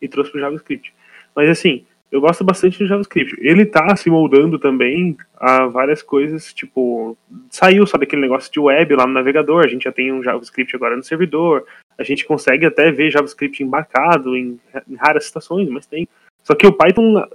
e 0.00 0.08
trouxe 0.08 0.30
para 0.30 0.38
o 0.38 0.40
JavaScript. 0.42 0.94
Mas 1.34 1.48
assim, 1.48 1.84
eu 2.10 2.20
gosto 2.20 2.42
bastante 2.44 2.78
do 2.78 2.86
JavaScript. 2.86 3.36
Ele 3.40 3.66
tá 3.66 3.94
se 3.96 4.08
moldando 4.08 4.58
também 4.58 5.16
a 5.36 5.66
várias 5.66 6.02
coisas, 6.02 6.52
tipo, 6.52 7.16
saiu 7.50 7.86
só 7.86 7.98
daquele 7.98 8.22
negócio 8.22 8.52
de 8.52 8.60
web 8.60 8.94
lá 8.94 9.06
no 9.06 9.12
navegador, 9.12 9.64
a 9.64 9.68
gente 9.68 9.84
já 9.84 9.92
tem 9.92 10.12
um 10.12 10.22
JavaScript 10.22 10.74
agora 10.74 10.96
no 10.96 11.04
servidor, 11.04 11.64
a 11.98 12.02
gente 12.02 12.24
consegue 12.24 12.66
até 12.66 12.90
ver 12.90 13.10
JavaScript 13.10 13.62
embarcado 13.62 14.36
em, 14.36 14.58
em 14.88 14.94
raras 14.96 15.26
situações, 15.26 15.68
mas 15.68 15.86
tem. 15.86 16.08
Só 16.42 16.54
que 16.54 16.66
o 16.66 16.72
Python 16.72 17.26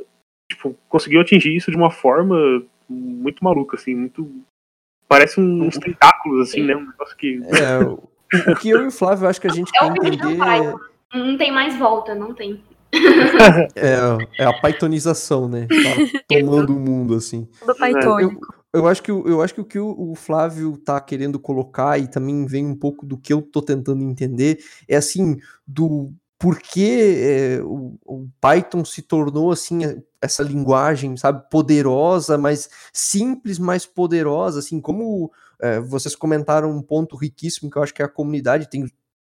tipo, 0.50 0.76
conseguiu 0.90 1.22
atingir 1.22 1.56
isso 1.56 1.72
de 1.72 1.78
uma 1.78 1.92
forma 1.92 2.64
muito 2.90 3.44
maluca, 3.44 3.76
assim, 3.76 3.96
muito 3.96 4.30
Parece 5.14 5.40
uns 5.40 5.78
tentáculos, 5.78 6.50
assim, 6.50 6.64
né? 6.64 6.76
Um 6.76 6.88
negócio 6.88 7.16
que. 7.16 7.40
É, 7.44 8.52
o 8.52 8.56
que 8.56 8.72
eu 8.72 8.82
e 8.82 8.88
o 8.88 8.92
Flávio 8.92 9.28
acho 9.28 9.40
que 9.40 9.46
a 9.46 9.52
gente 9.52 9.72
é 9.76 9.80
quer 9.80 10.08
entender. 10.08 10.38
Não 11.14 11.38
tem 11.38 11.52
mais 11.52 11.78
volta, 11.78 12.16
não 12.16 12.34
tem. 12.34 12.60
É, 13.76 14.44
é 14.44 14.46
a 14.46 14.54
pythonização, 14.54 15.48
né? 15.48 15.68
Tá 15.68 16.20
tomando 16.28 16.76
o 16.76 16.80
mundo, 16.80 17.16
assim. 17.16 17.48
Do 17.66 17.76
Python. 17.76 18.32
Eu, 18.74 18.88
acho 18.88 19.04
que, 19.04 19.12
eu 19.12 19.41
acho 19.41 19.54
que 19.54 19.62
o 19.62 19.66
que 19.66 19.80
o 19.80 20.16
Flávio 20.16 20.78
tá 20.78 21.00
querendo 21.00 21.39
colocar, 21.39 22.00
e 22.00 22.08
também 22.08 22.46
vem 22.46 22.66
um 22.66 22.76
pouco 22.76 23.06
do 23.06 23.18
que 23.18 23.32
eu 23.32 23.41
tô 23.41 23.62
tentando 23.62 24.04
entender, 24.04 24.60
é 24.88 24.96
assim, 24.96 25.38
do 25.68 26.12
por 26.44 26.60
que 26.60 27.16
é, 27.22 27.64
o, 27.64 27.98
o, 28.06 28.28
Python 28.41 28.84
se 28.84 29.02
tornou 29.02 29.50
assim 29.50 29.80
essa 30.22 30.44
linguagem, 30.44 31.16
sabe, 31.16 31.50
poderosa, 31.50 32.38
mas 32.38 32.70
simples, 32.91 33.58
mas 33.58 33.86
poderosa, 33.86 34.60
assim, 34.60 34.82
como 34.82 35.32
é, 35.62 35.80
vocês 35.80 36.18
comentaram 36.18 36.70
um 36.70 36.82
ponto 36.82 37.16
riquíssimo 37.16 37.72
que 37.72 37.78
eu 37.78 37.84
acho 37.84 37.94
que 37.94 38.02
é 38.02 38.06
a 38.06 38.10
comunidade 38.10 38.70
tem 38.70 38.86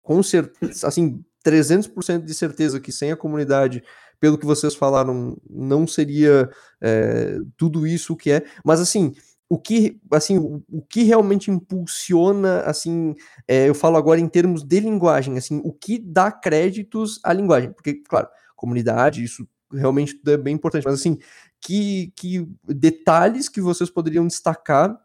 com 0.02 0.20
certeza, 0.20 0.88
assim, 0.88 1.24
300% 1.47 2.24
de 2.24 2.34
certeza 2.34 2.80
que 2.80 2.90
sem 2.90 3.12
a 3.12 3.16
comunidade, 3.16 3.84
pelo 4.18 4.36
que 4.36 4.44
vocês 4.44 4.74
falaram, 4.74 5.36
não 5.49 5.86
seria 5.86 6.51
é, 6.80 7.38
tudo 7.57 7.86
isso 7.86 8.16
que 8.16 8.32
é, 8.32 8.44
mas 8.64 8.80
assim, 8.80 9.14
o 9.49 9.59
que, 9.59 10.01
assim, 10.11 10.38
o, 10.38 10.62
o 10.68 10.82
que 10.82 11.05
realmente 11.05 11.51
impulsiona, 11.51 12.62
assim, 12.62 13.14
é, 13.47 13.68
eu 13.68 13.74
falo 13.74 13.97
agora 13.97 14.18
em 14.18 14.28
termos 14.28 14.64
de 14.64 14.80
linguagem, 14.80 15.38
assim, 15.38 15.61
o 15.64 15.72
que 15.72 15.99
dá 15.99 16.32
créditos 16.32 17.20
à 17.22 17.32
linguagem, 17.32 17.72
porque, 17.72 17.94
claro, 17.94 18.28
comunidade, 18.57 19.22
isso 19.22 19.47
realmente 19.72 20.20
é 20.26 20.36
bem 20.36 20.55
importante, 20.55 20.84
mas 20.84 20.94
assim, 20.94 21.18
que, 21.61 22.12
que 22.16 22.49
detalhes 22.64 23.49
que 23.49 23.61
vocês 23.61 23.90
poderiam 23.90 24.26
destacar 24.26 24.99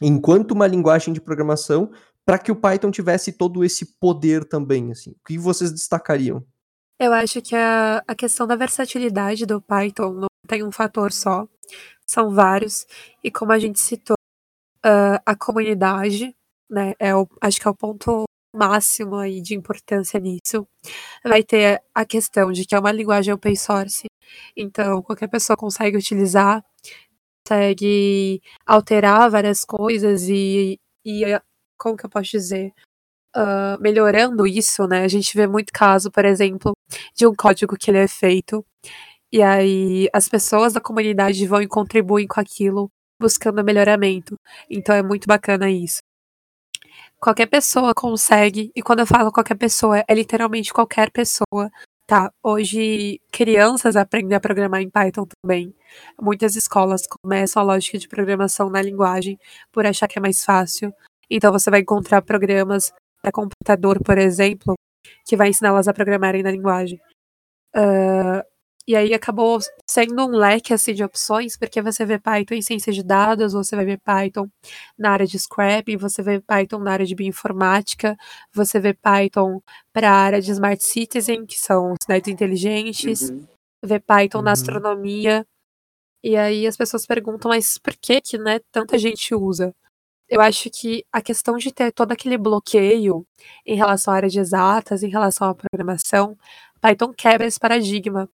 enquanto 0.00 0.52
uma 0.52 0.66
linguagem 0.66 1.12
de 1.12 1.20
programação 1.20 1.90
para 2.24 2.38
que 2.38 2.52
o 2.52 2.56
Python 2.56 2.90
tivesse 2.90 3.32
todo 3.32 3.64
esse 3.64 3.98
poder 3.98 4.44
também, 4.44 4.92
assim, 4.92 5.10
o 5.10 5.26
que 5.26 5.38
vocês 5.38 5.72
destacariam? 5.72 6.44
Eu 6.98 7.12
acho 7.12 7.42
que 7.42 7.56
a, 7.56 8.02
a 8.06 8.14
questão 8.14 8.46
da 8.46 8.54
versatilidade 8.54 9.44
do 9.44 9.60
Python 9.60 10.12
não 10.12 10.28
tem 10.46 10.62
um 10.62 10.70
fator 10.70 11.12
só 11.12 11.48
são 12.06 12.30
vários, 12.30 12.86
e 13.24 13.30
como 13.30 13.52
a 13.52 13.58
gente 13.58 13.80
citou, 13.80 14.16
uh, 14.84 15.18
a 15.24 15.34
comunidade, 15.34 16.34
né, 16.70 16.94
é 16.98 17.14
o, 17.14 17.26
acho 17.40 17.60
que 17.60 17.66
é 17.66 17.70
o 17.70 17.74
ponto 17.74 18.24
máximo 18.54 19.16
aí 19.16 19.40
de 19.40 19.54
importância 19.54 20.20
nisso. 20.20 20.66
Vai 21.24 21.42
ter 21.42 21.82
a 21.94 22.04
questão 22.04 22.52
de 22.52 22.66
que 22.66 22.74
é 22.74 22.78
uma 22.78 22.92
linguagem 22.92 23.32
open 23.32 23.56
source, 23.56 24.06
então 24.56 25.02
qualquer 25.02 25.28
pessoa 25.28 25.56
consegue 25.56 25.96
utilizar, 25.96 26.64
consegue 27.46 28.42
alterar 28.66 29.30
várias 29.30 29.64
coisas 29.64 30.28
e, 30.28 30.78
e 31.04 31.24
como 31.82 31.96
que 31.96 32.06
eu 32.06 32.10
posso 32.10 32.30
dizer? 32.30 32.72
Uh, 33.36 33.80
melhorando 33.80 34.46
isso, 34.46 34.86
né? 34.86 35.04
A 35.04 35.08
gente 35.08 35.36
vê 35.36 35.46
muito 35.46 35.72
caso, 35.72 36.10
por 36.10 36.24
exemplo, 36.24 36.72
de 37.14 37.26
um 37.26 37.34
código 37.34 37.76
que 37.76 37.90
ele 37.90 37.98
é 37.98 38.08
feito 38.08 38.64
e 39.32 39.42
aí 39.42 40.08
as 40.12 40.28
pessoas 40.28 40.74
da 40.74 40.80
comunidade 40.80 41.46
vão 41.46 41.62
e 41.62 41.66
contribuem 41.66 42.26
com 42.28 42.38
aquilo, 42.38 42.90
buscando 43.20 43.64
melhoramento. 43.64 44.36
Então 44.70 44.94
é 44.94 45.02
muito 45.02 45.26
bacana 45.26 45.70
isso. 45.70 46.00
Qualquer 47.18 47.46
pessoa 47.46 47.94
consegue, 47.94 48.70
e 48.76 48.82
quando 48.82 48.98
eu 49.00 49.06
falo 49.06 49.32
qualquer 49.32 49.54
pessoa, 49.56 50.04
é 50.06 50.14
literalmente 50.14 50.72
qualquer 50.72 51.10
pessoa, 51.10 51.70
tá? 52.06 52.30
Hoje 52.42 53.20
crianças 53.32 53.96
aprendem 53.96 54.36
a 54.36 54.40
programar 54.40 54.82
em 54.82 54.90
Python 54.90 55.26
também. 55.42 55.74
Muitas 56.20 56.56
escolas 56.56 57.02
começam 57.06 57.62
a 57.62 57.64
lógica 57.64 57.98
de 57.98 58.08
programação 58.08 58.68
na 58.68 58.82
linguagem 58.82 59.38
por 59.72 59.86
achar 59.86 60.08
que 60.08 60.18
é 60.18 60.22
mais 60.22 60.44
fácil. 60.44 60.92
Então 61.30 61.52
você 61.52 61.70
vai 61.70 61.80
encontrar 61.80 62.22
programas 62.22 62.92
para 63.20 63.32
computador, 63.32 64.02
por 64.02 64.18
exemplo, 64.18 64.74
que 65.26 65.36
vai 65.36 65.48
ensiná-las 65.48 65.88
a 65.88 65.92
programarem 65.92 66.42
na 66.42 66.50
linguagem. 66.50 67.00
Uh, 67.74 68.42
e 68.86 68.96
aí 68.96 69.14
acabou 69.14 69.60
sendo 69.88 70.26
um 70.26 70.36
leque 70.36 70.74
assim 70.74 70.92
de 70.92 71.04
opções, 71.04 71.56
porque 71.56 71.80
você 71.80 72.04
vê 72.04 72.18
Python 72.18 72.54
em 72.54 72.62
ciência 72.62 72.92
de 72.92 73.02
dados, 73.02 73.52
você 73.52 73.76
vai 73.76 73.84
ver 73.84 74.00
Python 74.00 74.48
na 74.98 75.12
área 75.12 75.26
de 75.26 75.38
scrapping, 75.38 75.96
você 75.96 76.20
vê 76.20 76.40
Python 76.40 76.80
na 76.80 76.92
área 76.92 77.06
de 77.06 77.14
bioinformática, 77.14 78.16
você 78.52 78.80
vê 78.80 78.92
Python 78.92 79.60
para 79.92 80.10
a 80.10 80.14
área 80.14 80.40
de 80.40 80.50
smart 80.50 80.82
citizen, 80.84 81.46
que 81.46 81.58
são 81.58 81.94
cidades 82.02 82.32
inteligentes, 82.32 83.30
uhum. 83.30 83.46
vê 83.84 84.00
Python 84.00 84.38
uhum. 84.38 84.44
na 84.44 84.52
astronomia. 84.52 85.46
E 86.24 86.36
aí 86.36 86.66
as 86.66 86.76
pessoas 86.76 87.06
perguntam, 87.06 87.50
mas 87.50 87.78
por 87.78 87.94
que 87.96 88.20
que, 88.20 88.36
né, 88.36 88.60
tanta 88.72 88.98
gente 88.98 89.32
usa? 89.34 89.72
Eu 90.32 90.40
acho 90.40 90.70
que 90.70 91.04
a 91.12 91.20
questão 91.20 91.58
de 91.58 91.70
ter 91.70 91.92
todo 91.92 92.10
aquele 92.10 92.38
bloqueio 92.38 93.26
em 93.66 93.76
relação 93.76 94.14
à 94.14 94.16
área 94.16 94.30
de 94.30 94.40
exatas, 94.40 95.02
em 95.02 95.10
relação 95.10 95.50
à 95.50 95.54
programação, 95.54 96.38
Python 96.80 97.12
quebra 97.12 97.46
esse 97.46 97.60
paradigma 97.60 98.26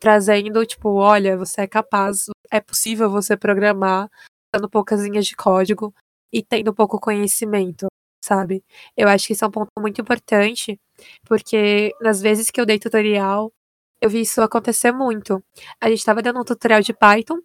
trazendo, 0.00 0.64
tipo, 0.64 0.88
olha, 0.94 1.36
você 1.36 1.60
é 1.62 1.66
capaz, 1.66 2.30
é 2.50 2.62
possível 2.62 3.10
você 3.10 3.36
programar 3.36 4.08
dando 4.54 4.70
poucas 4.70 5.02
linhas 5.02 5.26
de 5.26 5.36
código 5.36 5.94
e 6.32 6.42
tendo 6.42 6.72
pouco 6.72 6.98
conhecimento, 6.98 7.88
sabe? 8.24 8.64
Eu 8.96 9.06
acho 9.06 9.26
que 9.26 9.34
isso 9.34 9.44
é 9.44 9.48
um 9.48 9.50
ponto 9.50 9.68
muito 9.78 10.00
importante, 10.00 10.80
porque 11.26 11.92
nas 12.00 12.22
vezes 12.22 12.50
que 12.50 12.58
eu 12.58 12.64
dei 12.64 12.78
tutorial, 12.78 13.52
eu 14.00 14.08
vi 14.08 14.22
isso 14.22 14.40
acontecer 14.40 14.92
muito. 14.92 15.44
A 15.78 15.90
gente 15.90 15.98
estava 15.98 16.22
dando 16.22 16.40
um 16.40 16.44
tutorial 16.44 16.80
de 16.80 16.94
Python, 16.94 17.38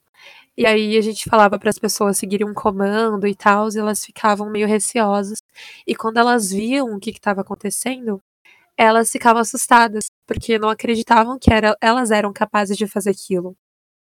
e 0.60 0.66
aí 0.66 0.97
a 0.97 1.01
gente 1.01 1.24
falava 1.30 1.57
para 1.57 1.70
as 1.70 1.80
pessoas 1.80 2.18
seguirem 2.18 2.45
um 2.45 2.53
comando 2.53 3.26
e 3.26 3.34
tal, 3.34 3.70
e 3.70 3.78
elas 3.78 4.03
ficavam 4.03 4.49
meio 4.49 4.68
receosas. 4.68 5.41
E 5.88 5.95
quando 5.95 6.18
elas 6.18 6.51
viam 6.51 6.93
o 6.93 6.99
que 6.99 7.12
estava 7.12 7.39
acontecendo, 7.39 8.22
elas 8.76 9.10
ficavam 9.10 9.41
assustadas, 9.41 10.12
porque 10.28 10.60
não 10.60 10.68
acreditavam 10.68 11.39
que 11.39 11.53
era, 11.53 11.78
elas 11.80 12.12
eram 12.12 12.34
capazes 12.34 12.76
de 12.76 12.86
fazer 12.88 13.12
aquilo, 13.12 13.55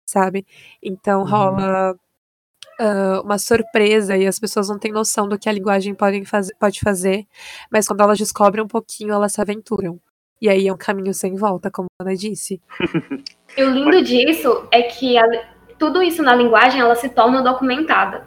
sabe? 0.05 0.45
Então 0.83 1.21
uhum. 1.21 1.29
rola 1.29 1.93
uh, 1.93 3.23
uma 3.23 3.39
surpresa 3.39 4.17
e 4.17 4.27
as 4.27 4.41
pessoas 4.41 4.69
não 4.69 4.81
têm 4.81 4.91
noção 4.91 5.29
do 5.29 5.39
que 5.39 5.49
a 5.49 5.53
linguagem 5.53 5.95
pode 5.95 6.25
fazer, 6.25 6.57
pode 6.59 6.81
fazer, 6.81 7.25
mas 7.71 7.87
quando 7.87 8.01
elas 8.01 8.19
descobrem 8.19 8.65
um 8.65 8.69
pouquinho, 8.69 9.13
elas 9.13 9.33
se 9.33 9.41
aventuram. 9.41 10.01
E 10.43 10.49
aí 10.49 10.67
é 10.67 10.73
um 10.73 10.77
caminho 10.77 11.15
sem 11.15 11.37
volta, 11.37 11.71
como 11.71 11.87
a 12.01 12.03
Ana 12.03 12.17
disse. 12.17 12.61
E 13.57 13.63
o 13.63 13.71
lindo 13.71 14.03
disso 14.03 14.69
é 14.73 14.83
que 14.83 15.17
a, 15.17 15.25
tudo 15.79 16.03
isso 16.03 16.23
na 16.23 16.35
linguagem 16.35 16.81
ela 16.81 16.95
se 16.95 17.09
torna 17.09 17.43
documentada. 17.43 18.27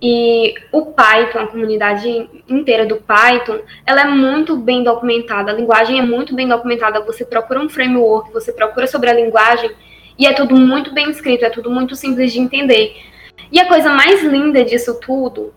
E 0.00 0.54
o 0.72 0.86
Python, 0.86 1.38
a 1.38 1.46
comunidade 1.46 2.28
inteira 2.48 2.84
do 2.84 2.96
Python, 2.96 3.60
ela 3.86 4.00
é 4.00 4.04
muito 4.04 4.56
bem 4.56 4.82
documentada, 4.82 5.52
a 5.52 5.54
linguagem 5.54 6.00
é 6.00 6.02
muito 6.02 6.34
bem 6.34 6.48
documentada. 6.48 7.04
Você 7.04 7.24
procura 7.24 7.60
um 7.60 7.68
framework, 7.68 8.32
você 8.32 8.52
procura 8.52 8.88
sobre 8.88 9.10
a 9.10 9.14
linguagem 9.14 9.70
e 10.18 10.26
é 10.26 10.32
tudo 10.32 10.56
muito 10.56 10.92
bem 10.92 11.08
escrito, 11.08 11.44
é 11.44 11.50
tudo 11.50 11.70
muito 11.70 11.94
simples 11.94 12.32
de 12.32 12.40
entender. 12.40 12.96
E 13.50 13.60
a 13.60 13.68
coisa 13.68 13.90
mais 13.90 14.24
linda 14.24 14.64
disso 14.64 14.98
tudo 14.98 15.54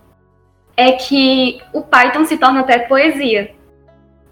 é 0.78 0.92
que 0.92 1.60
o 1.74 1.82
Python 1.82 2.26
se 2.26 2.38
torna 2.38 2.60
até 2.60 2.80
poesia. 2.80 3.52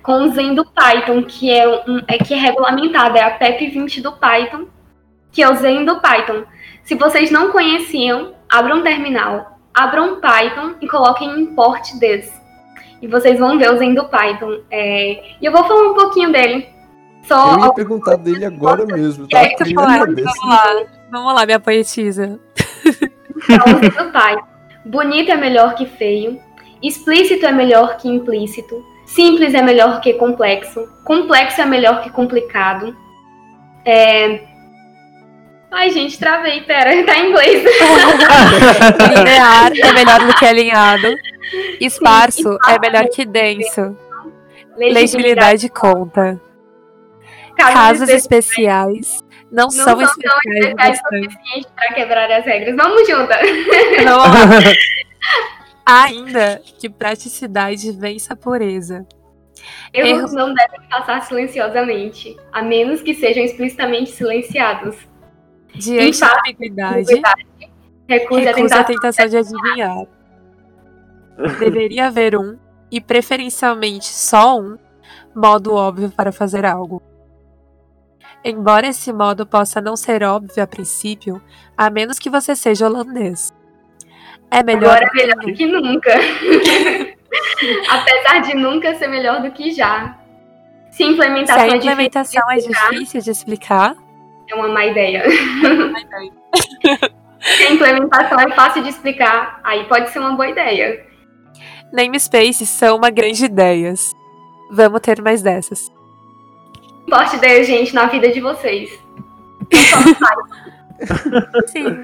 Com 0.03 0.23
o 0.23 0.27
Zen 0.29 0.53
do 0.53 0.65
Python, 0.65 1.23
que 1.23 1.49
é, 1.49 1.67
um, 1.87 2.01
é 2.07 2.17
que 2.17 2.33
é 2.33 2.37
regulamentado, 2.37 3.17
é 3.17 3.21
a 3.21 3.31
PEP 3.31 3.69
20 3.69 4.01
do 4.01 4.11
Python, 4.11 4.67
que 5.31 5.41
é 5.41 5.49
o 5.49 5.55
Zen 5.55 5.85
do 5.85 6.01
Python. 6.01 6.43
Se 6.83 6.95
vocês 6.95 7.31
não 7.31 7.51
conheciam, 7.51 8.33
abram 8.49 8.77
um 8.77 8.83
terminal, 8.83 9.57
abram 9.73 10.19
Python 10.19 10.75
e 10.81 10.87
coloquem 10.87 11.39
import 11.39 11.81
this. 11.99 12.31
E 13.01 13.07
vocês 13.07 13.39
vão 13.39 13.57
ver 13.57 13.71
o 13.71 13.77
Zen 13.77 13.93
do 13.93 14.05
Python. 14.05 14.59
É... 14.71 15.35
E 15.41 15.45
eu 15.45 15.51
vou 15.51 15.63
falar 15.65 15.91
um 15.91 15.93
pouquinho 15.93 16.31
dele. 16.31 16.69
Só 17.23 17.55
eu 17.55 17.65
ia 17.65 17.73
perguntar 17.73 18.17
dele 18.17 18.45
agora 18.45 18.85
mesmo. 18.85 19.27
Tá? 19.27 19.39
vamos 19.75 20.45
lá, 20.45 20.85
vamos 21.11 21.33
lá, 21.35 21.45
minha 21.45 21.59
poetisa. 21.59 22.39
do 22.53 24.11
Python. 24.11 24.47
Bonito 24.85 25.31
é 25.31 25.37
melhor 25.37 25.75
que 25.75 25.85
feio. 25.85 26.39
Explícito 26.81 27.45
é 27.45 27.51
melhor 27.51 27.97
que 27.97 28.09
implícito. 28.09 28.83
Simples 29.05 29.53
é 29.53 29.61
melhor 29.61 30.01
que 30.01 30.13
complexo. 30.13 30.87
Complexo 31.05 31.61
é 31.61 31.65
melhor 31.65 32.01
que 32.01 32.09
complicado. 32.09 32.95
É... 33.85 34.52
Ai, 35.73 35.89
gente, 35.89 36.19
travei, 36.19 36.61
pera, 36.61 36.91
tá 37.03 37.17
em 37.17 37.31
inglês. 37.31 37.63
Linear 39.09 39.71
é 39.75 39.93
melhor 39.93 40.19
do 40.27 40.35
que 40.35 40.45
alinhado. 40.45 41.15
Esparso 41.81 42.53
Sim, 42.53 42.71
é 42.71 42.79
melhor 42.79 43.07
que 43.09 43.25
denso. 43.25 43.97
Legibilidade, 44.77 44.93
Legibilidade 44.93 45.69
conta. 45.69 46.39
Casos, 47.57 47.73
Casos 47.73 48.09
especiais 48.09 49.23
não, 49.51 49.65
não 49.65 49.69
são, 49.69 49.83
são 49.83 50.01
especiais, 50.01 50.99
especiais 50.99 51.65
para 51.75 51.93
quebrar 51.93 52.31
as 52.31 52.45
regras. 52.45 52.75
Vamos 52.75 53.07
juntas. 53.07 53.37
Ainda 55.85 56.61
que 56.79 56.89
praticidade 56.89 57.91
vença 57.91 58.33
a 58.33 58.37
pureza. 58.37 59.05
Erros 59.93 60.33
Erro... 60.33 60.33
não 60.33 60.53
devem 60.53 60.81
passar 60.89 61.21
silenciosamente, 61.23 62.35
a 62.51 62.61
menos 62.61 63.01
que 63.01 63.13
sejam 63.13 63.43
explicitamente 63.43 64.11
silenciados. 64.11 65.12
Diante 65.75 66.19
da 66.19 66.39
ambiguidade, 66.39 67.21
recuse, 68.07 68.47
a 68.47 68.53
tentação, 68.53 68.81
a 68.81 68.83
tentação 68.83 69.27
de 69.27 69.37
adivinhar. 69.37 70.05
Deveria 71.59 72.07
haver 72.07 72.37
um, 72.37 72.57
e 72.91 73.01
preferencialmente 73.01 74.05
só 74.05 74.59
um, 74.59 74.77
modo 75.35 75.73
óbvio 75.73 76.11
para 76.11 76.31
fazer 76.31 76.65
algo. 76.65 77.01
Embora 78.45 78.87
esse 78.87 79.11
modo 79.11 79.45
possa 79.45 79.79
não 79.79 79.95
ser 79.95 80.21
óbvio 80.23 80.61
a 80.61 80.67
princípio, 80.67 81.41
a 81.77 81.89
menos 81.89 82.19
que 82.19 82.29
você 82.29 82.55
seja 82.55 82.85
holandês. 82.85 83.51
É 84.51 84.61
melhor, 84.61 84.97
Agora 84.97 85.05
é 85.05 85.15
melhor 85.15 85.37
do 85.37 85.53
que 85.53 85.65
nunca. 85.65 86.11
Apesar 87.89 88.39
de 88.41 88.53
nunca 88.55 88.93
ser 88.95 89.07
melhor 89.07 89.41
do 89.41 89.51
que 89.51 89.71
já. 89.71 90.19
Se 90.91 91.03
implementação, 91.03 91.67
Se 91.67 91.73
a 91.73 91.77
implementação 91.77 92.51
é, 92.51 92.55
difícil, 92.57 92.75
é 92.75 92.89
difícil 92.91 93.21
de 93.21 93.31
explicar, 93.31 93.95
é 94.49 94.55
uma 94.55 94.67
má 94.67 94.85
ideia. 94.85 95.23
Se 97.41 97.63
a 97.67 97.71
implementação 97.71 98.39
é 98.39 98.51
fácil 98.51 98.83
de 98.83 98.89
explicar, 98.89 99.59
aí 99.63 99.85
pode 99.85 100.09
ser 100.09 100.19
uma 100.19 100.31
boa 100.31 100.49
ideia. 100.49 101.05
Namespaces 101.91 102.69
são 102.69 102.97
uma 102.97 103.09
grande 103.09 103.45
ideia. 103.45 103.93
Vamos 104.71 105.01
ter 105.01 105.21
mais 105.21 105.41
dessas 105.41 105.91
importe 107.13 107.37
da 107.37 107.63
gente 107.63 107.93
na 107.93 108.07
vida 108.07 108.29
de 108.29 108.41
vocês. 108.41 108.89
Sim. 111.67 111.85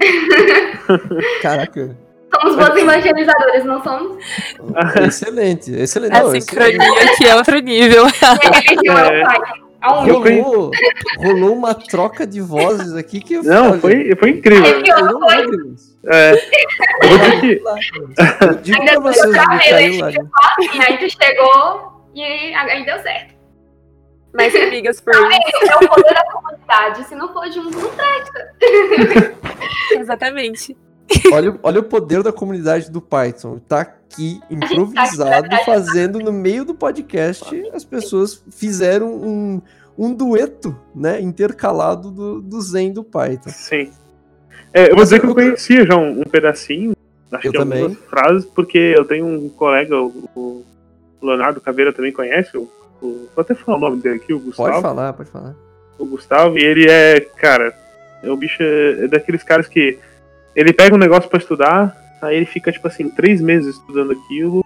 Caraca. 1.42 1.96
Somos 2.32 2.54
boas 2.54 2.76
evangelizadoras, 2.76 3.64
não 3.64 3.82
somos? 3.82 4.24
excelente, 5.04 5.72
excelente. 5.72 6.16
A 6.16 6.30
sincronia 6.30 7.02
aqui 7.02 7.26
é 7.26 7.34
outro 7.34 7.58
nível. 7.58 8.06
É. 8.06 9.69
Rolou, 9.82 10.70
rolou 11.18 11.54
uma 11.54 11.74
troca 11.74 12.26
de 12.26 12.40
vozes 12.40 12.94
aqui 12.94 13.20
que 13.20 13.34
eu 13.34 13.42
Não, 13.42 13.80
foi, 13.80 14.14
foi 14.14 14.30
incrível. 14.30 14.66
É, 14.66 14.82
que 14.82 14.90
eu, 14.90 15.18
foi. 15.18 15.36
É. 16.06 16.32
Eu 16.34 17.40
que... 17.40 17.62
Eu 18.44 18.54
digo 18.56 18.84
pra 18.84 19.00
vocês, 19.00 19.34
assim, 19.34 20.02
aí 20.82 20.98
tu 20.98 21.10
chegou 21.10 22.04
e 22.14 22.22
aí 22.22 22.84
deu 22.84 22.98
certo. 23.00 23.34
Mais 24.34 24.54
amigas 24.54 25.00
por 25.00 25.14
isso. 25.14 25.72
É 25.72 25.76
o 25.76 25.88
poder 25.88 26.14
da 26.14 26.24
comunidade. 26.30 27.04
Se 27.04 27.14
não 27.14 27.32
for 27.32 27.50
junto, 27.50 27.76
não 27.78 27.90
presta. 27.90 28.54
Exatamente. 29.92 30.76
Olha, 31.32 31.58
olha 31.62 31.80
o 31.80 31.84
poder 31.84 32.22
da 32.22 32.32
comunidade 32.32 32.90
do 32.90 33.00
Python. 33.00 33.58
Tá 33.58 33.80
aqui, 33.80 34.40
improvisado, 34.50 35.48
fazendo 35.64 36.18
no 36.18 36.32
meio 36.32 36.64
do 36.64 36.74
podcast. 36.74 37.44
As 37.72 37.84
pessoas 37.84 38.42
fizeram 38.50 39.12
um, 39.12 39.62
um 39.98 40.14
dueto, 40.14 40.76
né? 40.94 41.20
Intercalado 41.20 42.10
do, 42.10 42.40
do 42.40 42.60
Zen 42.60 42.92
do 42.92 43.04
Python. 43.04 43.50
Sim. 43.50 43.90
É, 44.72 44.90
eu 44.90 44.94
vou 44.94 45.04
dizer 45.04 45.20
que 45.20 45.26
eu 45.26 45.34
conhecia 45.34 45.84
já 45.84 45.96
um, 45.96 46.20
um 46.20 46.24
pedacinho. 46.24 46.94
Acho 47.32 47.46
eu 47.46 47.52
que 47.52 47.58
também. 47.58 47.82
algumas 47.82 48.04
frases, 48.04 48.44
porque 48.44 48.78
eu 48.78 49.04
tenho 49.04 49.26
um 49.26 49.48
colega, 49.48 49.96
o 50.00 50.64
Leonardo 51.22 51.60
Caveira 51.60 51.92
também 51.92 52.12
conhece, 52.12 52.56
o 52.56 52.68
Vou 53.00 53.30
até 53.38 53.54
falar 53.54 53.78
o 53.78 53.80
nome 53.80 54.02
dele 54.02 54.16
aqui, 54.16 54.32
o 54.32 54.38
Gustavo. 54.38 54.68
Pode 54.68 54.82
falar, 54.82 55.12
pode 55.14 55.30
falar. 55.30 55.54
O 55.98 56.04
Gustavo, 56.04 56.58
e 56.58 56.64
ele 56.64 56.90
é, 56.90 57.20
cara, 57.20 57.74
é 58.22 58.30
o 58.30 58.36
bicho 58.36 58.62
é, 58.62 59.04
é 59.04 59.08
daqueles 59.08 59.42
caras 59.42 59.66
que 59.66 59.98
ele 60.54 60.72
pega 60.72 60.94
um 60.94 60.98
negócio 60.98 61.28
para 61.28 61.38
estudar, 61.38 61.96
aí 62.20 62.36
ele 62.36 62.46
fica, 62.46 62.72
tipo 62.72 62.86
assim, 62.86 63.08
três 63.08 63.40
meses 63.40 63.76
estudando 63.76 64.12
aquilo, 64.12 64.64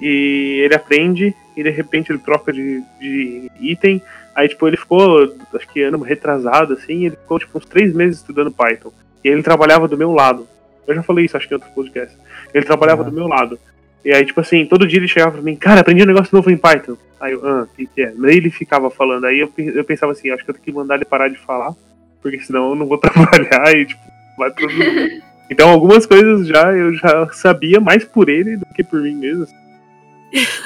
e 0.00 0.60
ele 0.64 0.74
aprende, 0.74 1.34
e 1.56 1.62
de 1.62 1.70
repente 1.70 2.12
ele 2.12 2.18
troca 2.18 2.52
de, 2.52 2.82
de 3.00 3.50
item. 3.60 4.02
Aí, 4.34 4.48
tipo, 4.48 4.68
ele 4.68 4.76
ficou, 4.76 5.34
acho 5.54 5.68
que 5.68 5.82
ano 5.82 5.98
retrasado, 5.98 6.74
assim, 6.74 7.06
ele 7.06 7.16
ficou, 7.16 7.38
tipo, 7.38 7.56
uns 7.56 7.64
três 7.64 7.94
meses 7.94 8.18
estudando 8.18 8.50
Python. 8.50 8.92
E 9.24 9.28
ele 9.28 9.42
trabalhava 9.42 9.88
do 9.88 9.96
meu 9.96 10.12
lado. 10.12 10.46
Eu 10.86 10.94
já 10.94 11.02
falei 11.02 11.24
isso, 11.24 11.36
acho 11.36 11.48
que 11.48 11.54
em 11.54 11.56
outro 11.56 11.70
podcast. 11.74 12.16
Ele 12.52 12.64
trabalhava 12.64 13.02
uhum. 13.02 13.08
do 13.08 13.14
meu 13.14 13.26
lado. 13.26 13.58
E 14.04 14.12
aí, 14.12 14.24
tipo 14.24 14.40
assim, 14.40 14.64
todo 14.66 14.86
dia 14.86 15.00
ele 15.00 15.08
chegava 15.08 15.32
pra 15.32 15.42
mim, 15.42 15.56
cara, 15.56 15.80
aprendi 15.80 16.02
um 16.02 16.06
negócio 16.06 16.34
novo 16.36 16.50
em 16.50 16.56
Python. 16.56 16.96
Aí 17.18 17.32
eu, 17.32 17.44
ah, 17.44 17.62
o 17.62 17.66
que, 17.74 17.86
que 17.86 18.02
é? 18.02 18.08
Aí 18.08 18.36
ele 18.36 18.50
ficava 18.50 18.88
falando, 18.90 19.24
aí 19.24 19.40
eu, 19.40 19.52
eu 19.58 19.84
pensava 19.84 20.12
assim, 20.12 20.30
acho 20.30 20.44
que 20.44 20.50
eu 20.50 20.54
tenho 20.54 20.64
que 20.64 20.72
mandar 20.72 20.94
ele 20.94 21.04
parar 21.04 21.28
de 21.28 21.38
falar, 21.38 21.74
porque 22.22 22.38
senão 22.40 22.70
eu 22.70 22.76
não 22.76 22.86
vou 22.86 22.98
trabalhar 23.00 23.74
e, 23.74 23.86
tipo, 23.86 24.00
vai 24.36 24.50
produzir. 24.50 25.22
então 25.50 25.68
algumas 25.68 26.06
coisas 26.06 26.46
já 26.46 26.72
eu 26.72 26.92
já 26.94 27.28
sabia 27.32 27.80
mais 27.80 28.04
por 28.04 28.28
ele 28.28 28.56
do 28.56 28.66
que 28.66 28.82
por 28.82 29.00
mim 29.00 29.14
mesmo. 29.14 29.46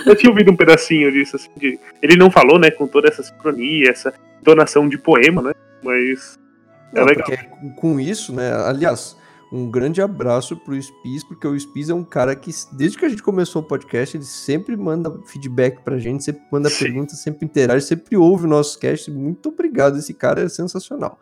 Eu 0.07 0.17
tinha 0.17 0.31
ouvido 0.31 0.51
um 0.51 0.57
pedacinho 0.57 1.13
disso, 1.13 1.37
assim, 1.37 1.51
de... 1.57 1.79
ele 2.03 2.17
não 2.17 2.31
falou, 2.31 2.59
né, 2.59 2.71
com 2.71 2.87
toda 2.87 3.09
essa 3.09 3.23
sincronia, 3.23 3.91
essa 3.91 4.13
entonação 4.41 4.89
de 4.89 4.99
poema, 4.99 5.43
né, 5.43 5.53
mas 5.85 6.39
é 6.95 6.99
não, 6.99 7.07
legal. 7.07 7.29
com 7.77 8.01
isso, 8.01 8.35
né, 8.35 8.53
aliás, 8.53 9.17
um 9.53 9.69
grande 9.69 10.01
abraço 10.01 10.57
pro 10.57 10.81
Spies, 10.81 11.25
porque 11.25 11.47
o 11.47 11.59
Spies 11.59 11.91
é 11.91 11.95
um 11.95 12.05
cara 12.05 12.37
que, 12.37 12.53
desde 12.73 12.97
que 12.97 13.05
a 13.05 13.09
gente 13.09 13.23
começou 13.23 13.61
o 13.61 13.65
podcast, 13.65 14.17
ele 14.17 14.25
sempre 14.25 14.77
manda 14.77 15.13
feedback 15.27 15.83
pra 15.83 15.99
gente, 15.99 16.23
sempre 16.23 16.43
manda 16.53 16.71
perguntas, 16.71 17.19
sempre 17.19 17.45
interage, 17.45 17.85
sempre 17.85 18.17
ouve 18.17 18.45
o 18.45 18.49
nosso 18.49 18.79
cast. 18.79 19.11
Muito 19.11 19.49
obrigado, 19.49 19.99
esse 19.99 20.15
cara 20.15 20.43
é 20.43 20.49
sensacional. 20.49 21.19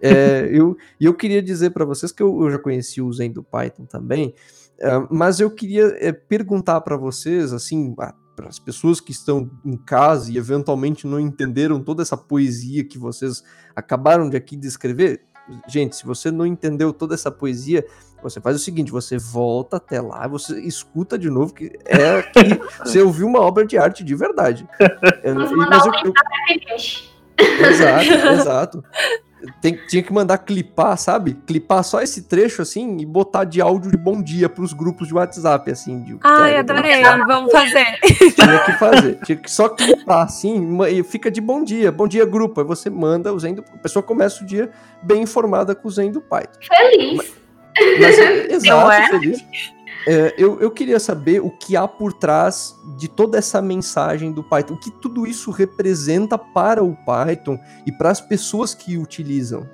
É, 0.00 0.48
eu, 0.50 0.76
e 0.98 1.04
eu 1.04 1.14
queria 1.14 1.42
dizer 1.42 1.70
para 1.70 1.84
vocês 1.84 2.10
que 2.12 2.22
eu, 2.22 2.42
eu, 2.42 2.50
já 2.50 2.58
conheci 2.58 3.02
o 3.02 3.12
Zen 3.12 3.32
do 3.32 3.42
Python 3.42 3.84
também, 3.84 4.34
é, 4.78 4.90
mas 5.10 5.40
eu 5.40 5.50
queria 5.50 5.94
é, 5.98 6.10
perguntar 6.12 6.80
para 6.80 6.96
vocês, 6.96 7.52
assim, 7.52 7.94
para 7.94 8.48
as 8.48 8.58
pessoas 8.58 9.00
que 9.00 9.12
estão 9.12 9.50
em 9.64 9.76
casa 9.76 10.32
e 10.32 10.38
eventualmente 10.38 11.06
não 11.06 11.20
entenderam 11.20 11.82
toda 11.82 12.02
essa 12.02 12.16
poesia 12.16 12.82
que 12.82 12.98
vocês 12.98 13.42
acabaram 13.76 14.28
de 14.30 14.36
aqui 14.36 14.56
descrever, 14.56 15.22
gente, 15.68 15.96
se 15.96 16.06
você 16.06 16.30
não 16.30 16.46
entendeu 16.46 16.92
toda 16.92 17.14
essa 17.14 17.30
poesia, 17.30 17.84
você 18.22 18.40
faz 18.40 18.56
o 18.56 18.58
seguinte: 18.58 18.90
você 18.90 19.18
volta 19.18 19.76
até 19.76 20.00
lá, 20.00 20.26
você 20.26 20.60
escuta 20.60 21.18
de 21.18 21.30
novo, 21.30 21.54
que 21.54 21.72
é 21.84 22.22
que 22.22 22.60
você 22.84 23.00
ouviu 23.00 23.26
uma 23.26 23.40
obra 23.40 23.66
de 23.66 23.76
arte 23.78 24.04
de 24.04 24.14
verdade. 24.14 24.66
É, 25.22 25.34
Vamos 25.34 25.50
mandar 25.52 25.78
mas 25.78 25.86
eu, 25.86 25.92
eu... 26.04 27.66
Exato, 27.68 28.26
exato. 28.40 28.84
tem, 29.60 29.78
tinha 29.88 30.02
que 30.02 30.12
mandar 30.12 30.38
clipar, 30.38 30.96
sabe? 30.96 31.34
Clipar 31.46 31.82
só 31.82 32.00
esse 32.02 32.22
trecho 32.22 32.62
assim 32.62 32.98
e 32.98 33.06
botar 33.06 33.44
de 33.44 33.60
áudio 33.60 33.90
de 33.90 33.96
bom 33.96 34.22
dia 34.22 34.48
pros 34.48 34.72
grupos 34.72 35.08
de 35.08 35.14
WhatsApp, 35.14 35.70
assim. 35.70 36.02
De, 36.02 36.18
Ai, 36.22 36.56
adorei, 36.56 37.02
vamos 37.26 37.50
fazer. 37.52 37.86
Tinha 38.34 38.58
que 38.64 38.72
fazer, 38.72 39.18
tinha 39.24 39.38
que 39.38 39.50
só 39.50 39.68
clipar 39.68 40.24
assim 40.24 40.78
e 40.88 41.02
fica 41.02 41.30
de 41.30 41.40
bom 41.40 41.64
dia, 41.64 41.90
bom 41.90 42.06
dia 42.06 42.24
grupo. 42.24 42.60
Aí 42.60 42.66
você 42.66 42.90
manda 42.90 43.32
usando, 43.32 43.64
a 43.74 43.78
pessoa 43.78 44.02
começa 44.02 44.42
o 44.42 44.46
dia 44.46 44.70
bem 45.02 45.22
informada 45.22 45.74
com 45.74 45.88
o 45.88 45.90
Zen 45.90 46.12
do 46.12 46.20
Python. 46.20 46.60
Feliz. 46.60 47.16
Mas, 47.18 48.00
mas, 48.00 48.18
exato, 48.50 48.90
é? 48.90 49.08
feliz. 49.08 49.44
É, 50.06 50.34
eu, 50.38 50.60
eu 50.60 50.70
queria 50.70 50.98
saber 50.98 51.40
o 51.40 51.50
que 51.50 51.76
há 51.76 51.86
por 51.86 52.12
trás 52.12 52.74
de 52.98 53.08
toda 53.08 53.36
essa 53.36 53.60
mensagem 53.60 54.32
do 54.32 54.42
Python, 54.42 54.74
o 54.74 54.80
que 54.80 54.90
tudo 54.90 55.26
isso 55.26 55.50
representa 55.50 56.38
para 56.38 56.82
o 56.82 56.96
Python 57.04 57.58
e 57.86 57.92
para 57.92 58.10
as 58.10 58.20
pessoas 58.20 58.74
que 58.74 58.96
utilizam. 58.96 59.68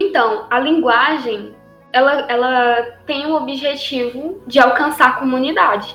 Então, 0.00 0.46
a 0.48 0.58
linguagem 0.58 1.54
ela, 1.92 2.26
ela 2.30 2.82
tem 3.06 3.26
o 3.26 3.34
objetivo 3.34 4.42
de 4.46 4.58
alcançar 4.58 5.08
a 5.08 5.12
comunidade. 5.14 5.94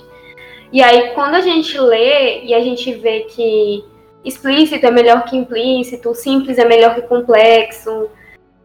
E 0.72 0.84
aí, 0.84 1.12
quando 1.12 1.36
a 1.36 1.42
gente 1.42 1.80
lê 1.80 2.44
e 2.44 2.54
a 2.54 2.60
gente 2.60 2.94
vê 2.94 3.22
que 3.22 3.84
explícito 4.24 4.86
é 4.86 4.92
melhor 4.92 5.24
que 5.26 5.38
implícito, 5.38 6.14
simples 6.14 6.58
é 6.58 6.66
melhor 6.66 6.96
que 6.96 7.04
complexo, 7.04 8.10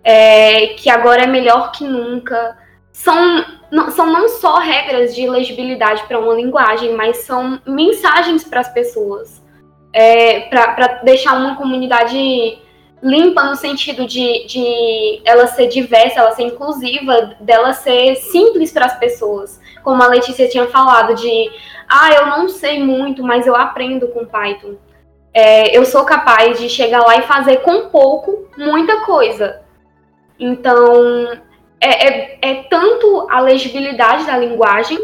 é, 0.02 0.68
que 0.68 0.90
agora 0.90 1.22
é 1.22 1.26
melhor 1.26 1.70
que 1.70 1.84
nunca, 1.84 2.56
são 2.92 3.44
não, 3.70 3.90
são 3.90 4.06
não 4.06 4.28
só 4.28 4.58
regras 4.58 5.14
de 5.14 5.28
legibilidade 5.28 6.02
para 6.04 6.18
uma 6.18 6.34
linguagem, 6.34 6.94
mas 6.94 7.18
são 7.18 7.60
mensagens 7.66 8.44
para 8.44 8.60
as 8.60 8.72
pessoas. 8.72 9.40
É, 9.92 10.40
para 10.42 11.00
deixar 11.02 11.36
uma 11.36 11.56
comunidade 11.56 12.58
limpa 13.02 13.44
no 13.44 13.56
sentido 13.56 14.06
de, 14.06 14.46
de 14.46 15.22
ela 15.24 15.46
ser 15.46 15.68
diversa, 15.68 16.20
ela 16.20 16.32
ser 16.32 16.42
inclusiva, 16.42 17.34
dela 17.40 17.72
ser 17.72 18.16
simples 18.16 18.72
para 18.72 18.86
as 18.86 18.98
pessoas. 18.98 19.60
Como 19.82 20.02
a 20.02 20.06
Letícia 20.06 20.48
tinha 20.48 20.66
falado, 20.66 21.14
de 21.14 21.50
ah, 21.88 22.12
eu 22.12 22.26
não 22.26 22.48
sei 22.48 22.82
muito, 22.82 23.22
mas 23.22 23.46
eu 23.46 23.56
aprendo 23.56 24.08
com 24.08 24.26
Python. 24.26 24.74
É, 25.32 25.76
eu 25.76 25.84
sou 25.84 26.04
capaz 26.04 26.58
de 26.58 26.68
chegar 26.68 27.00
lá 27.00 27.16
e 27.16 27.22
fazer 27.22 27.58
com 27.58 27.88
pouco 27.88 28.48
muita 28.56 29.00
coisa. 29.00 29.62
Então, 30.38 31.40
é, 31.80 32.08
é, 32.08 32.38
é 32.42 32.54
tanto 32.64 33.26
a 33.30 33.40
legibilidade 33.40 34.26
da 34.26 34.36
linguagem, 34.36 34.98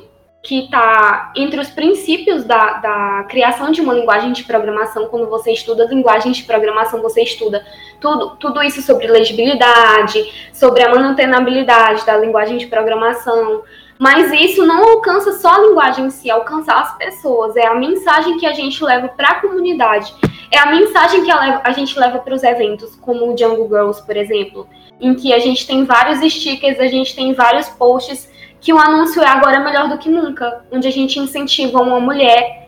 que 0.47 0.61
está 0.61 1.33
entre 1.35 1.59
os 1.59 1.69
princípios 1.71 2.45
da, 2.45 2.75
da, 2.75 3.27
criação 3.29 3.73
de 3.73 3.81
uma 3.81 3.93
linguagem 3.93 4.33
de 4.33 4.45
programação. 4.45 5.09
Quando 5.09 5.29
você 5.29 5.51
estuda 5.51 5.87
linguagens 5.87 6.37
de 6.37 6.45
programação, 6.45 7.03
você 7.03 7.23
estuda 7.23 7.67
tudo, 8.01 8.37
tudo 8.37 8.63
isso 8.63 8.81
sobre 8.81 9.09
legibilidade, 9.09 10.51
sobre 10.53 10.85
a 10.85 10.95
manutenabilidade 10.95 12.07
da 12.07 12.17
linguagem 12.17 12.59
de 12.59 12.69
programação. 12.69 13.65
Mas 13.99 14.33
isso 14.33 14.67
não 14.67 14.85
alcança 14.85 15.33
só 15.33 15.55
a 15.55 15.61
linguagem 15.61 16.07
em 16.07 16.11
si, 16.11 16.31
alcança 16.31 16.73
as 16.73 16.97
pessoas. 16.99 17.57
É 17.57 17.67
a 17.67 17.75
mensagem 17.75 18.39
que 18.39 18.47
a 18.47 18.53
gente 18.53 18.83
leva 18.85 19.09
para 19.09 19.29
a 19.29 19.41
comunidade. 19.41 20.15
É 20.51 20.59
a 20.59 20.67
mensagem 20.67 21.25
que 21.25 21.31
a, 21.31 21.73
gente 21.73 21.99
leva 21.99 22.19
para 22.19 22.35
os 22.35 22.43
eventos, 22.43 22.95
como 22.97 23.31
o 23.31 23.35
Django 23.35 23.69
Girls, 23.69 24.05
por 24.05 24.17
exemplo 24.17 24.69
em 25.01 25.15
que 25.15 25.33
a 25.33 25.39
gente 25.39 25.67
tem 25.67 25.85
vários 25.85 26.21
stickers, 26.33 26.81
a 26.81 26.87
gente 26.87 27.15
tem 27.15 27.35
vários 27.35 27.69
posts 27.69 28.31
que 28.61 28.73
o 28.73 28.79
anúncio 28.79 29.23
é 29.23 29.29
agora 29.29 29.61
melhor 29.61 29.89
do 29.89 29.99
que 29.99 30.09
nunca, 30.09 30.65
onde 30.73 30.89
a 30.89 30.91
gente 30.91 31.21
incentiva 31.21 31.83
uma 31.83 32.01
mulher 32.01 32.67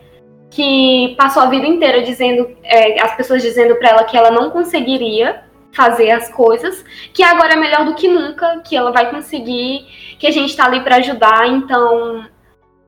que 0.49 1.15
passou 1.17 1.43
a 1.43 1.47
vida 1.47 1.65
inteira 1.65 2.01
dizendo, 2.01 2.55
é, 2.63 3.01
as 3.01 3.15
pessoas 3.15 3.41
dizendo 3.41 3.75
para 3.75 3.89
ela 3.89 4.03
que 4.03 4.17
ela 4.17 4.31
não 4.31 4.49
conseguiria 4.49 5.43
fazer 5.71 6.11
as 6.11 6.29
coisas, 6.29 6.83
que 7.13 7.23
agora 7.23 7.53
é 7.53 7.55
melhor 7.55 7.85
do 7.85 7.95
que 7.95 8.07
nunca, 8.07 8.59
que 8.59 8.75
ela 8.75 8.91
vai 8.91 9.09
conseguir, 9.11 9.87
que 10.19 10.27
a 10.27 10.31
gente 10.31 10.49
está 10.49 10.65
ali 10.65 10.81
para 10.81 10.97
ajudar. 10.97 11.47
Então, 11.47 12.25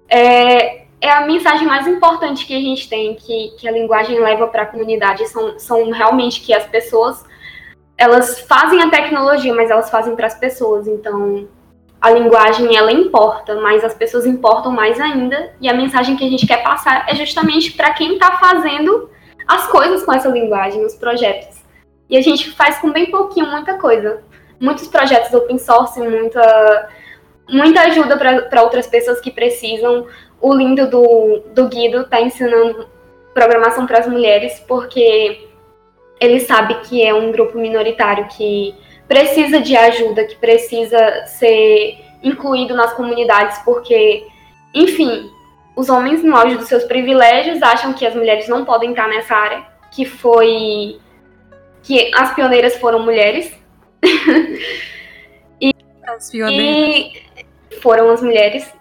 é, 0.09 0.85
é 0.99 1.09
a 1.09 1.25
mensagem 1.25 1.67
mais 1.67 1.87
importante 1.87 2.45
que 2.45 2.55
a 2.55 2.59
gente 2.59 2.89
tem, 2.89 3.15
que, 3.15 3.55
que 3.57 3.67
a 3.67 3.71
linguagem 3.71 4.19
leva 4.19 4.47
para 4.47 4.63
a 4.63 4.65
comunidade, 4.65 5.27
são, 5.27 5.57
são 5.59 5.91
realmente 5.91 6.41
que 6.41 6.53
as 6.53 6.65
pessoas 6.65 7.23
elas 7.97 8.39
fazem 8.41 8.81
a 8.81 8.89
tecnologia, 8.89 9.53
mas 9.53 9.69
elas 9.69 9.91
fazem 9.91 10.15
para 10.15 10.25
as 10.25 10.33
pessoas. 10.33 10.87
Então, 10.87 11.47
a 12.01 12.09
linguagem 12.09 12.75
ela 12.75 12.91
importa, 12.91 13.61
mas 13.61 13.83
as 13.83 13.93
pessoas 13.93 14.25
importam 14.25 14.71
mais 14.71 14.99
ainda. 14.99 15.53
E 15.61 15.69
a 15.69 15.73
mensagem 15.73 16.15
que 16.15 16.25
a 16.25 16.29
gente 16.29 16.47
quer 16.47 16.63
passar 16.63 17.05
é 17.07 17.13
justamente 17.13 17.73
para 17.73 17.93
quem 17.93 18.13
está 18.13 18.37
fazendo 18.37 19.07
as 19.47 19.67
coisas 19.67 20.03
com 20.03 20.11
essa 20.11 20.29
linguagem, 20.29 20.83
os 20.83 20.95
projetos. 20.95 21.60
E 22.11 22.17
a 22.17 22.21
gente 22.21 22.51
faz 22.51 22.77
com 22.79 22.91
bem 22.91 23.09
pouquinho 23.09 23.47
muita 23.47 23.79
coisa. 23.79 24.21
Muitos 24.59 24.87
projetos 24.87 25.33
open 25.33 25.57
source, 25.57 25.99
muita, 25.99 26.89
muita 27.49 27.81
ajuda 27.81 28.17
para 28.49 28.61
outras 28.61 28.85
pessoas 28.85 29.21
que 29.21 29.31
precisam. 29.31 30.05
O 30.39 30.53
lindo 30.53 30.89
do, 30.89 31.41
do 31.55 31.69
Guido 31.69 32.01
está 32.01 32.21
ensinando 32.21 32.87
programação 33.33 33.87
para 33.87 33.99
as 33.99 34.07
mulheres, 34.07 34.59
porque 34.67 35.47
ele 36.19 36.41
sabe 36.41 36.75
que 36.81 37.01
é 37.01 37.13
um 37.13 37.31
grupo 37.31 37.57
minoritário 37.57 38.27
que 38.27 38.75
precisa 39.07 39.59
de 39.59 39.75
ajuda, 39.75 40.25
que 40.25 40.35
precisa 40.35 41.25
ser 41.25 41.97
incluído 42.21 42.75
nas 42.75 42.93
comunidades, 42.93 43.57
porque, 43.59 44.27
enfim, 44.73 45.31
os 45.75 45.89
homens, 45.89 46.23
no 46.23 46.35
auge 46.35 46.57
dos 46.57 46.67
seus 46.67 46.83
privilégios, 46.83 47.61
acham 47.63 47.93
que 47.93 48.05
as 48.05 48.13
mulheres 48.13 48.47
não 48.47 48.65
podem 48.65 48.91
estar 48.91 49.07
nessa 49.07 49.33
área, 49.33 49.65
que 49.91 50.05
foi. 50.05 50.99
Que 51.83 52.11
as 52.15 52.33
pioneiras 52.33 52.75
foram 52.77 52.99
mulheres. 52.99 53.51
e, 55.61 55.73
as 56.07 56.29
pioneiras. 56.29 57.21
E 57.69 57.75
foram 57.81 58.09
as 58.11 58.21
mulheres. 58.21 58.71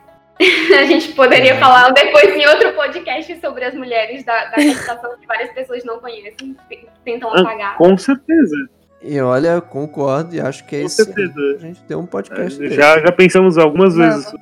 a 0.79 0.85
gente 0.85 1.13
poderia 1.13 1.59
falar 1.59 1.91
depois 1.91 2.35
em 2.35 2.47
outro 2.47 2.73
podcast 2.73 3.39
sobre 3.41 3.65
as 3.65 3.75
mulheres 3.75 4.25
da, 4.25 4.47
da 4.47 4.57
computação 4.57 5.19
que 5.21 5.27
várias 5.27 5.53
pessoas 5.53 5.85
não 5.85 5.99
conhecem, 5.99 6.57
tentam 7.05 7.31
ah, 7.31 7.41
apagar. 7.41 7.77
Com 7.77 7.97
certeza. 7.99 8.57
E 9.03 9.21
olha, 9.21 9.61
concordo 9.61 10.35
e 10.35 10.41
acho 10.41 10.65
que 10.67 10.77
é 10.77 10.83
isso. 10.83 11.03
A 11.03 11.59
gente 11.59 11.83
tem 11.85 11.97
um 11.97 12.07
podcast. 12.07 12.63
É, 12.65 12.71
já, 12.71 13.01
já 13.01 13.13
pensamos 13.13 13.59
algumas 13.59 13.95
não. 13.95 14.05
vezes. 14.05 14.35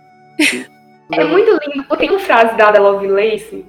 É 1.13 1.25
muito 1.25 1.51
lindo, 1.65 1.85
porque 1.89 2.07
tem 2.07 2.11
uma 2.11 2.19
frase 2.19 2.57
da 2.57 2.69
Ada 2.69 2.81
Lovelace 2.81 3.65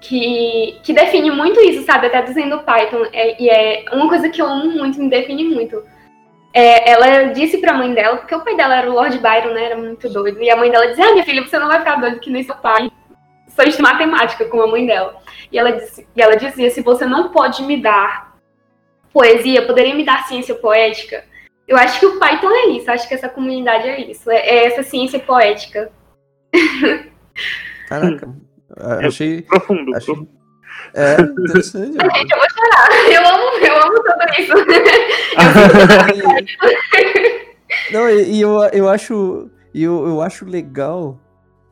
que, 0.00 0.78
que 0.82 0.92
define 0.92 1.30
muito 1.30 1.60
isso, 1.60 1.84
sabe? 1.84 2.06
Até 2.06 2.22
dizendo 2.22 2.60
Python. 2.60 3.04
É, 3.12 3.42
e 3.42 3.48
é 3.48 3.84
uma 3.92 4.08
coisa 4.08 4.28
que 4.28 4.40
eu 4.40 4.46
amo 4.46 4.70
muito, 4.70 5.00
me 5.00 5.10
define 5.10 5.44
muito 5.44 5.82
é, 6.52 6.90
ela 6.90 7.32
disse 7.32 7.58
pra 7.58 7.74
mãe 7.74 7.92
dela, 7.92 8.16
porque 8.16 8.34
o 8.34 8.42
pai 8.42 8.56
dela 8.56 8.76
era 8.76 8.90
o 8.90 8.94
Lord 8.94 9.16
Byron, 9.18 9.52
né? 9.52 9.64
Era 9.64 9.76
muito 9.76 10.08
doido. 10.08 10.42
E 10.42 10.50
a 10.50 10.56
mãe 10.56 10.70
dela 10.70 10.88
dizia, 10.88 11.06
ah, 11.06 11.12
minha 11.12 11.24
filha, 11.24 11.46
você 11.46 11.58
não 11.58 11.68
vai 11.68 11.78
ficar 11.78 12.00
doido 12.00 12.20
que 12.20 12.30
nem 12.30 12.42
seu 12.42 12.56
pai. 12.56 12.90
Só 13.48 13.64
de 13.64 13.80
matemática 13.80 14.44
com 14.46 14.60
a 14.62 14.66
mãe 14.66 14.86
dela. 14.86 15.20
E 15.52 15.58
ela, 15.58 15.72
disse, 15.72 16.06
e 16.16 16.22
ela 16.22 16.36
dizia, 16.36 16.70
se 16.70 16.80
você 16.80 17.06
não 17.06 17.30
pode 17.30 17.62
me 17.62 17.80
dar 17.80 18.36
poesia, 19.12 19.66
poderia 19.66 19.94
me 19.94 20.04
dar 20.04 20.26
ciência 20.26 20.54
poética? 20.54 21.24
Eu 21.66 21.76
acho 21.76 22.00
que 22.00 22.06
o 22.06 22.18
Python 22.18 22.50
é 22.50 22.68
isso, 22.70 22.90
acho 22.90 23.06
que 23.06 23.14
essa 23.14 23.28
comunidade 23.28 23.86
é 23.86 24.00
isso. 24.00 24.30
É, 24.30 24.38
é 24.38 24.66
essa 24.66 24.82
ciência 24.82 25.20
poética. 25.20 25.92
Caraca, 27.88 28.34
achei. 28.80 29.42
Profundo, 29.42 29.96
achei, 29.96 30.14
é, 30.94 31.20
interessante. 31.20 31.92
Gente, 31.98 32.32
eu 32.32 32.38
vou 32.38 32.48
chorar. 32.50 32.88
Eu 33.10 33.26
amo, 33.26 33.44
eu 33.66 33.82
amo 33.82 34.02
tudo 34.02 34.24
isso. 34.38 34.54
Não, 37.92 38.08
e 38.08 38.40
eu, 38.40 38.62
eu 38.72 38.88
acho. 38.88 39.50
Eu, 39.74 40.08
eu 40.08 40.22
acho 40.22 40.46
legal 40.46 41.20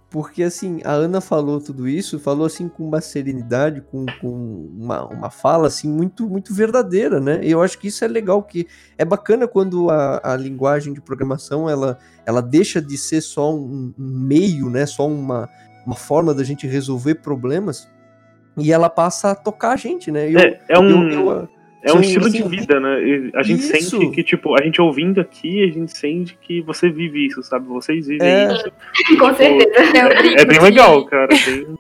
porque 0.09 0.45
assim, 0.45 0.81
a 0.85 0.93
Ana 0.93 1.21
falou 1.21 1.61
tudo 1.61 1.89
isso, 1.89 2.19
falou 2.19 2.47
assim 2.47 2.69
com 2.69 2.87
uma 2.87 3.01
serenidade, 3.01 3.83
com, 3.83 4.07
com 4.21 4.71
uma, 4.75 5.05
uma 5.05 5.31
fala 5.31 5.67
assim 5.67 5.89
muito 5.89 6.29
muito 6.29 6.55
verdadeira, 6.55 7.21
né? 7.21 7.41
E 7.43 7.51
eu 7.51 7.61
acho 7.61 7.79
que 7.79 7.89
isso 7.89 8.05
é 8.05 8.09
legal, 8.09 8.43
que 8.43 8.67
é 8.97 9.05
bacana 9.05 9.49
quando 9.49 9.91
a, 9.91 10.21
a 10.23 10.37
linguagem 10.37 10.95
de 10.95 11.01
programação 11.01 11.69
ela, 11.69 11.99
ela 12.25 12.41
deixa 12.41 12.81
de 12.81 12.97
ser 12.97 13.21
só 13.21 13.53
um, 13.53 13.93
um 13.99 14.19
meio, 14.21 14.71
né? 14.71 14.87
Só 14.87 15.07
uma, 15.07 15.49
uma 15.87 15.97
forma 15.97 16.35
da 16.35 16.43
gente 16.43 16.67
resolver 16.67 17.17
problemas 17.17 17.89
e 18.59 18.73
ela 18.73 18.91
passa 18.91 19.31
a 19.31 19.35
tocar 19.35 19.73
a 19.73 19.77
gente, 19.77 20.11
né? 20.11 20.31
Eu, 20.31 20.39
é, 20.39 20.61
é 20.69 20.79
um. 20.79 21.11
Eu, 21.11 21.31
eu, 21.31 21.49
é 21.83 21.93
um 21.93 22.01
estilo 22.01 22.27
assim, 22.27 22.43
de 22.43 22.49
vida, 22.49 22.81
né? 22.81 23.31
A 23.35 23.45
gente 23.45 23.61
isso. 23.61 23.91
sente 23.91 24.11
que, 24.11 24.25
tipo, 24.25 24.59
a 24.59 24.65
gente 24.65 24.81
ouvindo 24.81 25.21
aqui, 25.21 25.63
a 25.63 25.73
gente 25.73 25.97
sente 25.97 26.37
que 26.41 26.61
você 26.63 26.91
vive 26.91 27.27
isso, 27.27 27.41
sabe? 27.45 27.69
Vocês 27.69 28.09
vivem 28.09 28.27
é... 28.27 28.53
isso. 28.53 28.73
Com 29.19 29.33
certeza. 29.35 29.97
É, 29.97 30.43
é 30.43 30.45
bem 30.45 30.59
legal, 30.59 31.05
cara. 31.07 31.29
Bem... 31.29 31.77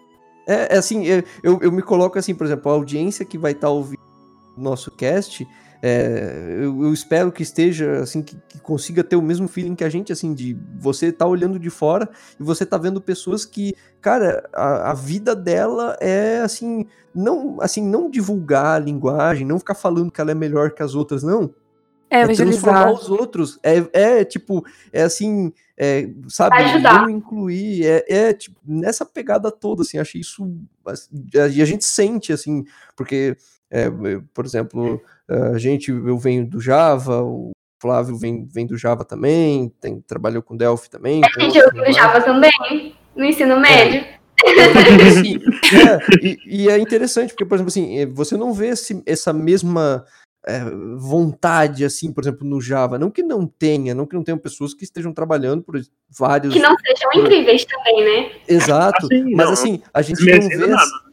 É, 0.46 0.74
é 0.74 0.78
assim, 0.78 1.04
eu, 1.42 1.58
eu 1.60 1.72
me 1.72 1.82
coloco 1.82 2.16
assim, 2.16 2.36
por 2.36 2.46
exemplo, 2.46 2.70
a 2.70 2.74
audiência 2.74 3.24
que 3.24 3.36
vai 3.36 3.50
estar 3.50 3.66
tá 3.66 3.72
ouvindo 3.72 3.98
o 4.56 4.60
nosso 4.60 4.92
cast, 4.92 5.44
é, 5.88 6.58
eu, 6.58 6.82
eu, 6.82 6.92
espero 6.92 7.30
que 7.30 7.44
esteja, 7.44 8.00
assim, 8.00 8.20
que, 8.20 8.36
que, 8.48 8.58
consiga 8.58 9.04
ter 9.04 9.14
o 9.14 9.22
mesmo 9.22 9.46
feeling 9.46 9.76
que 9.76 9.84
a 9.84 9.88
gente, 9.88 10.12
assim, 10.12 10.34
de 10.34 10.58
você 10.80 11.12
tá 11.12 11.24
olhando 11.24 11.60
de 11.60 11.70
fora 11.70 12.08
e 12.40 12.42
você 12.42 12.66
tá 12.66 12.76
vendo 12.76 13.00
pessoas 13.00 13.44
que, 13.44 13.72
cara, 14.00 14.48
a, 14.52 14.90
a 14.90 14.94
vida 14.94 15.36
dela 15.36 15.96
é, 16.00 16.40
assim, 16.40 16.88
não, 17.14 17.58
assim, 17.60 17.86
não 17.86 18.10
divulgar 18.10 18.74
a 18.74 18.84
linguagem, 18.84 19.46
não 19.46 19.60
ficar 19.60 19.76
falando 19.76 20.10
que 20.10 20.20
ela 20.20 20.32
é 20.32 20.34
melhor 20.34 20.72
que 20.72 20.82
as 20.82 20.96
outras, 20.96 21.22
não. 21.22 21.54
É, 22.10 22.22
é 22.22 22.34
transformar 22.34 22.92
os 22.92 23.08
outros. 23.08 23.58
É, 23.62 23.84
é 23.92 24.24
tipo, 24.24 24.64
é 24.92 25.02
assim, 25.02 25.52
é, 25.76 26.08
sabe? 26.28 26.56
Ajudar. 26.56 27.08
incluir. 27.10 27.86
É, 27.86 28.04
é 28.08 28.32
tipo, 28.32 28.58
nessa 28.66 29.04
pegada 29.04 29.52
toda, 29.52 29.82
assim, 29.82 29.98
achei 29.98 30.20
isso. 30.20 30.52
E 31.54 31.62
a 31.62 31.64
gente 31.64 31.84
sente, 31.84 32.32
assim, 32.32 32.64
porque, 32.96 33.36
é, 33.70 33.88
por 34.32 34.44
exemplo, 34.44 35.00
a 35.28 35.58
gente, 35.58 35.90
eu 35.90 36.18
venho 36.18 36.46
do 36.46 36.60
Java, 36.60 37.22
o 37.22 37.50
Flávio 37.80 38.16
vem, 38.16 38.46
vem 38.46 38.66
do 38.66 38.76
Java 38.76 39.04
também, 39.04 39.72
tem, 39.80 40.00
trabalhou 40.00 40.42
com 40.42 40.56
Delphi 40.56 40.88
também. 40.88 41.20
A 41.24 41.40
gente, 41.40 41.58
eu 41.58 41.70
do 41.70 41.92
Java 41.92 42.20
também, 42.20 42.94
no 43.14 43.24
ensino 43.24 43.58
médio. 43.58 44.04
É. 44.44 45.08
Assim, 45.08 45.38
é, 45.40 46.26
e, 46.26 46.38
e, 46.46 46.68
é 46.68 46.78
interessante, 46.78 47.30
porque, 47.30 47.46
por 47.46 47.54
exemplo, 47.54 47.68
assim, 47.68 48.06
você 48.12 48.36
não 48.36 48.52
vê 48.52 48.68
esse, 48.68 49.02
essa 49.06 49.32
mesma 49.32 50.04
é, 50.46 50.60
vontade, 50.96 51.84
assim, 51.84 52.12
por 52.12 52.22
exemplo, 52.22 52.46
no 52.46 52.60
Java. 52.60 52.98
Não 52.98 53.10
que 53.10 53.22
não 53.22 53.46
tenha, 53.46 53.94
não 53.94 54.06
que 54.06 54.14
não 54.14 54.22
tenham 54.22 54.38
pessoas 54.38 54.72
que 54.72 54.84
estejam 54.84 55.12
trabalhando 55.12 55.62
por 55.62 55.80
vários. 56.08 56.54
Que 56.54 56.60
não 56.60 56.76
sejam 56.78 57.10
incríveis 57.14 57.64
também, 57.64 58.04
né? 58.04 58.32
Exato. 58.46 59.06
Assim, 59.06 59.34
mas 59.34 59.46
não. 59.46 59.52
assim, 59.52 59.82
a 59.92 60.02
gente 60.02 60.24
não 60.24 60.48
vê. 60.48 60.66
Nada. 60.66 61.05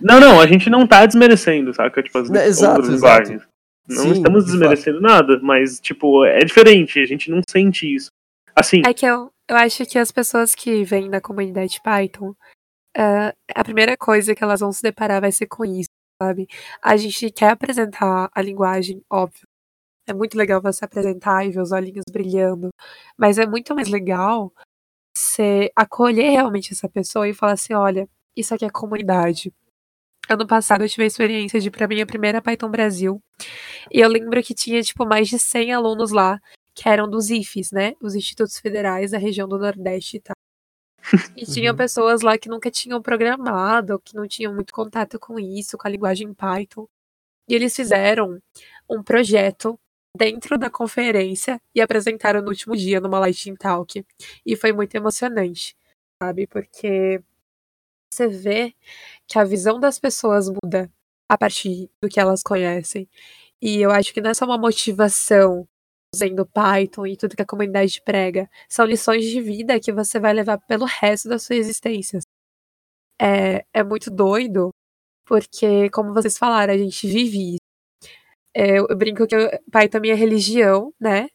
Não, 0.00 0.20
não, 0.20 0.40
a 0.40 0.46
gente 0.46 0.70
não 0.70 0.86
tá 0.86 1.04
desmerecendo, 1.04 1.74
saca? 1.74 2.02
Tipo, 2.02 2.18
as 2.18 2.30
é, 2.30 2.46
exato, 2.46 2.76
outras 2.76 2.94
linguagens. 2.94 3.42
Não 3.88 4.04
Sim, 4.04 4.12
estamos 4.12 4.46
desmerecendo 4.46 4.98
de 4.98 5.02
nada, 5.02 5.38
mas, 5.42 5.78
tipo, 5.78 6.24
é 6.24 6.38
diferente, 6.38 6.98
a 7.00 7.04
gente 7.04 7.30
não 7.30 7.40
sente 7.48 7.92
isso. 7.92 8.08
Assim. 8.56 8.82
É 8.86 8.94
que 8.94 9.04
eu, 9.04 9.30
eu 9.48 9.56
acho 9.56 9.84
que 9.84 9.98
as 9.98 10.10
pessoas 10.10 10.54
que 10.54 10.84
vêm 10.84 11.10
da 11.10 11.20
comunidade 11.20 11.80
Python, 11.82 12.30
uh, 12.96 13.32
a 13.54 13.64
primeira 13.64 13.96
coisa 13.96 14.34
que 14.34 14.42
elas 14.42 14.60
vão 14.60 14.72
se 14.72 14.82
deparar 14.82 15.20
vai 15.20 15.32
ser 15.32 15.46
com 15.46 15.64
isso, 15.64 15.90
sabe? 16.22 16.46
A 16.80 16.96
gente 16.96 17.30
quer 17.30 17.50
apresentar 17.50 18.30
a 18.34 18.42
linguagem, 18.42 19.02
óbvio. 19.10 19.46
É 20.06 20.12
muito 20.14 20.36
legal 20.36 20.60
você 20.60 20.84
apresentar 20.84 21.44
e 21.44 21.50
ver 21.50 21.60
os 21.60 21.72
olhinhos 21.72 22.04
brilhando, 22.10 22.68
mas 23.18 23.38
é 23.38 23.46
muito 23.46 23.74
mais 23.74 23.88
legal 23.88 24.52
você 25.16 25.70
acolher 25.76 26.30
realmente 26.30 26.72
essa 26.72 26.88
pessoa 26.88 27.28
e 27.28 27.34
falar 27.34 27.52
assim: 27.52 27.74
olha, 27.74 28.08
isso 28.36 28.54
aqui 28.54 28.64
é 28.64 28.70
comunidade. 28.70 29.52
Ano 30.28 30.46
passado 30.46 30.82
eu 30.82 30.88
tive 30.88 31.04
a 31.04 31.06
experiência 31.06 31.60
de 31.60 31.68
ir 31.68 31.70
pra 31.70 31.86
minha 31.86 32.06
primeira 32.06 32.40
Python 32.40 32.70
Brasil. 32.70 33.22
E 33.92 34.00
eu 34.00 34.08
lembro 34.08 34.42
que 34.42 34.54
tinha, 34.54 34.82
tipo, 34.82 35.04
mais 35.04 35.28
de 35.28 35.38
100 35.38 35.74
alunos 35.74 36.10
lá, 36.12 36.40
que 36.74 36.88
eram 36.88 37.08
dos 37.08 37.30
IFES, 37.30 37.72
né? 37.72 37.94
Os 38.00 38.14
Institutos 38.14 38.58
Federais 38.58 39.10
da 39.10 39.18
região 39.18 39.46
do 39.46 39.58
Nordeste 39.58 40.16
e 40.16 40.20
tal. 40.20 40.34
E 41.36 41.44
tinham 41.46 41.72
uhum. 41.72 41.76
pessoas 41.76 42.22
lá 42.22 42.38
que 42.38 42.48
nunca 42.48 42.70
tinham 42.70 43.02
programado, 43.02 44.00
que 44.00 44.14
não 44.16 44.26
tinham 44.26 44.54
muito 44.54 44.72
contato 44.72 45.18
com 45.18 45.38
isso, 45.38 45.76
com 45.76 45.86
a 45.86 45.90
linguagem 45.90 46.32
Python. 46.32 46.86
E 47.46 47.54
eles 47.54 47.76
fizeram 47.76 48.38
um 48.88 49.02
projeto 49.02 49.78
dentro 50.16 50.58
da 50.58 50.70
conferência 50.70 51.60
e 51.74 51.80
apresentaram 51.80 52.42
no 52.42 52.48
último 52.48 52.76
dia 52.76 53.00
numa 53.00 53.18
Lightning 53.18 53.56
Talk. 53.56 54.04
E 54.46 54.56
foi 54.56 54.72
muito 54.72 54.94
emocionante, 54.94 55.76
sabe? 56.22 56.46
Porque 56.46 57.22
você 58.12 58.28
vê 58.28 58.74
que 59.26 59.38
a 59.38 59.44
visão 59.44 59.80
das 59.80 59.98
pessoas 59.98 60.48
muda 60.48 60.90
a 61.28 61.36
partir 61.38 61.90
do 62.02 62.08
que 62.08 62.20
elas 62.20 62.42
conhecem. 62.42 63.08
E 63.60 63.80
eu 63.80 63.90
acho 63.90 64.12
que 64.14 64.20
não 64.20 64.30
é 64.30 64.34
só 64.34 64.44
uma 64.44 64.58
motivação 64.58 65.66
usando 66.14 66.46
Python 66.46 67.06
e 67.06 67.16
tudo 67.16 67.36
que 67.36 67.42
a 67.42 67.46
comunidade 67.46 68.00
prega. 68.04 68.48
São 68.68 68.84
lições 68.86 69.24
de 69.24 69.40
vida 69.40 69.80
que 69.80 69.92
você 69.92 70.20
vai 70.20 70.32
levar 70.32 70.58
pelo 70.58 70.84
resto 70.86 71.28
da 71.28 71.38
sua 71.38 71.56
existência. 71.56 72.20
É, 73.20 73.64
é 73.72 73.82
muito 73.82 74.10
doido, 74.10 74.70
porque, 75.26 75.90
como 75.90 76.12
vocês 76.14 76.38
falaram, 76.38 76.74
a 76.74 76.78
gente 76.78 77.06
vive. 77.06 77.56
É, 78.54 78.78
eu 78.78 78.96
brinco 78.96 79.26
que 79.26 79.36
Python 79.70 79.98
é 79.98 80.00
minha 80.00 80.16
religião, 80.16 80.92
né? 81.00 81.28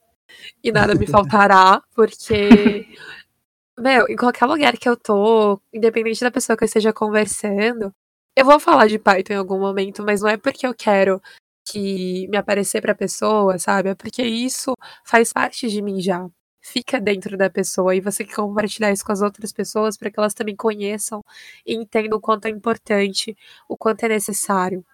E 0.63 0.71
nada 0.71 0.95
me 0.95 1.05
faltará, 1.05 1.81
porque 1.95 2.87
meu, 3.77 4.07
em 4.09 4.15
qualquer 4.15 4.45
lugar 4.45 4.77
que 4.77 4.87
eu 4.87 4.95
tô, 4.97 5.59
independente 5.73 6.21
da 6.21 6.31
pessoa 6.31 6.57
que 6.57 6.63
eu 6.63 6.67
esteja 6.67 6.93
conversando, 6.93 7.93
eu 8.35 8.45
vou 8.45 8.59
falar 8.59 8.87
de 8.87 8.99
Python 8.99 9.33
em 9.33 9.37
algum 9.37 9.59
momento, 9.59 10.03
mas 10.03 10.21
não 10.21 10.29
é 10.29 10.37
porque 10.37 10.65
eu 10.65 10.73
quero 10.73 11.21
que 11.65 12.27
me 12.29 12.37
aparecer 12.37 12.81
pra 12.81 12.95
pessoa, 12.95 13.59
sabe? 13.59 13.89
É 13.89 13.95
porque 13.95 14.23
isso 14.23 14.73
faz 15.05 15.33
parte 15.33 15.67
de 15.69 15.81
mim 15.81 16.01
já. 16.01 16.27
Fica 16.61 16.99
dentro 16.99 17.37
da 17.37 17.49
pessoa 17.49 17.95
e 17.95 18.01
você 18.01 18.23
quer 18.25 18.35
compartilhar 18.35 18.91
isso 18.91 19.05
com 19.05 19.11
as 19.11 19.21
outras 19.21 19.51
pessoas 19.53 19.97
para 19.97 20.11
que 20.11 20.19
elas 20.19 20.33
também 20.33 20.55
conheçam 20.55 21.23
e 21.65 21.73
entendam 21.75 22.17
o 22.17 22.21
quanto 22.21 22.45
é 22.45 22.49
importante, 22.49 23.35
o 23.67 23.77
quanto 23.77 24.03
é 24.03 24.09
necessário. 24.09 24.85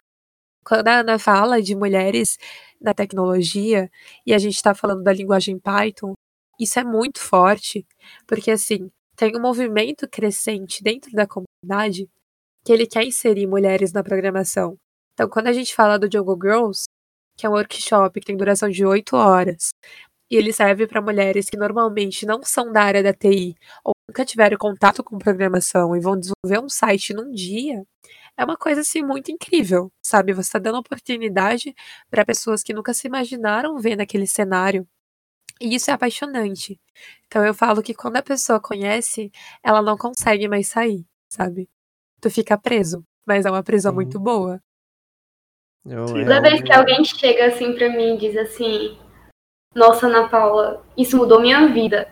Quando 0.66 0.88
a 0.88 1.00
Ana 1.00 1.20
fala 1.20 1.62
de 1.62 1.76
mulheres 1.76 2.38
na 2.82 2.94
tecnologia 2.94 3.90
e 4.26 4.34
a 4.34 4.38
gente 4.38 4.56
está 4.56 4.74
falando 4.74 5.04
da 5.04 5.14
linguagem 5.14 5.60
Python, 5.60 6.14
isso 6.60 6.80
é 6.80 6.84
muito 6.84 7.20
forte, 7.20 7.86
porque 8.26 8.52
assim, 8.52 8.90
tem 9.16 9.36
um 9.38 9.42
movimento 9.42 10.08
crescente 10.10 10.84
dentro 10.84 11.12
da 11.12 11.28
comunidade 11.28 12.10
que 12.66 12.74
ele 12.74 12.88
quer 12.88 13.04
inserir 13.06 13.48
mulheres 13.48 13.94
na 13.94 14.04
programação. 14.04 14.76
Então, 15.14 15.30
quando 15.30 15.48
a 15.48 15.54
gente 15.54 15.74
fala 15.76 16.00
do 16.00 16.10
Jungle 16.12 16.40
Girls, 16.42 16.86
que 17.38 17.46
é 17.46 17.50
um 17.50 17.54
workshop 17.54 18.20
que 18.20 18.26
tem 18.26 18.38
duração 18.38 18.70
de 18.70 18.86
8 18.86 19.16
horas, 19.16 19.70
e 20.32 20.36
ele 20.36 20.52
serve 20.52 20.88
para 20.88 21.02
mulheres 21.02 21.50
que 21.50 21.58
normalmente 21.58 22.26
não 22.26 22.42
são 22.44 22.72
da 22.72 22.82
área 22.82 23.04
da 23.04 23.14
TI 23.14 23.56
ou 23.84 23.94
nunca 24.10 24.26
tiveram 24.26 24.58
contato 24.58 25.04
com 25.04 25.18
programação 25.20 25.96
e 25.96 26.00
vão 26.00 26.18
desenvolver 26.20 26.66
um 26.66 26.70
site 26.70 27.14
num 27.14 27.32
dia, 27.32 27.84
é 28.38 28.44
uma 28.44 28.58
coisa 28.58 28.82
assim 28.82 29.02
muito 29.02 29.32
incrível, 29.32 29.92
sabe? 30.02 30.34
Você 30.34 30.50
está 30.50 30.60
dando 30.60 30.78
oportunidade 30.78 31.74
para 32.10 32.26
pessoas 32.26 32.64
que 32.64 32.74
nunca 32.74 32.94
se 32.94 33.08
imaginaram 33.08 33.78
ver 33.80 33.96
naquele 33.96 34.28
cenário. 34.28 34.88
E 35.60 35.74
isso 35.76 35.90
é 35.90 35.94
apaixonante. 35.94 36.80
Então 37.28 37.46
eu 37.46 37.54
falo 37.54 37.82
que 37.82 37.94
quando 37.94 38.18
a 38.18 38.22
pessoa 38.22 38.60
conhece, 38.60 39.32
ela 39.64 39.82
não 39.82 39.98
consegue 39.98 40.48
mais 40.48 40.68
sair, 40.68 41.06
sabe? 41.30 41.70
Tu 42.20 42.30
fica 42.30 42.58
preso, 42.58 43.06
mas 43.26 43.46
é 43.46 43.52
uma 43.52 43.64
prisão 43.64 43.92
uhum. 43.92 43.96
muito 43.96 44.20
boa. 44.20 44.62
Eu, 45.86 46.06
Toda 46.08 46.42
vez 46.42 46.62
que 46.62 46.74
alguém 46.74 47.06
chega 47.06 47.46
assim 47.46 47.74
pra 47.74 47.90
mim 47.90 48.16
e 48.16 48.18
diz 48.18 48.36
assim: 48.36 48.98
Nossa, 49.74 50.08
Ana 50.08 50.28
Paula, 50.28 50.84
isso 50.98 51.16
mudou 51.16 51.40
minha 51.40 51.68
vida. 51.68 52.12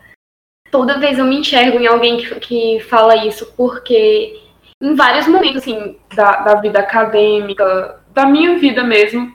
Toda 0.71 0.99
vez 0.99 1.17
eu 1.17 1.25
me 1.25 1.39
enxergo 1.39 1.79
em 1.79 1.87
alguém 1.87 2.17
que, 2.17 2.39
que 2.39 2.79
fala 2.81 3.25
isso, 3.25 3.51
porque 3.57 4.41
em 4.83 4.95
vários 4.95 5.27
momentos 5.27 5.61
assim, 5.61 5.97
da, 6.13 6.41
da 6.41 6.55
vida 6.55 6.79
acadêmica, 6.79 8.01
da 8.09 8.25
minha 8.25 8.59
vida 8.59 8.83
mesmo, 8.83 9.33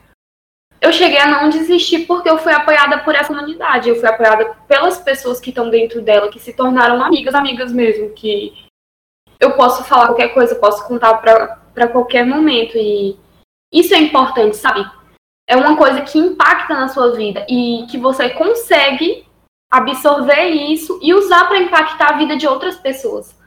eu 0.78 0.92
cheguei 0.92 1.18
a 1.18 1.26
não 1.26 1.48
desistir 1.48 2.06
porque 2.06 2.28
eu 2.28 2.36
fui 2.36 2.52
apoiada 2.52 2.98
por 2.98 3.14
essa 3.14 3.34
comunidade. 3.34 3.88
Eu 3.88 3.96
fui 3.96 4.06
apoiada 4.06 4.54
pelas 4.68 4.98
pessoas 4.98 5.40
que 5.40 5.48
estão 5.48 5.70
dentro 5.70 6.02
dela, 6.02 6.30
que 6.30 6.38
se 6.38 6.52
tornaram 6.52 7.02
amigas, 7.02 7.34
amigas 7.34 7.72
mesmo, 7.72 8.10
que 8.10 8.52
eu 9.40 9.52
posso 9.52 9.84
falar 9.84 10.08
qualquer 10.08 10.34
coisa, 10.34 10.54
posso 10.54 10.86
contar 10.86 11.14
para 11.14 11.88
qualquer 11.88 12.26
momento. 12.26 12.76
E 12.76 13.18
isso 13.72 13.94
é 13.94 13.98
importante, 13.98 14.56
sabe? 14.56 14.86
É 15.48 15.56
uma 15.56 15.76
coisa 15.78 16.02
que 16.02 16.18
impacta 16.18 16.74
na 16.74 16.88
sua 16.88 17.16
vida 17.16 17.46
e 17.48 17.86
que 17.90 17.96
você 17.96 18.28
consegue 18.30 19.26
absorver 19.72 20.44
isso 20.44 21.00
e 21.02 21.14
usar 21.14 21.48
para 21.48 21.58
impactar 21.58 22.12
a 22.12 22.18
vida 22.18 22.36
de 22.36 22.46
outras 22.46 22.76
pessoas. 22.76 23.37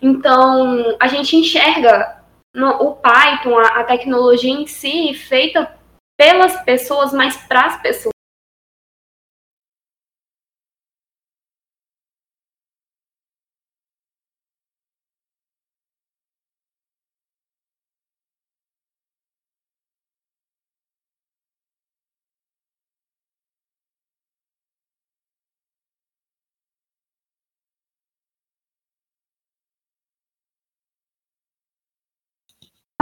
Então, 0.00 0.96
a 1.00 1.08
gente 1.08 1.36
enxerga 1.36 2.22
no, 2.54 2.70
o 2.82 2.96
Python, 2.96 3.58
a, 3.58 3.80
a 3.80 3.84
tecnologia 3.84 4.52
em 4.52 4.66
si, 4.66 5.14
feita 5.14 5.74
pelas 6.18 6.62
pessoas, 6.64 7.12
mas 7.12 7.36
para 7.36 7.66
as 7.66 7.80
pessoas. 7.80 8.15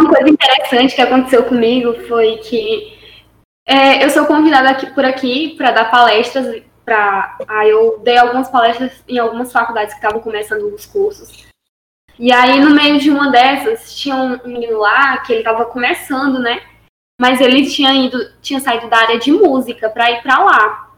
Uma 0.04 0.16
coisa 0.16 0.28
interessante 0.28 0.94
que 0.94 1.00
aconteceu 1.00 1.44
comigo 1.44 1.94
foi 2.06 2.36
que 2.36 2.92
é, 3.66 4.04
eu 4.04 4.10
sou 4.10 4.26
convidada 4.26 4.68
aqui, 4.68 4.92
por 4.92 5.02
aqui 5.02 5.54
para 5.56 5.70
dar 5.70 5.90
palestras. 5.90 6.62
Pra, 6.84 7.38
aí 7.48 7.70
eu 7.70 7.98
dei 8.04 8.18
algumas 8.18 8.50
palestras 8.50 9.02
em 9.08 9.18
algumas 9.18 9.50
faculdades 9.50 9.94
que 9.94 10.00
estavam 10.00 10.20
começando 10.20 10.64
os 10.64 10.84
cursos. 10.84 11.46
E 12.18 12.30
aí, 12.30 12.60
no 12.60 12.74
meio 12.74 13.00
de 13.00 13.10
uma 13.10 13.30
dessas, 13.30 13.96
tinha 13.96 14.14
um 14.14 14.38
menino 14.44 14.78
lá 14.78 15.16
que 15.18 15.32
ele 15.32 15.40
estava 15.40 15.64
começando, 15.64 16.38
né? 16.38 16.60
Mas 17.18 17.40
ele 17.40 17.64
tinha 17.64 17.94
ido, 17.94 18.18
tinha 18.42 18.60
saído 18.60 18.90
da 18.90 18.98
área 18.98 19.18
de 19.18 19.32
música 19.32 19.88
para 19.88 20.10
ir 20.10 20.22
para 20.22 20.44
lá. 20.44 20.90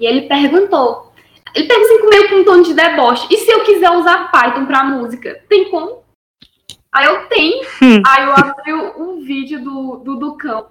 E 0.00 0.04
ele 0.04 0.22
perguntou. 0.22 1.12
Ele 1.54 1.68
perguntou 1.68 1.96
assim, 1.96 2.08
meio 2.08 2.28
com 2.28 2.34
um 2.34 2.44
tom 2.44 2.62
de 2.62 2.74
deboche. 2.74 3.28
E 3.30 3.36
se 3.36 3.50
eu 3.52 3.62
quiser 3.62 3.90
usar 3.92 4.32
Python 4.32 4.66
para 4.66 4.82
música? 4.82 5.40
Tem 5.48 5.70
como? 5.70 6.07
Aí 6.92 7.06
eu 7.06 7.26
tenho. 7.28 7.62
Hum. 7.82 8.02
Aí 8.06 8.24
eu 8.24 8.32
abri 8.32 8.72
um 8.72 9.20
vídeo 9.20 9.62
do, 9.62 9.96
do 9.96 10.16
Ducão 10.16 10.66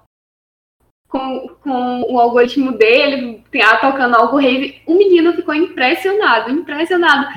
com, 1.07 1.47
com 1.61 2.01
o 2.11 2.19
algoritmo 2.19 2.73
dele, 2.73 3.43
tá 3.51 3.77
tocando 3.77 4.15
algo 4.15 4.37
rave. 4.37 4.81
O 4.85 4.95
menino 4.95 5.33
ficou 5.33 5.53
impressionado, 5.53 6.51
impressionado. 6.51 7.27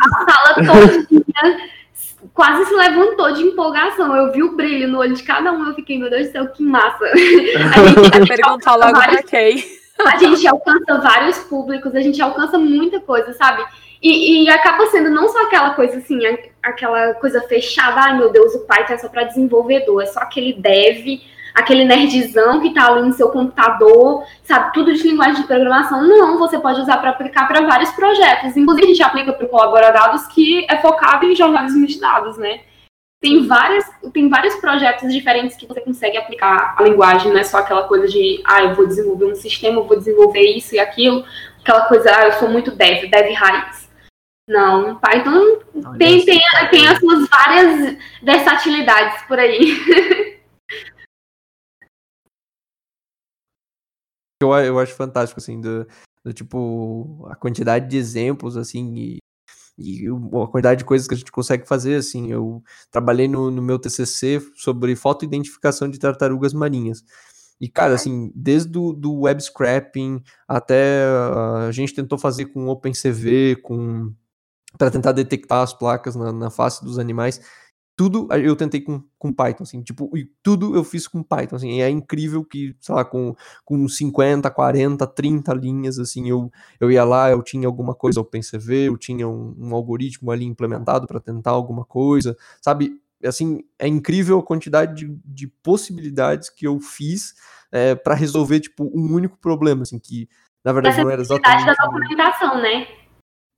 A 0.00 0.08
sala 0.24 0.54
toda 0.54 1.72
quase 2.34 2.66
se 2.66 2.74
levantou 2.74 3.32
de 3.32 3.42
empolgação. 3.42 4.14
Eu 4.16 4.32
vi 4.32 4.42
o 4.42 4.56
brilho 4.56 4.88
no 4.88 4.98
olho 4.98 5.14
de 5.14 5.22
cada 5.22 5.52
um, 5.52 5.66
eu 5.66 5.74
fiquei, 5.74 5.98
meu 5.98 6.10
Deus 6.10 6.28
do 6.28 6.32
céu, 6.32 6.48
que 6.48 6.62
massa. 6.62 7.04
A 7.04 7.16
gente, 7.86 8.42
a 8.66 8.74
logo 8.74 8.92
vários, 8.92 9.20
pra 9.20 9.22
quem. 9.22 9.64
A 10.06 10.16
gente 10.16 10.46
alcança 10.46 11.00
vários 11.00 11.38
públicos, 11.38 11.94
a 11.94 12.00
gente 12.00 12.20
alcança 12.20 12.58
muita 12.58 13.00
coisa, 13.00 13.32
sabe? 13.34 13.64
E, 14.02 14.44
e, 14.44 14.50
acaba 14.50 14.86
sendo 14.86 15.10
não 15.10 15.28
só 15.28 15.42
aquela 15.42 15.74
coisa 15.74 15.98
assim, 15.98 16.18
aquela 16.60 17.14
coisa 17.14 17.40
fechada, 17.42 18.00
ai 18.00 18.18
meu 18.18 18.32
Deus, 18.32 18.52
o 18.52 18.66
Python 18.66 18.94
é 18.94 18.98
só 18.98 19.08
para 19.08 19.22
desenvolvedor, 19.24 20.02
é 20.02 20.06
só 20.06 20.18
aquele 20.18 20.54
dev, 20.54 21.20
aquele 21.54 21.84
nerdzão 21.84 22.60
que 22.60 22.68
está 22.68 22.88
ali 22.88 23.06
no 23.06 23.12
seu 23.12 23.28
computador, 23.28 24.24
sabe, 24.42 24.72
tudo 24.72 24.92
de 24.92 25.06
linguagem 25.06 25.42
de 25.42 25.46
programação. 25.46 26.02
Não, 26.04 26.36
você 26.36 26.58
pode 26.58 26.80
usar 26.80 26.96
para 26.96 27.10
aplicar 27.10 27.46
para 27.46 27.60
vários 27.60 27.92
projetos. 27.92 28.56
Inclusive, 28.56 28.86
a 28.86 28.88
gente 28.88 29.02
aplica 29.04 29.32
para 29.32 29.46
o 29.46 29.48
Colabora 29.48 29.92
Dados, 29.92 30.26
que 30.26 30.66
é 30.68 30.78
focado 30.78 31.24
em 31.24 31.36
jornalismo 31.36 31.86
de 31.86 32.00
dados, 32.00 32.36
né? 32.36 32.60
Tem, 33.20 33.46
várias, 33.46 33.84
tem 34.12 34.28
vários 34.28 34.56
projetos 34.56 35.12
diferentes 35.12 35.56
que 35.56 35.64
você 35.64 35.80
consegue 35.80 36.16
aplicar 36.16 36.74
a 36.76 36.82
linguagem, 36.82 37.30
não 37.30 37.38
é 37.38 37.44
só 37.44 37.58
aquela 37.58 37.84
coisa 37.84 38.08
de, 38.08 38.42
ah, 38.44 38.64
eu 38.64 38.74
vou 38.74 38.84
desenvolver 38.84 39.26
um 39.26 39.34
sistema, 39.36 39.78
eu 39.78 39.84
vou 39.84 39.96
desenvolver 39.96 40.42
isso 40.56 40.74
e 40.74 40.80
aquilo, 40.80 41.24
aquela 41.60 41.82
coisa, 41.82 42.10
ah, 42.12 42.24
eu 42.24 42.32
sou 42.32 42.48
muito 42.48 42.72
dev, 42.72 43.08
dev 43.08 43.32
raiz. 43.34 43.81
Não, 44.52 45.00
Python 45.00 45.60
tem, 45.96 46.22
tem, 46.26 46.38
tem 46.70 46.86
as 46.86 46.98
suas 46.98 47.26
várias 47.26 47.96
versatilidades 48.22 49.22
por 49.22 49.38
aí. 49.38 50.38
eu, 54.42 54.52
eu 54.52 54.78
acho 54.78 54.94
fantástico, 54.94 55.40
assim, 55.40 55.58
do, 55.58 55.86
do, 56.22 56.34
tipo, 56.34 57.26
a 57.30 57.34
quantidade 57.34 57.88
de 57.88 57.96
exemplos, 57.96 58.58
assim, 58.58 58.94
e, 58.94 59.16
e 59.78 60.06
a 60.06 60.46
quantidade 60.48 60.80
de 60.80 60.84
coisas 60.84 61.08
que 61.08 61.14
a 61.14 61.16
gente 61.16 61.32
consegue 61.32 61.66
fazer, 61.66 61.94
assim, 61.94 62.30
eu 62.30 62.62
trabalhei 62.90 63.26
no, 63.26 63.50
no 63.50 63.62
meu 63.62 63.78
TCC 63.78 64.38
sobre 64.54 64.94
fotoidentificação 64.94 65.88
de 65.88 65.98
tartarugas 65.98 66.52
marinhas, 66.52 67.02
e, 67.58 67.68
cara, 67.68 67.94
assim, 67.94 68.30
desde 68.34 68.76
o 68.76 68.92
do 68.92 69.20
web 69.20 69.40
scrapping 69.40 70.22
até 70.48 71.06
uh, 71.06 71.68
a 71.68 71.72
gente 71.72 71.94
tentou 71.94 72.18
fazer 72.18 72.46
com 72.46 72.66
OpenCV, 72.66 73.56
com 73.62 74.12
para 74.76 74.90
tentar 74.90 75.12
detectar 75.12 75.62
as 75.62 75.72
placas 75.72 76.16
na, 76.16 76.32
na 76.32 76.50
face 76.50 76.84
dos 76.84 76.98
animais, 76.98 77.40
tudo 77.96 78.26
eu 78.32 78.56
tentei 78.56 78.80
com, 78.80 79.02
com 79.18 79.32
Python, 79.32 79.64
assim, 79.64 79.82
tipo, 79.82 80.10
e 80.16 80.28
tudo 80.42 80.74
eu 80.74 80.82
fiz 80.82 81.06
com 81.06 81.22
Python, 81.22 81.56
assim, 81.56 81.78
e 81.78 81.82
é 81.82 81.90
incrível 81.90 82.44
que, 82.44 82.74
sei 82.80 82.94
lá, 82.94 83.04
com, 83.04 83.34
com 83.64 83.86
50, 83.86 84.50
40, 84.50 85.06
30 85.06 85.54
linhas, 85.54 85.98
assim, 85.98 86.28
eu, 86.28 86.50
eu 86.80 86.90
ia 86.90 87.04
lá, 87.04 87.30
eu 87.30 87.42
tinha 87.42 87.66
alguma 87.66 87.94
coisa 87.94 88.20
OpenCV, 88.20 88.88
eu 88.88 88.96
tinha 88.96 89.28
um, 89.28 89.54
um 89.58 89.74
algoritmo 89.74 90.30
ali 90.30 90.44
implementado 90.44 91.06
para 91.06 91.20
tentar 91.20 91.50
alguma 91.50 91.84
coisa, 91.84 92.36
sabe, 92.60 92.98
assim, 93.24 93.60
é 93.78 93.86
incrível 93.86 94.38
a 94.38 94.42
quantidade 94.42 94.94
de, 94.94 95.20
de 95.24 95.46
possibilidades 95.46 96.48
que 96.48 96.66
eu 96.66 96.80
fiz 96.80 97.34
é, 97.70 97.94
para 97.94 98.14
resolver, 98.14 98.60
tipo, 98.60 98.84
um 98.84 99.14
único 99.14 99.36
problema, 99.38 99.82
assim, 99.82 99.98
que, 99.98 100.28
na 100.64 100.72
verdade, 100.72 100.94
Essa 100.94 101.04
não 101.04 101.10
era 101.10 101.20
exatamente... 101.20 101.66
da 101.66 101.74
documentação, 101.74 102.60
né? 102.60 103.01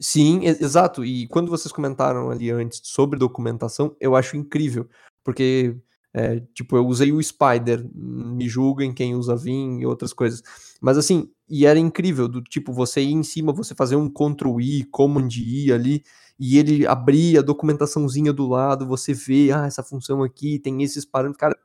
Sim, 0.01 0.41
exato. 0.45 1.05
E 1.05 1.27
quando 1.29 1.51
vocês 1.51 1.73
comentaram 1.73 2.31
ali 2.31 2.51
antes 2.51 2.81
sobre 2.83 3.19
documentação, 3.19 3.95
eu 4.01 4.17
acho 4.17 4.37
incrível, 4.37 4.89
porque, 5.23 5.77
é, 6.13 6.41
tipo, 6.53 6.77
eu 6.77 6.87
usei 6.87 7.13
o 7.13 7.23
Spider, 7.23 7.89
me 7.95 8.49
julguem 8.49 8.93
quem 8.93 9.15
usa 9.15 9.37
Vim 9.37 9.79
e 9.79 9.87
outras 9.87 10.13
coisas. 10.13 10.43
Mas 10.81 10.99
assim, 10.99 11.31
e 11.49 11.65
era 11.65 11.79
incrível, 11.79 12.27
do 12.29 12.43
tipo, 12.43 12.73
você 12.73 13.01
ir 13.03 13.13
em 13.13 13.23
cima, 13.23 13.53
você 13.53 13.75
fazer 13.75 13.95
um 13.97 14.09
Ctrl 14.11 14.61
I, 14.61 14.85
Command 14.91 15.29
I 15.37 15.73
ali, 15.73 16.03
e 16.39 16.59
ele 16.59 16.85
abrir 16.87 17.39
a 17.39 17.43
documentaçãozinha 17.43 18.33
do 18.33 18.49
lado, 18.49 18.87
você 18.87 19.15
vê, 19.15 19.53
ah, 19.53 19.67
essa 19.67 19.83
função 19.85 20.23
aqui 20.25 20.59
tem 20.59 20.83
esses 20.83 21.05
parâmetros. 21.05 21.39
Cara, 21.41 21.57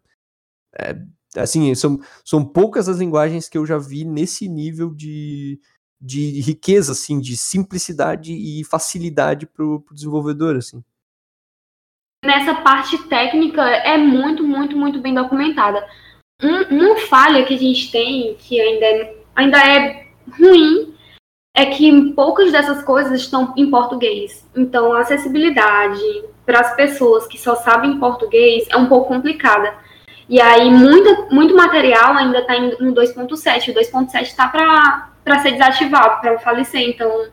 é, 0.79 0.95
assim, 1.41 1.73
são, 1.75 1.99
são 2.25 2.45
poucas 2.45 2.89
as 2.89 2.97
linguagens 2.99 3.49
que 3.49 3.57
eu 3.57 3.65
já 3.65 3.77
vi 3.77 4.05
nesse 4.05 4.47
nível 4.49 4.93
de, 4.95 5.59
de 5.99 6.39
riqueza, 6.41 6.93
assim, 6.93 7.19
de 7.19 7.35
simplicidade 7.35 8.33
e 8.33 8.63
facilidade 8.63 9.45
para 9.45 9.65
o 9.65 9.83
desenvolvedor, 9.91 10.55
assim. 10.55 10.83
Nessa 12.23 12.55
parte 12.55 12.97
técnica 13.07 13.61
é 13.61 13.97
muito, 13.97 14.43
muito, 14.43 14.77
muito 14.77 14.99
bem 14.99 15.13
documentada. 15.13 15.85
Um, 16.41 16.63
uma 16.75 16.97
falha 16.97 17.45
que 17.45 17.53
a 17.53 17.57
gente 17.57 17.91
tem, 17.91 18.35
que 18.35 18.59
ainda 18.59 18.85
é, 18.85 19.17
ainda 19.35 19.57
é 19.57 20.07
ruim, 20.37 20.93
é 21.55 21.65
que 21.65 22.13
poucas 22.13 22.51
dessas 22.51 22.83
coisas 22.83 23.19
estão 23.19 23.53
em 23.57 23.69
português. 23.69 24.47
Então, 24.55 24.93
a 24.93 25.01
acessibilidade 25.01 26.01
para 26.45 26.61
as 26.61 26.75
pessoas 26.75 27.27
que 27.27 27.37
só 27.37 27.55
sabem 27.55 27.99
português 27.99 28.65
é 28.69 28.77
um 28.77 28.87
pouco 28.87 29.07
complicada. 29.09 29.73
E 30.27 30.39
aí, 30.39 30.69
muita, 30.69 31.27
muito 31.31 31.55
material 31.55 32.13
ainda 32.13 32.39
está 32.39 32.59
no 32.59 32.93
2.7. 32.93 33.71
O 33.71 33.75
2.7 33.75 34.21
está 34.23 34.47
para 34.47 35.09
para 35.29 35.41
ser 35.41 35.51
desativado, 35.51 36.21
para 36.21 36.39
falecer. 36.39 36.89
Então, 36.89 37.27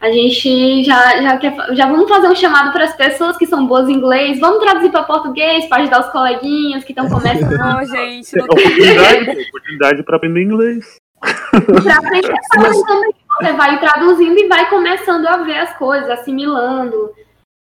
a 0.00 0.12
gente 0.12 0.84
já, 0.84 1.20
já, 1.20 1.36
quer, 1.36 1.74
já 1.74 1.86
vamos 1.86 2.08
fazer 2.08 2.28
um 2.28 2.36
chamado 2.36 2.72
para 2.72 2.84
as 2.84 2.94
pessoas 2.94 3.36
que 3.36 3.44
são 3.44 3.66
boas 3.66 3.88
em 3.88 3.94
inglês, 3.94 4.38
vamos 4.38 4.62
traduzir 4.62 4.92
para 4.92 5.02
português 5.02 5.66
para 5.66 5.82
ajudar 5.82 6.00
os 6.02 6.12
coleguinhas 6.12 6.84
que 6.84 6.92
estão 6.92 7.08
começando. 7.08 7.50
Não, 7.58 7.84
gente, 7.84 8.36
não 8.36 8.44
oportunidade, 8.44 9.48
oportunidade 9.48 10.02
para 10.04 10.16
aprender 10.16 10.42
inglês. 10.42 10.96
Para 11.20 11.96
aprender 11.98 12.34
Mas... 12.56 12.82
também. 12.82 13.14
Você 13.40 13.52
vai 13.52 13.80
traduzindo 13.80 14.38
e 14.38 14.48
vai 14.48 14.68
começando 14.70 15.26
a 15.26 15.38
ver 15.38 15.58
as 15.58 15.76
coisas, 15.76 16.08
assimilando. 16.10 17.12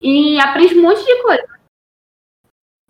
E 0.01 0.37
aprende 0.39 0.77
um 0.77 0.83
monte 0.83 1.05
de 1.05 1.21
coisa. 1.21 1.43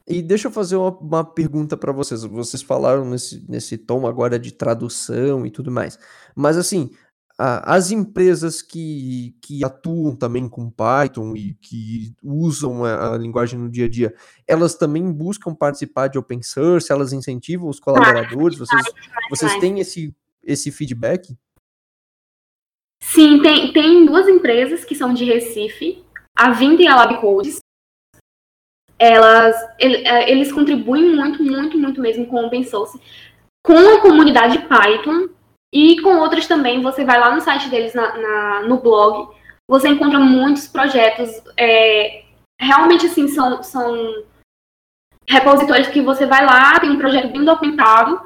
E 0.08 0.22
deixa 0.22 0.48
eu 0.48 0.52
fazer 0.52 0.78
uma, 0.78 0.90
uma 0.90 1.24
pergunta 1.24 1.76
para 1.76 1.92
vocês. 1.92 2.24
Vocês 2.24 2.64
falaram 2.64 3.04
nesse, 3.04 3.46
nesse 3.50 3.78
tom 3.78 4.08
agora 4.08 4.40
de 4.40 4.54
tradução 4.54 5.46
e 5.46 5.52
tudo 5.52 5.70
mais. 5.70 6.00
Mas 6.38 6.56
assim, 6.56 6.92
a, 7.36 7.76
as 7.76 7.90
empresas 7.90 8.62
que, 8.62 9.36
que 9.42 9.66
atuam 9.66 10.16
também 10.16 10.48
com 10.48 10.70
Python 10.70 11.36
e 11.36 11.56
que 11.56 12.14
usam 12.24 12.86
a, 12.86 13.16
a, 13.16 13.18
linguagem 13.18 13.60
no 13.60 13.72
dia 13.72 13.86
a 13.86 13.90
dia, 13.90 14.14
elas 14.48 14.76
também 14.76 15.12
buscam 15.12 15.56
participar 15.56 16.10
de 16.10 16.20
open 16.20 16.44
source, 16.44 16.92
elas 16.92 17.12
incentivam 17.12 17.68
os 17.68 17.80
colaboradores, 17.80 18.60
vocês, 18.60 18.84
vocês 19.32 19.56
têm 19.58 19.80
esse, 19.80 20.16
esse 20.44 20.72
feedback? 20.72 21.36
Sim, 23.02 23.42
tem, 23.42 23.74
tem 23.74 24.06
duas 24.06 24.28
empresas 24.28 24.86
que 24.86 24.94
são 24.94 25.12
de 25.12 25.26
Recife, 25.26 26.04
a 26.36 26.52
Vinta 26.52 26.84
e 26.84 26.88
a 26.88 26.96
LabCodes. 26.96 27.60
Elas, 29.00 29.56
é, 29.80 30.32
eles 30.32 30.52
contribuem 30.52 31.16
muito, 31.16 31.44
muito, 31.44 31.78
muito 31.78 32.00
mesmo 32.00 32.28
com 32.28 32.44
o 32.44 32.46
open 32.46 32.64
source, 32.64 33.00
com 33.64 33.78
a 33.78 34.02
comunidade 34.02 34.60
Python 34.68 35.37
e 35.74 36.02
com 36.02 36.18
outras 36.18 36.48
também, 36.48 36.82
você 36.82 37.04
vai 37.04 37.20
lá 37.20 37.34
no 37.34 37.42
site 37.42 37.70
deles, 37.70 37.94
na, 37.94 38.18
na 38.18 38.62
no 38.62 38.80
blog, 38.80 39.28
você 39.70 39.90
encontra 39.90 40.20
muitos 40.20 40.68
projetos. 40.68 41.30
É, 41.58 42.24
realmente, 42.60 43.06
assim, 43.06 43.28
são, 43.28 43.62
são 43.62 44.24
repositórios 45.28 45.90
que 45.90 46.02
você 46.02 46.26
vai 46.26 46.46
lá, 46.46 46.80
tem 46.80 46.90
um 46.90 46.98
projeto 46.98 47.32
bem 47.32 47.44
documentado, 47.44 48.22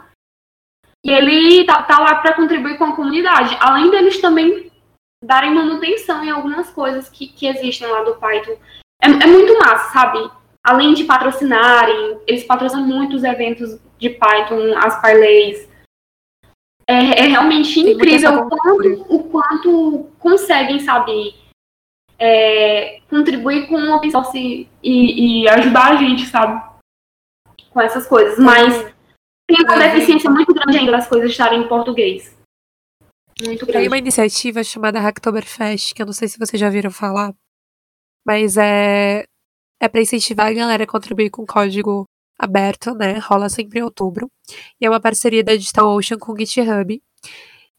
e 1.04 1.12
ele 1.12 1.66
tá, 1.66 1.82
tá 1.84 2.00
lá 2.00 2.16
para 2.16 2.36
contribuir 2.36 2.78
com 2.78 2.86
a 2.86 2.96
comunidade. 2.96 3.58
Além 3.60 3.90
deles 3.90 4.22
também 4.22 4.72
darem 5.24 5.54
manutenção 5.54 6.24
em 6.24 6.30
algumas 6.30 6.70
coisas 6.70 7.10
que, 7.10 7.28
que 7.28 7.48
existem 7.48 7.88
lá 7.88 8.04
do 8.04 8.16
Python. 8.16 8.58
É, 9.02 9.08
é 9.08 9.28
muito 9.28 9.58
massa, 9.60 9.92
sabe? 9.94 10.32
Além 10.64 10.94
de 10.94 11.04
patrocinarem, 11.04 12.20
eles 12.28 12.44
patrocinam 12.44 12.86
muitos 12.86 13.24
eventos 13.24 13.80
de 13.98 14.10
Python, 14.10 14.78
as 14.78 15.02
Parlays, 15.02 15.68
é, 16.92 17.20
é 17.20 17.28
realmente 17.28 17.80
incrível 17.80 18.40
o 18.40 18.50
quanto, 18.50 19.06
o 19.10 19.24
quanto 19.30 20.12
conseguem, 20.20 20.80
sabe, 20.80 21.34
é, 22.20 23.00
contribuir 23.10 23.68
com 23.68 23.76
o 23.76 23.96
open 23.96 24.12
source 24.12 24.38
e, 24.38 24.68
e, 24.84 25.48
ajudar 25.48 25.94
a 25.94 25.96
gente, 25.96 26.26
sabe, 26.26 26.62
com 27.72 27.82
essas 27.82 28.06
coisas. 28.06 28.38
Mas 28.38 28.84
tem 29.48 29.64
uma 29.64 29.78
deficiência 29.78 30.30
muito 30.30 30.54
grande 30.54 30.78
ainda 30.78 30.92
das 30.92 31.08
coisas 31.08 31.32
estarem 31.32 31.62
em 31.62 31.68
português. 31.68 32.38
Muito 33.42 33.66
grande. 33.66 33.80
Tem 33.80 33.88
uma 33.88 33.98
iniciativa 33.98 34.64
chamada 34.64 35.00
Hacktoberfest, 35.00 35.94
que 35.96 36.02
eu 36.02 36.06
não 36.06 36.14
sei 36.14 36.28
se 36.28 36.38
vocês 36.38 36.60
já 36.60 36.70
viram 36.70 36.92
falar, 36.92 37.34
mas 38.26 38.58
é, 38.58 39.24
é 39.82 39.88
para 39.88 40.02
incentivar 40.02 40.48
a 40.48 40.54
galera 40.54 40.84
a 40.84 40.88
contribuir 40.88 41.30
com 41.30 41.46
código 41.46 42.06
aberto, 42.42 42.96
né? 42.96 43.20
Rola 43.20 43.50
sempre 43.50 43.80
em 43.80 43.84
outubro. 43.84 44.30
E 44.80 44.86
é 44.86 44.90
uma 44.90 45.00
parceria 45.00 45.44
da 45.44 45.56
DigitalOcean 45.56 46.18
com 46.18 46.34
o 46.34 46.38
GitHub. 46.38 47.02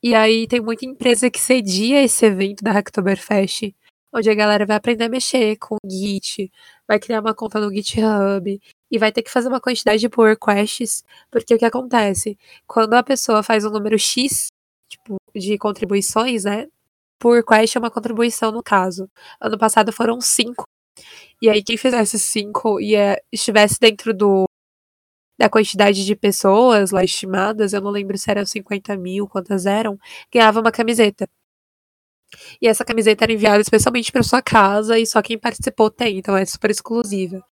E 0.03 0.15
aí 0.15 0.47
tem 0.47 0.61
muita 0.61 0.87
empresa 0.87 1.31
que 1.31 1.41
cedia 1.41 2.03
esse 2.03 2.25
evento 2.27 2.63
da 2.63 2.73
Hacktoberfest, 2.73 3.75
onde 4.13 4.31
a 4.31 4.35
galera 4.35 4.67
vai 4.67 4.77
aprender 4.77 5.05
a 5.05 5.09
mexer 5.09 5.57
com 5.57 5.77
Git, 5.89 6.51
vai 6.87 6.99
criar 6.99 7.21
uma 7.21 7.35
conta 7.35 7.61
no 7.61 7.73
GitHub 7.73 8.61
e 8.91 8.99
vai 8.99 9.11
ter 9.13 9.23
que 9.23 9.31
fazer 9.31 9.49
uma 9.49 9.61
quantidade 9.61 10.01
de 10.01 10.09
pull 10.09 10.27
requests, 10.27 11.03
porque 11.31 11.55
o 11.55 11.59
que 11.59 11.65
acontece? 11.65 12.39
Quando 12.67 12.95
a 12.95 13.03
pessoa 13.03 13.43
faz 13.43 13.65
um 13.65 13.71
número 13.71 13.99
X, 13.99 14.49
tipo, 14.89 15.17
de 15.35 15.57
contribuições, 15.59 16.45
né? 16.45 16.69
Pull 17.19 17.35
request 17.35 17.77
é 17.77 17.81
uma 17.81 17.91
contribuição 17.91 18.53
no 18.53 18.63
caso. 18.63 19.09
Ano 19.41 19.59
passado 19.59 19.93
foram 19.93 20.21
cinco. 20.21 20.65
E 21.41 21.49
aí, 21.49 21.63
quem 21.63 21.77
fizesse 21.77 22.19
cinco 22.19 22.81
e 22.81 22.95
é, 22.95 23.23
estivesse 23.33 23.79
dentro 23.81 24.13
do 24.15 24.45
da 25.43 25.49
quantidade 25.49 26.05
de 26.05 26.14
pessoas 26.14 26.93
lá 26.93 27.03
estimadas, 27.03 27.72
eu 27.72 27.80
não 27.80 27.90
lembro 27.90 28.16
se 28.16 28.30
eram 28.30 28.47
50 28.47 28.97
mil, 28.97 29.26
quantas 29.26 29.66
eram, 29.66 29.99
ganhava 30.32 30.61
uma 30.61 30.70
camiseta. 30.70 31.28
E 32.61 32.68
essa 32.68 32.84
camiseta 32.84 33.24
era 33.24 33.32
enviada 33.32 33.61
especialmente 33.61 34.12
para 34.12 34.22
sua 34.22 34.40
casa 34.40 35.01
e 35.01 35.05
só 35.05 35.20
quem 35.20 35.36
participou 35.36 35.90
tem, 35.90 36.18
então 36.18 36.36
é 36.36 36.45
super 36.45 36.70
exclusiva. 36.70 37.43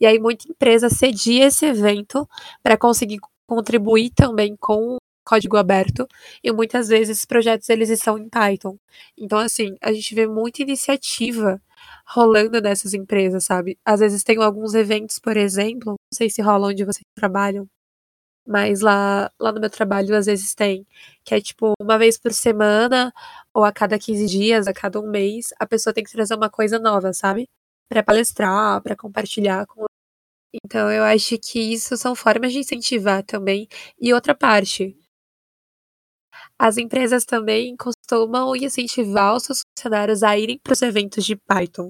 E 0.00 0.06
aí 0.06 0.16
muita 0.20 0.48
empresa 0.48 0.88
cedia 0.88 1.46
esse 1.46 1.66
evento 1.66 2.28
para 2.62 2.76
conseguir 2.76 3.18
contribuir 3.48 4.10
também 4.10 4.56
com 4.56 4.98
código 5.24 5.56
aberto 5.56 6.06
e 6.42 6.52
muitas 6.52 6.86
vezes 6.86 7.08
esses 7.08 7.24
projetos 7.24 7.68
eles 7.68 7.90
estão 7.90 8.16
em 8.16 8.28
Python. 8.28 8.78
Então 9.18 9.40
assim, 9.40 9.74
a 9.82 9.92
gente 9.92 10.14
vê 10.14 10.28
muita 10.28 10.62
iniciativa 10.62 11.60
rolando 12.06 12.60
nessas 12.60 12.94
empresas, 12.94 13.44
sabe? 13.44 13.78
Às 13.84 14.00
vezes 14.00 14.22
tem 14.24 14.38
alguns 14.42 14.74
eventos, 14.74 15.18
por 15.18 15.36
exemplo, 15.36 15.92
não 15.92 15.96
sei 16.14 16.30
se 16.30 16.42
rola 16.42 16.68
onde 16.68 16.84
vocês 16.84 17.04
trabalham, 17.16 17.66
mas 18.46 18.80
lá, 18.80 19.30
lá 19.40 19.52
no 19.52 19.60
meu 19.60 19.70
trabalho 19.70 20.16
às 20.16 20.26
vezes 20.26 20.54
tem, 20.54 20.86
que 21.24 21.34
é 21.34 21.40
tipo 21.40 21.72
uma 21.80 21.98
vez 21.98 22.18
por 22.18 22.32
semana 22.32 23.12
ou 23.54 23.64
a 23.64 23.72
cada 23.72 23.98
15 23.98 24.26
dias, 24.26 24.66
a 24.68 24.72
cada 24.74 25.00
um 25.00 25.08
mês, 25.10 25.48
a 25.58 25.66
pessoa 25.66 25.94
tem 25.94 26.04
que 26.04 26.12
trazer 26.12 26.34
uma 26.36 26.50
coisa 26.50 26.78
nova, 26.78 27.12
sabe? 27.12 27.48
Para 27.88 28.02
palestrar, 28.02 28.82
para 28.82 28.96
compartilhar 28.96 29.66
com 29.66 29.86
então, 30.64 30.90
eu 30.90 31.02
acho 31.04 31.38
que 31.38 31.58
isso 31.60 31.96
são 31.96 32.14
formas 32.14 32.52
de 32.52 32.60
incentivar 32.60 33.24
também. 33.24 33.68
E 34.00 34.14
outra 34.14 34.34
parte, 34.34 34.96
as 36.58 36.76
empresas 36.78 37.24
também 37.24 37.76
costumam 38.04 38.54
incentivar 38.54 39.34
os 39.34 39.44
seus 39.44 39.60
funcionários 39.76 40.22
a 40.22 40.36
irem 40.36 40.58
para 40.62 40.72
os 40.72 40.82
eventos 40.82 41.24
de 41.24 41.36
Python. 41.36 41.88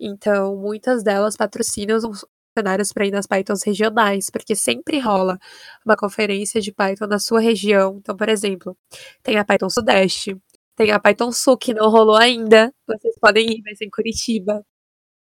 Então, 0.00 0.56
muitas 0.56 1.02
delas 1.02 1.36
patrocinam 1.36 1.96
os 1.96 2.24
funcionários 2.56 2.92
para 2.92 3.06
ir 3.06 3.10
nas 3.10 3.26
Pythons 3.26 3.62
regionais, 3.64 4.30
porque 4.30 4.54
sempre 4.54 4.98
rola 4.98 5.38
uma 5.84 5.96
conferência 5.96 6.60
de 6.60 6.72
Python 6.72 7.06
na 7.06 7.18
sua 7.18 7.40
região. 7.40 7.98
Então, 7.98 8.16
por 8.16 8.28
exemplo, 8.28 8.76
tem 9.22 9.36
a 9.38 9.44
Python 9.44 9.70
Sudeste, 9.70 10.36
tem 10.76 10.92
a 10.92 11.00
Python 11.00 11.32
Sul, 11.32 11.56
que 11.56 11.74
não 11.74 11.88
rolou 11.90 12.16
ainda. 12.16 12.72
Vocês 12.86 13.14
podem 13.20 13.46
ir, 13.46 13.62
vai 13.62 13.74
ser 13.74 13.86
em 13.86 13.90
Curitiba. 13.90 14.62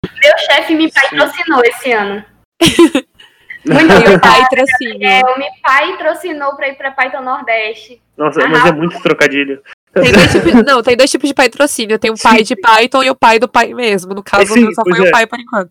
Meu 0.05 0.39
chefe 0.39 0.75
me 0.75 0.91
patrocinou 0.91 1.63
esse 1.65 1.93
ano. 1.93 2.25
Muito 3.65 3.89
meu 4.09 4.21
pai 4.21 4.41
patrocinou. 4.43 5.03
É, 5.03 5.21
o 5.23 5.39
meu 5.39 5.49
pai 5.63 5.91
patrocinou 5.93 6.57
para 6.57 6.69
ir 6.69 6.77
para 6.77 6.91
Python 6.93 7.23
Nordeste. 7.23 8.03
Nossa, 8.17 8.47
mas 8.49 8.67
é 8.67 8.73
muito 8.73 9.01
trocadilho. 9.03 9.63
Tem 9.93 10.13
dois 10.13 10.33
tipos, 10.33 10.53
não, 10.67 10.83
tem 10.83 10.97
dois 10.97 11.11
tipos 11.11 11.29
de 11.29 11.35
patrocínio. 11.35 11.99
Tem 11.99 12.11
o 12.11 12.19
pai 12.19 12.43
de 12.43 12.57
Python 12.57 13.03
e 13.03 13.11
o 13.11 13.15
pai 13.15 13.39
do 13.39 13.49
pai 13.49 13.73
mesmo. 13.75 14.15
No 14.15 14.23
caso, 14.23 14.53
Sim, 14.53 14.73
só 14.75 14.83
foi 14.83 14.99
é. 14.99 15.09
o 15.09 15.11
pai 15.11 15.27
por 15.27 15.39
enquanto. 15.41 15.71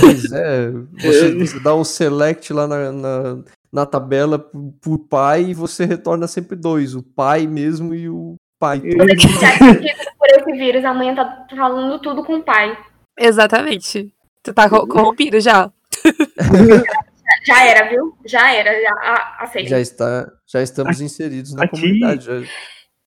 Pois 0.00 0.32
é, 0.32 0.70
você, 1.00 1.34
você 1.34 1.60
dá 1.60 1.74
um 1.74 1.84
select 1.84 2.52
lá 2.52 2.66
na, 2.66 2.92
na, 2.92 3.38
na 3.72 3.86
tabela 3.86 4.38
por 4.80 4.98
pai 4.98 5.46
e 5.50 5.54
você 5.54 5.84
retorna 5.84 6.26
sempre 6.26 6.56
dois, 6.56 6.94
o 6.94 7.02
pai 7.02 7.46
mesmo 7.46 7.94
e 7.94 8.08
o 8.08 8.36
pai. 8.58 8.80
por 8.80 10.28
esse 10.30 10.52
vírus, 10.52 10.84
amanhã 10.84 11.14
tá 11.14 11.46
falando 11.56 12.00
tudo 12.00 12.24
com 12.24 12.36
o 12.36 12.42
pai. 12.42 12.76
Exatamente. 13.18 14.12
Tu 14.42 14.52
tá 14.52 14.68
corrompido 14.68 15.40
já. 15.40 15.70
já 17.44 17.64
era, 17.64 17.88
viu? 17.88 18.16
Já 18.24 18.52
era, 18.54 18.80
já 18.80 19.36
aceita. 19.40 19.70
Já 19.70 19.80
está, 19.80 20.32
já 20.46 20.62
estamos 20.62 21.00
inseridos 21.00 21.54
na 21.54 21.64
aqui, 21.64 21.80
comunidade. 21.80 22.24
Já. 22.24 22.48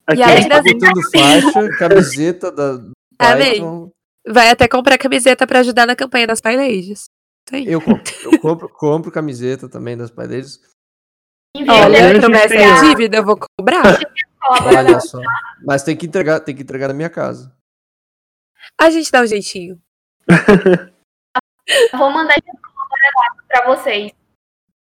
Aqui 0.07 0.19
e 0.19 0.23
além 0.23 0.47
das 0.47 0.63
botando 0.63 1.11
faixa, 1.11 1.69
camiseta 1.77 2.51
da 2.51 2.79
Python. 3.17 3.91
Vai 4.27 4.49
até 4.49 4.67
comprar 4.67 4.97
camiseta 4.97 5.47
para 5.47 5.59
ajudar 5.59 5.85
na 5.85 5.95
campanha 5.95 6.27
das 6.27 6.41
PyLadies. 6.41 7.09
Eu 7.51 7.81
compro, 7.81 8.13
eu 8.23 8.39
compro, 8.39 8.69
compro 8.69 9.11
camiseta 9.11 9.67
também 9.67 9.97
das 9.97 10.11
PyLadies. 10.11 10.59
Olha, 11.55 12.19
promessa 12.19 12.55
é 12.55 12.81
dívida, 12.81 13.17
eu 13.17 13.25
vou 13.25 13.37
cobrar. 13.37 13.99
Olha 14.63 14.99
só. 14.99 15.19
Mas 15.65 15.83
tem 15.83 15.97
que 15.97 16.05
entregar, 16.05 16.39
tem 16.39 16.55
que 16.55 16.61
entregar 16.61 16.87
na 16.87 16.93
minha 16.93 17.09
casa. 17.09 17.53
A 18.79 18.89
gente 18.89 19.11
dá 19.11 19.21
um 19.21 19.27
jeitinho. 19.27 19.81
vou 21.93 22.11
mandar 22.11 22.35
para 23.47 23.75
vocês. 23.75 24.11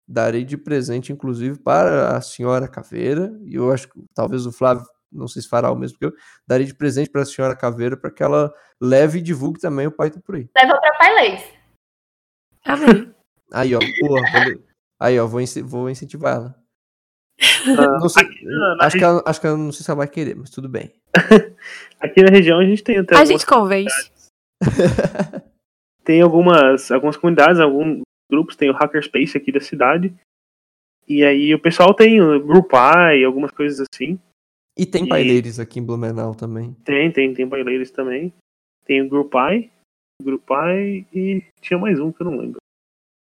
Darei 0.09 0.45
de 0.45 0.57
presente, 0.57 1.13
inclusive, 1.13 1.59
para 1.59 2.17
a 2.17 2.21
senhora 2.21 2.69
Caveira, 2.69 3.37
e 3.45 3.57
eu 3.57 3.73
acho 3.73 3.89
que 3.89 4.05
talvez 4.15 4.47
o 4.47 4.53
Flávio 4.53 4.87
não 5.17 5.29
sei 5.29 5.43
se 5.43 5.49
fará 5.49 5.71
o 5.71 5.77
mesmo 5.77 5.99
que 5.99 6.05
eu, 6.05 6.13
darei 6.47 6.67
de 6.67 6.75
presente 6.75 7.11
para 7.11 7.23
a 7.23 7.27
senhora 7.27 7.57
Caveira 7.57 7.97
para 7.97 8.11
que 8.11 8.23
ela 8.23 8.53
leve 8.81 9.19
e 9.19 9.23
divulgue 9.23 9.61
também 9.61 9.87
o 9.87 9.93
Python 9.93 10.21
por 10.21 10.37
aí. 10.37 10.49
Leva 10.57 10.79
para 10.79 10.99
Pailês. 10.99 11.43
Amém. 12.65 13.15
Aí, 13.53 13.77
ó, 13.77 13.79
porra, 13.79 14.59
aí, 14.99 15.21
ó, 15.21 15.27
vou, 15.27 15.41
vou 15.65 15.89
incentivar 15.89 16.35
ela. 16.35 16.55
Não 18.01 18.09
sei, 18.09 18.25
aqui, 18.25 18.45
acho, 18.81 18.99
que 18.99 19.05
ela, 19.05 19.23
acho 19.25 19.41
que 19.41 19.47
ela 19.47 19.57
não 19.57 19.71
sei 19.71 19.85
se 19.85 19.91
ela 19.91 19.99
vai 19.99 20.09
querer, 20.09 20.35
mas 20.35 20.51
tudo 20.51 20.69
bem. 20.69 20.93
aqui 22.01 22.23
na 22.23 22.31
região 22.31 22.59
a 22.59 22.65
gente 22.65 22.83
tem 22.83 22.99
até. 22.99 23.17
A 23.17 23.25
gente 23.25 23.47
convence. 23.47 24.11
tem 26.03 26.21
algumas, 26.23 26.91
algumas 26.91 27.17
comunidades, 27.17 27.61
alguns 27.61 28.01
grupos, 28.31 28.57
tem 28.57 28.71
o 28.71 28.75
Hackerspace 28.75 29.37
aqui 29.37 29.53
da 29.53 29.61
cidade. 29.61 30.13
E 31.09 31.25
aí 31.25 31.55
o 31.55 31.61
pessoal 31.61 31.95
tem 31.95 32.21
o 32.21 32.45
GroupI, 32.45 33.25
algumas 33.25 33.53
coisas 33.53 33.87
assim. 33.93 34.19
E 34.77 34.85
tem 34.85 35.05
e... 35.05 35.09
Paileiros 35.09 35.59
aqui 35.59 35.81
em 35.81 35.85
Blumenau 35.85 36.35
também. 36.35 36.75
Tem, 36.85 37.11
tem, 37.11 37.33
tem 37.33 37.49
Paileiros 37.49 37.91
também. 37.91 38.33
Tem 38.85 39.03
o 39.03 39.09
GroupI, 39.09 39.71
GroupI 40.23 41.07
e 41.13 41.43
tinha 41.61 41.79
mais 41.79 41.99
um 41.99 42.13
que 42.13 42.23
eu 42.23 42.27
não 42.27 42.39
lembro. 42.39 42.59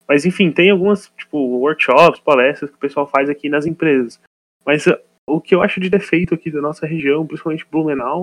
Mas 0.08 0.24
enfim, 0.24 0.50
tem 0.50 0.70
algumas, 0.70 1.08
tipo, 1.16 1.38
workshops, 1.38 2.20
palestras 2.20 2.70
que 2.70 2.76
o 2.76 2.80
pessoal 2.80 3.06
faz 3.06 3.30
aqui 3.30 3.48
nas 3.48 3.66
empresas. 3.66 4.20
Mas 4.64 4.86
uh, 4.86 4.98
o 5.26 5.40
que 5.40 5.54
eu 5.54 5.62
acho 5.62 5.80
de 5.80 5.88
defeito 5.88 6.34
aqui 6.34 6.50
da 6.50 6.60
nossa 6.60 6.86
região, 6.86 7.26
principalmente 7.26 7.66
Blumenau, 7.70 8.22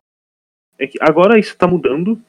é 0.78 0.88
que 0.88 0.98
agora 1.02 1.40
isso 1.40 1.52
está 1.52 1.68
mudando, 1.68 2.22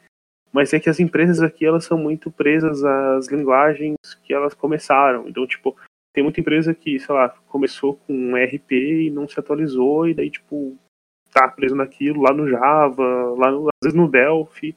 mas 0.53 0.73
é 0.73 0.81
que 0.81 0.91
as 0.91 1.01
empresas 1.01 1.41
aqui 1.41 1.65
elas 1.65 1.85
são 1.85 1.99
muito 1.99 2.31
presas 2.31 2.85
às 2.85 3.29
linguagens 3.29 3.97
que 4.23 4.33
elas 4.33 4.55
começaram. 4.55 5.29
Então, 5.29 5.47
tipo, 5.47 5.77
tem 6.13 6.25
muita 6.25 6.41
empresa 6.41 6.75
que, 6.75 6.99
sei 6.99 7.15
lá, 7.15 7.29
começou 7.49 7.97
com 7.97 8.13
um 8.13 8.37
RP 8.37 8.73
e 8.73 9.11
não 9.11 9.29
se 9.29 9.39
atualizou 9.39 10.09
e 10.09 10.15
daí, 10.15 10.31
tipo, 10.31 10.77
tá 11.33 11.49
preso 11.49 11.75
naquilo, 11.75 12.23
lá 12.23 12.33
no 12.33 12.49
Java, 12.49 13.35
lá 13.37 13.51
no, 13.51 13.69
às 13.69 13.85
vezes 13.85 13.97
no 13.97 14.09
Delphi. 14.09 14.77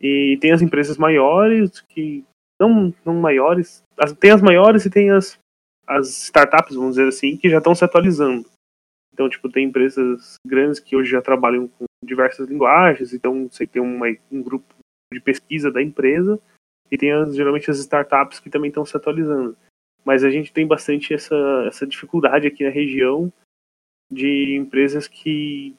E 0.00 0.38
tem 0.40 0.52
as 0.52 0.62
empresas 0.62 0.98
maiores 0.98 1.80
que 1.80 2.24
não, 2.60 2.94
não 3.04 3.14
maiores, 3.14 3.82
as, 3.98 4.12
tem 4.12 4.30
as 4.30 4.42
maiores 4.42 4.84
e 4.84 4.90
tem 4.90 5.10
as, 5.10 5.38
as 5.86 6.08
startups, 6.24 6.74
vamos 6.74 6.96
dizer 6.96 7.08
assim, 7.08 7.36
que 7.36 7.50
já 7.50 7.58
estão 7.58 7.74
se 7.74 7.84
atualizando. 7.84 8.48
Então, 9.12 9.28
tipo, 9.30 9.48
tem 9.48 9.66
empresas 9.66 10.34
grandes 10.46 10.78
que 10.78 10.94
hoje 10.94 11.10
já 11.10 11.22
trabalham 11.22 11.68
com 11.68 11.84
diversas 12.04 12.48
linguagens, 12.48 13.14
então 13.14 13.48
você 13.48 13.66
tem 13.66 13.80
uma, 13.80 14.06
um 14.30 14.42
grupo 14.42 14.74
de 15.12 15.20
pesquisa 15.20 15.70
da 15.70 15.82
empresa 15.82 16.38
e 16.90 16.98
tem 16.98 17.12
as, 17.12 17.34
geralmente 17.34 17.70
as 17.70 17.78
startups 17.78 18.40
que 18.40 18.50
também 18.50 18.68
estão 18.68 18.84
se 18.84 18.96
atualizando. 18.96 19.56
Mas 20.04 20.22
a 20.22 20.30
gente 20.30 20.52
tem 20.52 20.66
bastante 20.66 21.14
essa, 21.14 21.34
essa 21.66 21.86
dificuldade 21.86 22.46
aqui 22.46 22.62
na 22.62 22.70
região 22.70 23.32
de 24.12 24.54
empresas 24.54 25.08
que 25.08 25.74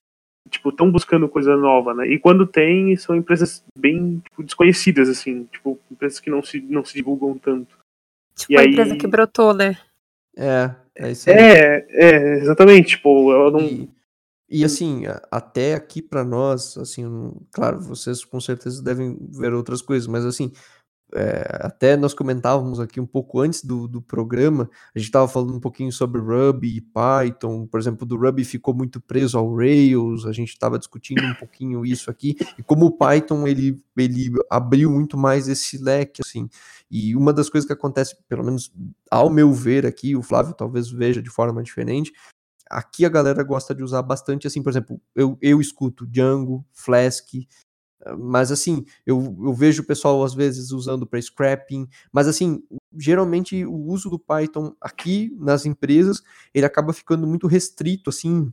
tipo, 0.49 0.69
estão 0.69 0.91
buscando 0.91 1.29
coisa 1.29 1.55
nova, 1.55 1.93
né? 1.93 2.07
E 2.07 2.19
quando 2.19 2.45
tem, 2.45 2.95
são 2.95 3.15
empresas 3.15 3.63
bem 3.77 4.21
tipo, 4.23 4.43
desconhecidas, 4.43 5.09
assim, 5.09 5.45
tipo, 5.51 5.79
empresas 5.91 6.19
que 6.19 6.29
não 6.29 6.41
se, 6.43 6.59
não 6.61 6.83
se 6.83 6.93
divulgam 6.93 7.37
tanto. 7.37 7.75
Tipo, 8.35 8.53
e 8.53 8.57
a 8.57 8.61
aí... 8.61 8.67
empresa 8.67 8.95
que 8.95 9.07
brotou, 9.07 9.53
né? 9.53 9.77
É, 10.35 10.71
é 10.95 11.11
isso 11.11 11.29
aí. 11.29 11.35
É, 11.35 11.87
é 11.89 12.37
exatamente, 12.39 12.89
tipo, 12.89 13.33
ela 13.33 13.51
não... 13.51 13.61
E, 13.61 13.89
e 14.49 14.63
assim, 14.63 15.03
até 15.29 15.73
aqui 15.73 16.01
para 16.01 16.23
nós, 16.23 16.77
assim, 16.77 17.33
claro, 17.51 17.81
vocês 17.81 18.23
com 18.23 18.39
certeza 18.39 18.81
devem 18.81 19.17
ver 19.29 19.53
outras 19.53 19.81
coisas, 19.81 20.07
mas 20.07 20.25
assim, 20.25 20.53
é, 21.13 21.59
até 21.61 21.95
nós 21.95 22.13
comentávamos 22.13 22.79
aqui 22.79 22.99
um 22.99 23.05
pouco 23.05 23.39
antes 23.39 23.63
do, 23.63 23.87
do 23.87 24.01
programa, 24.01 24.69
a 24.93 24.99
gente 24.99 25.07
estava 25.07 25.27
falando 25.27 25.55
um 25.55 25.59
pouquinho 25.59 25.91
sobre 25.91 26.19
Ruby 26.19 26.77
e 26.77 26.81
Python, 26.81 27.65
por 27.65 27.79
exemplo, 27.79 28.05
do 28.05 28.17
Ruby 28.17 28.43
ficou 28.43 28.73
muito 28.73 28.99
preso 28.99 29.37
ao 29.37 29.55
Rails, 29.55 30.25
a 30.25 30.33
gente 30.33 30.49
estava 30.49 30.77
discutindo 30.77 31.23
um 31.23 31.35
pouquinho 31.35 31.85
isso 31.85 32.11
aqui, 32.11 32.35
e 32.57 32.63
como 32.63 32.87
o 32.87 32.91
Python 32.91 33.47
ele, 33.47 33.81
ele 33.95 34.31
abriu 34.49 34.91
muito 34.91 35.17
mais 35.17 35.47
esse 35.47 35.77
leque, 35.77 36.21
assim, 36.25 36.49
e 36.91 37.15
uma 37.15 37.31
das 37.31 37.49
coisas 37.49 37.65
que 37.65 37.73
acontece, 37.73 38.17
pelo 38.27 38.43
menos 38.43 38.71
ao 39.09 39.29
meu 39.29 39.53
ver 39.53 39.85
aqui, 39.85 40.15
o 40.15 40.21
Flávio 40.21 40.53
talvez 40.53 40.89
veja 40.89 41.21
de 41.21 41.29
forma 41.29 41.63
diferente, 41.63 42.11
aqui 42.69 43.05
a 43.05 43.09
galera 43.09 43.43
gosta 43.43 43.73
de 43.73 43.81
usar 43.81 44.01
bastante, 44.01 44.45
assim, 44.45 44.61
por 44.61 44.71
exemplo, 44.71 45.01
eu, 45.15 45.37
eu 45.41 45.61
escuto 45.61 46.05
Django, 46.05 46.65
Flask, 46.73 47.29
Mas 48.19 48.51
assim, 48.51 48.85
eu, 49.05 49.35
eu 49.43 49.53
vejo 49.53 49.81
o 49.81 49.85
pessoal 49.85 50.23
às 50.23 50.33
vezes 50.33 50.71
usando 50.71 51.05
para 51.05 51.21
scrapping, 51.21 51.87
mas 52.11 52.27
assim, 52.27 52.61
geralmente 52.95 53.65
o 53.65 53.75
uso 53.75 54.09
do 54.09 54.19
Python 54.19 54.73
aqui 54.79 55.35
nas 55.39 55.65
empresas, 55.65 56.21
ele 56.53 56.65
acaba 56.65 56.93
ficando 56.93 57.25
muito 57.25 57.47
restrito 57.47 58.09
assim 58.09 58.51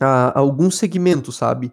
a, 0.00 0.28
a 0.28 0.38
alguns 0.38 0.78
segmentos, 0.78 1.36
sabe? 1.36 1.72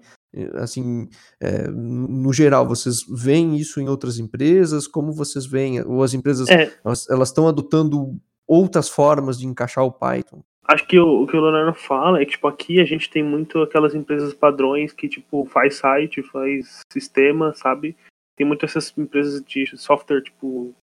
Assim, 0.56 1.08
é, 1.40 1.68
no 1.68 2.32
geral, 2.34 2.68
vocês 2.68 3.04
veem 3.10 3.58
isso 3.58 3.80
em 3.80 3.88
outras 3.88 4.20
empresas? 4.20 4.86
Como 4.86 5.14
vocês 5.14 5.46
veem? 5.46 5.82
Ou 5.82 6.04
as 6.04 6.14
empresas 6.14 6.48
é. 6.50 6.72
elas 6.84 7.30
estão 7.30 7.48
adotando 7.48 8.20
outras 8.46 8.90
formas 8.90 9.40
de 9.40 9.48
encaixar 9.48 9.84
o 9.84 9.92
Python? 9.92 10.44
Acho 10.68 10.86
que 10.86 11.00
o, 11.00 11.24
o, 11.24 11.28
que 11.28 11.38
o 11.38 11.42
Leonardo 11.42 11.74
fala 11.74 12.22
é 12.22 12.26
que, 12.26 12.32
tipo, 12.32 12.48
aqui 12.48 12.82
a 12.82 12.86
gente 12.86 13.10
tem 13.10 13.24
muito 13.24 13.62
aquelas 13.62 13.96
empresas 13.96 14.34
padrões 14.34 14.92
que, 14.92 15.08
tipo, 15.08 15.46
faz 15.46 15.76
site, 15.76 16.22
faz 16.22 16.82
sistema, 16.92 17.54
sabe? 17.54 17.96
Tem 18.36 18.46
muitas 18.46 18.72
essas 18.76 18.98
empresas 18.98 19.42
de 19.44 19.66
software, 19.78 20.22
tipo, 20.22 20.76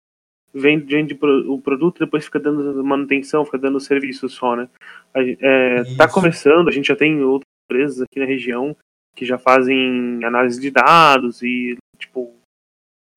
vende, 0.55 0.85
vende 0.86 1.19
o 1.48 1.61
produto 1.61 1.98
depois 1.98 2.24
fica 2.24 2.40
dando 2.40 2.82
manutenção, 2.82 3.44
fica 3.44 3.59
dando 3.59 3.78
serviço 3.78 4.28
só, 4.28 4.56
né? 4.56 4.69
É, 5.15 5.82
tá 5.97 6.09
começando, 6.09 6.69
a 6.69 6.73
gente 6.73 6.89
já 6.89 6.97
tem 6.97 7.23
outras 7.23 7.48
empresas 7.69 8.01
aqui 8.01 8.19
na 8.19 8.27
região 8.27 8.77
que 9.15 9.24
já 9.24 9.39
fazem 9.39 10.24
análise 10.24 10.61
de 10.61 10.70
dados 10.70 11.43
e, 11.43 11.77
tipo, 11.98 12.35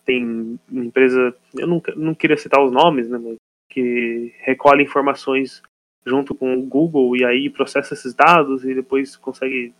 tem 0.06 0.60
empresa, 0.72 1.35
eu 1.57 1.68
não, 1.68 1.81
não 1.95 2.14
queria 2.15 2.38
citar 2.38 2.64
os 2.64 2.72
nomes, 2.72 3.10
né, 3.10 3.18
mas 3.18 3.35
que 3.69 4.34
recolhe 4.39 4.84
informações 4.84 5.61
junto 6.07 6.34
com 6.34 6.57
o 6.57 6.63
Google 6.63 7.15
e 7.15 7.25
aí 7.25 7.49
processa 7.49 7.93
esses 7.93 8.13
dados 8.13 8.63
e 8.63 8.73
depois 8.73 9.15
consegue 9.15 9.73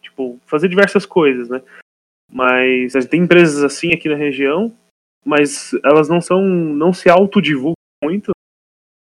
tipo 0.00 0.38
fazer 0.46 0.68
diversas 0.68 1.04
coisas, 1.04 1.48
né? 1.48 1.62
Mas 2.30 2.92
tem 3.06 3.22
empresas 3.22 3.62
assim 3.62 3.92
aqui 3.92 4.08
na 4.08 4.14
região, 4.14 4.74
mas 5.24 5.72
elas 5.84 6.08
não 6.08 6.20
são 6.20 6.42
não 6.42 6.92
se 6.92 7.08
autodivulgam 7.08 7.74
muito. 8.02 8.32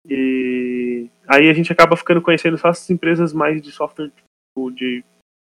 E 0.09 1.09
aí 1.27 1.49
a 1.51 1.53
gente 1.53 1.73
acaba 1.73 1.97
ficando 1.97 2.23
conhecendo 2.23 2.57
só 2.57 2.69
essas 2.69 2.89
empresas 2.91 3.33
mais 3.33 3.61
de 3.61 3.71
software 3.71 4.11
tipo, 4.11 4.71
de, 4.71 5.05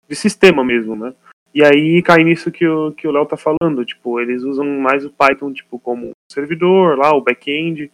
de 0.09 0.17
sistema 0.17 0.65
mesmo, 0.65 0.95
né? 0.95 1.15
E 1.55 1.63
aí 1.63 2.03
cai 2.03 2.25
nisso 2.25 2.51
que 2.51 2.67
o 2.67 2.93
que 2.93 3.07
o 3.07 3.13
Léo 3.13 3.27
tá 3.27 3.37
falando, 3.37 3.85
tipo, 3.85 4.21
eles 4.21 4.43
usam 4.43 4.67
mais 4.67 5.05
o 5.05 5.13
Python 5.13 5.53
tipo 5.53 5.79
como 5.79 6.11
servidor 6.31 6.99
lá, 6.99 7.15
o 7.15 7.21
back-end. 7.21 7.93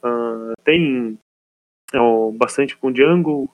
Uh, 0.00 0.52
tem 0.62 1.18
é 1.94 2.32
bastante 2.36 2.76
com 2.76 2.92
Django. 2.92 3.50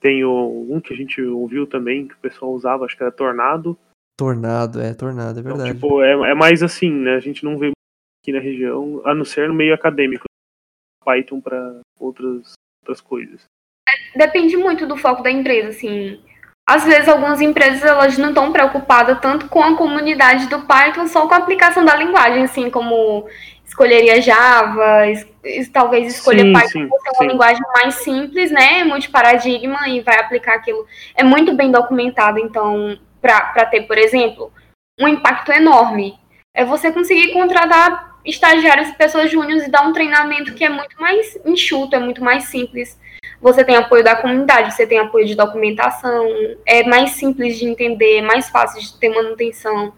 Tem 0.00 0.24
o, 0.24 0.66
um 0.70 0.80
que 0.80 0.92
a 0.92 0.96
gente 0.96 1.22
ouviu 1.22 1.66
também, 1.66 2.06
que 2.06 2.14
o 2.14 2.18
pessoal 2.18 2.52
usava, 2.52 2.84
acho 2.84 2.96
que 2.96 3.02
era 3.02 3.12
Tornado. 3.12 3.78
Tornado, 4.16 4.80
é, 4.80 4.94
Tornado, 4.94 5.38
é 5.38 5.40
então, 5.40 5.56
verdade. 5.56 5.76
Então, 5.76 5.88
tipo, 5.88 6.02
é, 6.02 6.30
é 6.30 6.34
mais 6.34 6.62
assim, 6.62 6.90
né? 6.90 7.14
A 7.14 7.20
gente 7.20 7.44
não 7.44 7.56
vê 7.56 7.72
aqui 8.20 8.32
na 8.32 8.40
região, 8.40 9.00
a 9.04 9.14
não 9.14 9.24
ser 9.24 9.48
no 9.48 9.54
meio 9.54 9.74
acadêmico. 9.74 10.24
Python 11.04 11.40
para 11.40 11.80
outras, 11.98 12.52
outras 12.82 13.00
coisas. 13.00 13.44
Depende 14.16 14.56
muito 14.56 14.86
do 14.86 14.96
foco 14.96 15.22
da 15.22 15.30
empresa, 15.30 15.68
assim. 15.68 16.22
Às 16.66 16.84
vezes 16.84 17.08
algumas 17.08 17.42
empresas 17.42 17.82
elas 17.82 18.16
não 18.16 18.30
estão 18.30 18.50
preocupadas 18.50 19.18
tanto 19.20 19.48
com 19.48 19.62
a 19.62 19.76
comunidade 19.76 20.46
do 20.46 20.62
Python, 20.62 21.06
só 21.06 21.26
com 21.28 21.34
a 21.34 21.38
aplicação 21.38 21.84
da 21.84 21.94
linguagem, 21.94 22.44
assim, 22.44 22.70
como 22.70 23.28
escolheria 23.66 24.22
Java, 24.22 25.06
es, 25.06 25.68
talvez 25.68 26.14
escolher 26.14 26.44
sim, 26.44 26.52
Python 26.52 26.68
sim, 26.68 26.88
por 26.88 27.00
ser 27.00 27.10
uma 27.10 27.18
sim. 27.18 27.28
linguagem 27.28 27.62
mais 27.74 27.94
simples, 27.96 28.50
né, 28.50 28.82
multiparadigma 28.84 29.88
e 29.88 30.00
vai 30.00 30.18
aplicar 30.18 30.54
aquilo. 30.54 30.86
É 31.14 31.22
muito 31.22 31.54
bem 31.54 31.70
documentado, 31.70 32.38
então, 32.38 32.98
para 33.20 33.66
ter, 33.66 33.82
por 33.82 33.98
exemplo, 33.98 34.50
um 34.98 35.06
impacto 35.06 35.52
enorme. 35.52 36.18
É 36.54 36.64
você 36.64 36.90
conseguir 36.90 37.32
contratar 37.32 38.14
estagiários 38.24 38.88
e 38.88 38.94
pessoas 38.94 39.30
júniores 39.30 39.66
e 39.66 39.70
dar 39.70 39.82
um 39.82 39.92
treinamento 39.92 40.54
que 40.54 40.64
é 40.64 40.70
muito 40.70 40.98
mais 40.98 41.38
enxuto, 41.44 41.94
é 41.94 41.98
muito 41.98 42.24
mais 42.24 42.44
simples. 42.44 42.98
Você 43.44 43.62
tem 43.62 43.76
apoio 43.76 44.02
da 44.02 44.16
comunidade, 44.16 44.72
você 44.72 44.86
tem 44.86 44.98
apoio 44.98 45.26
de 45.26 45.34
documentação, 45.34 46.26
é 46.64 46.82
mais 46.84 47.10
simples 47.10 47.58
de 47.58 47.66
entender, 47.66 48.22
mais 48.22 48.48
fácil 48.48 48.80
de 48.80 48.98
ter 48.98 49.10
manutenção. 49.10 49.92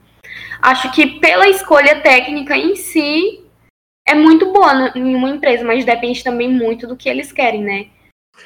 Acho 0.61 0.91
que 0.91 1.21
pela 1.21 1.47
escolha 1.47 2.01
técnica 2.01 2.57
em 2.57 2.75
si, 2.75 3.45
é 4.05 4.17
muito 4.17 4.53
boa 4.53 4.91
em 4.97 5.15
uma 5.15 5.31
empresa, 5.31 5.65
mas 5.65 5.85
depende 5.85 6.25
também 6.25 6.49
muito 6.49 6.89
do 6.89 6.97
que 6.97 7.09
eles 7.09 7.31
querem, 7.31 7.63
né? 7.63 7.87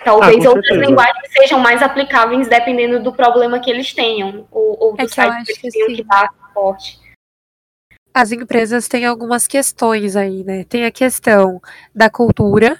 Talvez 0.04 0.44
ah, 0.44 0.50
outras 0.50 0.76
linguagens 0.76 1.32
sejam 1.32 1.58
mais 1.58 1.82
aplicáveis 1.82 2.46
dependendo 2.46 3.02
do 3.02 3.10
problema 3.10 3.58
que 3.58 3.70
eles 3.70 3.94
tenham, 3.94 4.46
ou, 4.50 4.76
ou 4.78 4.94
do 4.94 5.02
é 5.02 5.08
site 5.08 5.46
que 5.46 5.66
eles 5.66 5.72
tenham 5.72 5.88
que, 5.88 5.96
que 5.96 6.04
dar 6.04 6.28
suporte. 6.46 7.00
As 8.12 8.32
empresas 8.32 8.86
têm 8.86 9.06
algumas 9.06 9.46
questões 9.46 10.14
aí, 10.14 10.44
né? 10.44 10.64
Tem 10.64 10.84
a 10.84 10.90
questão 10.90 11.58
da 11.94 12.10
cultura, 12.10 12.78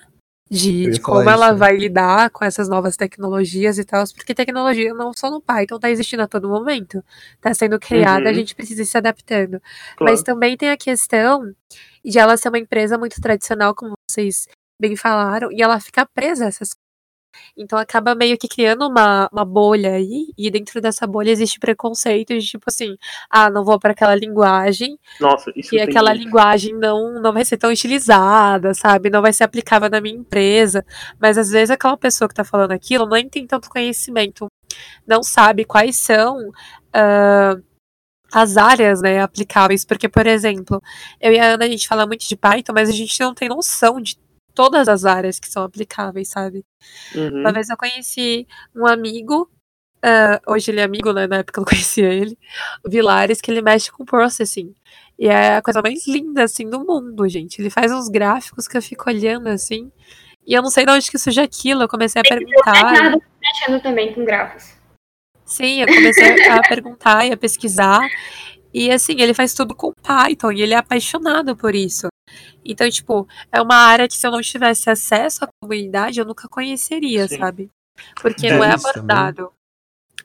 de, 0.51 0.91
de 0.91 1.01
como 1.01 1.31
ela 1.31 1.51
isso, 1.51 1.57
vai 1.57 1.77
lidar 1.77 2.29
com 2.31 2.45
essas 2.45 2.69
novas 2.69 2.97
tecnologias 2.97 3.79
e 3.79 3.85
tal, 3.85 4.05
porque 4.17 4.35
tecnologia 4.35 4.93
não 4.93 5.13
só 5.13 5.31
no 5.31 5.41
Python 5.41 5.77
está 5.77 5.89
existindo 5.89 6.23
a 6.23 6.27
todo 6.27 6.49
momento, 6.49 7.05
está 7.35 7.55
sendo 7.55 7.79
criada, 7.79 8.25
uhum. 8.25 8.31
a 8.31 8.33
gente 8.33 8.55
precisa 8.55 8.83
ir 8.83 8.87
se 8.87 8.99
adaptando. 8.99 9.63
Claro. 9.97 10.13
Mas 10.13 10.23
também 10.25 10.57
tem 10.57 10.71
a 10.71 10.77
questão 10.77 11.55
de 12.05 12.19
ela 12.19 12.37
ser 12.37 12.49
uma 12.49 12.59
empresa 12.59 12.99
muito 12.99 13.21
tradicional, 13.21 13.75
como 13.77 13.95
vocês 14.11 14.49
bem 14.81 14.97
falaram, 14.97 15.53
e 15.53 15.63
ela 15.63 15.79
ficar 15.79 16.07
presa 16.07 16.47
a 16.47 16.49
essas 16.49 16.71
então 17.57 17.79
acaba 17.79 18.15
meio 18.15 18.37
que 18.39 18.49
criando 18.49 18.87
uma, 18.87 19.29
uma 19.33 19.45
bolha 19.45 19.93
aí, 19.93 20.33
e 20.37 20.51
dentro 20.51 20.81
dessa 20.81 21.07
bolha 21.07 21.31
existe 21.31 21.59
preconceito 21.59 22.37
de 22.39 22.47
tipo 22.47 22.65
assim, 22.69 22.97
ah, 23.29 23.51
não 23.51 23.65
vou 23.65 23.79
para 23.79 23.93
aquela 23.93 24.15
linguagem. 24.15 24.99
Nossa, 25.21 25.53
isso 25.55 25.75
E 25.75 25.81
aquela 25.81 26.11
muito. 26.11 26.25
linguagem 26.25 26.75
não, 26.75 27.21
não 27.21 27.33
vai 27.33 27.45
ser 27.45 27.57
tão 27.57 27.71
utilizada, 27.71 28.75
sabe? 28.75 29.11
Não 29.11 29.23
vai 29.23 29.33
ser 29.33 29.45
aplicável 29.45 29.91
na 29.91 30.01
minha 30.01 30.17
empresa. 30.17 30.85
Mas 31.19 31.39
às 31.39 31.51
vezes 31.51 31.71
aquela 31.71 31.97
pessoa 31.97 32.29
que 32.29 32.35
tá 32.35 32.45
falando 32.45 32.73
aquilo 32.73 33.07
não 33.07 33.29
tem 33.29 33.47
tanto 33.47 33.71
conhecimento, 33.71 34.47
não 35.07 35.23
sabe 35.23 35.65
quais 35.65 35.97
são. 35.97 36.39
Uh, 36.95 37.71
as 38.33 38.57
áreas 38.57 39.03
né, 39.03 39.21
aplicáveis, 39.21 39.85
porque, 39.85 40.09
por 40.09 40.27
exemplo, 40.27 40.81
eu 41.21 41.33
e 41.33 41.39
a 41.41 41.55
Ana 41.55 41.65
a 41.65 41.69
gente 41.69 41.89
fala 41.89 42.07
muito 42.07 42.27
de 42.29 42.37
Python, 42.37 42.73
mas 42.73 42.89
a 42.89 42.93
gente 42.93 43.19
não 43.19 43.35
tem 43.35 43.49
noção 43.49 44.01
de 44.01 44.17
todas 44.55 44.89
as 44.89 45.05
áreas 45.05 45.39
que 45.39 45.49
são 45.49 45.63
aplicáveis, 45.63 46.29
sabe? 46.29 46.65
Uhum. 47.15 47.41
Uma 47.41 47.53
vez 47.53 47.69
eu 47.69 47.77
conheci 47.77 48.47
um 48.75 48.87
amigo, 48.87 49.51
uh, 50.05 50.53
hoje 50.53 50.71
ele 50.71 50.81
é 50.81 50.85
amigo, 50.85 51.13
né? 51.13 51.27
Na 51.27 51.39
época 51.39 51.61
eu 51.61 51.65
conhecia 51.67 52.13
ele, 52.13 52.39
o 52.85 52.91
Vilares, 52.91 53.41
que 53.41 53.51
ele 53.51 53.63
mexe 53.63 53.91
com 53.91 54.05
processing. 54.05 54.75
E 55.19 55.29
é 55.29 55.57
a 55.57 55.63
coisa 55.63 55.83
mais 55.83 56.07
linda, 56.07 56.45
assim, 56.45 56.69
do 56.69 56.81
mundo, 56.81 57.29
gente. 57.29 57.61
Ele 57.61 57.69
faz 57.69 57.93
uns 57.93 58.09
gráficos 58.09 58.67
que 58.67 58.77
eu 58.77 58.83
fico 58.83 59.09
olhando, 59.09 59.49
assim, 59.49 59.93
e 60.47 60.55
eu 60.55 60.63
não 60.63 60.71
sei 60.71 60.85
de 60.85 60.93
onde 60.93 61.11
que 61.11 61.19
surge 61.19 61.41
aquilo. 61.41 61.83
Eu 61.83 61.89
comecei 61.89 62.21
a 62.21 62.25
perguntar. 62.25 63.13
Eu 63.13 63.23
mexendo 63.41 63.83
também 63.83 64.15
com 64.15 64.25
gráficos. 64.25 64.75
Sim, 65.45 65.81
eu 65.83 65.87
comecei 65.87 66.49
a 66.49 66.61
perguntar 66.67 67.27
e 67.27 67.33
a 67.33 67.37
pesquisar. 67.37 68.01
E 68.73 68.91
assim, 68.91 69.21
ele 69.21 69.35
faz 69.35 69.53
tudo 69.53 69.75
com 69.75 69.93
Python 69.93 70.53
e 70.53 70.63
ele 70.63 70.75
é 70.75 70.77
apaixonado 70.77 71.57
por 71.57 71.75
isso. 71.75 72.09
Então, 72.65 72.89
tipo, 72.91 73.27
é 73.51 73.61
uma 73.61 73.77
área 73.77 74.09
que 74.09 74.15
se 74.15 74.27
eu 74.27 74.31
não 74.31 74.41
tivesse 74.41 74.91
acesso 74.91 75.45
à 75.45 75.49
comunidade, 75.61 76.21
eu 76.21 76.27
nunca 76.27 76.49
conheceria, 76.49 77.27
Sim. 77.27 77.39
sabe? 77.39 77.71
Porque 78.21 78.49
Games 78.49 78.59
não 78.59 78.65
é 78.65 78.75
abordado. 78.75 79.53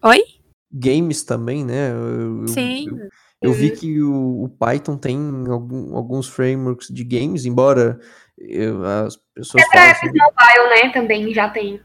Também. 0.02 0.22
Oi? 0.22 0.24
Games 0.72 1.24
também, 1.24 1.64
né? 1.64 1.92
Eu, 1.92 2.48
Sim. 2.48 2.88
Eu, 2.90 3.10
eu 3.50 3.54
vi 3.54 3.72
que 3.72 4.02
o, 4.02 4.44
o, 4.44 4.50
Python 4.50 4.98
tem 4.98 5.18
algum, 5.50 5.96
alguns 5.96 6.28
frameworks 6.28 6.88
de 6.88 7.04
games, 7.04 7.46
embora 7.46 8.00
eu, 8.38 8.84
as 8.84 9.18
pessoas. 9.34 9.64
É 9.64 9.70
pra 9.70 9.92
assim, 9.92 10.08
mobile, 10.08 10.70
né? 10.70 10.92
Também 10.92 11.34
já 11.34 11.50
tem. 11.50 11.82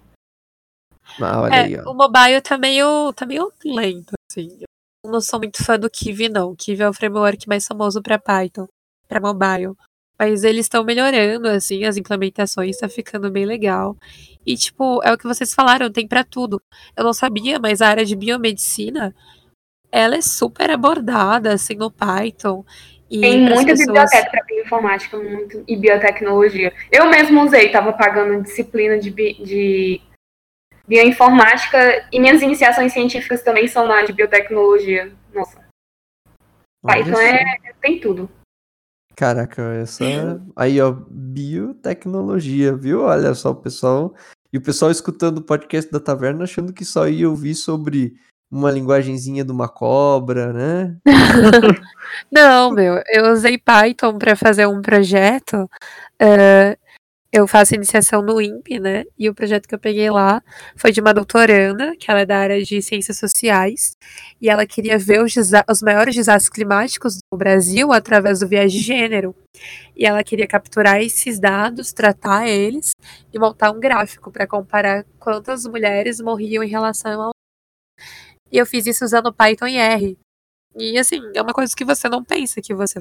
Ah, 1.20 1.42
olha 1.42 1.54
é, 1.54 1.64
aí, 1.64 1.78
ó. 1.78 1.90
O 1.90 1.94
mobile 1.94 2.40
tá 2.40 2.56
meio, 2.56 3.12
tá 3.12 3.26
meio 3.26 3.52
lento, 3.64 4.12
assim. 4.30 4.58
Eu 5.04 5.10
não 5.10 5.20
sou 5.20 5.38
muito 5.38 5.62
fã 5.64 5.78
do 5.78 5.90
Kiwi, 5.90 6.28
não. 6.28 6.50
O 6.50 6.56
Kiwi 6.56 6.82
é 6.82 6.88
o 6.88 6.94
framework 6.94 7.48
mais 7.48 7.66
famoso 7.66 8.02
para 8.02 8.18
Python, 8.18 8.66
para 9.08 9.20
mobile. 9.20 9.74
Mas 10.20 10.44
eles 10.44 10.66
estão 10.66 10.84
melhorando, 10.84 11.48
assim, 11.48 11.84
as 11.84 11.96
implementações, 11.96 12.76
tá 12.76 12.90
ficando 12.90 13.30
bem 13.30 13.46
legal. 13.46 13.96
E, 14.44 14.54
tipo, 14.54 15.02
é 15.02 15.10
o 15.10 15.16
que 15.16 15.26
vocês 15.26 15.54
falaram, 15.54 15.90
tem 15.90 16.06
para 16.06 16.22
tudo. 16.22 16.60
Eu 16.94 17.04
não 17.04 17.14
sabia, 17.14 17.58
mas 17.58 17.80
a 17.80 17.88
área 17.88 18.04
de 18.04 18.14
biomedicina, 18.14 19.14
ela 19.90 20.16
é 20.16 20.20
super 20.20 20.70
abordada, 20.70 21.54
assim, 21.54 21.74
no 21.74 21.90
Python. 21.90 22.66
E 23.10 23.18
tem 23.18 23.40
muita 23.40 23.72
pessoas... 23.72 23.86
biblioteca 23.86 24.30
para 24.30 24.44
bioinformática 24.44 25.16
muito, 25.16 25.64
e 25.66 25.74
biotecnologia. 25.74 26.70
Eu 26.92 27.08
mesmo 27.08 27.42
usei, 27.42 27.68
estava 27.68 27.90
pagando 27.90 28.42
disciplina 28.42 28.98
de, 28.98 29.10
bi, 29.10 29.42
de 29.42 30.02
bioinformática 30.86 32.06
e 32.12 32.20
minhas 32.20 32.42
iniciações 32.42 32.92
científicas 32.92 33.42
também 33.42 33.66
são 33.66 33.86
na 33.86 33.94
área 33.94 34.08
de 34.08 34.12
biotecnologia. 34.12 35.10
Nossa. 35.32 35.66
Python 36.82 37.18
é, 37.18 37.72
tem 37.80 37.98
tudo. 37.98 38.28
Caraca, 39.20 39.60
essa. 39.74 40.02
Aí, 40.56 40.80
ó, 40.80 40.96
biotecnologia, 41.10 42.74
viu? 42.74 43.02
Olha 43.02 43.34
só 43.34 43.50
o 43.50 43.54
pessoal. 43.54 44.14
E 44.50 44.56
o 44.56 44.62
pessoal 44.62 44.90
escutando 44.90 45.36
o 45.36 45.42
podcast 45.42 45.92
da 45.92 46.00
taverna 46.00 46.44
achando 46.44 46.72
que 46.72 46.86
só 46.86 47.06
ia 47.06 47.28
ouvir 47.28 47.54
sobre 47.54 48.14
uma 48.50 48.70
linguagenzinha 48.70 49.44
de 49.44 49.52
uma 49.52 49.68
cobra, 49.68 50.54
né? 50.54 50.96
Não, 52.32 52.70
meu, 52.70 53.02
eu 53.08 53.30
usei 53.30 53.58
Python 53.58 54.16
para 54.16 54.34
fazer 54.34 54.66
um 54.66 54.80
projeto. 54.80 55.68
Uh, 56.18 56.74
eu 57.32 57.46
faço 57.46 57.74
iniciação 57.74 58.22
no 58.22 58.40
INPE, 58.40 58.80
né? 58.80 59.04
E 59.16 59.28
o 59.30 59.34
projeto 59.34 59.68
que 59.68 59.74
eu 59.74 59.78
peguei 59.78 60.10
lá 60.10 60.42
foi 60.76 60.90
de 60.90 61.00
uma 61.00 61.14
doutoranda, 61.14 61.96
que 61.96 62.10
ela 62.10 62.20
é 62.20 62.26
da 62.26 62.36
área 62.36 62.62
de 62.62 62.82
ciências 62.82 63.18
sociais, 63.18 63.92
e 64.40 64.50
ela 64.50 64.66
queria 64.66 64.98
ver 64.98 65.22
os, 65.22 65.34
os 65.36 65.82
maiores 65.82 66.14
desastres 66.14 66.48
climáticos 66.50 67.18
do 67.32 67.38
Brasil 67.38 67.92
através 67.92 68.40
do 68.40 68.48
viés 68.48 68.72
de 68.72 68.80
gênero. 68.80 69.34
E 69.96 70.04
ela 70.04 70.24
queria 70.24 70.46
capturar 70.46 71.00
esses 71.00 71.38
dados, 71.38 71.92
tratar 71.92 72.48
eles 72.48 72.92
e 73.32 73.38
montar 73.38 73.70
um 73.70 73.78
gráfico 73.78 74.32
para 74.32 74.46
comparar 74.46 75.04
quantas 75.18 75.64
mulheres 75.66 76.20
morriam 76.20 76.64
em 76.64 76.68
relação 76.68 77.22
ao. 77.22 77.30
E 78.50 78.58
eu 78.58 78.66
fiz 78.66 78.86
isso 78.86 79.04
usando 79.04 79.32
Python 79.32 79.68
e 79.68 79.76
R. 79.76 80.18
E 80.76 80.98
assim, 80.98 81.20
é 81.34 81.42
uma 81.42 81.52
coisa 81.52 81.74
que 81.76 81.84
você 81.84 82.08
não 82.08 82.24
pensa 82.24 82.60
que 82.60 82.74
você 82.74 82.98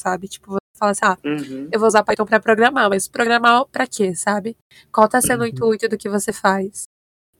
sabe, 0.00 0.28
tipo, 0.28 0.61
fala 0.78 0.92
assim, 0.92 1.00
ah, 1.04 1.18
Uhum. 1.24 1.68
eu 1.72 1.78
vou 1.78 1.86
usar 1.88 2.02
Python 2.04 2.24
para 2.26 2.40
programar, 2.40 2.88
mas 2.88 3.08
programar 3.08 3.64
para 3.66 3.86
quê, 3.86 4.14
sabe? 4.14 4.56
Qual 4.92 5.08
tá 5.08 5.20
sendo 5.20 5.40
Uhum. 5.40 5.46
o 5.46 5.48
intuito 5.50 5.88
do 5.88 5.98
que 5.98 6.08
você 6.08 6.32
faz? 6.32 6.84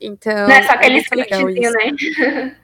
Então, 0.00 0.32
Não 0.48 0.54
é 0.54 0.62
só 0.62 0.72
aquele 0.72 0.94
legal 1.14 1.48
scriptzinho, 1.48 1.72
né? 1.72 1.96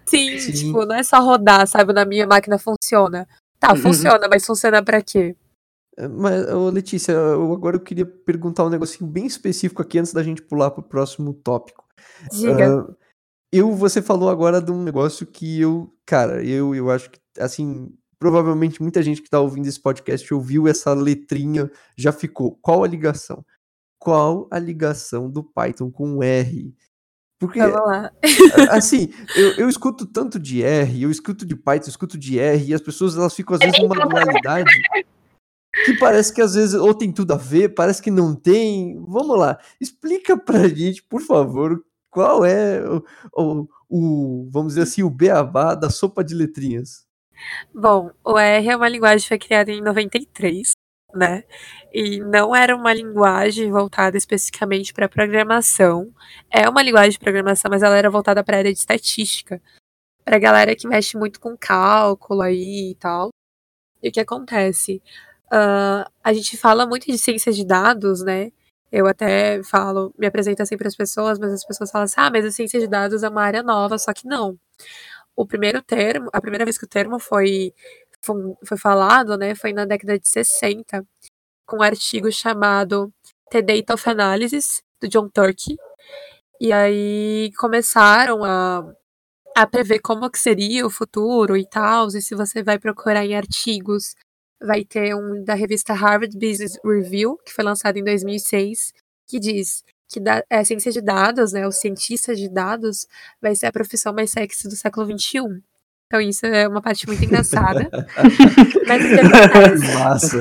Sim, 0.08 0.38
Sim. 0.38 0.52
tipo, 0.52 0.84
não 0.84 0.96
é 0.96 1.02
só 1.02 1.20
rodar, 1.20 1.66
sabe? 1.66 1.92
Na 1.92 2.04
minha 2.04 2.26
máquina 2.26 2.58
funciona. 2.58 3.28
Tá, 3.60 3.72
Uhum. 3.72 3.76
funciona, 3.78 4.26
mas 4.28 4.44
funciona 4.44 4.82
pra 4.82 5.00
quê? 5.02 5.36
É, 5.96 6.06
Mas, 6.06 6.46
Letícia, 6.72 7.12
eu, 7.12 7.52
agora 7.52 7.76
eu 7.76 7.80
queria 7.80 8.06
perguntar 8.06 8.64
um 8.64 8.68
negocinho 8.70 9.08
bem 9.10 9.26
específico 9.26 9.82
aqui 9.82 9.98
antes 9.98 10.12
da 10.12 10.22
gente 10.22 10.42
pular 10.42 10.70
pro 10.70 10.82
próximo 10.82 11.32
tópico. 11.34 11.84
Diga. 12.32 12.80
Ah, 12.88 12.94
eu, 13.52 13.72
você 13.74 14.00
falou 14.02 14.28
agora 14.28 14.60
de 14.60 14.70
um 14.70 14.82
negócio 14.82 15.26
que 15.26 15.60
eu, 15.60 15.92
cara, 16.06 16.44
eu, 16.44 16.74
eu 16.74 16.90
acho 16.90 17.10
que, 17.10 17.18
assim, 17.38 17.92
provavelmente 18.18 18.82
muita 18.82 19.02
gente 19.02 19.22
que 19.22 19.30
tá 19.30 19.40
ouvindo 19.40 19.66
esse 19.66 19.80
podcast 19.80 20.32
ouviu 20.34 20.66
essa 20.66 20.92
letrinha, 20.92 21.70
já 21.96 22.12
ficou. 22.12 22.58
Qual 22.60 22.84
a 22.84 22.88
ligação? 22.88 23.44
Qual 23.98 24.48
a 24.50 24.58
ligação 24.58 25.30
do 25.30 25.42
Python 25.42 25.90
com 25.90 26.16
o 26.16 26.22
R? 26.22 26.74
Porque, 27.38 27.60
Vamos 27.60 27.86
lá. 27.86 28.12
assim, 28.70 29.10
eu, 29.36 29.52
eu 29.52 29.68
escuto 29.68 30.04
tanto 30.04 30.38
de 30.38 30.62
R, 30.62 31.02
eu 31.02 31.10
escuto 31.10 31.46
de 31.46 31.54
Python, 31.54 31.86
eu 31.86 31.90
escuto 31.90 32.18
de 32.18 32.38
R, 32.38 32.64
e 32.66 32.74
as 32.74 32.80
pessoas 32.80 33.16
elas 33.16 33.34
ficam 33.34 33.54
às 33.54 33.60
vezes 33.60 33.78
numa 33.80 34.06
dualidade 34.08 34.70
que 35.84 35.96
parece 35.98 36.32
que 36.32 36.40
às 36.40 36.54
vezes 36.54 36.74
ou 36.74 36.92
tem 36.92 37.12
tudo 37.12 37.32
a 37.32 37.36
ver, 37.36 37.74
parece 37.74 38.02
que 38.02 38.10
não 38.10 38.34
tem. 38.34 39.00
Vamos 39.06 39.38
lá, 39.38 39.58
explica 39.80 40.36
pra 40.36 40.66
gente, 40.68 41.02
por 41.02 41.20
favor, 41.22 41.84
qual 42.10 42.44
é 42.44 42.82
o, 42.88 43.04
o, 43.32 43.68
o, 43.88 44.50
vamos 44.50 44.74
dizer 44.74 44.82
assim, 44.82 45.02
o 45.02 45.10
beabá 45.10 45.74
da 45.74 45.90
sopa 45.90 46.24
de 46.24 46.34
letrinhas. 46.34 47.07
Bom, 47.74 48.10
o 48.24 48.38
R 48.38 48.68
é 48.68 48.76
uma 48.76 48.88
linguagem 48.88 49.22
que 49.22 49.28
foi 49.28 49.38
criada 49.38 49.70
em 49.70 49.80
93, 49.80 50.72
né? 51.14 51.44
E 51.92 52.20
não 52.20 52.54
era 52.54 52.76
uma 52.76 52.92
linguagem 52.92 53.70
voltada 53.70 54.16
especificamente 54.16 54.92
para 54.92 55.08
programação. 55.08 56.12
É 56.50 56.68
uma 56.68 56.82
linguagem 56.82 57.12
de 57.12 57.18
programação, 57.18 57.70
mas 57.70 57.82
ela 57.82 57.96
era 57.96 58.10
voltada 58.10 58.44
para 58.44 58.56
a 58.56 58.58
área 58.60 58.72
de 58.72 58.78
estatística. 58.78 59.60
Pra 60.24 60.38
galera 60.38 60.76
que 60.76 60.88
mexe 60.88 61.16
muito 61.16 61.40
com 61.40 61.56
cálculo 61.56 62.42
aí 62.42 62.90
e 62.92 62.94
tal. 62.96 63.30
E 64.02 64.08
o 64.10 64.12
que 64.12 64.20
acontece? 64.20 65.02
Ah, 65.50 66.10
a 66.22 66.32
gente 66.32 66.56
fala 66.56 66.86
muito 66.86 67.06
de 67.06 67.18
ciências 67.18 67.56
de 67.56 67.64
dados, 67.66 68.22
né? 68.22 68.52
Eu 68.92 69.06
até 69.06 69.62
falo, 69.64 70.14
me 70.18 70.26
apresento 70.26 70.62
assim 70.62 70.76
para 70.76 70.88
as 70.88 70.96
pessoas, 70.96 71.38
mas 71.38 71.52
as 71.52 71.64
pessoas 71.66 71.90
falam 71.90 72.04
assim: 72.04 72.16
ah, 72.18 72.30
mas 72.30 72.44
a 72.44 72.50
ciência 72.50 72.80
de 72.80 72.86
dados 72.88 73.22
é 73.22 73.28
uma 73.28 73.42
área 73.42 73.62
nova, 73.62 73.98
só 73.98 74.12
que 74.14 74.26
não. 74.26 74.58
O 75.38 75.46
primeiro 75.46 75.80
termo, 75.80 76.28
a 76.32 76.40
primeira 76.40 76.64
vez 76.64 76.76
que 76.76 76.84
o 76.84 76.88
termo 76.88 77.20
foi, 77.20 77.72
foi, 78.24 78.34
foi 78.66 78.76
falado, 78.76 79.38
né, 79.38 79.54
foi 79.54 79.72
na 79.72 79.84
década 79.84 80.18
de 80.18 80.28
60, 80.28 81.06
com 81.64 81.76
um 81.76 81.82
artigo 81.82 82.28
chamado 82.32 83.14
The 83.48 83.62
Data 83.62 83.94
of 83.94 84.10
Analysis, 84.10 84.82
do 85.00 85.08
John 85.08 85.28
Turkey. 85.28 85.76
E 86.60 86.72
aí 86.72 87.52
começaram 87.56 88.42
a, 88.42 88.82
a 89.56 89.64
prever 89.64 90.00
como 90.00 90.28
que 90.28 90.40
seria 90.40 90.84
o 90.84 90.90
futuro 90.90 91.56
e 91.56 91.64
tal, 91.68 92.08
e 92.08 92.20
se 92.20 92.34
você 92.34 92.60
vai 92.60 92.76
procurar 92.76 93.24
em 93.24 93.36
artigos, 93.36 94.16
vai 94.60 94.84
ter 94.84 95.14
um 95.14 95.44
da 95.44 95.54
revista 95.54 95.92
Harvard 95.94 96.36
Business 96.36 96.76
Review, 96.84 97.38
que 97.46 97.52
foi 97.52 97.64
lançado 97.64 97.96
em 97.96 98.02
2006, 98.02 98.92
que 99.24 99.38
diz 99.38 99.84
que 100.08 100.18
da, 100.18 100.42
é, 100.48 100.64
ciência 100.64 100.90
de 100.90 101.00
dados, 101.00 101.52
né, 101.52 101.66
o 101.66 101.72
cientista 101.72 102.34
de 102.34 102.48
dados, 102.48 103.06
vai 103.40 103.54
ser 103.54 103.66
a 103.66 103.72
profissão 103.72 104.12
mais 104.12 104.30
sexy 104.30 104.68
do 104.68 104.76
século 104.76 105.06
XXI. 105.06 105.62
Então 106.06 106.20
isso 106.20 106.46
é 106.46 106.66
uma 106.66 106.80
parte 106.80 107.06
muito 107.06 107.22
engraçada. 107.22 107.88
Mas 108.88 109.04
o 109.04 109.08
que 109.08 109.20
acontece? 109.20 109.94
Massa, 109.94 110.38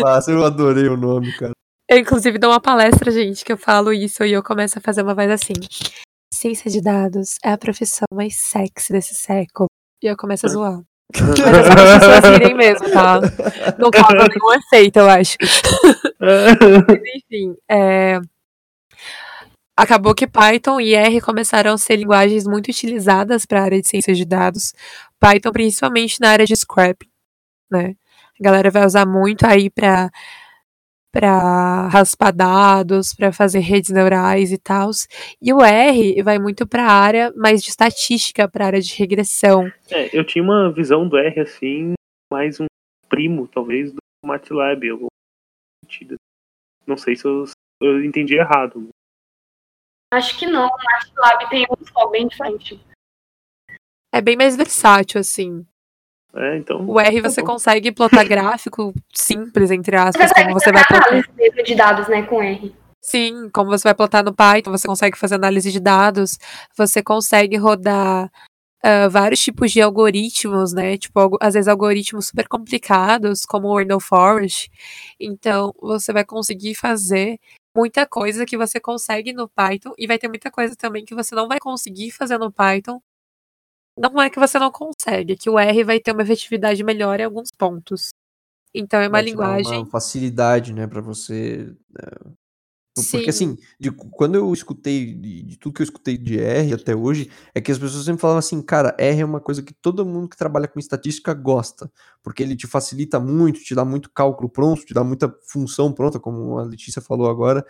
massa, 0.00 0.30
eu 0.30 0.44
adorei 0.44 0.88
o 0.88 0.96
nome, 0.96 1.32
cara. 1.38 1.52
Eu, 1.90 1.96
inclusive, 1.96 2.38
dou 2.38 2.50
uma 2.50 2.60
palestra, 2.60 3.10
gente, 3.10 3.42
que 3.42 3.50
eu 3.50 3.56
falo 3.56 3.90
isso 3.90 4.22
e 4.22 4.32
eu 4.32 4.42
começo 4.42 4.78
a 4.78 4.82
fazer 4.82 5.00
uma 5.00 5.14
voz 5.14 5.30
assim. 5.30 5.54
Ciência 6.32 6.70
de 6.70 6.82
dados 6.82 7.36
é 7.42 7.50
a 7.50 7.56
profissão 7.56 8.06
mais 8.12 8.36
sexy 8.36 8.92
desse 8.92 9.14
século. 9.14 9.68
E 10.02 10.06
eu 10.06 10.14
começo 10.14 10.44
a 10.44 10.50
zoar. 10.50 10.82
Mas 11.18 11.38
é 11.40 11.94
as 11.94 11.98
pessoas 11.98 12.34
rirem 12.34 12.54
mesmo, 12.54 12.90
tá? 12.90 13.20
Não 13.78 13.90
causa 13.90 14.28
nenhum 14.28 14.52
efeito, 14.54 14.98
eu 14.98 15.08
acho. 15.08 15.38
Mas, 16.20 17.00
enfim, 17.16 17.56
é... 17.70 18.20
acabou 19.78 20.12
que 20.12 20.26
Python 20.26 20.80
e 20.80 20.94
R 20.94 21.20
começaram 21.20 21.72
a 21.72 21.78
ser 21.78 21.96
linguagens 21.96 22.44
muito 22.46 22.68
utilizadas 22.68 23.46
para 23.46 23.60
a 23.60 23.64
área 23.64 23.80
de 23.80 23.86
ciências 23.86 24.18
de 24.18 24.24
dados. 24.24 24.74
Python, 25.20 25.52
principalmente 25.52 26.20
na 26.20 26.30
área 26.30 26.44
de 26.44 26.56
scrapping, 26.56 27.08
né? 27.70 27.94
A 28.38 28.42
galera 28.42 28.70
vai 28.70 28.84
usar 28.84 29.06
muito 29.06 29.46
aí 29.46 29.70
para 29.70 30.10
para 31.10 31.88
raspar 31.88 32.30
dados, 32.32 33.14
para 33.14 33.32
fazer 33.32 33.60
redes 33.60 33.90
neurais 33.90 34.52
e 34.52 34.58
tal. 34.58 34.90
E 35.40 35.52
o 35.52 35.64
R 35.64 36.22
vai 36.22 36.38
muito 36.38 36.66
para 36.66 36.84
a 36.84 36.92
área 36.92 37.32
mais 37.34 37.62
de 37.62 37.70
estatística, 37.70 38.46
para 38.46 38.64
a 38.64 38.66
área 38.68 38.80
de 38.80 38.94
regressão. 38.94 39.72
É, 39.90 40.16
eu 40.16 40.22
tinha 40.22 40.44
uma 40.44 40.70
visão 40.70 41.08
do 41.08 41.16
R 41.16 41.40
assim, 41.40 41.94
mais 42.30 42.60
um 42.60 42.66
primo, 43.08 43.48
talvez, 43.48 43.90
do 43.90 43.98
MATLAB. 44.24 44.82
Não 46.86 46.96
sei 46.96 47.16
se 47.16 47.24
eu, 47.24 47.44
eu 47.80 48.04
entendi 48.04 48.36
errado. 48.36 48.90
Acho 50.12 50.38
que 50.38 50.46
não. 50.46 50.66
O 50.66 50.70
MATLAB 50.70 51.48
tem 51.50 51.66
um 51.70 51.86
foco 51.86 52.10
bem 52.10 52.26
diferente. 52.26 52.80
É 54.12 54.20
bem 54.20 54.36
mais 54.36 54.56
versátil, 54.56 55.20
assim. 55.20 55.66
É, 56.34 56.56
então. 56.58 56.86
O 56.88 56.98
R 56.98 57.20
você 57.20 57.36
Tá 57.40 57.46
bom. 57.46 57.52
consegue 57.52 57.92
plotar 57.92 58.26
gráfico 58.28 58.94
simples, 59.14 59.70
entre 59.70 59.96
aspas, 59.96 60.28
Você 60.30 60.34
como 60.44 60.54
você 60.58 60.72
vai 60.72 60.84
fazer 60.84 61.22
plotar. 61.26 61.64
de 61.64 61.74
dados, 61.74 62.08
né, 62.08 62.22
com 62.22 62.42
R. 62.42 62.74
Sim, 63.02 63.48
como 63.50 63.70
você 63.70 63.84
vai 63.84 63.94
plotar 63.94 64.24
no 64.24 64.34
Python, 64.34 64.70
você 64.70 64.86
consegue 64.86 65.16
fazer 65.16 65.36
análise 65.36 65.70
de 65.70 65.80
dados, 65.80 66.36
você 66.76 67.02
consegue 67.02 67.56
rodar 67.56 68.30
ah, 68.82 69.08
vários 69.08 69.40
tipos 69.40 69.70
de 69.72 69.80
algoritmos, 69.80 70.72
né? 70.72 70.96
Tipo, 70.98 71.36
às 71.40 71.54
vezes 71.54 71.68
algoritmos 71.68 72.26
super 72.28 72.46
complicados, 72.48 73.44
como 73.46 73.68
o 73.68 73.78
Randall 73.78 74.00
Forest. 74.00 74.70
Então, 75.18 75.72
você 75.80 76.12
vai 76.12 76.24
conseguir 76.24 76.74
fazer 76.74 77.38
muita 77.78 78.04
coisa 78.06 78.44
que 78.44 78.58
você 78.58 78.80
consegue 78.80 79.32
no 79.32 79.48
Python, 79.48 79.92
e 79.96 80.06
vai 80.08 80.18
ter 80.18 80.26
muita 80.26 80.50
coisa 80.50 80.74
também 80.74 81.04
que 81.04 81.14
você 81.14 81.32
não 81.34 81.46
vai 81.46 81.60
conseguir 81.60 82.10
fazer 82.10 82.36
no 82.36 82.50
Python. 82.50 83.00
Não 83.96 84.20
é 84.20 84.28
que 84.28 84.38
você 84.38 84.58
não 84.58 84.70
consegue, 84.70 85.34
é 85.34 85.36
que 85.36 85.48
o 85.48 85.58
R 85.58 85.84
vai 85.84 86.00
ter 86.00 86.12
uma 86.12 86.22
efetividade 86.22 86.82
melhor 86.82 87.20
em 87.20 87.24
alguns 87.24 87.50
pontos. 87.56 88.10
Então, 88.74 89.00
é 89.00 89.06
uma 89.06 89.12
Vai 89.12 89.22
linguagem. 89.22 89.78
Uma 89.78 89.86
facilidade, 89.86 90.72
né, 90.72 90.86
pra 90.86 91.00
você. 91.00 91.72
Porque 93.04 93.30
Sim. 93.32 93.54
assim, 93.54 93.58
de- 93.78 93.90
quando 93.90 94.34
eu 94.36 94.52
escutei, 94.52 95.14
de, 95.14 95.42
de 95.42 95.58
tudo 95.58 95.74
que 95.74 95.82
eu 95.82 95.84
escutei 95.84 96.16
de 96.18 96.38
R 96.40 96.74
até 96.74 96.94
hoje, 96.94 97.30
é 97.54 97.60
que 97.60 97.70
as 97.72 97.78
pessoas 97.78 98.04
sempre 98.04 98.20
falavam 98.20 98.38
assim, 98.38 98.60
cara, 98.62 98.94
R 98.98 99.20
é 99.20 99.24
uma 99.24 99.40
coisa 99.40 99.62
que 99.62 99.72
todo 99.74 100.04
mundo 100.06 100.28
que 100.28 100.36
trabalha 100.36 100.68
com 100.68 100.78
estatística 100.78 101.32
gosta, 101.34 101.90
porque 102.22 102.42
ele 102.42 102.56
te 102.56 102.66
facilita 102.66 103.20
muito, 103.20 103.60
te 103.60 103.74
dá 103.74 103.84
muito 103.84 104.10
cálculo 104.12 104.48
pronto, 104.48 104.84
te 104.84 104.94
dá 104.94 105.04
muita 105.04 105.34
função 105.48 105.92
pronta, 105.92 106.18
como 106.20 106.58
a 106.58 106.62
Letícia 106.64 107.00
falou 107.02 107.28
agora. 107.30 107.64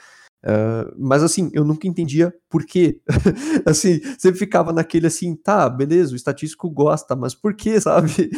ah, 0.45 0.91
mas 0.99 1.23
assim, 1.23 1.51
eu 1.53 1.65
nunca 1.65 1.87
entendia 1.89 2.33
por 2.49 2.65
quê. 2.65 3.01
assim, 3.67 4.01
sempre 4.19 4.39
ficava 4.39 4.73
naquele 4.73 5.07
assim, 5.09 5.35
tá, 5.37 5.69
beleza, 5.69 6.13
o 6.13 6.17
estatístico 6.17 6.71
gosta, 6.71 7.17
mas 7.17 7.35
por 7.35 7.55
quê, 7.55 7.81
sabe? 7.81 8.31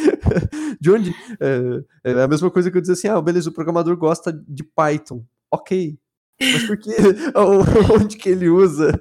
de 0.79 0.91
onde? 0.91 1.15
É, 1.39 2.11
é 2.11 2.23
a 2.23 2.27
mesma 2.27 2.49
coisa 2.51 2.71
que 2.71 2.77
eu 2.77 2.81
dizer 2.81 2.93
assim, 2.93 3.07
ah, 3.07 3.21
beleza, 3.21 3.49
o 3.49 3.53
programador 3.53 3.95
gosta 3.97 4.31
de 4.47 4.63
Python. 4.63 5.23
Ok, 5.51 5.97
mas 6.53 6.67
por 6.67 6.77
que? 6.77 6.91
Onde 7.93 8.17
que 8.17 8.29
ele 8.29 8.49
usa? 8.49 8.99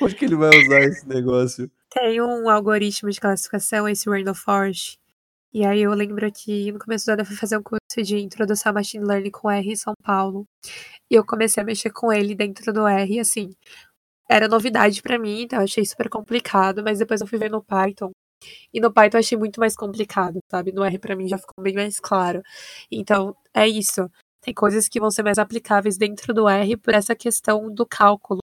Onde 0.00 0.14
que 0.14 0.24
ele 0.24 0.36
vai 0.36 0.50
usar 0.50 0.80
esse 0.80 1.06
negócio? 1.08 1.70
Tem 1.90 2.20
um 2.20 2.48
algoritmo 2.48 3.10
de 3.10 3.20
classificação, 3.20 3.88
esse 3.88 4.08
Randall 4.08 4.34
Forest. 4.34 4.98
E 5.52 5.64
aí 5.64 5.80
eu 5.80 5.92
lembro 5.92 6.30
que 6.30 6.70
no 6.70 6.78
começo 6.78 7.06
do 7.06 7.10
ano 7.10 7.22
eu 7.22 7.26
fui 7.26 7.36
fazer 7.36 7.56
um 7.56 7.62
curso 7.62 8.02
de 8.02 8.18
introdução 8.18 8.70
a 8.70 8.74
machine 8.74 9.04
learning 9.04 9.30
com 9.30 9.50
R 9.50 9.72
em 9.72 9.76
São 9.76 9.94
Paulo. 10.02 10.46
E 11.10 11.14
eu 11.14 11.24
comecei 11.24 11.62
a 11.62 11.66
mexer 11.66 11.90
com 11.90 12.12
ele 12.12 12.34
dentro 12.34 12.72
do 12.72 12.86
R, 12.86 13.20
assim, 13.20 13.50
era 14.28 14.46
novidade 14.48 15.00
pra 15.02 15.18
mim, 15.18 15.42
então 15.42 15.58
eu 15.60 15.64
achei 15.64 15.84
super 15.86 16.08
complicado, 16.10 16.82
mas 16.84 16.98
depois 16.98 17.20
eu 17.20 17.26
fui 17.26 17.38
ver 17.38 17.50
no 17.50 17.62
Python. 17.64 18.10
E 18.72 18.80
no 18.80 18.92
Python 18.92 19.16
eu 19.16 19.20
achei 19.20 19.38
muito 19.38 19.58
mais 19.60 19.74
complicado, 19.74 20.38
sabe? 20.50 20.72
No 20.72 20.84
R 20.84 20.98
para 20.98 21.16
mim 21.16 21.28
já 21.28 21.38
ficou 21.38 21.62
bem 21.64 21.74
mais 21.74 21.98
claro. 21.98 22.42
Então, 22.90 23.34
é 23.54 23.66
isso. 23.66 24.08
Tem 24.48 24.54
coisas 24.54 24.88
que 24.88 24.98
vão 24.98 25.10
ser 25.10 25.22
mais 25.22 25.36
aplicáveis 25.36 25.98
dentro 25.98 26.32
do 26.32 26.48
R 26.48 26.74
por 26.78 26.94
essa 26.94 27.14
questão 27.14 27.70
do 27.70 27.84
cálculo. 27.84 28.40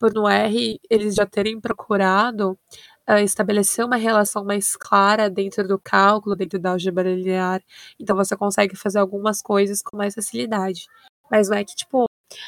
Por 0.00 0.14
no 0.14 0.26
R 0.26 0.80
eles 0.88 1.14
já 1.14 1.26
terem 1.26 1.60
procurado 1.60 2.58
uh, 3.06 3.18
estabelecer 3.22 3.84
uma 3.84 3.96
relação 3.96 4.42
mais 4.46 4.74
clara 4.76 5.28
dentro 5.28 5.68
do 5.68 5.78
cálculo, 5.78 6.34
dentro 6.34 6.58
da 6.58 6.70
álgebra 6.70 7.14
linear. 7.14 7.62
Então 8.00 8.16
você 8.16 8.34
consegue 8.34 8.74
fazer 8.76 8.98
algumas 8.98 9.42
coisas 9.42 9.82
com 9.82 9.94
mais 9.94 10.14
facilidade. 10.14 10.86
Mas 11.30 11.50
não 11.50 11.58
é 11.58 11.64
que, 11.64 11.74
tipo, 11.74 12.06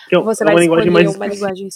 que 0.08 0.18
você 0.20 0.42
é 0.42 0.46
vai 0.46 0.54
escolher 0.54 0.90
mais 0.90 1.14
uma 1.14 1.26
linguagem. 1.26 1.68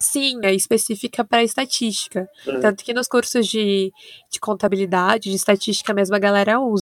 Sim, 0.00 0.40
é 0.44 0.54
específica 0.54 1.26
para 1.26 1.44
estatística. 1.44 2.26
É. 2.46 2.60
Tanto 2.60 2.82
que 2.82 2.94
nos 2.94 3.06
cursos 3.06 3.46
de, 3.46 3.92
de 4.30 4.40
contabilidade, 4.40 5.28
de 5.28 5.36
estatística 5.36 5.92
mesmo, 5.92 6.16
a 6.16 6.18
galera 6.18 6.58
usa. 6.58 6.80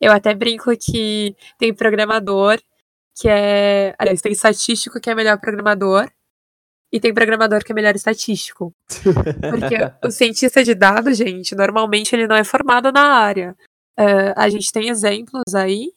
Eu 0.00 0.12
até 0.12 0.34
brinco 0.34 0.70
que 0.76 1.34
tem 1.58 1.74
programador 1.74 2.58
que 3.14 3.28
é. 3.28 3.94
Aliás, 3.98 4.20
tem 4.20 4.32
estatístico 4.32 5.00
que 5.00 5.10
é 5.10 5.14
melhor 5.14 5.38
programador. 5.38 6.10
E 6.90 7.00
tem 7.00 7.14
programador 7.14 7.64
que 7.64 7.72
é 7.72 7.74
melhor 7.74 7.96
estatístico. 7.96 8.74
Porque 8.86 9.76
o 10.06 10.10
cientista 10.10 10.62
de 10.62 10.74
dados, 10.74 11.16
gente, 11.16 11.54
normalmente 11.54 12.14
ele 12.14 12.26
não 12.26 12.36
é 12.36 12.44
formado 12.44 12.92
na 12.92 13.14
área. 13.14 13.56
Uh, 13.98 14.32
a 14.36 14.48
gente 14.50 14.70
tem 14.70 14.88
exemplos 14.90 15.54
aí. 15.54 15.92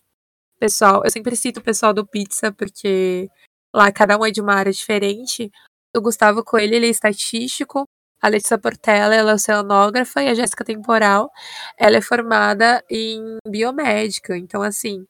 Pessoal, 0.58 1.02
eu 1.04 1.12
sempre 1.12 1.36
cito 1.36 1.60
o 1.60 1.64
pessoal 1.64 1.94
do 1.94 2.08
Pizza, 2.08 2.50
porque 2.54 3.28
lá 3.74 3.92
cada 3.92 4.18
um 4.18 4.26
é 4.26 4.32
de 4.32 4.40
uma 4.40 4.54
área 4.54 4.72
diferente. 4.72 5.52
O 5.94 6.00
Gustavo 6.00 6.44
Coelho, 6.46 6.76
ele 6.76 6.88
é 6.88 6.90
estatístico. 6.90 7.86
A 8.22 8.28
Letícia 8.28 8.58
Portela, 8.58 9.14
ela 9.14 9.32
é 9.32 9.34
oceanógrafa. 9.34 10.24
E 10.24 10.30
a 10.30 10.34
Jéssica 10.34 10.64
Temporal, 10.66 11.32
ela 11.78 11.98
é 11.98 12.02
formada 12.02 12.84
em 12.90 13.38
biomédica. 13.48 14.38
Então, 14.38 14.62
assim, 14.62 15.06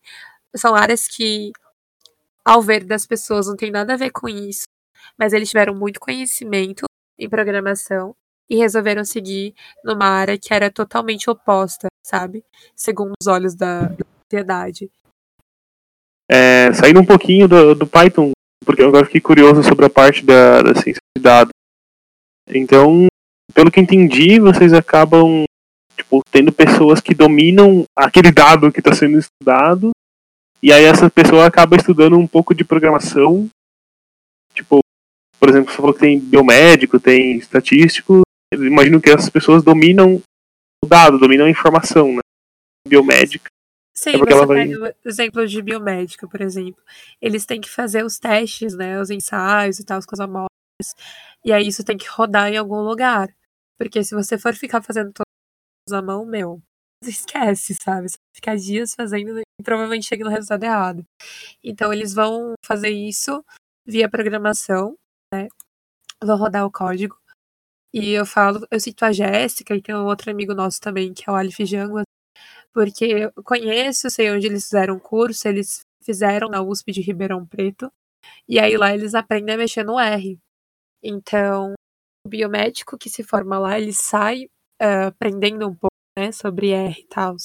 são 0.56 0.76
áreas 0.76 1.08
que, 1.08 1.52
ao 2.44 2.62
ver 2.62 2.84
das 2.84 3.06
pessoas, 3.06 3.48
não 3.48 3.56
tem 3.56 3.72
nada 3.72 3.94
a 3.94 3.98
ver 3.98 4.12
com 4.12 4.28
isso. 4.28 4.64
Mas 5.18 5.34
eles 5.34 5.50
tiveram 5.50 5.76
muito 5.76 6.00
conhecimento 6.00 6.86
em 7.18 7.30
programação 7.30 8.16
e 8.50 8.58
resolveram 8.58 9.04
seguir 9.04 9.54
numa 9.84 10.06
área 10.06 10.38
que 10.38 10.54
era 10.54 10.72
totalmente 10.72 11.30
oposta, 11.30 11.88
sabe? 12.04 12.44
Segundo 12.76 13.14
os 13.20 13.28
olhos 13.28 13.56
da, 13.56 13.84
da 13.84 14.06
sociedade. 14.24 14.90
É, 16.30 16.74
saindo 16.74 17.00
um 17.00 17.06
pouquinho 17.06 17.48
do, 17.48 17.76
do 17.76 17.88
Python, 17.88 18.32
porque 18.66 18.82
eu 18.82 18.88
agora 18.88 19.06
fiquei 19.06 19.22
curioso 19.22 19.64
sobre 19.64 19.86
a 19.86 19.90
parte 19.90 20.26
da, 20.26 20.62
da 20.62 20.74
ciência 20.74 21.02
de 21.16 21.22
dados. 21.22 21.55
Então, 22.50 23.08
pelo 23.54 23.72
que 23.72 23.80
entendi, 23.80 24.40
vocês 24.40 24.74
acabam 24.74 25.44
tipo, 25.98 26.22
tendo 26.32 26.52
pessoas 26.52 27.00
que 27.02 27.14
dominam 27.16 27.84
aquele 27.98 28.32
dado 28.32 28.72
que 28.72 28.80
está 28.80 28.94
sendo 28.94 29.18
estudado, 29.18 29.92
e 30.62 30.72
aí 30.72 30.84
essa 30.84 31.10
pessoa 31.10 31.46
acaba 31.46 31.76
estudando 31.76 32.18
um 32.18 32.28
pouco 32.28 32.54
de 32.54 32.64
programação. 32.64 33.48
Tipo, 34.54 34.80
por 35.40 35.50
exemplo, 35.50 35.72
você 35.72 35.78
falou 35.78 35.94
que 35.94 36.00
tem 36.00 36.20
biomédico, 36.20 37.00
tem 37.00 37.38
estatístico. 37.38 38.22
Eu 38.52 38.66
imagino 38.66 39.02
que 39.02 39.10
essas 39.10 39.30
pessoas 39.30 39.64
dominam 39.64 40.22
o 40.84 40.88
dado, 40.88 41.20
dominam 41.20 41.46
a 41.46 41.50
informação, 41.50 42.14
né? 42.14 42.22
Biomédica. 42.88 43.50
Sim, 43.98 44.12
É 44.12 44.18
você 44.18 44.46
vai- 44.46 44.68
pega 44.68 44.96
o 45.06 45.10
exemplo 45.10 45.48
de 45.48 45.62
biomédica, 45.62 46.28
por 46.28 46.42
exemplo. 46.42 46.82
Eles 47.22 47.46
têm 47.46 47.62
que 47.62 47.70
fazer 47.70 48.04
os 48.04 48.20
testes, 48.20 48.76
né? 48.76 49.00
Os 49.00 49.10
ensaios 49.10 49.80
e 49.80 49.86
tal, 49.86 50.00
com 50.02 50.14
as 50.16 50.20
amostras. 50.20 50.55
E 51.44 51.52
aí 51.54 51.68
isso 51.68 51.84
tem 51.84 51.98
que 51.98 52.08
rodar 52.08 52.52
em 52.52 52.58
algum 52.58 52.82
lugar. 52.82 53.34
Porque 53.78 54.04
se 54.04 54.16
você 54.16 54.38
for 54.38 54.54
ficar 54.56 54.82
fazendo 54.82 55.12
todos 55.14 55.94
à 55.94 56.02
mão, 56.02 56.26
meu, 56.26 56.62
esquece, 57.04 57.76
sabe? 57.76 58.10
Você 58.10 58.18
ficar 58.34 58.56
dias 58.58 58.94
fazendo 58.96 59.40
e 59.40 59.64
provavelmente 59.64 60.08
chega 60.08 60.24
no 60.24 60.30
resultado 60.30 60.64
errado. 60.64 61.06
Então 61.64 61.94
eles 61.94 62.14
vão 62.14 62.54
fazer 62.66 62.90
isso 62.90 63.44
via 63.86 64.10
programação, 64.10 64.98
né? 65.34 65.48
Vão 66.24 66.38
rodar 66.38 66.66
o 66.66 66.72
código. 66.72 67.18
E 67.94 68.12
eu 68.12 68.26
falo, 68.26 68.68
eu 68.72 68.80
cito 68.80 69.06
a 69.06 69.12
Jéssica 69.12 69.76
e 69.76 69.82
tem 69.82 69.96
um 69.96 70.06
outro 70.06 70.30
amigo 70.32 70.54
nosso 70.54 70.82
também, 70.82 71.14
que 71.14 71.30
é 71.30 71.32
o 71.32 71.36
Alif 71.36 71.66
Jango, 71.66 72.02
porque 72.74 73.06
eu 73.06 73.44
conheço, 73.44 74.10
sei 74.10 74.32
onde 74.32 74.48
eles 74.48 74.66
fizeram 74.66 75.00
curso, 75.00 75.48
eles 75.48 75.86
fizeram 76.04 76.50
na 76.50 76.62
USP 76.62 76.92
de 76.92 77.02
Ribeirão 77.02 77.46
Preto, 77.46 77.90
e 78.48 78.60
aí 78.60 78.76
lá 78.78 78.94
eles 78.94 79.16
aprendem 79.16 79.56
a 79.56 79.58
mexer 79.58 79.84
no 79.86 80.00
R. 80.00 80.38
Então, 81.04 81.74
o 82.26 82.30
biomédico 82.30 82.98
que 82.98 83.10
se 83.10 83.24
forma 83.24 83.58
lá, 83.60 83.78
ele 83.80 83.94
sai 83.94 84.48
ah, 84.82 85.08
aprendendo 85.08 85.68
um 85.68 85.76
pouco, 85.76 85.94
né, 86.18 86.32
sobre 86.32 86.72
R 86.72 87.02
e 87.02 87.08
tal. 87.08 87.36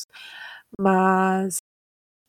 Mas 0.80 1.58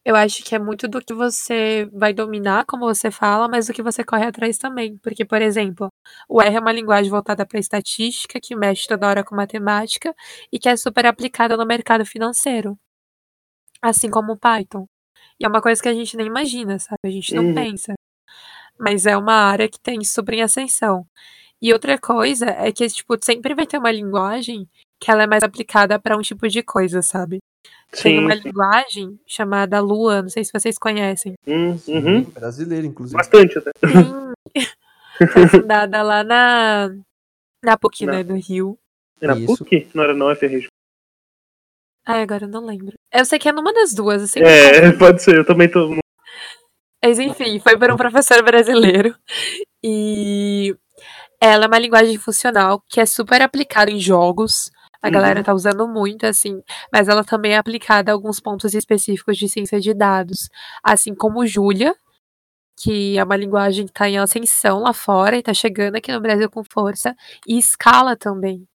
eu 0.05 0.15
acho 0.15 0.43
que 0.43 0.55
é 0.55 0.59
muito 0.59 0.87
do 0.87 1.01
que 1.03 1.13
você 1.13 1.85
vai 1.93 2.13
dominar, 2.13 2.65
como 2.65 2.85
você 2.85 3.11
fala, 3.11 3.47
mas 3.49 3.67
do 3.67 3.73
que 3.73 3.83
você 3.83 4.03
corre 4.03 4.25
atrás 4.25 4.57
também. 4.57 4.97
Porque, 4.99 5.25
por 5.25 5.41
exemplo, 5.41 5.89
o 6.29 6.41
R 6.41 6.55
é 6.57 6.59
uma 6.61 6.71
linguagem 6.73 7.11
voltada 7.11 7.45
para 7.45 7.59
estatística, 7.59 8.39
que 8.41 8.55
mexe 8.55 8.87
toda 8.87 9.07
hora 9.09 9.23
com 9.25 9.35
matemática 9.35 10.15
e 10.51 10.59
que 10.59 10.69
é 10.69 10.77
super 10.77 11.05
aplicada 11.07 11.57
no 11.57 11.65
mercado 11.67 12.05
financeiro. 12.05 12.77
Assim 13.81 14.09
como 14.11 14.33
o 14.33 14.37
Python. 14.37 14.85
E 15.39 15.45
é 15.45 15.49
uma 15.49 15.61
coisa 15.61 15.81
que 15.81 15.89
a 15.89 15.93
gente 15.93 16.17
nem 16.17 16.27
imagina, 16.27 16.79
sabe? 16.79 16.99
A 17.05 17.09
gente 17.11 17.35
não 17.35 17.45
Uhum. 17.45 17.53
pensa. 17.55 17.93
Mas 18.81 19.05
é 19.05 19.15
uma 19.15 19.33
área 19.33 19.69
que 19.69 19.79
tem 19.79 20.03
super 20.03 20.33
em 20.33 20.41
ascensão. 20.41 21.05
E 21.61 21.71
outra 21.71 21.97
coisa 21.99 22.47
é 22.47 22.71
que, 22.71 22.87
tipo, 22.87 23.15
sempre 23.23 23.53
vai 23.53 23.67
ter 23.67 23.77
uma 23.77 23.91
linguagem 23.91 24.67
que 24.99 25.11
ela 25.11 25.23
é 25.23 25.27
mais 25.27 25.43
aplicada 25.43 25.99
para 25.99 26.17
um 26.17 26.21
tipo 26.21 26.47
de 26.47 26.63
coisa, 26.63 27.01
sabe? 27.03 27.37
Tem 27.91 28.17
Sim. 28.17 28.19
uma 28.19 28.33
linguagem 28.33 29.19
chamada 29.27 29.79
Lua, 29.79 30.21
não 30.23 30.29
sei 30.29 30.43
se 30.43 30.51
vocês 30.51 30.77
conhecem. 30.79 31.33
Hum, 31.45 31.77
uhum. 31.87 32.23
Brasileiro, 32.23 32.87
inclusive. 32.87 33.17
Bastante 33.17 33.57
até. 33.59 33.71
Sim. 33.85 34.33
Foi 35.31 35.47
fundada 35.47 36.01
lá 36.01 36.23
na, 36.23 36.89
na 37.63 37.77
PUC, 37.77 38.05
Na- 38.07 38.13
né, 38.13 38.23
do 38.23 38.33
Rio. 38.35 38.79
Era 39.21 39.37
Isso. 39.37 39.57
PUC? 39.57 39.89
Não 39.93 40.03
era 40.03 40.15
não 40.15 40.35
FRJ. 40.35 40.67
Ah, 42.03 42.21
agora 42.21 42.45
eu 42.45 42.49
não 42.49 42.65
lembro. 42.65 42.93
Eu 43.13 43.23
sei 43.25 43.37
que 43.37 43.47
é 43.47 43.51
numa 43.51 43.71
das 43.71 43.93
duas, 43.93 44.31
sempre 44.31 44.49
É, 44.49 44.91
pode 44.97 45.21
ser, 45.21 45.35
eu 45.37 45.45
também 45.45 45.69
tô. 45.69 45.95
Mas 47.03 47.17
enfim, 47.19 47.59
foi 47.59 47.77
por 47.77 47.91
um 47.91 47.97
professor 47.97 48.43
brasileiro. 48.43 49.15
E 49.83 50.75
ela 51.41 51.65
é 51.65 51.67
uma 51.67 51.79
linguagem 51.79 52.17
funcional 52.17 52.83
que 52.87 52.99
é 52.99 53.05
super 53.05 53.41
aplicada 53.41 53.89
em 53.89 53.99
jogos. 53.99 54.69
A 55.01 55.07
Uhum. 55.07 55.13
galera 55.13 55.43
tá 55.43 55.51
usando 55.53 55.87
muito, 55.87 56.27
assim, 56.27 56.61
mas 56.93 57.07
ela 57.07 57.23
também 57.23 57.53
é 57.53 57.57
aplicada 57.57 58.11
a 58.11 58.13
alguns 58.13 58.39
pontos 58.39 58.75
específicos 58.75 59.35
de 59.37 59.49
ciência 59.49 59.79
de 59.79 59.95
dados. 59.95 60.47
Assim 60.83 61.15
como 61.15 61.45
Julia, 61.47 61.95
que 62.79 63.17
é 63.17 63.23
uma 63.23 63.35
linguagem 63.35 63.87
que 63.87 63.93
tá 63.93 64.07
em 64.07 64.19
ascensão 64.19 64.79
lá 64.79 64.93
fora 64.93 65.35
e 65.35 65.41
tá 65.41 65.55
chegando 65.55 65.95
aqui 65.95 66.11
no 66.11 66.21
Brasil 66.21 66.49
com 66.51 66.63
força. 66.63 67.15
E 67.47 67.59
Scala 67.61 68.15
também. 68.15 68.67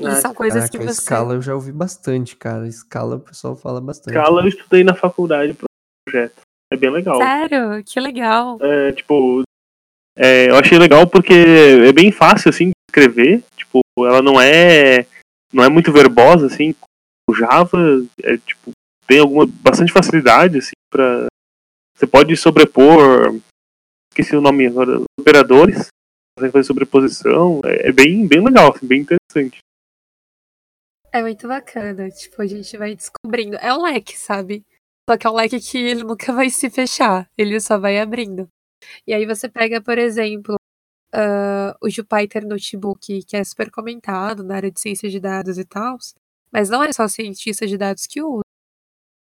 E 0.00 0.06
Ah, 0.06 0.16
são 0.16 0.34
coisas 0.34 0.64
Caraca, 0.64 0.78
que 0.78 0.84
você. 0.84 1.00
escala 1.00 1.34
eu 1.34 1.42
já 1.42 1.54
ouvi 1.54 1.70
bastante, 1.72 2.34
cara. 2.34 2.66
Escala 2.66 3.16
o 3.16 3.20
pessoal 3.20 3.54
fala 3.54 3.80
bastante. 3.80 4.14
Scala 4.14 4.42
eu 4.42 4.48
estudei 4.48 4.82
na 4.82 4.94
faculdade 4.96 5.54
pro 5.54 5.66
projeto. 6.04 6.40
É 6.70 6.76
bem 6.76 6.90
legal. 6.90 7.16
Sério? 7.18 7.82
Que 7.84 7.98
legal. 7.98 8.58
É, 8.60 8.92
tipo, 8.92 9.42
é, 10.16 10.50
eu 10.50 10.56
achei 10.56 10.78
legal 10.78 11.06
porque 11.06 11.32
é 11.32 11.92
bem 11.92 12.12
fácil 12.12 12.50
assim 12.50 12.66
de 12.66 12.72
escrever. 12.90 13.42
Tipo, 13.56 13.80
ela 14.00 14.20
não 14.20 14.40
é 14.40 15.06
não 15.52 15.64
é 15.64 15.68
muito 15.68 15.92
verbosa 15.92 16.46
assim. 16.46 16.74
O 17.28 17.34
Java 17.34 17.78
é 18.22 18.36
tipo 18.36 18.72
tem 19.06 19.20
alguma 19.20 19.46
bastante 19.46 19.92
facilidade 19.92 20.58
assim 20.58 20.72
para 20.90 21.26
você 21.96 22.06
pode 22.06 22.36
sobrepor 22.36 23.34
esqueci 24.12 24.36
o 24.36 24.40
nome 24.40 24.66
agora 24.66 25.02
operadores 25.18 25.88
consegue 26.36 26.52
fazer 26.52 26.64
sobreposição 26.64 27.60
é, 27.64 27.88
é 27.88 27.92
bem 27.92 28.26
bem 28.26 28.44
legal 28.44 28.74
assim, 28.74 28.86
bem 28.86 29.00
interessante 29.00 29.58
É 31.10 31.22
muito 31.22 31.48
bacana. 31.48 32.10
Tipo, 32.10 32.42
a 32.42 32.46
gente 32.46 32.76
vai 32.76 32.94
descobrindo. 32.94 33.56
É 33.56 33.72
um 33.72 33.82
leque, 33.82 34.16
sabe? 34.16 34.62
Só 35.08 35.16
que 35.16 35.26
é 35.26 35.30
um 35.30 35.34
leque 35.34 35.58
que 35.58 35.78
ele 35.78 36.04
nunca 36.04 36.32
vai 36.34 36.50
se 36.50 36.68
fechar. 36.68 37.30
Ele 37.36 37.58
só 37.60 37.78
vai 37.78 37.98
abrindo. 37.98 38.46
E 39.06 39.14
aí 39.14 39.24
você 39.24 39.48
pega, 39.48 39.80
por 39.80 39.96
exemplo, 39.96 40.56
ah, 41.12 41.74
o 41.82 41.88
Jupyter 41.88 42.46
Notebook, 42.46 43.22
que 43.24 43.36
é 43.36 43.42
super 43.42 43.70
comentado 43.70 44.44
na 44.44 44.56
área 44.56 44.70
de 44.70 44.78
ciência 44.78 45.08
de 45.08 45.18
dados 45.18 45.56
e 45.58 45.64
tal. 45.64 45.96
Mas 46.52 46.68
não 46.68 46.82
é 46.82 46.92
só 46.92 47.08
cientista 47.08 47.66
de 47.66 47.78
dados 47.78 48.06
que 48.06 48.22
usa. 48.22 48.42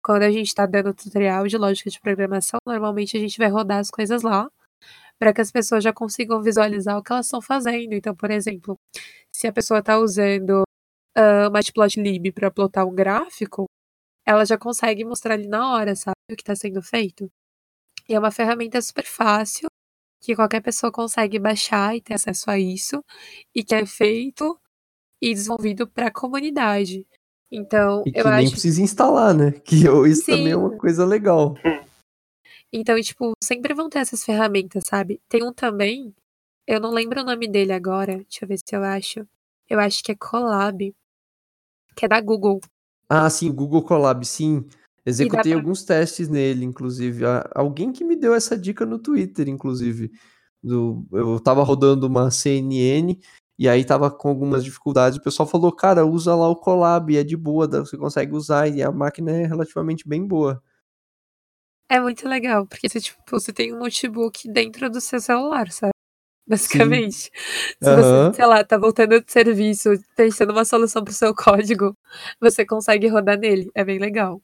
Quando 0.04 0.22
a 0.22 0.30
gente 0.30 0.48
está 0.48 0.66
dando 0.66 0.94
tutorial 0.94 1.48
de 1.48 1.58
lógica 1.58 1.90
de 1.90 2.00
programação, 2.00 2.60
normalmente 2.66 3.16
a 3.16 3.20
gente 3.20 3.38
vai 3.38 3.48
rodar 3.48 3.78
as 3.80 3.90
coisas 3.90 4.22
lá 4.22 4.48
para 5.18 5.32
que 5.32 5.40
as 5.40 5.50
pessoas 5.52 5.84
já 5.84 5.92
consigam 5.92 6.42
visualizar 6.42 6.98
o 6.98 7.02
que 7.02 7.12
elas 7.12 7.26
estão 7.26 7.42
fazendo. 7.42 7.94
Então, 7.94 8.14
por 8.14 8.30
exemplo, 8.30 8.78
se 9.32 9.48
a 9.48 9.52
pessoa 9.52 9.80
está 9.80 9.98
usando 9.98 10.62
uh, 11.18 11.50
Matplotlib 11.52 12.32
para 12.32 12.50
plotar 12.50 12.86
um 12.86 12.94
gráfico, 12.94 13.66
ela 14.24 14.44
já 14.44 14.56
consegue 14.58 15.04
mostrar 15.04 15.34
ali 15.34 15.46
na 15.48 15.72
hora, 15.72 15.94
sabe, 15.96 16.16
o 16.30 16.36
que 16.36 16.42
está 16.42 16.54
sendo 16.54 16.82
feito. 16.82 17.30
E 18.08 18.14
é 18.14 18.18
uma 18.18 18.30
ferramenta 18.30 18.80
super 18.80 19.04
fácil, 19.06 19.68
que 20.20 20.34
qualquer 20.36 20.60
pessoa 20.60 20.92
consegue 20.92 21.38
baixar 21.38 21.96
e 21.96 22.00
ter 22.00 22.14
acesso 22.14 22.50
a 22.50 22.58
isso, 22.58 23.04
e 23.54 23.64
que 23.64 23.74
é 23.74 23.84
feito 23.86 24.58
e 25.20 25.32
desenvolvido 25.34 25.86
para 25.86 26.08
a 26.08 26.12
comunidade. 26.12 27.06
Então, 27.50 28.02
E 28.06 28.12
que 28.12 28.20
eu 28.20 28.24
nem 28.24 28.46
acho 28.46 28.52
precisa 28.52 28.80
instalar, 28.82 29.34
né? 29.34 29.52
Que 29.52 29.84
eu- 29.84 30.06
isso 30.06 30.24
Sim. 30.24 30.32
também 30.32 30.52
é 30.52 30.56
uma 30.56 30.76
coisa 30.76 31.04
legal. 31.04 31.54
Então, 32.72 33.00
tipo, 33.00 33.32
sempre 33.42 33.74
vão 33.74 33.88
ter 33.90 33.98
essas 33.98 34.24
ferramentas, 34.24 34.82
sabe? 34.86 35.20
Tem 35.28 35.42
um 35.44 35.52
também, 35.52 36.14
eu 36.66 36.80
não 36.80 36.90
lembro 36.90 37.20
o 37.20 37.24
nome 37.24 37.46
dele 37.46 37.72
agora, 37.72 38.16
deixa 38.18 38.44
eu 38.44 38.48
ver 38.48 38.58
se 38.58 38.74
eu 38.74 38.82
acho. 38.82 39.28
Eu 39.68 39.78
acho 39.78 40.02
que 40.02 40.12
é 40.12 40.14
Colab, 40.16 40.94
que 41.94 42.04
é 42.04 42.08
da 42.08 42.20
Google. 42.20 42.60
Ah, 43.08 43.28
sim, 43.28 43.50
o 43.50 43.52
Google 43.52 43.82
Colab, 43.82 44.24
sim. 44.24 44.64
Executei 45.04 45.52
pra- 45.52 45.60
alguns 45.60 45.84
testes 45.84 46.28
nele, 46.28 46.64
inclusive. 46.64 47.24
Ah, 47.26 47.48
Alguém 47.54 47.92
que 47.92 48.04
me 48.04 48.16
deu 48.16 48.34
essa 48.34 48.56
dica 48.56 48.86
no 48.86 48.98
Twitter, 48.98 49.48
inclusive. 49.48 50.10
Do, 50.62 51.04
eu 51.12 51.40
tava 51.40 51.62
rodando 51.64 52.06
uma 52.06 52.30
CNN 52.30 53.18
e 53.58 53.68
aí 53.68 53.84
tava 53.84 54.10
com 54.10 54.28
algumas 54.28 54.62
dificuldades. 54.64 55.18
O 55.18 55.22
pessoal 55.22 55.46
falou, 55.48 55.72
cara, 55.72 56.06
usa 56.06 56.34
lá 56.36 56.48
o 56.48 56.54
Colab, 56.56 57.16
é 57.16 57.24
de 57.24 57.36
boa, 57.36 57.66
você 57.66 57.96
consegue 57.96 58.32
usar 58.34 58.68
e 58.68 58.80
a 58.82 58.92
máquina 58.92 59.32
é 59.32 59.44
relativamente 59.44 60.08
bem 60.08 60.24
boa. 60.24 60.62
É 61.88 62.00
muito 62.00 62.26
legal, 62.26 62.66
porque 62.66 62.88
você, 62.88 63.00
tipo, 63.00 63.20
você 63.30 63.52
tem 63.52 63.74
um 63.74 63.78
notebook 63.78 64.48
dentro 64.50 64.88
do 64.88 65.00
seu 65.00 65.20
celular, 65.20 65.70
sabe? 65.70 65.92
Basicamente. 66.46 67.30
Se 67.80 67.88
Aham. 67.88 68.30
você, 68.30 68.36
sei 68.36 68.46
lá, 68.46 68.64
tá 68.64 68.76
voltando 68.76 69.20
de 69.20 69.30
serviço, 69.32 69.90
pensando 70.16 70.52
uma 70.52 70.64
solução 70.64 71.02
pro 71.04 71.12
seu 71.12 71.34
código, 71.36 71.96
você 72.40 72.64
consegue 72.64 73.08
rodar 73.08 73.38
nele. 73.38 73.70
É 73.74 73.84
bem 73.84 73.98
legal. 73.98 74.42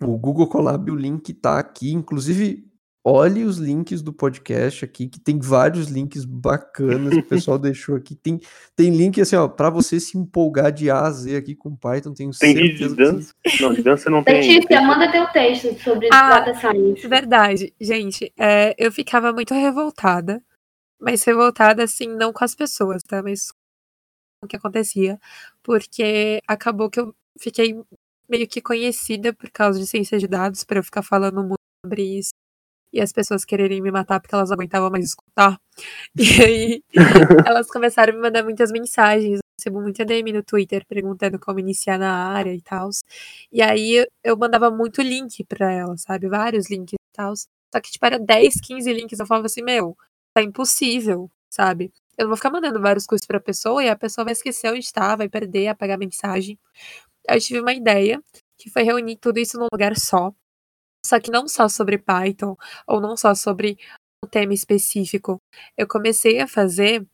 O 0.00 0.18
Google 0.18 0.48
Colab, 0.48 0.90
o 0.90 0.96
link 0.96 1.32
tá 1.34 1.58
aqui. 1.58 1.92
Inclusive, 1.92 2.64
olhe 3.04 3.44
os 3.44 3.58
links 3.58 4.00
do 4.02 4.12
podcast 4.12 4.84
aqui, 4.84 5.06
que 5.06 5.20
tem 5.20 5.38
vários 5.38 5.88
links 5.88 6.24
bacanas 6.24 7.12
que 7.14 7.20
o 7.20 7.28
pessoal 7.28 7.58
deixou 7.58 7.94
aqui. 7.94 8.14
Tem, 8.16 8.40
tem 8.74 8.90
link 8.90 9.20
assim, 9.20 9.36
ó, 9.36 9.46
pra 9.46 9.70
você 9.70 10.00
se 10.00 10.16
empolgar 10.18 10.72
de 10.72 10.90
A 10.90 11.02
a 11.02 11.10
Z 11.10 11.36
aqui 11.36 11.54
com 11.54 11.76
Python. 11.76 12.14
Tenho 12.14 12.30
Tem 12.36 12.54
vídeo 12.54 12.72
de 12.72 12.78
certeza 12.96 13.34
que 13.44 13.50
dança? 13.50 13.62
Não, 13.62 13.74
de 13.74 13.82
dança 13.82 14.10
não 14.10 14.24
tem. 14.24 14.40
Letícia, 14.40 14.80
manda 14.80 15.12
teu 15.12 15.26
texto 15.28 15.78
sobre 15.82 16.08
Ah, 16.10 16.40
data 16.40 16.54
science. 16.58 17.06
Verdade, 17.06 17.72
gente, 17.80 18.32
é, 18.36 18.74
eu 18.78 18.90
ficava 18.90 19.32
muito 19.32 19.52
revoltada, 19.54 20.42
mas 21.02 21.24
revoltada 21.24 21.84
assim, 21.84 22.08
não 22.08 22.32
com 22.32 22.44
as 22.44 22.54
pessoas, 22.56 23.02
tá? 23.04 23.22
Mas 23.22 23.50
com 24.40 24.46
o 24.46 24.48
que 24.48 24.56
acontecia, 24.56 25.18
porque 25.62 26.40
acabou 26.48 26.90
que 26.90 27.00
eu 27.00 27.14
fiquei 27.40 27.80
meio 28.28 28.48
que 28.48 28.60
conhecida 28.62 29.32
por 29.34 29.50
causa 29.50 29.78
de 29.78 29.86
ciência 29.86 30.18
de 30.18 30.26
dados, 30.28 30.64
para 30.64 30.78
eu 30.78 30.84
ficar 30.84 31.02
falando 31.02 31.42
muito 31.42 31.58
sobre 31.84 32.02
isso, 32.18 32.32
e 32.92 33.00
as 33.00 33.12
pessoas 33.12 33.44
quererem 33.44 33.82
me 33.82 33.90
matar 33.92 34.20
porque 34.20 34.34
elas 34.34 34.50
não 34.50 34.54
aguentavam 34.56 34.90
mais 34.90 35.06
escutar. 35.06 35.58
E 36.16 36.42
aí 36.44 36.84
elas 37.48 37.68
começaram 37.68 38.12
a 38.14 38.16
me 38.16 38.22
mandar 38.22 38.44
muitas 38.44 38.72
mensagens, 38.72 39.36
eu 39.36 39.40
recebo 39.58 39.80
muita 39.82 40.04
DM 40.04 40.32
no 40.32 40.42
Twitter 40.44 40.84
perguntando 40.88 41.38
como 41.40 41.60
iniciar 41.60 41.98
na 41.98 42.12
área 42.34 42.54
e 42.54 42.62
tal. 42.62 42.90
E 43.52 43.62
aí 43.62 44.06
eu- 44.24 44.36
mandava 44.36 44.70
muito 44.70 45.02
link 45.02 45.44
pra 45.44 45.70
elas, 45.72 46.02
sabe? 46.02 46.28
Vários 46.28 46.70
links 46.70 46.94
e 46.94 47.12
tal. 47.16 47.34
Só 47.36 47.80
que, 47.82 47.90
tipo, 47.90 48.04
era 48.06 48.18
10, 48.18 48.54
15 48.60 48.92
links. 48.92 49.18
Eu 49.20 49.26
falava 49.26 49.46
assim, 49.46 49.62
meu, 49.62 49.96
tá 50.34 50.42
impossível, 50.42 51.30
sabe? 51.50 51.92
Eu 52.16 52.24
não 52.24 52.28
vou 52.28 52.36
ficar 52.36 52.50
mandando 52.50 52.80
vários 52.80 53.06
cursos 53.06 53.26
pra 53.26 53.40
pessoa 53.40 53.82
e 53.82 53.88
a 53.88 53.96
pessoa 53.96 54.24
vai 54.24 54.32
esquecer 54.32 54.72
onde 54.72 54.92
tá, 54.92 55.16
vai 55.16 55.28
perder, 55.28 55.68
apagar 55.68 55.96
a 55.96 55.98
mensagem. 55.98 56.58
Aí 57.28 57.36
eu 57.36 57.40
tive 57.40 57.60
uma 57.60 57.72
ideia, 57.72 58.22
que 58.58 58.70
foi 58.70 58.82
reunir 58.82 59.16
tudo 59.16 59.38
isso 59.38 59.58
num 59.58 59.68
lugar 59.72 59.96
só. 59.96 60.32
Só 61.04 61.18
que 61.20 61.30
não 61.30 61.48
só 61.48 61.68
sobre 61.68 61.98
Python, 61.98 62.56
ou 62.86 63.00
não 63.00 63.16
só 63.16 63.34
sobre 63.34 63.78
um 64.24 64.28
tema 64.28 64.54
específico. 64.54 65.38
Eu 65.76 65.88
comecei 65.88 66.40
a 66.40 66.46
fazer 66.46 67.06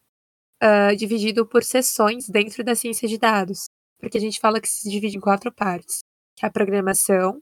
ah, 0.61 0.95
dividido 0.95 1.47
por 1.47 1.63
sessões 1.65 2.29
dentro 2.29 2.65
da 2.65 2.75
ciência 2.75 3.09
de 3.09 3.19
dados. 3.19 3.67
Porque 3.99 4.19
a 4.19 4.21
gente 4.21 4.41
fala 4.41 4.61
que 4.61 4.69
se 4.69 4.89
divide 4.91 5.17
em 5.17 5.21
quatro 5.21 5.53
partes. 5.53 6.01
Que 6.37 6.45
é 6.45 6.49
a 6.49 6.53
programação, 6.53 7.41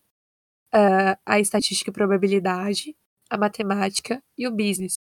ah, 0.72 1.18
a 1.26 1.40
estatística 1.40 1.90
e 1.90 1.92
probabilidade, 1.92 2.94
a 3.30 3.38
matemática 3.38 4.20
e 4.38 4.46
o 4.46 4.52
business. 4.52 4.94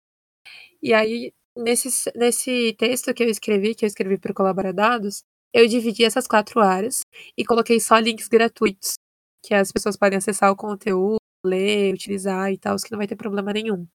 E 0.82 0.92
aí, 0.92 1.32
nesse, 1.56 1.88
nesse 2.14 2.74
texto 2.74 3.12
que 3.14 3.22
eu 3.22 3.28
escrevi, 3.28 3.74
que 3.74 3.84
eu 3.84 3.88
escrevi 3.88 4.18
para 4.18 4.32
o 4.32 4.34
Colaboradados, 4.34 5.22
eu 5.52 5.66
dividi 5.68 6.04
essas 6.04 6.26
quatro 6.26 6.60
áreas 6.60 7.02
e 7.38 7.44
coloquei 7.44 7.78
só 7.80 7.98
links 7.98 8.28
gratuitos, 8.28 8.94
que 9.42 9.54
as 9.54 9.70
pessoas 9.70 9.96
podem 9.96 10.18
acessar 10.18 10.50
o 10.50 10.56
conteúdo, 10.56 11.18
ler, 11.44 11.94
utilizar 11.94 12.50
e 12.52 12.58
tal, 12.58 12.76
que 12.76 12.90
não 12.90 12.98
vai 12.98 13.06
ter 13.06 13.16
problema 13.16 13.52
nenhum. 13.52 13.86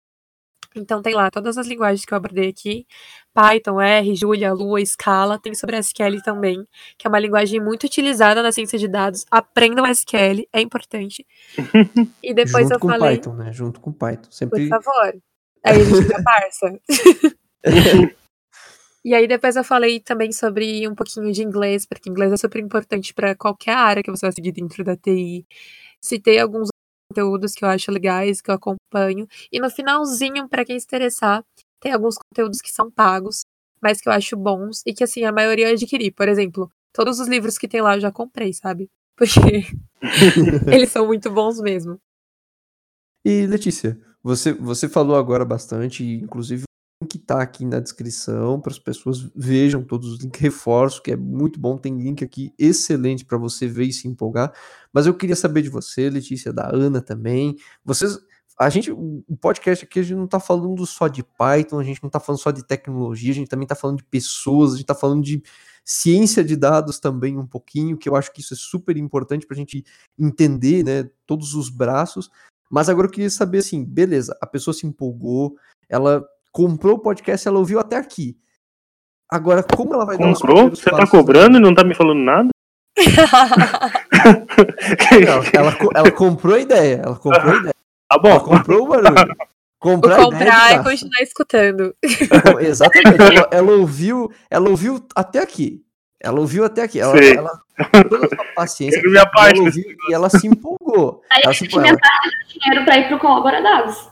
Então 0.76 1.02
tem 1.02 1.16
lá 1.16 1.32
todas 1.32 1.58
as 1.58 1.68
linguagens 1.68 2.06
que 2.06 2.14
eu 2.14 2.18
abordei 2.18 2.50
aqui, 2.50 2.86
Python, 3.34 3.82
R, 3.82 4.16
Julia, 4.16 4.54
Lua, 4.54 4.86
Scala, 4.86 5.40
tem 5.40 5.54
sobre 5.56 5.78
SQL 5.78 6.22
também, 6.24 6.64
que 6.98 7.08
é 7.08 7.10
uma 7.10 7.20
linguagem 7.20 7.60
muito 7.60 7.86
utilizada 7.86 8.44
na 8.44 8.52
ciência 8.52 8.78
de 8.78 8.88
dados. 8.88 9.26
Aprendam 9.32 9.86
SQL, 9.88 10.48
é 10.54 10.62
importante. 10.62 11.26
E 12.22 12.34
depois 12.34 12.64
Junto 12.64 12.74
eu 12.74 12.80
com 12.80 12.88
falei, 12.90 13.18
Python, 13.18 13.34
né? 13.34 13.52
Junto 13.52 13.80
com 13.80 13.92
Python. 13.92 14.24
por 14.24 14.34
Sempre. 14.34 14.68
favor. 14.68 15.20
Aí 15.64 15.82
a 15.82 15.84
gente 15.84 16.04
fica 16.04 16.24
parça. 16.24 16.80
E 19.04 19.16
aí 19.16 19.28
depois 19.28 19.56
eu 19.56 19.64
falei 19.64 20.00
também 20.02 20.32
sobre 20.32 20.86
um 20.88 20.94
pouquinho 20.94 21.32
de 21.32 21.42
inglês, 21.42 21.86
porque 21.86 22.10
inglês 22.10 22.34
é 22.34 22.38
super 22.38 22.62
importante 22.62 23.14
para 23.14 23.34
qualquer 23.34 23.74
área 23.74 24.04
que 24.04 24.12
você 24.12 24.26
vai 24.26 24.32
seguir 24.34 24.52
dentro 24.52 24.84
da 24.84 24.96
TI. 24.96 25.46
Citei 26.02 26.38
alguns 26.38 26.68
conteúdos 27.10 27.54
que 27.54 27.64
eu 27.64 27.70
acho 27.70 27.92
legais, 27.92 28.42
que 28.42 28.52
eu 28.52 28.56
acompanho. 28.56 29.26
E 29.52 29.60
no 29.60 29.70
finalzinho, 29.70 30.50
para 30.50 30.66
quem 30.66 30.78
se 30.80 30.86
interessar, 30.86 31.44
tem 31.80 31.94
alguns 31.94 32.18
conteúdos 32.18 32.60
que 32.62 32.70
são 32.70 32.92
pagos, 32.92 33.46
mas 33.82 34.02
que 34.02 34.10
eu 34.10 34.14
acho 34.14 34.36
bons 34.36 34.84
e 34.86 34.94
que 34.94 35.04
assim, 35.04 35.24
a 35.24 35.32
maioria 35.32 35.70
eu 35.70 35.74
adquiri. 35.74 36.12
Por 36.12 36.28
exemplo, 36.28 36.70
todos 36.94 37.20
os 37.20 37.28
livros 37.28 37.58
que 37.58 37.70
tem 37.70 37.82
lá 37.82 37.96
eu 37.96 38.02
já 38.02 38.12
comprei, 38.12 38.54
sabe? 38.54 38.90
Porque 39.16 39.40
eles 40.72 40.90
são 40.92 41.08
muito 41.08 41.32
bons 41.32 41.60
mesmo. 41.62 42.00
E 43.26 43.48
Letícia, 43.48 44.00
você, 44.24 44.54
você 44.54 44.90
falou 44.90 45.16
agora 45.16 45.46
bastante, 45.46 46.04
inclusive 46.04 46.64
o 46.64 47.06
link 47.06 47.18
tá 47.20 47.42
aqui 47.42 47.66
na 47.66 47.80
descrição 47.80 48.60
para 48.60 48.72
as 48.72 48.80
pessoas 48.80 49.30
vejam 49.36 49.84
todos 49.84 50.14
os 50.14 50.20
links, 50.20 50.42
reforço 50.42 51.02
que 51.02 51.12
é 51.12 51.16
muito 51.16 51.60
bom, 51.60 51.78
tem 51.78 51.98
link 51.98 52.24
aqui 52.24 52.54
excelente 52.60 53.24
para 53.26 53.38
você 53.38 53.68
ver 53.68 53.86
e 53.86 53.94
se 53.94 54.08
empolgar. 54.08 54.54
Mas 54.92 55.06
eu 55.06 55.14
queria 55.14 55.36
saber 55.36 55.62
de 55.62 55.70
você, 55.70 56.10
Letícia, 56.10 56.52
da 56.52 56.70
Ana 56.74 57.02
também. 57.02 57.56
Vocês, 57.86 58.20
a 58.60 58.70
gente, 58.70 58.92
o 58.92 59.24
podcast 59.40 59.86
aqui 59.86 60.00
a 60.00 60.04
gente 60.04 60.18
não 60.18 60.28
tá 60.28 60.40
falando 60.40 60.86
só 60.86 61.08
de 61.08 61.24
Python, 61.24 61.80
a 61.80 61.84
gente 61.84 62.04
não 62.04 62.10
tá 62.10 62.20
falando 62.20 62.42
só 62.42 62.52
de 62.52 62.66
tecnologia, 62.66 63.32
a 63.32 63.36
gente 63.36 63.48
também 63.48 63.66
tá 63.66 63.76
falando 63.76 64.00
de 64.00 64.04
pessoas, 64.04 64.74
a 64.74 64.76
gente 64.76 64.86
tá 64.86 64.96
falando 64.96 65.24
de 65.24 65.42
ciência 65.86 66.44
de 66.44 66.56
dados 66.58 67.00
também 67.00 67.38
um 67.38 67.48
pouquinho, 67.48 67.98
que 67.98 68.10
eu 68.10 68.16
acho 68.16 68.32
que 68.34 68.42
isso 68.42 68.54
é 68.54 68.58
super 68.58 68.98
importante 68.98 69.48
para 69.48 69.56
a 69.56 69.58
gente 69.58 69.84
entender, 70.20 70.84
né, 70.84 71.10
todos 71.26 71.56
os 71.56 71.70
braços. 71.70 72.30
Mas 72.70 72.88
agora 72.90 73.08
eu 73.08 73.12
queria 73.12 73.30
saber 73.30 73.60
assim, 73.60 73.84
beleza, 73.84 74.38
a 74.42 74.46
pessoa 74.46 74.74
se 74.74 74.86
empolgou, 74.86 75.56
ela 75.90 76.24
comprou 76.52 76.96
o 76.96 77.00
podcast, 77.00 77.48
ela 77.48 77.58
ouviu 77.60 77.80
até 77.80 77.96
aqui. 77.96 78.38
Agora, 79.32 79.64
como 79.64 79.94
ela 79.94 80.06
vai 80.06 80.18
Comprou? 80.18 80.70
Você 80.70 80.90
tá 80.90 81.08
cobrando 81.08 81.58
e 81.58 81.62
não 81.62 81.74
tá 81.74 81.84
me 81.84 81.94
falando 81.94 82.20
nada? 82.20 82.50
Não, 85.26 85.44
ela, 85.54 85.78
ela 85.96 86.12
comprou 86.12 86.56
a 86.56 86.60
ideia, 86.60 87.02
ela 87.04 87.16
comprou 87.16 87.54
a 87.54 87.58
ideia, 87.58 87.74
Tá 88.10 88.20
ela 88.24 88.40
bom. 88.40 88.40
comprou 88.40 88.86
o 88.86 88.88
barulho. 88.90 89.14
Vou 89.82 89.94
Comprar, 89.94 90.16
ideia 90.16 90.26
comprar 90.26 90.74
e 90.74 90.84
continuar 90.84 91.22
escutando. 91.22 91.96
Exatamente, 92.60 93.22
ela, 93.38 93.50
ela 93.52 93.72
ouviu, 93.72 94.30
ela 94.50 94.70
ouviu 94.70 95.06
até 95.16 95.40
aqui. 95.40 95.82
Ela 96.22 96.40
ouviu 96.40 96.66
até 96.66 96.84
aqui. 96.84 97.00
Ela, 97.00 97.18
Sei. 97.18 97.36
ela 97.38 97.62
com 97.78 98.10
toda 98.10 98.26
a 98.26 98.30
sua 98.30 98.46
paciência. 98.56 99.00
E 99.00 99.26
parte 99.32 99.60
ela 99.60 99.66
desse 99.66 99.80
ouviu 99.80 99.98
e 100.10 100.14
ela 100.14 100.30
se 100.30 100.48
empolgou. 100.48 101.22
Aí 101.32 101.42
Ela 101.46 101.54
se 101.54 101.66
empolgou. 101.66 101.90
metade 101.92 102.30
do 102.30 102.60
dinheiro 102.60 102.86
pra 102.86 102.98
ir 102.98 103.08
pro 103.08 103.20
Colaboradados. 103.20 104.10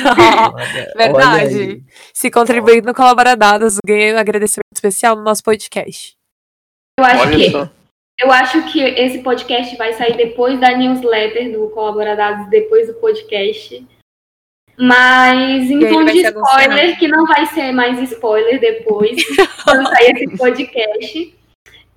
Ela- 0.00 0.52
olha- 0.54 0.92
Verdade. 0.96 1.56
olha. 1.62 1.80
Se 2.14 2.30
contribuir 2.30 2.82
no 2.82 2.94
Colaboradados, 2.94 3.76
ganhei 3.86 4.14
um 4.14 4.18
agradecimento 4.18 4.62
especial 4.74 5.16
no 5.16 5.22
nosso 5.22 5.42
podcast. 5.42 6.14
Eu 6.98 7.04
acho 7.04 7.20
Olha 7.22 7.36
que 7.36 7.50
só. 7.50 7.68
eu 8.20 8.30
acho 8.32 8.62
que 8.72 8.80
esse 8.80 9.18
podcast 9.22 9.76
vai 9.76 9.92
sair 9.94 10.16
depois 10.16 10.60
da 10.60 10.76
newsletter 10.76 11.52
do 11.52 11.68
Colaboradados, 11.70 12.48
depois 12.48 12.86
do 12.86 12.94
podcast. 12.94 13.84
Mas 14.78 15.70
em 15.70 15.88
tom 15.88 16.04
de 16.04 16.22
spoiler, 16.22 16.98
que 16.98 17.08
não 17.08 17.26
vai 17.26 17.46
ser 17.46 17.72
mais 17.72 17.98
spoiler 18.10 18.60
depois, 18.60 19.22
quando 19.64 19.88
sair 19.88 20.12
esse 20.16 20.36
podcast. 20.36 21.34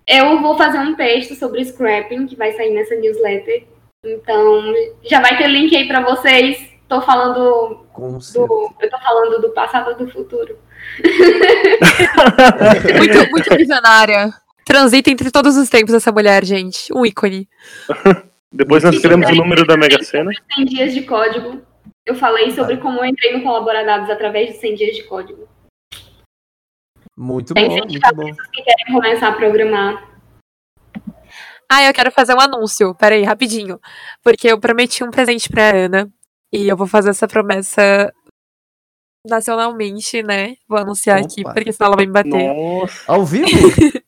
Eu 0.07 0.41
vou 0.41 0.57
fazer 0.57 0.77
um 0.77 0.95
texto 0.95 1.35
sobre 1.35 1.65
scrapping, 1.65 2.27
que 2.27 2.35
vai 2.35 2.53
sair 2.53 2.73
nessa 2.73 2.95
newsletter. 2.95 3.65
Então, 4.05 4.73
já 5.03 5.19
vai 5.19 5.37
ter 5.37 5.47
link 5.47 5.75
aí 5.75 5.87
pra 5.87 6.01
vocês. 6.01 6.69
Tô 6.87 7.01
falando 7.01 7.85
Com 7.91 8.21
certeza. 8.21 8.47
do. 8.47 8.73
Eu 8.79 8.89
tô 8.89 8.97
falando 8.99 9.41
do 9.41 9.49
passado 9.49 9.91
e 9.91 9.95
do 9.95 10.09
futuro. 10.09 10.57
Muito, 12.97 13.31
muito 13.31 13.57
visionária. 13.57 14.31
Transita 14.65 15.09
entre 15.09 15.31
todos 15.31 15.57
os 15.57 15.69
tempos 15.69 15.93
essa 15.93 16.11
mulher, 16.11 16.45
gente. 16.45 16.93
Um 16.93 17.05
ícone. 17.05 17.49
Depois 18.51 18.83
nós 18.83 18.97
queremos 18.99 19.29
o 19.29 19.35
número 19.35 19.65
da 19.65 19.75
Mega 19.75 20.01
Sena. 20.03 20.31
100 20.55 20.65
dias 20.65 20.93
de 20.93 21.01
código. 21.01 21.61
Eu 22.07 22.15
falei 22.15 22.51
sobre 22.51 22.77
como 22.77 22.99
eu 22.99 23.05
entrei 23.05 23.35
no 23.35 23.43
Colaboradados 23.43 24.09
através 24.09 24.53
de 24.53 24.59
100 24.59 24.75
dias 24.75 24.95
de 24.95 25.03
código. 25.03 25.45
Muito 27.17 27.53
Tem 27.53 27.67
bom, 27.67 27.73
gente 27.73 27.99
muito 27.99 28.15
bom. 28.15 28.33
que 28.53 28.63
querem 28.63 28.93
começar 28.93 29.27
a 29.27 29.33
programar. 29.33 30.07
Ah, 31.69 31.83
eu 31.83 31.93
quero 31.93 32.09
fazer 32.09 32.33
um 32.33 32.39
anúncio. 32.39 32.95
Peraí, 32.95 33.23
rapidinho. 33.23 33.77
Porque 34.23 34.47
eu 34.47 34.57
prometi 34.57 35.03
um 35.03 35.11
presente 35.11 35.49
pra 35.49 35.69
Ana. 35.75 36.09
E 36.49 36.65
eu 36.69 36.77
vou 36.77 36.87
fazer 36.87 37.09
essa 37.09 37.27
promessa 37.27 38.13
nacionalmente, 39.27 40.23
né? 40.23 40.55
Vou 40.65 40.79
anunciar 40.79 41.17
Opa. 41.19 41.27
aqui, 41.27 41.43
porque 41.43 41.73
senão 41.73 41.87
ela 41.87 41.97
vai 41.97 42.05
me 42.05 42.13
bater. 42.13 42.53
Nossa. 42.53 43.11
Ao 43.11 43.25
vivo? 43.25 43.47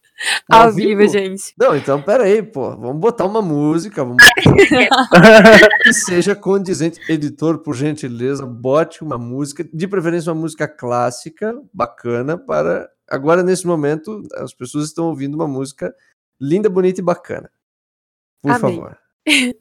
Ao 0.49 0.71
vivo, 0.71 1.07
gente. 1.07 1.53
Não, 1.57 1.75
então 1.75 2.01
pera 2.01 2.23
aí, 2.23 2.43
pô. 2.43 2.75
Vamos 2.75 2.99
botar 2.99 3.25
uma 3.25 3.41
música, 3.41 4.03
vamos 4.03 4.23
que 5.83 5.93
seja 5.93 6.35
condizente. 6.35 6.99
Editor, 7.09 7.59
por 7.59 7.75
gentileza, 7.75 8.45
bote 8.45 9.03
uma 9.03 9.17
música, 9.17 9.63
de 9.63 9.87
preferência 9.87 10.31
uma 10.31 10.41
música 10.41 10.67
clássica, 10.67 11.59
bacana, 11.73 12.37
para. 12.37 12.89
Agora, 13.07 13.41
nesse 13.41 13.65
momento, 13.65 14.21
as 14.35 14.53
pessoas 14.53 14.85
estão 14.85 15.05
ouvindo 15.05 15.35
uma 15.35 15.47
música 15.47 15.93
linda, 16.39 16.69
bonita 16.69 16.99
e 16.99 17.03
bacana. 17.03 17.49
Por 18.41 18.51
Amém. 18.51 18.75
favor. 18.75 18.97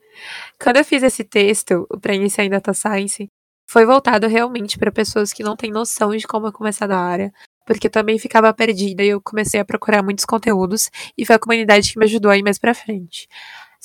Quando 0.60 0.76
eu 0.76 0.84
fiz 0.84 1.02
esse 1.02 1.24
texto, 1.24 1.86
o 1.90 1.98
Pra 1.98 2.14
Iniciar 2.14 2.44
em 2.44 2.50
Data 2.50 2.72
Science, 2.74 3.30
foi 3.66 3.84
voltado 3.84 4.26
realmente 4.26 4.78
para 4.78 4.90
pessoas 4.90 5.32
que 5.32 5.42
não 5.42 5.56
têm 5.56 5.70
noção 5.70 6.16
de 6.16 6.26
como 6.26 6.50
começar 6.50 6.88
na 6.88 6.98
área, 6.98 7.32
porque 7.68 7.90
também 7.90 8.18
ficava 8.18 8.52
perdida 8.54 9.04
e 9.04 9.08
eu 9.08 9.20
comecei 9.20 9.60
a 9.60 9.64
procurar 9.64 10.02
muitos 10.02 10.24
conteúdos 10.24 10.90
e 11.18 11.26
foi 11.26 11.36
a 11.36 11.38
comunidade 11.38 11.92
que 11.92 11.98
me 11.98 12.06
ajudou 12.06 12.30
a 12.30 12.38
ir 12.38 12.42
mais 12.42 12.58
pra 12.58 12.72
frente. 12.72 13.28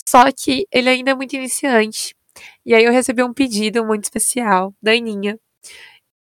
Só 0.07 0.23
que 0.31 0.65
ele 0.71 0.89
ainda 0.89 1.11
é 1.11 1.13
muito 1.13 1.35
iniciante. 1.35 2.15
E 2.65 2.73
aí 2.73 2.85
eu 2.85 2.93
recebi 2.93 3.21
um 3.21 3.33
pedido 3.33 3.85
muito 3.85 4.05
especial 4.05 4.73
da 4.81 4.93
Aninha, 4.93 5.37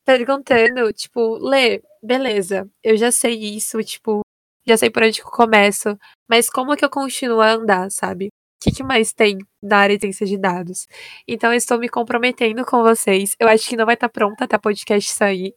perguntando, 0.06 0.90
tipo, 0.94 1.36
Lê, 1.36 1.82
beleza, 2.02 2.66
eu 2.82 2.96
já 2.96 3.12
sei 3.12 3.34
isso, 3.34 3.82
tipo, 3.84 4.22
já 4.66 4.78
sei 4.78 4.88
por 4.88 5.02
onde 5.02 5.20
eu 5.20 5.26
começo, 5.26 5.98
mas 6.28 6.48
como 6.48 6.74
que 6.76 6.84
eu 6.84 6.90
continuo 6.90 7.42
a 7.42 7.52
andar, 7.52 7.90
sabe? 7.90 8.28
O 8.28 8.64
que, 8.64 8.72
que 8.72 8.82
mais 8.82 9.12
tem 9.12 9.36
na 9.62 9.78
área 9.78 9.98
de 9.98 10.02
ciência 10.02 10.26
de 10.26 10.38
dados? 10.38 10.86
Então 11.28 11.52
eu 11.52 11.56
estou 11.58 11.78
me 11.78 11.88
comprometendo 11.90 12.64
com 12.64 12.82
vocês. 12.82 13.36
Eu 13.38 13.48
acho 13.48 13.68
que 13.68 13.76
não 13.76 13.86
vai 13.86 13.94
estar 13.94 14.08
pronta 14.08 14.44
até 14.44 14.56
o 14.56 14.60
podcast 14.60 15.12
sair, 15.12 15.54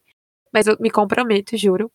mas 0.54 0.68
eu 0.68 0.78
me 0.80 0.92
comprometo, 0.92 1.58
juro, 1.58 1.92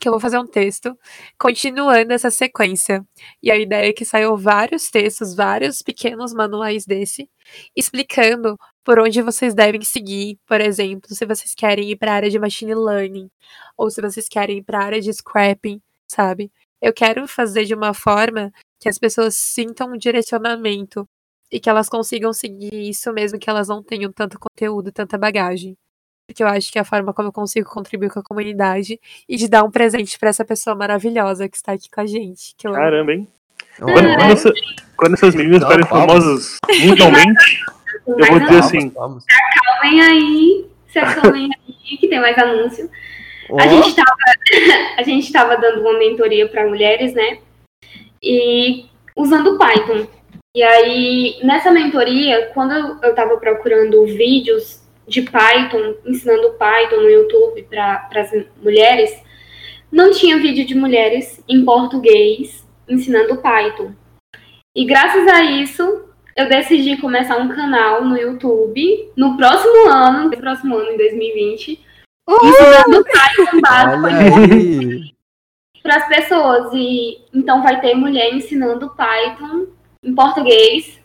que 0.00 0.08
eu 0.08 0.12
vou 0.12 0.20
fazer 0.20 0.38
um 0.38 0.46
texto 0.46 0.96
continuando 1.38 2.12
essa 2.12 2.30
sequência. 2.30 3.06
E 3.42 3.50
a 3.50 3.56
ideia 3.56 3.90
é 3.90 3.92
que 3.92 4.04
saiam 4.04 4.36
vários 4.36 4.90
textos, 4.90 5.34
vários 5.34 5.82
pequenos 5.82 6.32
manuais 6.32 6.86
desse, 6.86 7.28
explicando 7.76 8.58
por 8.84 8.98
onde 8.98 9.22
vocês 9.22 9.54
devem 9.54 9.82
seguir, 9.82 10.38
por 10.46 10.60
exemplo, 10.60 11.14
se 11.14 11.24
vocês 11.26 11.54
querem 11.54 11.90
ir 11.90 11.96
para 11.96 12.12
a 12.12 12.14
área 12.16 12.30
de 12.30 12.38
machine 12.38 12.74
learning, 12.74 13.30
ou 13.76 13.90
se 13.90 14.00
vocês 14.00 14.28
querem 14.28 14.58
ir 14.58 14.62
para 14.64 14.80
a 14.80 14.84
área 14.84 15.00
de 15.00 15.12
scrapping, 15.12 15.80
sabe? 16.08 16.50
Eu 16.80 16.92
quero 16.92 17.28
fazer 17.28 17.64
de 17.64 17.74
uma 17.74 17.94
forma 17.94 18.52
que 18.80 18.88
as 18.88 18.98
pessoas 18.98 19.36
sintam 19.36 19.92
um 19.92 19.96
direcionamento 19.96 21.08
e 21.50 21.60
que 21.60 21.70
elas 21.70 21.88
consigam 21.88 22.32
seguir 22.32 22.74
isso 22.74 23.12
mesmo 23.12 23.38
que 23.38 23.48
elas 23.50 23.68
não 23.68 23.82
tenham 23.82 24.12
tanto 24.12 24.38
conteúdo, 24.38 24.90
tanta 24.90 25.16
bagagem. 25.18 25.76
Porque 26.26 26.42
eu 26.42 26.46
acho 26.46 26.70
que 26.72 26.78
é 26.78 26.80
a 26.82 26.84
forma 26.84 27.12
como 27.12 27.28
eu 27.28 27.32
consigo 27.32 27.68
contribuir 27.68 28.10
com 28.10 28.20
a 28.20 28.22
comunidade 28.22 28.98
e 29.28 29.36
de 29.36 29.48
dar 29.48 29.64
um 29.64 29.70
presente 29.70 30.18
para 30.18 30.28
essa 30.30 30.44
pessoa 30.44 30.74
maravilhosa 30.76 31.48
que 31.48 31.56
está 31.56 31.72
aqui 31.72 31.90
com 31.90 32.00
a 32.00 32.06
gente. 32.06 32.54
Que 32.56 32.68
eu. 32.68 32.72
Caramba, 32.72 33.12
hein? 33.12 33.28
Quando, 33.78 33.92
quando, 33.92 34.32
essa- 34.32 34.52
quando 34.96 35.14
essas 35.14 35.34
meninas 35.34 35.62
palmas. 35.62 35.88
famosas 35.88 36.56
mundialmente, 36.84 37.60
eu 38.06 38.26
vou 38.26 38.40
dizer 38.40 38.58
assim, 38.58 38.90
palmas. 38.90 39.24
Acalmem 39.30 40.00
aí, 40.02 40.66
se 40.88 40.98
acalmem 40.98 41.48
aí, 41.52 41.96
que 41.98 42.08
tem 42.08 42.20
mais 42.20 42.36
anúncio. 42.38 42.88
A 43.58 43.66
gente 43.66 43.94
tava, 43.94 44.16
a 44.98 45.02
gente 45.02 45.32
tava 45.32 45.56
dando 45.56 45.80
uma 45.80 45.98
mentoria 45.98 46.48
para 46.48 46.66
mulheres, 46.68 47.12
né? 47.14 47.38
E 48.22 48.86
usando 49.16 49.58
Python. 49.58 50.06
E 50.54 50.62
aí, 50.62 51.38
nessa 51.42 51.70
mentoria, 51.70 52.50
quando 52.54 52.72
eu- 52.72 52.98
eu 53.02 53.14
tava 53.14 53.36
procurando 53.38 54.04
vídeos 54.06 54.81
de 55.06 55.22
Python, 55.22 55.94
ensinando 56.06 56.54
Python 56.54 56.96
no 56.96 57.10
YouTube 57.10 57.62
para 57.64 58.08
as 58.14 58.30
mulheres, 58.62 59.22
não 59.90 60.10
tinha 60.10 60.38
vídeo 60.38 60.64
de 60.64 60.74
mulheres 60.74 61.42
em 61.48 61.64
português 61.64 62.66
ensinando 62.88 63.36
Python. 63.36 63.92
E 64.74 64.84
graças 64.84 65.26
a 65.28 65.42
isso, 65.42 66.04
eu 66.36 66.48
decidi 66.48 66.96
começar 66.96 67.36
um 67.36 67.48
canal 67.48 68.04
no 68.04 68.16
YouTube 68.16 69.10
no 69.16 69.36
próximo 69.36 69.88
ano, 69.88 70.30
no 70.30 70.36
próximo 70.36 70.76
ano, 70.76 70.92
em 70.92 70.96
2020, 70.96 71.80
ensinando 72.42 73.04
Python 73.04 73.60
básico 73.60 75.12
para 75.82 75.96
as 75.96 76.08
pessoas. 76.08 76.72
E 76.72 77.18
então 77.34 77.62
vai 77.62 77.80
ter 77.80 77.94
mulher 77.94 78.32
ensinando 78.32 78.94
Python 78.94 79.66
em 80.02 80.14
português 80.14 81.00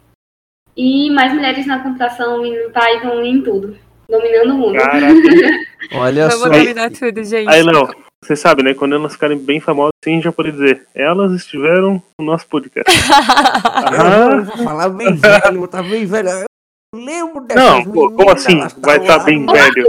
e 0.75 1.09
mais 1.09 1.33
mulheres 1.33 1.65
na 1.65 1.79
computação 1.79 2.45
e 2.45 2.63
no 2.63 2.71
Python 2.71 3.21
e 3.21 3.27
em 3.27 3.41
tudo, 3.41 3.77
dominando 4.09 4.51
o 4.51 4.57
mundo. 4.57 4.77
caraca. 4.77 5.13
Olha 5.93 6.29
só. 6.31 6.39
Vamos 6.39 6.57
dominar 6.57 6.91
tudo, 6.91 7.23
gente. 7.23 7.49
Aí, 7.49 7.61
Léo, 7.63 7.87
você 8.23 8.35
sabe, 8.35 8.63
né? 8.63 8.73
Quando 8.73 8.95
elas 8.95 9.13
ficarem 9.13 9.37
bem 9.37 9.59
famosas, 9.59 9.91
assim, 10.03 10.11
a 10.11 10.15
gente 10.15 10.23
já 10.23 10.31
pode 10.31 10.51
dizer, 10.51 10.85
elas 10.95 11.31
estiveram 11.33 12.01
no 12.19 12.25
nosso 12.25 12.47
podcast. 12.47 12.83
Eu 12.97 14.01
Ah, 14.01 14.39
vou 14.41 14.57
falar 14.63 14.89
bem 14.89 15.15
velho, 15.15 15.67
tá 15.67 15.81
bem 15.83 16.05
velho. 16.05 16.29
Eu 16.29 16.45
lembro 16.95 17.41
dessas 17.45 17.63
Não, 17.63 17.83
pô, 17.85 18.11
como 18.11 18.31
assim? 18.31 18.59
Vai 18.79 18.99
tavam 18.99 19.05
tá 19.19 19.19
bem 19.25 19.45
velho? 19.45 19.85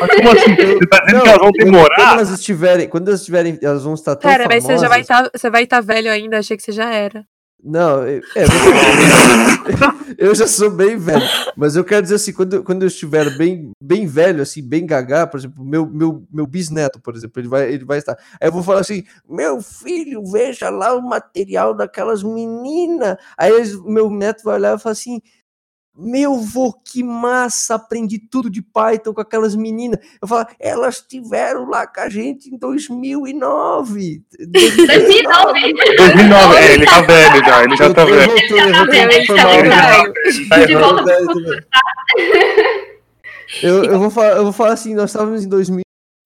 Mas 0.00 0.10
como 0.16 0.30
assim? 0.30 0.54
Você 0.54 0.86
tá 0.86 1.00
dizendo 1.04 1.22
que 1.22 1.28
elas 1.28 1.38
vão 1.38 1.38
quando- 1.38 1.56
Quando 1.56 1.64
demorar? 1.64 2.12
elas 2.14 2.30
estiverem, 2.30 2.88
quando 2.88 3.08
elas 3.08 3.20
estiverem, 3.20 3.58
elas 3.62 3.84
vão 3.84 3.94
estar 3.94 4.16
tão 4.16 4.30
Pera, 4.30 4.46
mas 4.48 4.64
você 4.64 4.78
já 4.78 4.88
vai 4.88 5.02
famosas- 5.04 5.26
estar. 5.26 5.38
você 5.38 5.50
vai 5.50 5.62
estar 5.64 5.80
velho 5.82 6.10
ainda, 6.10 6.38
achei 6.38 6.56
que 6.56 6.62
você 6.62 6.72
já 6.72 6.88
era. 6.92 7.24
Não, 7.62 8.06
eu- 8.06 8.22
é, 8.36 8.44
eu 10.18 10.34
já 10.34 10.46
sou 10.46 10.70
bem 10.70 10.96
velho, 10.96 11.26
mas 11.56 11.74
eu 11.74 11.84
quero 11.84 12.02
dizer 12.02 12.16
assim, 12.16 12.32
quando, 12.32 12.62
quando 12.62 12.82
eu 12.82 12.86
estiver 12.88 13.36
bem, 13.36 13.70
bem 13.82 14.06
velho, 14.06 14.42
assim, 14.42 14.62
bem 14.62 14.86
gagá, 14.86 15.26
por 15.26 15.38
exemplo, 15.38 15.64
meu, 15.64 15.86
meu, 15.86 16.24
meu 16.30 16.46
bisneto, 16.46 17.00
por 17.00 17.16
exemplo, 17.16 17.40
ele 17.40 17.48
vai, 17.48 17.72
ele 17.72 17.84
vai 17.84 17.98
estar. 17.98 18.16
Aí 18.40 18.48
eu 18.48 18.52
vou 18.52 18.62
falar 18.62 18.80
assim, 18.80 19.02
meu 19.28 19.60
filho, 19.60 20.22
veja 20.30 20.68
lá 20.70 20.94
o 20.94 21.02
material 21.02 21.74
daquelas 21.74 22.22
meninas. 22.22 23.16
Aí 23.36 23.52
meu 23.84 24.10
neto 24.10 24.44
vai 24.44 24.56
olhar 24.56 24.76
e 24.76 24.80
falar 24.80 24.92
assim, 24.92 25.20
meu 25.96 26.36
vô, 26.36 26.72
que 26.72 27.02
massa, 27.02 27.76
aprendi 27.76 28.18
tudo 28.18 28.50
de 28.50 28.60
Python 28.60 29.14
com 29.14 29.20
aquelas 29.20 29.56
meninas. 29.56 29.98
Eu 30.20 30.28
falo, 30.28 30.46
elas 30.60 30.96
estiveram 30.96 31.68
lá 31.68 31.86
com 31.86 32.00
a 32.00 32.08
gente 32.08 32.52
em 32.52 32.58
2009. 32.58 34.22
2009. 34.48 35.74
2009, 35.96 36.56
é, 36.56 36.74
ele 36.74 36.86
tá 36.86 37.00
velho 37.00 37.44
já, 37.44 37.64
ele 37.64 37.76
já 37.76 37.94
tá 37.94 38.04
velho. 38.04 38.32
eu 38.32 38.72
tá 38.72 38.84
velho, 38.84 39.12
ele 39.12 39.26
tá 39.26 39.46
velho. 40.52 40.66
De 40.66 40.74
volta 40.74 41.04
também. 41.04 41.60
Eu, 43.62 43.84
eu, 43.84 43.98
vou 43.98 44.10
falar, 44.10 44.36
eu 44.36 44.44
vou 44.44 44.52
falar 44.52 44.72
assim, 44.72 44.94
nós 44.94 45.10
estávamos 45.10 45.44
em 45.44 45.48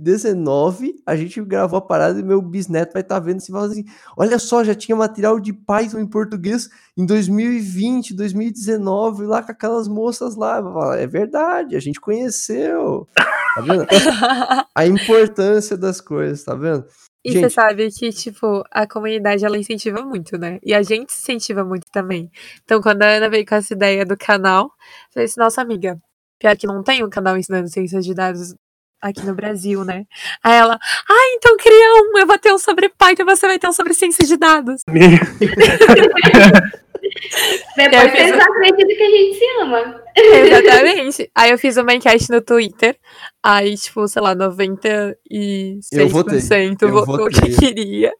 2019, 0.00 1.02
a 1.06 1.14
gente 1.14 1.40
gravou 1.42 1.78
a 1.78 1.82
parada 1.82 2.18
e 2.18 2.22
meu 2.22 2.40
bisneto 2.42 2.92
vai 2.92 3.02
estar 3.02 3.18
vendo 3.20 3.36
assim, 3.36 3.52
falando 3.52 3.72
assim, 3.72 3.84
olha 4.16 4.38
só, 4.38 4.64
já 4.64 4.74
tinha 4.74 4.96
material 4.96 5.38
de 5.38 5.52
Python 5.52 5.98
em 5.98 6.06
português 6.06 6.68
em 6.96 7.06
2020, 7.06 8.14
2019, 8.14 9.26
lá 9.26 9.42
com 9.42 9.52
aquelas 9.52 9.88
moças 9.88 10.36
lá. 10.36 10.62
Falar, 10.62 10.98
é 10.98 11.06
verdade, 11.06 11.76
a 11.76 11.80
gente 11.80 12.00
conheceu. 12.00 13.06
Tá 13.54 13.60
vendo? 13.60 13.86
A 14.74 14.86
importância 14.86 15.76
das 15.76 16.00
coisas, 16.00 16.42
tá 16.44 16.54
vendo? 16.54 16.84
E 17.22 17.32
Gente. 17.32 17.42
você 17.42 17.50
sabe 17.50 17.90
que, 17.90 18.10
tipo, 18.10 18.64
a 18.70 18.86
comunidade 18.86 19.44
ela 19.44 19.58
incentiva 19.58 20.02
muito, 20.02 20.38
né? 20.38 20.58
E 20.64 20.72
a 20.72 20.82
gente 20.82 21.12
incentiva 21.12 21.62
muito 21.62 21.84
também. 21.92 22.30
Então, 22.64 22.80
quando 22.80 23.02
a 23.02 23.08
Ana 23.08 23.28
veio 23.28 23.44
com 23.44 23.54
essa 23.54 23.74
ideia 23.74 24.06
do 24.06 24.16
canal, 24.16 24.64
eu 24.64 24.70
falei 25.12 25.26
assim, 25.26 25.38
nossa 25.38 25.60
amiga, 25.60 26.00
pior 26.38 26.56
que 26.56 26.66
não 26.66 26.82
tem 26.82 27.04
um 27.04 27.10
canal 27.10 27.36
ensinando 27.36 27.68
ciências 27.68 28.06
de 28.06 28.14
dados 28.14 28.54
aqui 29.00 29.24
no 29.24 29.34
Brasil, 29.34 29.84
né? 29.84 30.04
Aí 30.42 30.58
ela, 30.58 30.74
ah, 30.76 31.34
então 31.34 31.56
cria 31.56 32.02
um, 32.02 32.18
eu 32.18 32.26
vou 32.26 32.38
ter 32.38 32.52
um 32.52 32.58
sobre 32.58 32.88
Python 32.88 33.22
e 33.22 33.24
você 33.24 33.46
vai 33.46 33.58
ter 33.58 33.68
um 33.68 33.72
sobre 33.72 33.94
ciências 33.94 34.28
de 34.28 34.36
dados. 34.36 34.82
Depois 37.76 38.02
Eu 38.02 38.10
fiz 38.10 38.12
vocês 38.12 38.38
acreditam 38.38 38.96
que 38.96 39.02
a 39.02 39.10
gente 39.10 39.38
se 39.38 39.44
ama. 39.60 40.02
Exatamente. 40.16 41.30
Aí 41.34 41.50
eu 41.50 41.58
fiz 41.58 41.76
uma 41.76 41.94
enquete 41.94 42.30
no 42.30 42.40
Twitter. 42.40 42.96
Aí, 43.42 43.76
tipo, 43.76 44.06
sei 44.06 44.22
lá, 44.22 44.34
96% 44.34 45.80
Eu 45.92 46.08
votei. 46.08 46.40
Eu 46.80 46.90
votou 46.90 47.28
que 47.28 47.40
votei. 47.40 47.54
queria. 47.54 48.12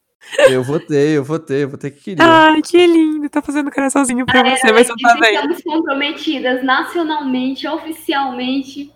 Eu 0.49 0.63
votei, 0.63 1.17
eu 1.17 1.25
votei, 1.25 1.65
eu 1.65 1.69
votei 1.69 1.91
que 1.91 2.01
queria. 2.01 2.25
Ai, 2.25 2.63
que 2.63 2.87
lindo. 2.87 3.29
Tô 3.29 3.43
fazendo 3.43 3.71
coraçãozinho 3.71 4.25
pra 4.27 4.43
você, 4.43 4.73
mas 4.73 4.87
você 4.87 4.93
não 4.93 4.97
tá 4.97 5.15
Disse 5.15 5.15
que 5.15 5.21
vendo. 5.21 5.53
Estamos 5.53 5.63
comprometidas 5.63 6.65
nacionalmente, 6.65 7.67
oficialmente. 7.67 8.93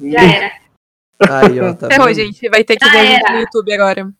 Já 0.00 0.22
era. 0.22 0.67
Aí, 1.20 1.60
ó, 1.60 1.74
tá 1.74 1.88
Ferrou, 1.88 2.12
gente. 2.12 2.48
Vai 2.48 2.64
ter 2.64 2.76
que 2.76 2.84
Já 2.84 2.92
ver 2.92 3.06
era. 3.06 3.32
no 3.32 3.40
YouTube 3.40 3.72
agora. 3.72 4.12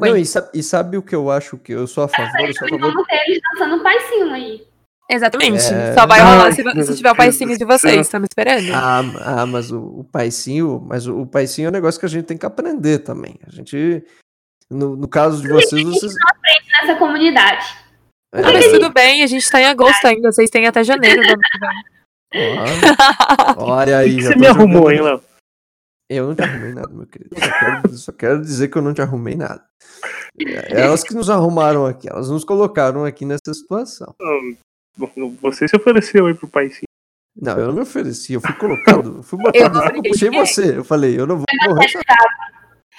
Não, 0.00 0.16
e 0.16 0.26
sabe, 0.26 0.48
e 0.52 0.62
sabe 0.62 0.96
o 0.96 1.02
que 1.02 1.14
eu 1.14 1.30
acho 1.30 1.56
que 1.58 1.72
eu 1.72 1.86
sou 1.86 2.04
a 2.04 2.08
favor? 2.08 2.40
Eu 2.40 2.54
sou 2.54 2.66
a 2.66 2.70
Também 2.70 2.80
favor 2.80 2.92
vamos 2.92 3.06
ter 3.06 3.22
eles 3.28 3.40
dançando 3.52 3.82
paizinho 3.82 4.32
aí. 4.32 4.66
Exatamente. 5.08 5.62
É. 5.72 5.94
Só 5.94 6.06
vai 6.06 6.20
Ai, 6.20 6.26
rolar 6.26 6.52
se, 6.52 6.84
se 6.84 6.96
tiver 6.96 7.12
o 7.12 7.16
paizinho 7.16 7.56
de 7.56 7.64
vocês. 7.64 8.00
Estamos 8.00 8.26
esperando. 8.28 8.68
Ah, 8.74 9.02
ah, 9.24 9.46
mas 9.46 9.70
o, 9.70 10.00
o 10.00 10.04
paicinho, 10.04 10.84
mas 10.84 11.06
o, 11.06 11.20
o 11.20 11.26
paicinho 11.26 11.66
é 11.66 11.68
um 11.68 11.72
negócio 11.72 12.00
que 12.00 12.06
a 12.06 12.08
gente 12.08 12.24
tem 12.24 12.36
que 12.36 12.46
aprender 12.46 12.98
também. 12.98 13.38
A 13.46 13.50
gente, 13.50 14.04
no, 14.68 14.96
no 14.96 15.06
caso 15.06 15.40
de 15.40 15.48
vocês, 15.48 15.84
vocês. 15.84 16.12
Nessa 16.82 16.98
comunidade. 16.98 17.64
É. 18.34 18.42
Mas 18.42 18.66
tudo 18.66 18.92
bem, 18.92 19.22
a 19.22 19.26
gente 19.26 19.48
tá 19.48 19.60
em 19.60 19.66
agosto 19.66 20.04
ainda, 20.04 20.32
vocês 20.32 20.50
têm 20.50 20.66
até 20.66 20.82
janeiro 20.82 21.22
do 21.22 21.28
ano 21.28 21.40
que 21.40 21.58
vem. 21.60 21.96
Olha 23.56 23.98
aí. 23.98 24.20
Você 24.20 24.34
me 24.34 24.46
arrumou, 24.46 24.90
hein, 24.90 25.00
Léo? 25.00 25.22
Eu 26.08 26.28
não 26.28 26.34
te 26.34 26.42
arrumei 26.42 26.72
nada, 26.72 26.88
meu 26.88 27.06
querido. 27.06 27.34
Só 27.34 27.58
quero, 27.58 27.96
só 27.96 28.12
quero, 28.12 28.40
dizer 28.40 28.68
que 28.68 28.78
eu 28.78 28.82
não 28.82 28.94
te 28.94 29.02
arrumei 29.02 29.34
nada. 29.34 29.64
Elas 30.68 31.02
que 31.02 31.14
nos 31.14 31.28
arrumaram 31.28 31.84
aqui, 31.84 32.08
elas 32.08 32.30
nos 32.30 32.44
colocaram 32.44 33.04
aqui 33.04 33.24
nessa 33.24 33.52
situação. 33.52 34.14
Você 35.42 35.66
se 35.66 35.76
ofereceu 35.76 36.26
aí 36.26 36.34
pro 36.34 36.48
pai 36.48 36.70
sim. 36.70 36.84
Não, 37.38 37.58
eu 37.58 37.66
não 37.66 37.74
me 37.74 37.80
ofereci, 37.80 38.32
eu 38.32 38.40
fui 38.40 38.54
colocado, 38.54 39.18
eu 39.18 39.22
fui 39.22 39.38
botado, 39.38 39.78
eu, 39.78 39.96
eu 39.96 40.02
puxei 40.02 40.30
você. 40.30 40.78
Eu 40.78 40.84
falei, 40.84 41.18
eu 41.18 41.26
não 41.26 41.36
vou 41.36 41.46
morrer. 41.66 41.88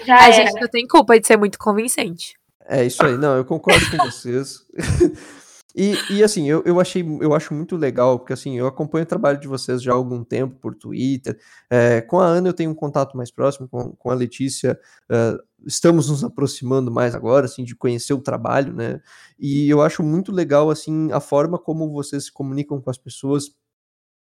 Já 0.05 0.27
a 0.27 0.31
gente 0.31 0.53
não 0.59 0.67
tem 0.67 0.85
culpa 0.85 1.19
de 1.19 1.25
ser 1.25 1.37
muito 1.37 1.57
convincente. 1.57 2.35
É 2.65 2.85
isso 2.85 3.03
aí, 3.03 3.17
não, 3.17 3.37
eu 3.37 3.45
concordo 3.45 3.89
com 3.89 3.97
vocês. 4.05 4.65
E, 5.79 5.95
e 6.09 6.23
assim, 6.23 6.49
eu, 6.49 6.63
eu 6.65 6.79
achei, 6.79 7.05
eu 7.21 7.35
acho 7.35 7.53
muito 7.53 7.75
legal, 7.75 8.17
porque 8.17 8.33
assim, 8.33 8.57
eu 8.57 8.65
acompanho 8.65 9.03
o 9.03 9.07
trabalho 9.07 9.39
de 9.39 9.47
vocês 9.47 9.79
já 9.83 9.91
há 9.91 9.95
algum 9.95 10.23
tempo 10.23 10.55
por 10.55 10.73
Twitter. 10.73 11.39
É, 11.69 12.01
com 12.01 12.19
a 12.19 12.25
Ana 12.25 12.49
eu 12.49 12.53
tenho 12.53 12.71
um 12.71 12.75
contato 12.75 13.15
mais 13.15 13.29
próximo, 13.29 13.67
com, 13.69 13.91
com 13.91 14.09
a 14.09 14.15
Letícia, 14.15 14.79
uh, 15.03 15.39
estamos 15.67 16.09
nos 16.09 16.23
aproximando 16.23 16.89
mais 16.89 17.13
agora, 17.13 17.45
assim, 17.45 17.63
de 17.63 17.75
conhecer 17.75 18.13
o 18.13 18.21
trabalho, 18.21 18.73
né? 18.73 18.99
E 19.37 19.69
eu 19.69 19.79
acho 19.79 20.01
muito 20.01 20.31
legal, 20.31 20.71
assim, 20.71 21.11
a 21.11 21.19
forma 21.19 21.59
como 21.59 21.91
vocês 21.91 22.25
se 22.25 22.31
comunicam 22.31 22.81
com 22.81 22.89
as 22.89 22.97
pessoas, 22.97 23.51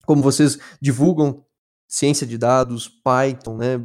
como 0.05 0.23
vocês 0.23 0.59
divulgam 0.79 1.43
ciência 1.89 2.27
de 2.27 2.37
dados, 2.37 2.89
Python, 2.89 3.57
né, 3.57 3.81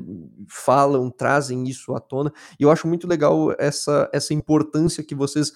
falam, 0.49 1.09
trazem 1.09 1.67
isso 1.67 1.93
à 1.93 1.99
tona, 1.99 2.33
e 2.59 2.63
eu 2.63 2.71
acho 2.71 2.87
muito 2.87 3.07
legal 3.07 3.53
essa, 3.59 4.09
essa 4.11 4.33
importância 4.33 5.03
que 5.03 5.13
vocês 5.13 5.53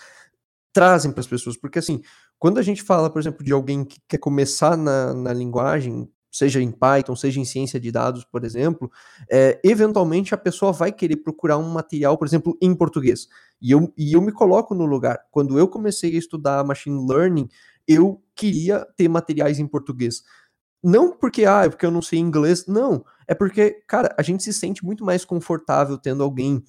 trazem 0.75 1.09
para 1.09 1.21
as 1.21 1.27
pessoas, 1.27 1.55
porque 1.55 1.79
assim, 1.79 2.01
quando 2.37 2.57
a 2.57 2.61
gente 2.61 2.83
fala, 2.83 3.09
por 3.09 3.21
exemplo, 3.21 3.45
de 3.45 3.53
alguém 3.53 3.85
que 3.85 3.97
quer 4.09 4.17
começar 4.17 4.75
na, 4.75 5.13
na 5.13 5.31
linguagem, 5.31 6.11
seja 6.29 6.61
em 6.61 6.69
Python, 6.69 7.15
seja 7.15 7.39
em 7.39 7.45
ciência 7.45 7.79
de 7.79 7.89
dados, 7.89 8.25
por 8.25 8.43
exemplo, 8.43 8.91
é, 9.31 9.57
eventualmente 9.63 10.35
a 10.35 10.37
pessoa 10.37 10.73
vai 10.73 10.91
querer 10.91 11.15
procurar 11.15 11.57
um 11.57 11.69
material, 11.69 12.17
por 12.17 12.27
exemplo, 12.27 12.57
em 12.61 12.75
português. 12.75 13.29
E 13.61 13.71
eu, 13.71 13.89
e 13.97 14.11
eu 14.11 14.21
me 14.21 14.33
coloco 14.33 14.75
no 14.75 14.85
lugar. 14.85 15.17
Quando 15.31 15.57
eu 15.57 15.65
comecei 15.65 16.13
a 16.13 16.19
estudar 16.19 16.65
machine 16.65 17.07
learning, 17.09 17.47
eu 17.87 18.21
queria 18.35 18.85
ter 18.97 19.07
materiais 19.07 19.59
em 19.59 19.67
português. 19.67 20.23
Não 20.83 21.17
porque, 21.17 21.45
ah, 21.45 21.63
é 21.63 21.69
porque 21.69 21.85
eu 21.85 21.91
não 21.91 22.01
sei 22.01 22.19
inglês, 22.19 22.65
não. 22.67 23.05
É 23.25 23.33
porque, 23.33 23.81
cara, 23.87 24.13
a 24.17 24.21
gente 24.21 24.43
se 24.43 24.51
sente 24.51 24.83
muito 24.83 25.05
mais 25.05 25.23
confortável 25.23 25.97
tendo 25.97 26.21
alguém 26.21 26.61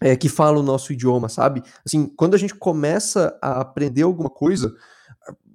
é, 0.00 0.16
que 0.16 0.28
fala 0.28 0.58
o 0.58 0.62
nosso 0.62 0.92
idioma, 0.92 1.28
sabe? 1.28 1.62
Assim, 1.84 2.06
quando 2.06 2.34
a 2.34 2.38
gente 2.38 2.54
começa 2.54 3.36
a 3.42 3.60
aprender 3.60 4.02
alguma 4.02 4.30
coisa, 4.30 4.74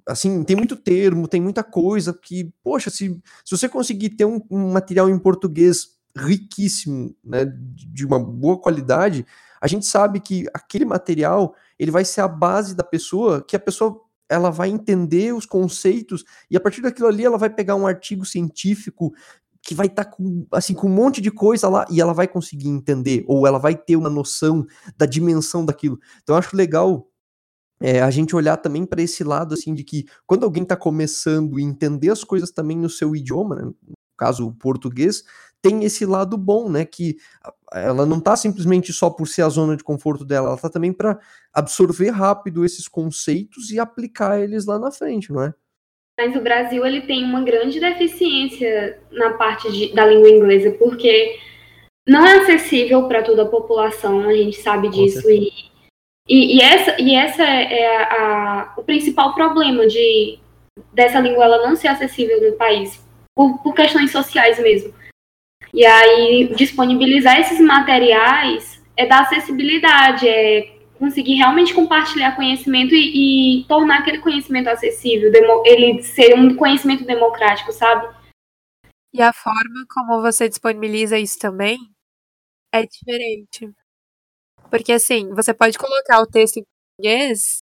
assim, 0.06 0.42
tem 0.44 0.56
muito 0.56 0.76
termo, 0.76 1.28
tem 1.28 1.40
muita 1.40 1.64
coisa 1.64 2.12
que, 2.12 2.52
poxa, 2.62 2.90
se, 2.90 3.20
se 3.44 3.56
você 3.56 3.68
conseguir 3.68 4.10
ter 4.10 4.24
um, 4.24 4.40
um 4.50 4.72
material 4.72 5.08
em 5.08 5.18
português 5.18 5.94
riquíssimo, 6.16 7.14
né, 7.24 7.44
de 7.46 8.06
uma 8.06 8.20
boa 8.20 8.58
qualidade, 8.58 9.26
a 9.60 9.66
gente 9.66 9.86
sabe 9.86 10.20
que 10.20 10.46
aquele 10.52 10.84
material, 10.84 11.54
ele 11.78 11.90
vai 11.90 12.04
ser 12.04 12.20
a 12.20 12.28
base 12.28 12.74
da 12.74 12.84
pessoa, 12.84 13.42
que 13.42 13.56
a 13.56 13.60
pessoa 13.60 14.00
ela 14.28 14.50
vai 14.50 14.68
entender 14.68 15.34
os 15.34 15.46
conceitos 15.46 16.24
e 16.50 16.56
a 16.56 16.60
partir 16.60 16.80
daquilo 16.80 17.08
ali 17.08 17.24
ela 17.24 17.36
vai 17.36 17.50
pegar 17.50 17.74
um 17.74 17.86
artigo 17.86 18.24
científico 18.24 19.12
que 19.64 19.74
vai 19.74 19.86
estar 19.86 20.04
tá 20.04 20.10
com, 20.10 20.46
assim, 20.52 20.74
com 20.74 20.86
um 20.86 20.94
monte 20.94 21.20
de 21.20 21.30
coisa 21.30 21.68
lá 21.68 21.86
e 21.90 22.00
ela 22.00 22.12
vai 22.12 22.28
conseguir 22.28 22.68
entender, 22.68 23.24
ou 23.26 23.46
ela 23.46 23.58
vai 23.58 23.74
ter 23.74 23.96
uma 23.96 24.10
noção 24.10 24.66
da 24.96 25.06
dimensão 25.06 25.64
daquilo. 25.64 25.98
Então 26.22 26.34
eu 26.34 26.38
acho 26.38 26.54
legal 26.54 27.08
é, 27.80 28.02
a 28.02 28.10
gente 28.10 28.36
olhar 28.36 28.58
também 28.58 28.84
para 28.84 29.02
esse 29.02 29.24
lado, 29.24 29.54
assim, 29.54 29.74
de 29.74 29.82
que 29.82 30.04
quando 30.26 30.44
alguém 30.44 30.62
está 30.62 30.76
começando 30.76 31.56
a 31.56 31.62
entender 31.62 32.10
as 32.10 32.22
coisas 32.22 32.50
também 32.50 32.76
no 32.76 32.90
seu 32.90 33.16
idioma, 33.16 33.56
né, 33.56 33.62
no 33.62 33.94
caso 34.16 34.46
o 34.46 34.54
português, 34.54 35.24
tem 35.62 35.82
esse 35.82 36.04
lado 36.04 36.36
bom, 36.36 36.70
né, 36.70 36.84
que 36.84 37.16
ela 37.72 38.04
não 38.04 38.18
está 38.18 38.36
simplesmente 38.36 38.92
só 38.92 39.08
por 39.08 39.26
ser 39.26 39.42
a 39.42 39.48
zona 39.48 39.76
de 39.76 39.82
conforto 39.82 40.24
dela, 40.24 40.48
ela 40.48 40.56
está 40.56 40.68
também 40.68 40.92
para 40.92 41.18
absorver 41.52 42.10
rápido 42.10 42.64
esses 42.64 42.86
conceitos 42.86 43.70
e 43.70 43.78
aplicar 43.78 44.38
eles 44.38 44.66
lá 44.66 44.78
na 44.78 44.90
frente, 44.90 45.32
não 45.32 45.42
é? 45.42 45.54
Mas 46.18 46.36
o 46.36 46.40
Brasil 46.40 46.86
ele 46.86 47.02
tem 47.02 47.24
uma 47.24 47.42
grande 47.42 47.80
deficiência 47.80 49.00
na 49.10 49.32
parte 49.32 49.70
de, 49.72 49.92
da 49.94 50.06
língua 50.06 50.30
inglesa, 50.30 50.70
porque 50.72 51.38
não 52.06 52.24
é 52.24 52.38
acessível 52.38 53.08
para 53.08 53.22
toda 53.22 53.42
a 53.42 53.48
população, 53.48 54.20
a 54.28 54.34
gente 54.34 54.56
sabe 54.60 54.88
disso. 54.88 55.28
E, 55.28 55.52
e, 56.28 56.58
e, 56.58 56.62
essa, 56.62 57.00
e 57.00 57.14
essa 57.14 57.42
é 57.42 57.96
a, 57.96 58.02
a, 58.02 58.74
o 58.76 58.84
principal 58.84 59.34
problema 59.34 59.86
de, 59.86 60.38
dessa 60.92 61.18
língua 61.18 61.44
ela 61.44 61.66
não 61.66 61.74
ser 61.74 61.88
acessível 61.88 62.40
no 62.40 62.56
país, 62.56 63.04
por, 63.34 63.58
por 63.62 63.74
questões 63.74 64.12
sociais 64.12 64.58
mesmo. 64.60 64.94
E 65.72 65.84
aí, 65.84 66.54
disponibilizar 66.54 67.40
esses 67.40 67.58
materiais 67.58 68.80
é 68.96 69.04
da 69.06 69.20
acessibilidade, 69.20 70.28
é 70.28 70.73
conseguir 71.04 71.34
realmente 71.34 71.74
compartilhar 71.74 72.34
conhecimento 72.34 72.94
e, 72.94 73.60
e 73.60 73.64
tornar 73.66 74.00
aquele 74.00 74.18
conhecimento 74.18 74.68
acessível, 74.68 75.30
ele 75.64 76.02
ser 76.02 76.34
um 76.34 76.56
conhecimento 76.56 77.04
democrático, 77.04 77.72
sabe? 77.72 78.14
E 79.12 79.20
a 79.20 79.32
forma 79.32 79.84
como 79.92 80.22
você 80.22 80.48
disponibiliza 80.48 81.18
isso 81.18 81.38
também 81.38 81.78
é 82.72 82.86
diferente. 82.86 83.70
Porque 84.70 84.92
assim, 84.92 85.28
você 85.34 85.52
pode 85.52 85.78
colocar 85.78 86.20
o 86.20 86.26
texto 86.26 86.56
em 86.56 86.64
português, 86.64 87.58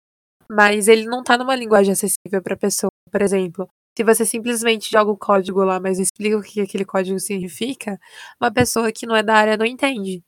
mas 0.48 0.86
ele 0.86 1.06
não 1.06 1.24
tá 1.24 1.38
numa 1.38 1.56
linguagem 1.56 1.92
acessível 1.92 2.42
para 2.42 2.56
pessoa. 2.56 2.90
Por 3.10 3.22
exemplo, 3.22 3.68
se 3.96 4.04
você 4.04 4.24
simplesmente 4.24 4.90
joga 4.90 5.10
o 5.10 5.18
código 5.18 5.64
lá, 5.64 5.80
mas 5.80 5.98
explica 5.98 6.36
o 6.36 6.42
que 6.42 6.60
aquele 6.60 6.84
código 6.84 7.18
significa, 7.18 7.98
uma 8.40 8.52
pessoa 8.52 8.92
que 8.92 9.06
não 9.06 9.16
é 9.16 9.22
da 9.22 9.34
área 9.34 9.56
não 9.56 9.66
entende. 9.66 10.22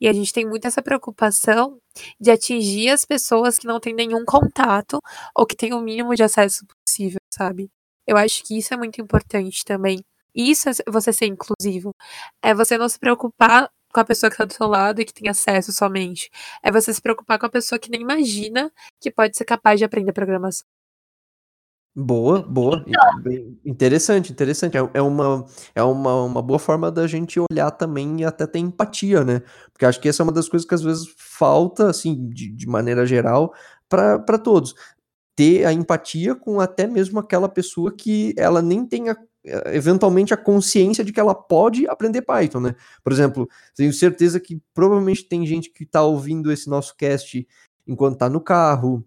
E 0.00 0.08
a 0.08 0.12
gente 0.12 0.32
tem 0.32 0.46
muito 0.46 0.66
essa 0.66 0.82
preocupação 0.82 1.78
de 2.20 2.30
atingir 2.30 2.90
as 2.90 3.04
pessoas 3.04 3.58
que 3.58 3.66
não 3.66 3.80
têm 3.80 3.94
nenhum 3.94 4.24
contato 4.24 5.00
ou 5.36 5.46
que 5.46 5.56
têm 5.56 5.72
o 5.72 5.80
mínimo 5.80 6.14
de 6.14 6.22
acesso 6.22 6.64
possível, 6.66 7.18
sabe? 7.32 7.70
Eu 8.06 8.16
acho 8.16 8.42
que 8.44 8.58
isso 8.58 8.74
é 8.74 8.76
muito 8.76 9.00
importante 9.00 9.64
também. 9.64 10.04
Isso 10.34 10.68
é 10.68 10.72
você 10.90 11.12
ser 11.12 11.26
inclusivo. 11.26 11.92
É 12.42 12.54
você 12.54 12.76
não 12.76 12.88
se 12.88 12.98
preocupar 12.98 13.70
com 13.92 14.00
a 14.00 14.04
pessoa 14.04 14.28
que 14.30 14.34
está 14.34 14.44
do 14.44 14.52
seu 14.52 14.66
lado 14.66 15.00
e 15.00 15.04
que 15.04 15.14
tem 15.14 15.28
acesso 15.30 15.72
somente. 15.72 16.28
É 16.62 16.70
você 16.72 16.92
se 16.92 17.00
preocupar 17.00 17.38
com 17.38 17.46
a 17.46 17.50
pessoa 17.50 17.78
que 17.78 17.90
nem 17.90 18.00
imagina 18.02 18.72
que 19.00 19.10
pode 19.10 19.36
ser 19.36 19.44
capaz 19.44 19.78
de 19.78 19.84
aprender 19.84 20.12
programação. 20.12 20.73
Boa, 21.96 22.42
boa. 22.42 22.84
Interessante, 23.64 24.32
interessante. 24.32 24.76
É, 24.76 24.80
é 24.94 25.00
uma, 25.02 25.46
é 25.74 25.82
uma, 25.82 26.24
uma 26.24 26.42
boa 26.42 26.58
forma 26.58 26.90
da 26.90 27.06
gente 27.06 27.38
olhar 27.38 27.70
também 27.70 28.20
e 28.20 28.24
até 28.24 28.46
ter 28.48 28.58
empatia, 28.58 29.22
né? 29.24 29.42
Porque 29.72 29.86
acho 29.86 30.00
que 30.00 30.08
essa 30.08 30.22
é 30.22 30.24
uma 30.24 30.32
das 30.32 30.48
coisas 30.48 30.66
que 30.66 30.74
às 30.74 30.82
vezes 30.82 31.06
falta, 31.16 31.88
assim, 31.88 32.28
de, 32.28 32.50
de 32.50 32.66
maneira 32.66 33.06
geral, 33.06 33.54
para 33.88 34.38
todos. 34.38 34.74
Ter 35.36 35.64
a 35.66 35.72
empatia 35.72 36.34
com 36.34 36.60
até 36.60 36.86
mesmo 36.86 37.20
aquela 37.20 37.48
pessoa 37.48 37.92
que 37.94 38.34
ela 38.36 38.60
nem 38.60 38.84
tenha 38.86 39.16
eventualmente 39.66 40.32
a 40.32 40.36
consciência 40.38 41.04
de 41.04 41.12
que 41.12 41.20
ela 41.20 41.34
pode 41.34 41.86
aprender 41.86 42.22
Python, 42.22 42.60
né? 42.60 42.74
Por 43.02 43.12
exemplo, 43.12 43.48
tenho 43.76 43.92
certeza 43.92 44.40
que 44.40 44.60
provavelmente 44.72 45.24
tem 45.28 45.46
gente 45.46 45.70
que 45.70 45.84
está 45.84 46.02
ouvindo 46.02 46.50
esse 46.50 46.68
nosso 46.68 46.96
cast 46.96 47.46
enquanto 47.86 48.14
está 48.14 48.28
no 48.28 48.40
carro, 48.40 49.04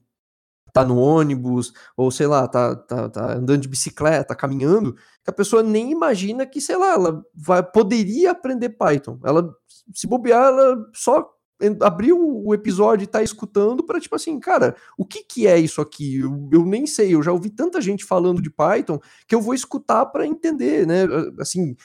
tá 0.77 0.85
no 0.85 0.99
ônibus, 0.99 1.73
ou 1.95 2.11
sei 2.11 2.27
lá, 2.27 2.47
tá, 2.47 2.75
tá, 2.75 3.09
tá 3.09 3.33
andando 3.33 3.61
de 3.61 3.67
bicicleta, 3.67 4.35
caminhando, 4.35 4.93
que 4.93 5.29
a 5.29 5.33
pessoa 5.33 5.63
nem 5.63 5.91
imagina 5.91 6.45
que, 6.45 6.61
sei 6.61 6.77
lá, 6.77 6.93
ela 6.93 7.25
vai, 7.33 7.63
poderia 7.63 8.31
aprender 8.31 8.69
Python. 8.69 9.19
Ela, 9.25 9.51
se 9.91 10.05
bobear, 10.05 10.49
ela 10.49 10.77
só 10.93 11.33
abriu 11.81 12.19
o 12.19 12.53
episódio 12.53 13.03
e 13.03 13.07
tá 13.07 13.23
escutando 13.23 13.83
para 13.83 13.99
tipo 13.99 14.15
assim, 14.15 14.39
cara, 14.39 14.75
o 14.95 15.03
que 15.03 15.23
que 15.23 15.47
é 15.47 15.57
isso 15.57 15.81
aqui? 15.81 16.19
Eu, 16.19 16.49
eu, 16.53 16.63
nem 16.63 16.85
sei, 16.85 17.15
eu 17.15 17.23
já 17.23 17.31
ouvi 17.31 17.49
tanta 17.49 17.81
gente 17.81 18.05
falando 18.05 18.39
de 18.39 18.51
Python 18.51 18.99
que 19.27 19.33
eu 19.33 19.41
vou 19.41 19.55
escutar 19.55 20.05
para 20.05 20.27
entender, 20.27 20.85
né? 20.85 21.05
Assim, 21.39 21.75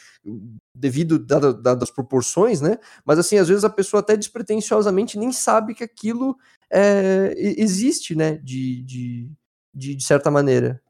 devido 0.74 1.18
dadas 1.18 1.90
proporções, 1.90 2.60
né? 2.60 2.76
Mas 3.04 3.18
assim, 3.18 3.38
às 3.38 3.48
vezes 3.48 3.64
a 3.64 3.70
pessoa 3.70 4.00
até 4.00 4.14
despretensiosamente 4.14 5.18
nem 5.18 5.32
sabe 5.32 5.74
que 5.74 5.82
aquilo 5.82 6.36
é, 6.72 7.34
existe, 7.36 8.14
né? 8.14 8.36
De, 8.38 8.82
de, 8.82 9.30
de, 9.74 9.94
de 9.94 10.04
certa 10.04 10.30
maneira. 10.30 10.82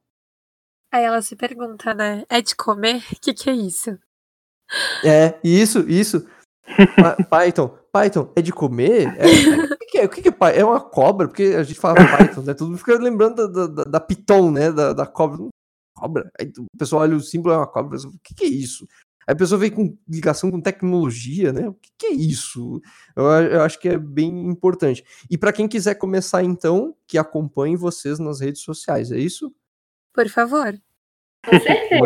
Aí 0.92 1.04
ela 1.04 1.22
se 1.22 1.34
pergunta, 1.34 1.92
né? 1.94 2.24
É 2.28 2.40
de 2.40 2.54
comer? 2.54 2.98
O 3.12 3.16
que, 3.20 3.34
que 3.34 3.50
é 3.50 3.54
isso? 3.54 3.98
É, 5.04 5.38
isso, 5.42 5.80
isso. 5.88 6.26
Python, 7.28 7.76
Python 7.92 8.32
é 8.36 8.40
de 8.40 8.52
comer? 8.52 9.08
É, 9.18 9.26
o 9.74 9.78
que, 9.78 9.98
é? 9.98 10.04
O 10.04 10.08
que, 10.08 10.28
é? 10.28 10.60
É 10.60 10.64
uma 10.64 10.80
cobra? 10.80 11.26
Porque 11.26 11.54
a 11.56 11.62
gente 11.62 11.78
fala 11.78 11.96
Python, 12.16 12.42
né? 12.42 12.54
Todo 12.54 12.68
mundo 12.68 12.78
fica 12.78 12.94
lembrando 12.98 13.48
da, 13.48 13.66
da, 13.66 13.84
da 13.84 14.00
Python, 14.00 14.50
né? 14.50 14.70
Da, 14.70 14.92
da 14.92 15.06
cobra. 15.06 15.48
Cobra. 15.96 16.30
Aí 16.38 16.50
o 16.58 16.78
pessoal 16.78 17.02
olha 17.02 17.16
o 17.16 17.20
símbolo, 17.20 17.54
é 17.54 17.58
uma 17.58 17.66
cobra. 17.66 17.98
O 17.98 18.18
que, 18.22 18.34
que 18.34 18.44
é 18.44 18.48
isso? 18.48 18.86
Aí 19.26 19.32
a 19.32 19.36
pessoa 19.36 19.58
vem 19.58 19.70
com 19.70 19.96
ligação 20.08 20.50
com 20.50 20.60
tecnologia, 20.60 21.52
né? 21.52 21.68
O 21.68 21.74
que, 21.74 21.90
que 21.98 22.06
é 22.06 22.12
isso? 22.12 22.80
Eu, 23.14 23.24
eu, 23.24 23.62
acho 23.62 23.78
que 23.78 23.88
é 23.88 23.98
bem 23.98 24.46
importante. 24.48 25.04
E 25.30 25.38
para 25.38 25.52
quem 25.52 25.68
quiser 25.68 25.94
começar, 25.94 26.42
então, 26.42 26.94
que 27.06 27.16
acompanhe 27.16 27.76
vocês 27.76 28.18
nas 28.18 28.40
redes 28.40 28.62
sociais, 28.62 29.12
é 29.12 29.18
isso? 29.18 29.54
Por 30.12 30.28
favor. 30.28 30.74
Com 31.44 31.58
certeza. 31.58 32.00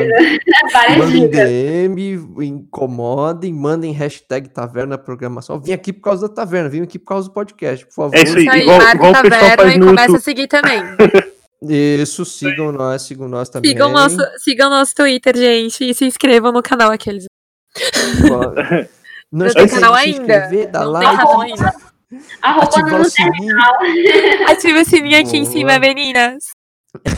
mandem 0.98 1.28
DM, 1.28 2.14
incomodem, 2.43 3.52
mandem 3.52 3.93
hashtag 3.93 4.48
Taverna 4.48 4.97
Programação. 4.97 5.60
Vim 5.60 5.72
aqui 5.72 5.93
por 5.93 6.02
causa 6.02 6.28
da 6.28 6.34
Taverna, 6.34 6.68
vim 6.70 6.82
aqui 6.82 6.98
por 6.98 7.06
causa 7.06 7.28
do 7.28 7.34
podcast, 7.34 7.84
por 7.86 7.93
favor. 7.93 8.16
É 8.16 8.22
isso 8.22 8.36
aí, 8.36 8.60
igual, 8.60 8.80
igual 8.94 9.12
o 9.12 9.22
pessoal 9.22 9.56
faz 9.56 9.74
e 9.74 9.78
no 9.78 9.86
começa 9.86 10.06
YouTube. 10.06 10.16
a 10.16 10.20
seguir 10.20 10.48
também. 10.48 10.82
Isso, 11.62 12.24
sigam 12.24 12.70
nós, 12.70 13.03
sigam 13.03 13.28
nós 13.28 13.49
também. 13.49 13.70
Sigam 13.70 13.91
nosso, 13.91 14.19
sigam 14.39 14.69
nosso 14.70 14.95
Twitter, 14.95 15.37
gente, 15.37 15.85
e 15.89 15.95
se 15.95 16.05
inscrevam 16.05 16.53
no 16.53 16.62
canal 16.62 16.91
aqueles. 16.91 17.24
Não 19.33 19.47
esqueça 19.47 19.81
canal 19.81 19.95
de 19.95 20.03
se 20.03 20.07
ainda. 20.09 20.23
inscrever, 20.23 20.73
Não 20.73 20.91
like, 20.91 21.09
tem 21.09 21.16
canal 21.16 21.41
ainda. 21.41 21.74
A 22.41 22.53
roupa 22.53 22.69
ativar 22.69 22.93
não 22.93 23.01
o 23.01 23.05
sininho. 23.05 23.57
Ativa 24.49 24.81
o 24.81 24.85
sininho 24.85 25.20
aqui 25.20 25.37
em 25.37 25.43
Boa. 25.43 25.53
cima, 25.53 25.78
meninas. 25.78 26.45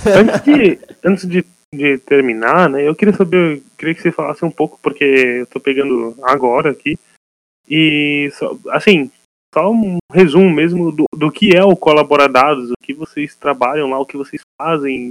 Antes 0.06 0.42
de, 0.42 0.78
antes 1.04 1.28
de, 1.28 1.44
de 1.74 1.98
terminar, 1.98 2.70
né, 2.70 2.88
eu 2.88 2.94
queria 2.94 3.14
saber, 3.14 3.58
eu 3.58 3.62
queria 3.76 3.94
que 3.94 4.00
você 4.00 4.10
falasse 4.10 4.44
um 4.44 4.50
pouco, 4.50 4.78
porque 4.82 5.04
eu 5.04 5.46
tô 5.46 5.60
pegando 5.60 6.16
agora 6.22 6.70
aqui. 6.70 6.98
E, 7.68 8.30
só, 8.32 8.56
assim, 8.70 9.10
só 9.54 9.70
um 9.70 9.98
resumo 10.12 10.50
mesmo 10.50 10.92
do, 10.92 11.04
do 11.14 11.30
que 11.30 11.56
é 11.56 11.64
o 11.64 11.76
Colaboradados, 11.76 12.70
o 12.70 12.74
que 12.82 12.94
vocês 12.94 13.34
trabalham 13.34 13.90
lá, 13.90 13.98
o 13.98 14.06
que 14.06 14.16
vocês 14.16 14.42
fazem. 14.60 15.10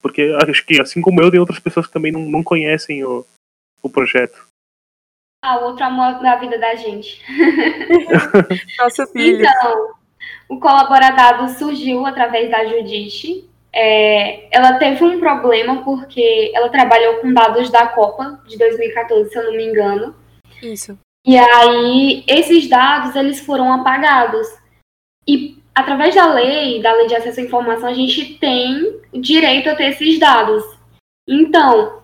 Porque 0.00 0.34
acho 0.48 0.64
que, 0.64 0.80
assim 0.80 1.00
como 1.00 1.20
eu, 1.20 1.30
tem 1.30 1.40
outras 1.40 1.58
pessoas 1.58 1.86
que 1.86 1.92
também 1.92 2.10
não, 2.10 2.22
não 2.22 2.42
conhecem 2.42 3.04
o, 3.04 3.26
o 3.82 3.90
projeto. 3.90 4.48
Ah, 5.42 5.58
o 5.58 5.64
outro 5.64 5.84
amor 5.84 6.20
da 6.22 6.36
vida 6.36 6.58
da 6.58 6.74
gente. 6.74 7.22
Nosso 8.78 9.06
filho. 9.08 9.40
Então, 9.40 9.94
o 10.48 10.58
Colaboradado 10.58 11.48
surgiu 11.50 12.04
através 12.04 12.50
da 12.50 12.66
Judite. 12.66 13.48
É, 13.72 14.54
ela 14.54 14.78
teve 14.78 15.04
um 15.04 15.20
problema 15.20 15.84
porque 15.84 16.50
ela 16.54 16.68
trabalhou 16.68 17.20
com 17.20 17.32
dados 17.32 17.70
da 17.70 17.86
Copa 17.86 18.42
de 18.46 18.58
2014, 18.58 19.30
se 19.30 19.38
eu 19.38 19.44
não 19.44 19.52
me 19.52 19.64
engano. 19.64 20.14
Isso. 20.62 20.98
E 21.30 21.38
aí, 21.38 22.24
esses 22.26 22.68
dados, 22.68 23.14
eles 23.14 23.38
foram 23.38 23.72
apagados. 23.72 24.48
E 25.28 25.62
através 25.72 26.12
da 26.12 26.26
lei, 26.26 26.82
da 26.82 26.92
lei 26.92 27.06
de 27.06 27.14
acesso 27.14 27.38
à 27.38 27.44
informação, 27.44 27.88
a 27.88 27.94
gente 27.94 28.34
tem 28.38 29.00
direito 29.12 29.70
a 29.70 29.76
ter 29.76 29.90
esses 29.90 30.18
dados. 30.18 30.64
Então, 31.28 32.02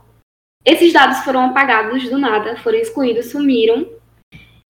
esses 0.64 0.92
dados 0.92 1.24
foram 1.24 1.46
apagados 1.46 2.08
do 2.08 2.18
nada, 2.18 2.56
foram 2.58 2.78
excluídos, 2.78 3.32
sumiram. 3.32 3.88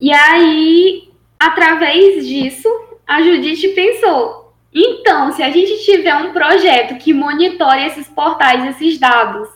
E 0.01 0.11
aí, 0.11 1.13
através 1.39 2.27
disso, 2.27 2.67
a 3.07 3.21
Judite 3.21 3.69
pensou: 3.75 4.55
então, 4.73 5.33
se 5.33 5.43
a 5.43 5.51
gente 5.51 5.85
tiver 5.85 6.15
um 6.15 6.33
projeto 6.33 6.97
que 6.97 7.13
monitore 7.13 7.85
esses 7.85 8.09
portais, 8.09 8.65
esses 8.71 8.99
dados, 8.99 9.51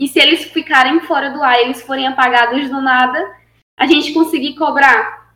e 0.00 0.08
se 0.08 0.18
eles 0.18 0.44
ficarem 0.44 1.00
fora 1.00 1.28
do 1.32 1.42
ar, 1.42 1.60
eles 1.60 1.82
forem 1.82 2.06
apagados 2.06 2.70
do 2.70 2.80
nada, 2.80 3.36
a 3.78 3.86
gente 3.86 4.12
conseguir 4.12 4.56
cobrar. 4.56 5.32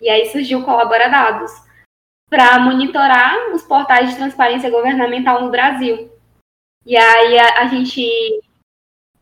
E 0.00 0.08
aí 0.08 0.26
surgiu 0.26 0.60
o 0.60 0.64
Colabora 0.64 1.10
Dados 1.10 1.50
para 2.30 2.58
monitorar 2.58 3.52
os 3.52 3.62
portais 3.62 4.10
de 4.10 4.16
transparência 4.16 4.70
governamental 4.70 5.42
no 5.42 5.50
Brasil. 5.50 6.10
E 6.86 6.96
aí 6.96 7.38
a, 7.38 7.62
a 7.62 7.66
gente 7.66 8.40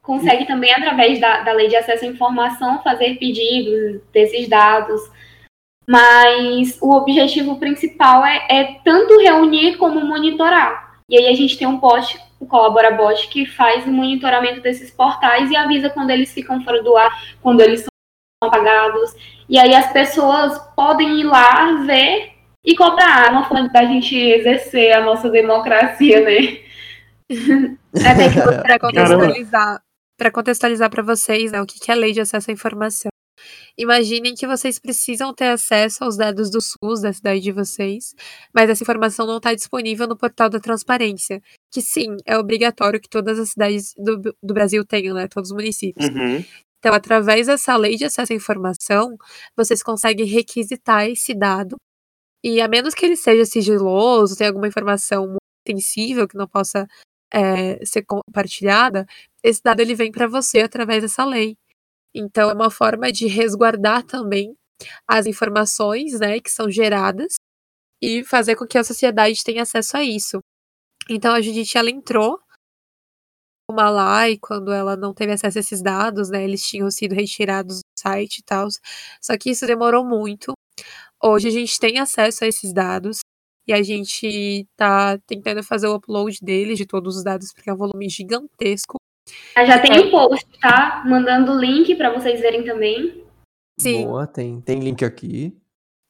consegue 0.01 0.47
também, 0.47 0.73
através 0.73 1.21
da, 1.21 1.43
da 1.43 1.53
lei 1.53 1.69
de 1.69 1.77
acesso 1.77 2.05
à 2.05 2.09
informação, 2.09 2.83
fazer 2.83 3.19
pedidos 3.19 4.03
desses 4.13 4.49
dados. 4.49 5.01
Mas 5.89 6.79
o 6.81 6.95
objetivo 6.95 7.59
principal 7.59 8.25
é, 8.25 8.47
é 8.49 8.65
tanto 8.85 9.19
reunir 9.19 9.77
como 9.77 10.05
monitorar. 10.05 11.01
E 11.09 11.17
aí 11.17 11.27
a 11.27 11.35
gente 11.35 11.59
tem 11.59 11.67
um 11.67 11.79
bot, 11.79 12.19
o 12.41 12.47
Colaborabot, 12.47 13.29
que 13.29 13.47
faz 13.47 13.87
o 13.87 13.91
monitoramento 13.91 14.61
desses 14.61 14.91
portais 14.91 15.51
e 15.51 15.57
avisa 15.57 15.91
quando 15.91 16.11
eles 16.11 16.33
ficam 16.33 16.63
fora 16.63 16.83
do 16.83 16.97
ar, 16.97 17.37
quando 17.43 17.61
eles 17.61 17.85
apagados. 18.47 19.15
E 19.49 19.59
aí 19.59 19.75
as 19.75 19.93
pessoas 19.93 20.59
podem 20.75 21.21
ir 21.21 21.25
lá 21.25 21.85
ver 21.87 22.33
e 22.65 22.77
cobrar. 22.77 23.27
É 23.27 23.31
uma 23.31 23.49
forma 23.49 23.69
da 23.69 23.85
gente 23.85 24.17
exercer 24.17 24.93
a 24.93 25.01
nossa 25.01 25.29
democracia, 25.29 26.21
né? 26.21 26.59
Até 27.95 28.29
que 28.29 28.63
Para 28.63 28.79
contextualizar, 28.79 29.83
para 30.17 30.31
contextualizar 30.31 30.91
para 30.91 31.03
vocês, 31.03 31.53
né, 31.53 31.61
o 31.61 31.67
que 31.67 31.91
é 31.91 31.95
a 31.95 31.97
lei 31.97 32.13
de 32.13 32.21
acesso 32.21 32.51
à 32.51 32.55
informação. 32.55 33.11
Imaginem 33.77 34.35
que 34.35 34.47
vocês 34.47 34.79
precisam 34.79 35.35
ter 35.35 35.47
acesso 35.47 36.05
aos 36.05 36.17
dados 36.17 36.51
do 36.51 36.61
SUS 36.61 37.01
da 37.01 37.13
cidade 37.13 37.41
de 37.41 37.51
vocês, 37.51 38.15
mas 38.53 38.69
essa 38.69 38.85
informação 38.85 39.27
não 39.27 39.39
está 39.39 39.55
disponível 39.55 40.07
no 40.07 40.17
portal 40.17 40.49
da 40.49 40.61
transparência, 40.61 41.43
que 41.71 41.81
sim, 41.81 42.17
é 42.27 42.37
obrigatório 42.37 43.01
que 43.01 43.09
todas 43.09 43.39
as 43.39 43.51
cidades 43.51 43.95
do, 43.97 44.19
do 44.43 44.55
Brasil 44.55 44.85
tenham, 44.85 45.15
né, 45.15 45.27
todos 45.27 45.51
os 45.51 45.57
municípios. 45.57 46.09
Uhum. 46.09 46.45
Então, 46.83 46.95
através 46.95 47.47
dessa 47.47 47.77
lei 47.77 47.95
de 47.97 48.05
acesso 48.05 48.33
à 48.33 48.37
informação, 48.37 49.17
vocês 49.57 49.85
conseguem 49.85 50.27
requisitar 50.27 51.07
esse 51.09 51.33
dado. 51.33 51.77
E 52.43 52.61
a 52.61 52.67
menos 52.67 52.93
que 52.93 53.07
ele 53.07 53.15
seja 53.15 53.45
sigiloso, 53.45 54.37
tenha 54.37 54.51
alguma 54.51 54.67
informação 54.67 55.29
muito 55.29 55.39
sensível 55.65 56.27
que 56.27 56.37
não 56.37 56.49
possa 56.49 56.89
é, 57.33 57.85
ser 57.85 58.03
compartilhada, 58.05 59.07
esse 59.45 59.63
dado 59.63 59.79
ele 59.79 59.95
vem 59.95 60.11
para 60.11 60.27
você 60.27 60.63
através 60.63 61.03
dessa 61.03 61.25
lei. 61.25 61.57
Então, 62.13 62.51
é 62.51 62.55
uma 62.55 62.71
forma 62.71 63.13
de 63.13 63.29
resguardar 63.29 64.03
também 64.03 64.57
as 65.07 65.27
informações 65.27 66.19
né, 66.19 66.41
que 66.41 66.51
são 66.51 66.69
geradas 66.69 67.35
e 68.03 68.25
fazer 68.25 68.57
com 68.57 68.67
que 68.67 68.77
a 68.77 68.83
sociedade 68.83 69.45
tenha 69.45 69.63
acesso 69.63 69.97
a 69.97 70.03
isso. 70.03 70.41
Então, 71.09 71.33
a 71.33 71.41
Judite 71.41 71.79
ela 71.79 71.91
entrou 71.91 72.41
e 74.29 74.39
quando 74.39 74.73
ela 74.73 74.97
não 74.97 75.15
teve 75.15 75.33
acesso 75.33 75.59
a 75.59 75.61
esses 75.61 75.83
dados, 75.83 76.29
né, 76.31 76.45
eles 76.45 76.63
tinham 76.63 76.91
sido 76.91 77.15
retirados 77.15 77.79
do 77.79 77.99
site 77.99 78.39
e 78.39 78.43
tal. 78.43 78.69
Só 79.21 79.37
que 79.39 79.51
isso 79.51 79.67
demorou 79.67 80.05
muito. 80.05 80.53
Hoje 81.23 81.49
a 81.49 81.51
gente 81.51 81.79
tem 81.79 81.99
acesso 81.99 82.45
a 82.45 82.49
esses 82.49 82.73
dados 82.73 83.21
e 83.67 83.73
a 83.73 83.83
gente 83.83 84.67
tá 84.77 85.19
tentando 85.27 85.63
fazer 85.63 85.87
o 85.87 85.95
upload 85.95 86.39
deles, 86.43 86.77
de 86.77 86.87
todos 86.87 87.17
os 87.17 87.25
dados, 87.25 87.53
porque 87.53 87.71
é 87.71 87.73
um 87.73 87.77
volume 87.77 88.09
gigantesco. 88.09 88.97
Já 89.55 89.79
tem 89.79 90.01
um 90.01 90.11
post, 90.11 90.47
tá? 90.61 91.05
Mandando 91.07 91.53
o 91.53 91.59
link 91.59 91.95
para 91.95 92.13
vocês 92.13 92.41
verem 92.41 92.65
também. 92.65 93.25
Sim. 93.79 94.07
Boa, 94.07 94.27
tem, 94.27 94.61
tem 94.61 94.81
link 94.81 95.05
aqui. 95.05 95.57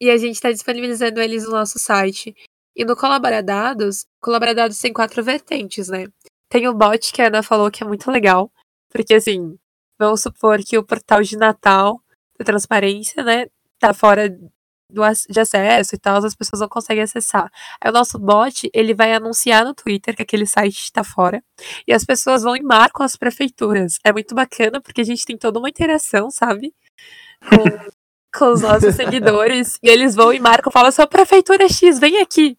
E 0.01 0.11
a 0.11 0.17
gente 0.17 0.35
está 0.35 0.51
disponibilizando 0.51 1.21
eles 1.21 1.45
no 1.45 1.51
nosso 1.53 1.79
site. 1.79 2.35
E 2.75 2.85
no 2.85 2.97
Colaboradados, 2.97 4.07
Colaboradados 4.21 4.79
tem 4.79 4.93
quatro 4.93 5.23
vertentes, 5.23 5.89
né? 5.89 6.07
Tem 6.53 6.69
o 6.69 6.75
bot 6.75 7.15
que 7.15 7.23
a 7.23 7.29
Ana 7.29 7.43
falou 7.43 7.71
que 7.71 7.83
é 7.83 7.87
muito 7.87 8.11
legal. 8.11 8.53
Porque, 8.91 9.15
assim, 9.15 9.57
vamos 9.99 10.21
supor 10.21 10.59
que 10.59 10.77
o 10.77 10.85
portal 10.85 11.23
de 11.23 11.35
Natal 11.35 11.99
da 12.39 12.45
transparência, 12.45 13.25
né? 13.25 13.47
Tá 13.79 13.95
fora 13.95 14.29
do, 14.29 15.03
de 15.31 15.41
acesso 15.41 15.95
e 15.95 15.99
tal, 15.99 16.23
as 16.23 16.35
pessoas 16.35 16.61
não 16.61 16.69
conseguem 16.69 17.03
acessar. 17.03 17.51
Aí 17.81 17.91
o 17.91 17.95
nosso 17.95 18.19
bot, 18.19 18.69
ele 18.75 18.93
vai 18.93 19.15
anunciar 19.15 19.65
no 19.65 19.73
Twitter 19.73 20.15
que 20.15 20.21
aquele 20.21 20.45
site 20.45 20.81
está 20.81 21.03
fora. 21.03 21.43
E 21.89 21.93
as 21.95 22.05
pessoas 22.05 22.43
vão 22.43 22.55
e 22.55 22.63
marcam 22.63 23.03
as 23.03 23.17
prefeituras. 23.17 23.99
É 24.05 24.13
muito 24.13 24.35
bacana 24.35 24.79
porque 24.79 25.01
a 25.01 25.05
gente 25.05 25.25
tem 25.25 25.39
toda 25.39 25.59
uma 25.59 25.71
interação, 25.71 26.31
sabe? 26.31 26.75
Com, 27.49 28.39
com 28.39 28.53
os 28.53 28.61
nossos 28.61 28.93
seguidores. 28.97 29.79
E 29.83 29.89
eles 29.89 30.15
vão 30.15 30.31
e 30.35 30.39
marcam, 30.39 30.71
falam, 30.71 30.93
sua 30.93 31.07
prefeitura 31.07 31.67
X, 31.67 31.99
vem 31.99 32.21
aqui. 32.21 32.59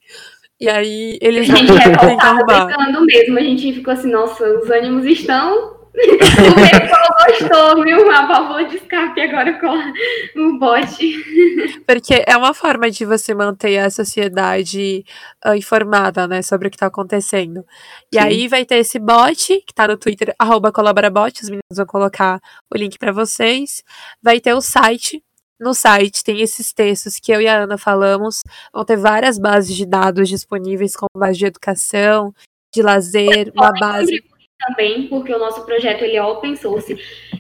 E 0.64 0.70
aí 0.70 1.20
A 1.22 1.26
eles 1.28 1.46
vão 1.46 1.58
gente 1.58 1.74
tentar 1.74 2.06
revoltado 2.06 2.40
arrumar. 2.40 2.68
pensando 2.68 3.06
mesmo. 3.06 3.38
A 3.38 3.42
gente 3.42 3.74
ficou 3.74 3.94
assim, 3.94 4.10
nossa, 4.10 4.46
os 4.60 4.70
ânimos 4.70 5.06
estão. 5.06 5.74
o 5.94 6.80
pessoal 6.80 7.18
gostou, 7.28 7.84
viu? 7.84 8.10
A 8.10 8.26
válvula 8.26 8.64
de 8.64 8.78
escape 8.78 9.20
agora 9.20 9.60
com 9.60 10.42
o 10.42 10.58
bot. 10.58 11.84
Porque 11.86 12.24
é 12.26 12.38
uma 12.38 12.54
forma 12.54 12.90
de 12.90 13.04
você 13.04 13.36
manter 13.36 13.78
a 13.78 13.90
sociedade 13.90 15.04
ah, 15.44 15.58
informada, 15.58 16.30
né, 16.30 16.42
sobre 16.42 16.70
o 16.70 16.72
que 16.72 16.78
tá 16.78 16.86
acontecendo. 16.86 17.66
E 18.10 18.18
Sim. 18.18 18.24
aí 18.26 18.48
vai 18.48 18.64
ter 18.64 18.78
esse 18.78 18.98
bot, 19.00 19.62
que 19.68 19.74
tá 19.74 19.86
no 19.86 19.98
Twitter, 19.98 20.34
arroba 20.40 20.72
colaborabot, 20.72 21.42
os 21.44 21.50
meninos 21.50 21.76
vão 21.76 21.86
colocar 21.86 22.40
o 22.74 22.78
link 22.78 22.98
pra 22.98 23.12
vocês. 23.12 23.84
Vai 24.22 24.40
ter 24.40 24.54
o 24.54 24.62
site. 24.62 25.22
No 25.64 25.74
site 25.74 26.26
tem 26.26 26.42
esses 26.42 26.74
textos 26.74 27.16
que 27.16 27.32
eu 27.32 27.40
e 27.40 27.48
a 27.48 27.64
Ana 27.64 27.78
falamos. 27.78 28.42
Vão 28.74 28.84
ter 28.84 28.98
várias 28.98 29.40
bases 29.40 29.74
de 29.74 29.86
dados 29.86 30.28
disponíveis, 30.28 30.94
como 30.94 31.10
base 31.16 31.40
de 31.40 31.46
educação, 31.46 32.34
de 32.76 32.82
lazer, 32.82 33.50
uma 33.56 33.72
base. 33.72 34.22
Também, 34.60 35.08
porque 35.08 35.34
o 35.34 35.40
nosso 35.40 35.66
projeto 35.66 36.04
ele 36.04 36.18
é 36.18 36.24
open 36.24 36.58
source. 36.58 37.00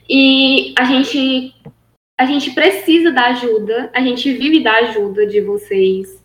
E 0.09 0.73
a 0.77 0.85
gente, 0.85 1.53
a 2.17 2.25
gente 2.25 2.51
precisa 2.51 3.11
da 3.11 3.27
ajuda, 3.27 3.91
a 3.93 3.99
gente 3.99 4.31
vive 4.31 4.63
da 4.63 4.73
ajuda 4.77 5.27
de 5.27 5.41
vocês. 5.41 6.23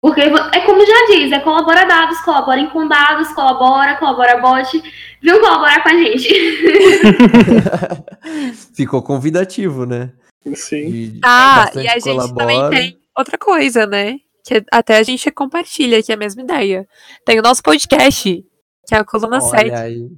Porque 0.00 0.20
é 0.20 0.60
como 0.60 0.86
já 0.86 1.06
diz, 1.08 1.32
é 1.32 1.40
colabora 1.40 1.86
dados, 1.86 2.20
colaborem 2.20 2.68
com 2.70 2.86
dados, 2.86 3.32
colabora, 3.32 3.96
colabora 3.96 4.40
bot. 4.40 4.80
Venham 5.20 5.40
colaborar 5.40 5.82
com 5.82 5.88
a 5.88 5.96
gente. 5.96 6.28
ficou 8.74 9.02
convidativo, 9.02 9.84
né? 9.86 10.12
Sim. 10.54 10.90
De- 11.12 11.20
Ah, 11.24 11.70
e 11.74 11.88
a 11.88 11.94
gente 11.94 12.04
colabora. 12.04 12.46
também 12.46 12.70
tem 12.70 12.98
outra 13.16 13.38
coisa, 13.38 13.86
né? 13.86 14.18
Que 14.44 14.64
até 14.72 14.96
a 14.98 15.02
gente 15.02 15.30
compartilha 15.30 15.98
aqui 15.98 16.12
a 16.12 16.16
mesma 16.16 16.42
ideia. 16.42 16.86
Tem 17.24 17.38
o 17.38 17.42
nosso 17.42 17.62
podcast, 17.62 18.44
que 18.86 18.94
é 18.94 18.98
a 18.98 19.04
Coluna 19.04 19.40
7. 19.40 19.70
Olha 19.70 19.80
aí. 19.80 20.08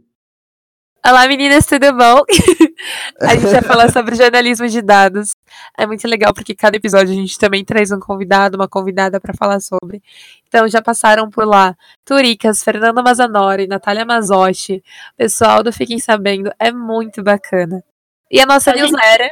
Olá, 1.06 1.28
meninas, 1.28 1.66
tudo 1.66 1.92
bom? 1.92 2.22
a 3.20 3.34
gente 3.36 3.50
vai 3.52 3.60
falar 3.60 3.92
sobre 3.92 4.14
jornalismo 4.16 4.66
de 4.66 4.80
dados. 4.80 5.32
É 5.76 5.86
muito 5.86 6.08
legal 6.08 6.32
porque 6.32 6.54
cada 6.54 6.78
episódio 6.78 7.12
a 7.12 7.14
gente 7.14 7.38
também 7.38 7.62
traz 7.62 7.92
um 7.92 8.00
convidado, 8.00 8.56
uma 8.56 8.66
convidada 8.66 9.20
para 9.20 9.34
falar 9.34 9.60
sobre. 9.60 10.02
Então 10.48 10.66
já 10.66 10.80
passaram 10.80 11.28
por 11.28 11.44
lá 11.46 11.76
Turicas, 12.06 12.64
Fernanda 12.64 13.02
Mazanori, 13.02 13.66
Natália 13.66 14.06
Mazotti, 14.06 14.82
pessoal 15.14 15.62
do 15.62 15.70
Fiquem 15.70 15.98
Sabendo, 15.98 16.50
é 16.58 16.72
muito 16.72 17.22
bacana. 17.22 17.84
E 18.30 18.40
a 18.40 18.46
nossa 18.46 18.70
A 18.70 18.76
gente- 18.76 18.90
newsletter, 18.90 19.30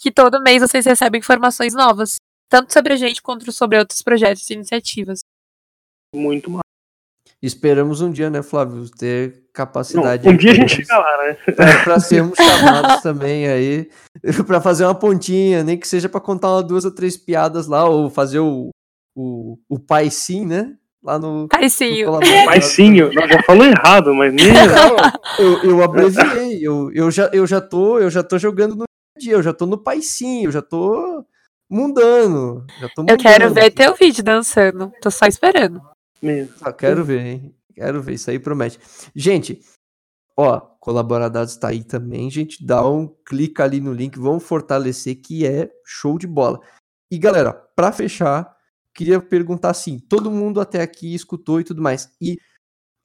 que 0.00 0.10
todo 0.10 0.42
mês 0.42 0.62
vocês 0.62 0.86
recebem 0.86 1.18
informações 1.18 1.74
novas, 1.74 2.16
tanto 2.48 2.72
sobre 2.72 2.94
a 2.94 2.96
gente 2.96 3.20
quanto 3.20 3.52
sobre 3.52 3.78
outros 3.78 4.00
projetos 4.00 4.48
e 4.48 4.54
iniciativas. 4.54 5.20
Muito 6.14 6.50
mal. 6.50 6.60
Esperamos 7.42 8.00
um 8.00 8.10
dia, 8.10 8.28
né, 8.28 8.42
Flávio, 8.42 8.88
ter 8.90 9.32
Não, 9.32 9.42
capacidade. 9.52 10.26
um 10.28 10.32
aí 10.32 10.36
dia 10.36 10.52
a 10.52 10.54
gente 10.54 10.76
chega 10.76 10.98
lá, 10.98 11.18
né? 11.22 11.36
para 11.84 12.00
sermos 12.00 12.36
chamados 12.36 13.00
também 13.02 13.46
aí 13.46 13.90
para 14.46 14.60
fazer 14.60 14.84
uma 14.84 14.94
pontinha, 14.94 15.62
nem 15.62 15.78
que 15.78 15.88
seja 15.88 16.08
para 16.08 16.20
contar 16.20 16.50
uma, 16.52 16.62
duas 16.62 16.84
ou 16.84 16.90
três 16.90 17.16
piadas 17.16 17.66
lá 17.66 17.88
ou 17.88 18.10
fazer 18.10 18.40
o 18.40 18.70
o, 19.16 19.58
o 19.68 19.78
pai 19.78 20.08
sim, 20.08 20.46
né? 20.46 20.76
Lá 21.02 21.18
no, 21.18 21.48
eu 21.98 23.12
não, 23.12 23.28
já 23.28 23.42
falou 23.42 23.64
errado, 23.64 24.14
mas 24.14 24.32
nem. 24.32 24.46
eu, 25.38 25.64
eu 25.64 25.82
abreviei, 25.82 26.60
eu, 26.62 26.90
eu, 26.92 27.10
já, 27.10 27.30
eu, 27.32 27.46
já 27.46 27.60
tô, 27.60 27.98
eu 27.98 28.10
já 28.10 28.22
tô 28.22 28.38
jogando 28.38 28.76
no 28.76 28.84
dia, 29.20 29.34
eu 29.34 29.42
já 29.42 29.52
tô 29.52 29.66
no 29.66 29.78
pai 29.78 30.00
sim, 30.02 30.44
eu 30.44 30.52
já 30.52 30.62
tô 30.62 31.24
mundano. 31.68 32.66
Já 32.80 32.88
tô 32.88 33.04
eu 33.08 33.16
quero 33.16 33.52
ver 33.52 33.70
teu 33.70 33.94
vídeo 33.94 34.24
dançando. 34.24 34.90
Tô 35.00 35.10
só 35.10 35.26
esperando. 35.26 35.80
Mesmo. 36.20 36.54
Ah, 36.60 36.72
quero 36.72 37.04
ver, 37.04 37.20
hein? 37.20 37.54
Quero 37.74 38.02
ver, 38.02 38.14
isso 38.14 38.30
aí 38.30 38.38
promete. 38.38 38.78
Gente, 39.14 39.60
ó, 40.36 40.60
Colaboradados 40.80 41.56
tá 41.56 41.68
aí 41.68 41.84
também, 41.84 42.30
gente. 42.30 42.64
Dá 42.64 42.86
um 42.86 43.06
clica 43.26 43.64
ali 43.64 43.80
no 43.80 43.92
link, 43.92 44.18
vamos 44.18 44.42
fortalecer 44.42 45.20
que 45.20 45.46
é 45.46 45.70
show 45.84 46.18
de 46.18 46.26
bola. 46.26 46.60
E 47.10 47.18
galera, 47.18 47.52
pra 47.52 47.92
fechar, 47.92 48.54
queria 48.94 49.20
perguntar 49.20 49.70
assim: 49.70 49.98
todo 49.98 50.30
mundo 50.30 50.60
até 50.60 50.82
aqui 50.82 51.14
escutou 51.14 51.60
e 51.60 51.64
tudo 51.64 51.82
mais. 51.82 52.10
E 52.20 52.36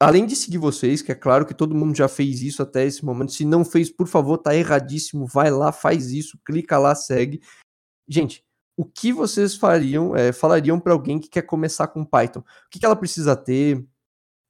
além 0.00 0.26
de 0.26 0.36
seguir 0.36 0.58
vocês, 0.58 1.02
que 1.02 1.12
é 1.12 1.14
claro 1.14 1.46
que 1.46 1.54
todo 1.54 1.74
mundo 1.74 1.96
já 1.96 2.08
fez 2.08 2.42
isso 2.42 2.62
até 2.62 2.84
esse 2.84 3.04
momento. 3.04 3.32
Se 3.32 3.44
não 3.44 3.64
fez, 3.64 3.90
por 3.90 4.06
favor, 4.06 4.38
tá 4.38 4.54
erradíssimo. 4.54 5.26
Vai 5.26 5.50
lá, 5.50 5.72
faz 5.72 6.10
isso, 6.10 6.38
clica 6.44 6.78
lá, 6.78 6.94
segue. 6.94 7.40
Gente, 8.08 8.44
o 8.76 8.84
que 8.84 9.12
vocês 9.12 9.56
fariam, 9.56 10.14
é, 10.14 10.32
falariam 10.32 10.78
para 10.78 10.92
alguém 10.92 11.18
que 11.18 11.28
quer 11.28 11.42
começar 11.42 11.88
com 11.88 12.04
Python? 12.04 12.40
O 12.40 12.44
que, 12.70 12.78
que 12.78 12.86
ela 12.86 12.96
precisa 12.96 13.34
ter? 13.34 13.86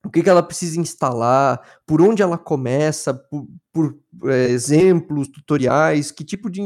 O 0.04 0.10
que, 0.10 0.22
que 0.22 0.28
ela 0.28 0.42
precisa 0.42 0.80
instalar? 0.80 1.80
Por 1.86 2.02
onde 2.02 2.22
ela 2.22 2.36
começa? 2.36 3.14
Por, 3.14 3.48
por, 3.72 3.98
é, 4.24 4.50
exemplos, 4.50 5.28
tutoriais? 5.28 6.10
Que 6.10 6.24
tipo 6.24 6.50
de 6.50 6.60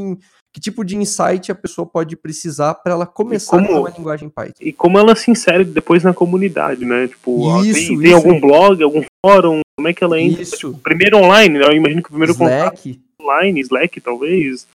que 0.53 0.59
tipo 0.59 0.83
de 0.83 0.97
insight 0.97 1.51
a 1.51 1.55
pessoa 1.55 1.85
pode 1.85 2.15
precisar 2.15 2.73
para 2.75 2.93
ela 2.93 3.05
começar 3.05 3.51
como- 3.57 3.81
com 3.81 3.85
a 3.85 3.89
linguagem 3.89 4.29
Python? 4.29 4.53
E 4.59 4.73
como 4.73 4.99
ela 4.99 5.15
se 5.15 5.31
insere 5.31 5.63
depois 5.63 6.03
na 6.03 6.13
comunidade, 6.13 6.83
né? 6.85 7.07
Tipo, 7.07 7.61
Isso, 7.63 7.73
tem, 7.73 7.93
isso. 7.93 8.01
tem 8.01 8.13
algum 8.13 8.39
blog, 8.39 8.83
algum 8.83 9.03
fórum? 9.25 9.61
Como 9.77 9.87
é 9.87 9.93
que 9.93 10.03
ela 10.03 10.19
entra? 10.19 10.41
Isso, 10.41 10.77
Primeiro 10.83 11.17
online, 11.17 11.57
né? 11.57 11.65
Eu 11.65 11.71
imagino 11.73 12.01
que 12.03 12.09
o 12.09 12.11
primeiro 12.11 12.35
contato 12.35 12.75
Slack. 12.85 12.99
online, 13.21 13.59
Slack 13.61 14.01
talvez. 14.01 14.67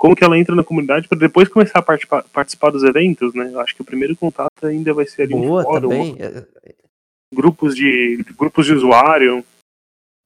Como 0.00 0.14
que 0.14 0.22
ela 0.24 0.38
entra 0.38 0.54
na 0.54 0.62
comunidade 0.64 1.08
para 1.08 1.18
depois 1.18 1.48
começar 1.48 1.80
a 1.80 1.82
participar, 1.82 2.22
participar 2.32 2.70
dos 2.70 2.84
eventos, 2.84 3.34
né? 3.34 3.50
Eu 3.52 3.60
acho 3.60 3.74
que 3.74 3.82
o 3.82 3.84
primeiro 3.84 4.14
contato 4.16 4.48
ainda 4.64 4.94
vai 4.94 5.04
ser 5.06 5.22
ali 5.22 5.34
um 5.34 5.42
Boa 5.46 5.62
fórum, 5.64 5.88
também. 5.88 6.16
Grupos 7.34 7.74
de 7.74 8.24
grupos 8.38 8.64
de 8.66 8.72
usuário. 8.72 9.44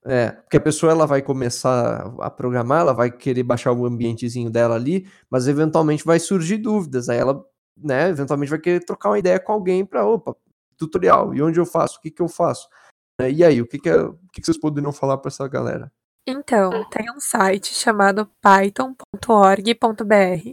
É, 0.05 0.33
porque 0.33 0.57
a 0.57 0.61
pessoa 0.61 0.91
ela 0.91 1.07
vai 1.07 1.23
começar 1.23 2.13
a 2.19 2.29
programar, 2.29 2.81
ela 2.81 2.93
vai 2.93 3.11
querer 3.11 3.45
baixar 3.45 3.73
o 3.73 3.87
ambientezinho 3.87 4.51
dela 4.51 4.75
ali, 4.75 5.09
mas 5.31 5.47
eventualmente 5.47 6.05
vai 6.05 6.19
surgir 6.19 6.59
dúvidas, 6.59 7.09
aí 7.09 7.19
ela, 7.19 7.41
né, 7.77 8.09
eventualmente 8.09 8.51
vai 8.51 8.59
querer 8.59 8.85
trocar 8.85 9.11
uma 9.11 9.19
ideia 9.19 9.39
com 9.39 9.53
alguém 9.53 9.87
para, 9.87 10.05
opa, 10.05 10.35
tutorial, 10.77 11.33
e 11.35 11.41
onde 11.41 11.61
eu 11.61 11.65
faço, 11.67 11.99
o 11.99 12.01
que 12.01 12.11
que 12.11 12.21
eu 12.21 12.29
faço? 12.29 12.67
É, 13.21 13.31
E 13.31 13.45
aí, 13.45 13.63
o 13.63 13.67
que 13.67 13.79
que, 13.79 13.89
é- 13.89 14.03
o 14.03 14.19
que 14.33 14.41
que 14.41 14.45
vocês 14.47 14.59
poderiam 14.59 14.93
falar 14.93 15.19
para 15.19 15.29
essa 15.29 15.47
galera? 15.47 15.93
Então, 16.27 16.71
tem 16.91 17.09
um 17.11 17.21
site 17.21 17.73
chamado 17.75 18.29
python.org.br, 18.41 20.51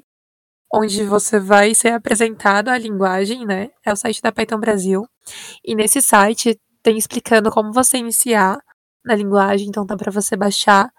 onde 0.73 1.03
você 1.05 1.39
vai 1.39 1.73
ser 1.73 1.93
apresentado 1.93 2.69
a 2.69 2.77
linguagem, 2.77 3.45
né? 3.45 3.69
É 3.84 3.91
o 3.91 3.95
site 3.95 4.21
da 4.21 4.31
Python 4.31 4.59
Brasil. 4.59 5.07
E 5.65 5.73
nesse 5.76 6.01
site 6.01 6.59
tem 6.84 6.97
explicando 6.97 7.49
como 7.51 7.73
você 7.73 7.97
iniciar 7.97 8.59
na 9.10 9.15
linguagem, 9.15 9.68
então 9.68 9.86
dá 9.86 9.98
para 9.98 10.11
você 10.11 10.36
baixar 10.36 10.91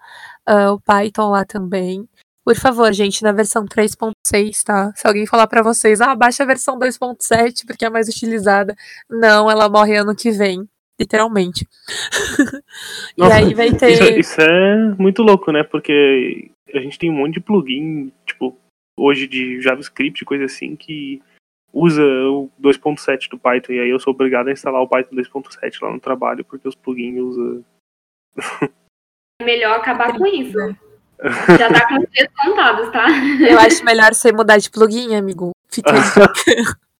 ah, 0.45 0.73
o 0.73 0.79
Python 0.79 1.29
lá 1.29 1.45
também. 1.45 2.07
Por 2.43 2.55
favor, 2.55 2.91
gente, 2.91 3.23
na 3.23 3.31
versão 3.31 3.65
3.6, 3.65 4.63
tá? 4.63 4.91
Se 4.95 5.07
alguém 5.07 5.25
falar 5.25 5.47
para 5.47 5.61
vocês, 5.61 6.01
ah, 6.01 6.15
baixa 6.15 6.43
a 6.43 6.45
versão 6.45 6.77
2.7 6.77 7.65
porque 7.65 7.85
é 7.85 7.89
mais 7.89 8.09
utilizada. 8.09 8.75
Não, 9.09 9.49
ela 9.49 9.69
morre 9.69 9.95
ano 9.95 10.15
que 10.15 10.31
vem, 10.31 10.67
literalmente. 10.99 11.67
e 13.17 13.21
Nossa, 13.21 13.35
aí 13.35 13.53
vai 13.53 13.71
ter. 13.71 13.91
Isso, 13.91 14.19
isso 14.19 14.41
é 14.41 14.95
muito 14.97 15.21
louco, 15.21 15.51
né? 15.51 15.63
Porque 15.63 16.51
a 16.73 16.79
gente 16.79 16.97
tem 16.97 17.09
um 17.09 17.15
monte 17.15 17.35
de 17.35 17.41
plugin, 17.41 18.11
tipo, 18.25 18.57
hoje 18.97 19.27
de 19.27 19.61
JavaScript, 19.61 20.25
coisa 20.25 20.45
assim, 20.45 20.75
que 20.75 21.21
usa 21.73 22.03
o 22.03 22.49
2.7 22.61 23.29
do 23.29 23.39
Python, 23.39 23.73
e 23.73 23.79
aí 23.79 23.89
eu 23.89 23.99
sou 23.99 24.13
obrigado 24.13 24.47
a 24.47 24.51
instalar 24.51 24.81
o 24.81 24.87
Python 24.87 25.15
2.7 25.15 25.81
lá 25.81 25.91
no 25.91 25.99
trabalho, 25.99 26.43
porque 26.43 26.67
os 26.67 26.75
plugins 26.75 27.19
usam. 27.19 27.63
É 29.41 29.43
melhor 29.43 29.79
acabar 29.79 30.17
com 30.17 30.25
isso. 30.25 30.57
Já 31.57 31.71
tá 31.71 31.87
com 31.87 31.99
os 31.99 32.09
dias 32.11 32.27
contados, 32.43 32.91
tá? 32.91 33.07
Eu 33.39 33.59
acho 33.59 33.83
melhor 33.85 34.13
você 34.13 34.31
mudar 34.31 34.57
de 34.57 34.69
plugin, 34.69 35.15
amigo. 35.15 35.51
Fica 35.69 35.91
aí. 35.91 36.01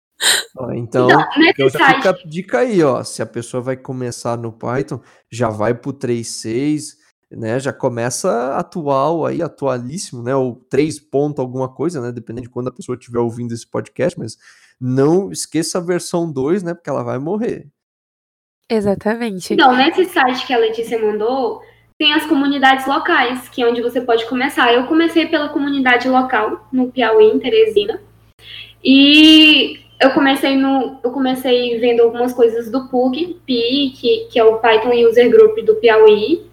Ó, 0.56 0.72
então, 0.72 1.10
Então, 1.10 1.26
então 1.50 1.70
já 1.70 1.80
site, 1.80 1.96
fica 1.96 2.10
a 2.12 2.30
dica 2.30 2.60
aí, 2.60 2.84
ó, 2.84 3.04
se 3.04 3.24
a 3.24 3.26
pessoa 3.26 3.62
vai 3.62 3.76
começar 3.76 4.38
no 4.38 4.52
Python, 4.52 5.02
já 5.32 5.50
vai 5.50 5.74
pro 5.74 5.92
3.6, 5.92 6.96
né, 7.32 7.60
já 7.60 7.74
começa 7.74 8.56
atual 8.56 9.26
aí, 9.26 9.42
atualíssimo, 9.42 10.22
né, 10.22 10.36
ou 10.36 10.56
3 10.70 11.00
ponto 11.00 11.42
alguma 11.42 11.68
coisa, 11.68 12.00
né, 12.00 12.12
dependendo 12.12 12.48
de 12.48 12.54
quando 12.54 12.68
a 12.68 12.72
pessoa 12.72 12.96
estiver 12.96 13.20
ouvindo 13.20 13.52
esse 13.52 13.66
podcast, 13.66 14.20
mas 14.20 14.38
não 14.80 15.32
esqueça 15.32 15.80
a 15.80 15.82
versão 15.82 16.32
2, 16.32 16.62
né, 16.62 16.76
porque 16.76 16.90
ela 16.90 17.04
vai 17.04 17.18
morrer. 17.18 17.68
Exatamente. 18.70 19.54
Então, 19.54 19.76
nesse 19.76 20.06
site 20.06 20.46
que 20.46 20.54
a 20.54 20.58
Letícia 20.58 20.98
mandou, 21.00 21.62
tem 21.98 22.14
as 22.14 22.26
comunidades 22.26 22.88
locais, 22.88 23.48
que 23.50 23.62
é 23.62 23.68
onde 23.68 23.82
você 23.82 24.02
pode 24.02 24.26
começar. 24.26 24.74
Eu 24.74 24.86
comecei 24.88 25.28
pela 25.28 25.50
comunidade 25.50 26.08
local, 26.10 26.68
no 26.72 26.92
Piauí, 26.92 27.26
em 27.26 27.40
Teresina. 27.40 28.02
E 28.84 29.80
eu 30.00 30.12
comecei 30.12 30.56
no. 30.56 31.00
Eu 31.04 31.12
comecei 31.12 31.78
vendo 31.80 32.02
algumas 32.02 32.34
coisas 32.34 32.72
do 32.72 32.88
PUG, 32.88 33.40
PI, 33.46 33.94
que, 33.96 34.28
que 34.32 34.40
é 34.40 34.44
o 34.44 34.58
Python 34.60 34.94
User 35.08 35.30
Group 35.30 35.60
do 35.60 35.76
Piauí. 35.76 36.50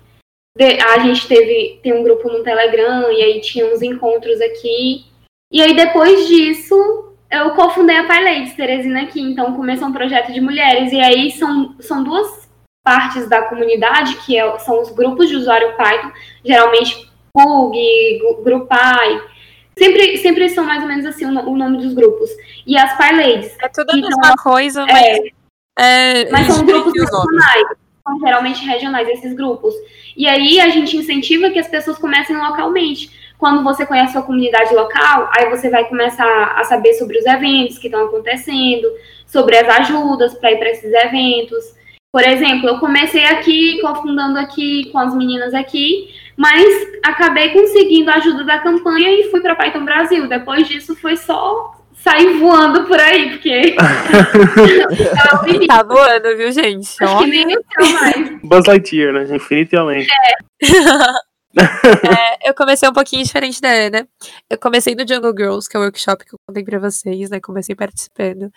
De- 0.57 0.81
a 0.81 0.99
gente 0.99 1.27
teve 1.27 1.81
tem 1.83 1.95
um 1.95 2.03
grupo 2.03 2.29
no 2.29 2.43
Telegram, 2.43 3.11
e 3.11 3.23
aí 3.23 3.41
tinha 3.41 3.67
uns 3.73 3.81
encontros 3.81 4.41
aqui. 4.41 5.07
E 5.51 5.63
aí, 5.63 5.75
depois 5.75 6.29
disso, 6.29 7.08
eu 7.31 7.51
cofundei 7.51 7.97
a 7.97 8.05
PyLadies 8.05 8.55
Teresina 8.55 9.03
aqui. 9.03 9.21
Então, 9.21 9.55
começou 9.55 9.89
um 9.89 9.93
projeto 9.93 10.33
de 10.33 10.41
mulheres. 10.41 10.93
E 10.93 11.01
aí, 11.01 11.31
são, 11.33 11.75
são 11.81 12.03
duas 12.03 12.49
partes 12.83 13.29
da 13.29 13.43
comunidade, 13.43 14.17
que 14.25 14.37
é- 14.39 14.59
são 14.61 14.81
os 14.81 14.91
grupos 14.91 15.29
de 15.29 15.37
usuário 15.37 15.77
Python, 15.77 16.11
geralmente 16.45 17.11
PUG, 17.35 18.19
GrouPy, 18.43 19.21
sempre, 19.79 20.17
sempre 20.19 20.49
são 20.49 20.65
mais 20.65 20.83
ou 20.83 20.89
menos 20.89 21.05
assim 21.05 21.27
o, 21.27 21.51
o 21.51 21.57
nome 21.57 21.79
dos 21.79 21.93
grupos. 21.93 22.31
E 22.67 22.77
as 22.79 22.97
PyLadies, 22.97 23.55
É 23.63 23.69
tudo 23.69 23.91
a 23.91 23.97
Então, 23.97 24.09
mesma 24.09 24.37
coisa, 24.37 24.87
mas 24.87 25.05
é, 25.79 26.23
é. 26.23 26.31
mas 26.31 26.47
são 26.47 26.65
grupos 26.67 26.93
regionais, 26.95 27.67
são 28.07 28.19
geralmente 28.21 28.65
regionais 28.65 29.09
esses 29.09 29.35
grupos. 29.35 29.75
E 30.17 30.27
aí 30.27 30.59
a 30.61 30.69
gente 30.71 30.97
incentiva 30.97 31.51
que 31.51 31.59
as 31.59 31.69
pessoas 31.69 31.99
comecem 31.99 32.37
localmente. 32.37 33.11
Quando 33.39 33.63
você 33.63 33.87
conhece 33.87 34.11
a 34.11 34.13
sua 34.15 34.23
comunidade 34.23 34.75
local, 34.75 35.31
aí 35.33 35.49
você 35.49 35.71
vai 35.71 35.85
começar 35.85 36.55
a 36.57 36.65
saber 36.65 36.93
sobre 36.95 37.19
os 37.19 37.25
eventos 37.25 37.79
que 37.79 37.87
estão 37.87 38.07
acontecendo, 38.07 38.89
sobre 39.27 39.57
as 39.57 39.69
ajudas 39.81 40.35
para 40.35 40.51
ir 40.53 40.59
para 40.59 40.71
esses 40.71 40.93
eventos. 40.93 41.79
Por 42.11 42.23
exemplo, 42.23 42.69
eu 42.69 42.79
comecei 42.79 43.25
aqui, 43.27 43.81
cofundando 43.81 44.39
aqui 44.39 44.91
com 44.91 44.99
as 44.99 45.15
meninas 45.15 45.55
aqui, 45.55 46.09
mas 46.37 46.65
acabei 47.05 47.51
conseguindo 47.51 48.11
a 48.11 48.15
ajuda 48.15 48.45
da 48.45 48.59
campanha 48.59 49.11
e 49.11 49.31
fui 49.31 49.41
para 49.41 49.55
Python 49.55 49.85
Brasil. 49.85 50.27
Depois 50.27 50.67
disso 50.67 50.97
foi 50.97 51.17
só 51.17 51.75
sair 51.93 52.39
voando 52.39 52.87
por 52.87 52.99
aí, 52.99 53.31
porque 53.31 53.77
é 55.61 55.67
Tá 55.67 55.83
voando, 55.83 56.37
viu, 56.37 56.51
gente? 56.51 56.89
acho 57.01 57.15
Ó. 57.15 57.19
que 57.19 57.27
nem 57.27 57.57
mais. 57.93 58.41
Buzz 58.43 58.67
Lightyear, 58.67 59.13
né? 59.13 59.27
Infinitamente. 59.37 60.09
é, 60.11 61.28
eu 62.45 62.55
comecei 62.55 62.89
um 62.89 62.93
pouquinho 62.93 63.25
diferente 63.25 63.61
da 63.61 63.69
né? 63.91 64.07
Eu 64.51 64.59
comecei 64.59 64.95
no 64.95 65.07
Jungle 65.09 65.33
Girls, 65.37 65.69
que 65.69 65.77
é 65.77 65.81
o 65.81 65.83
workshop 65.83 66.25
que 66.25 66.35
eu 66.35 66.39
contei 66.47 66.63
pra 66.63 66.79
vocês, 66.79 67.31
né? 67.31 67.41
Comecei 67.41 67.75
participando. 67.75 68.51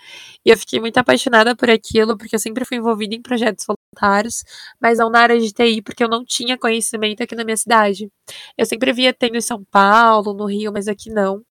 E 0.46 0.50
eu 0.50 0.58
fiquei 0.58 0.80
muito 0.80 0.98
apaixonada 0.98 1.56
por 1.56 1.70
aquilo, 1.70 2.18
porque 2.18 2.36
eu 2.36 2.40
sempre 2.40 2.66
fui 2.66 2.78
envolvida 2.78 3.16
em 3.16 3.22
projetos 3.22 3.66
voluntários, 3.66 4.44
mas 4.80 5.00
não 5.00 5.10
na 5.10 5.22
área 5.22 5.40
de 5.40 5.52
TI, 5.54 5.82
porque 5.82 6.04
eu 6.04 6.10
não 6.10 6.26
tinha 6.26 6.58
conhecimento 6.58 7.24
aqui 7.24 7.36
na 7.36 7.46
minha 7.46 7.58
cidade. 7.58 8.10
Eu 8.58 8.66
sempre 8.66 8.92
via 8.94 9.14
tendo 9.14 9.38
em 9.38 9.42
São 9.42 9.64
Paulo, 9.72 10.34
no 10.34 10.46
Rio, 10.46 10.72
mas 10.74 10.88
aqui 10.88 11.10
não. 11.10 11.42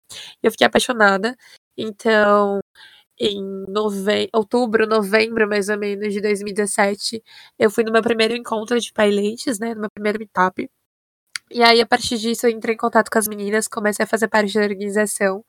E 0.42 0.46
eu 0.46 0.50
fiquei 0.50 0.66
apaixonada. 0.66 1.36
Então, 1.76 2.60
em 3.18 3.42
nove... 3.68 4.28
outubro, 4.34 4.86
novembro, 4.86 5.48
mais 5.48 5.68
ou 5.68 5.78
menos, 5.78 6.12
de 6.14 6.20
2017, 6.20 7.22
eu 7.58 7.70
fui 7.70 7.84
no 7.84 7.92
meu 7.92 8.02
primeiro 8.02 8.34
encontro 8.36 8.80
de 8.80 8.92
pilotes, 8.92 9.58
né? 9.58 9.74
No 9.74 9.82
meu 9.82 9.90
primeiro 9.90 10.18
meetup. 10.18 10.68
E 11.52 11.62
aí, 11.64 11.80
a 11.80 11.86
partir 11.86 12.16
disso, 12.16 12.46
eu 12.46 12.50
entrei 12.50 12.74
em 12.76 12.78
contato 12.78 13.10
com 13.10 13.18
as 13.18 13.26
meninas, 13.26 13.66
comecei 13.66 14.04
a 14.04 14.06
fazer 14.06 14.28
parte 14.28 14.54
da 14.54 14.62
organização. 14.62 15.44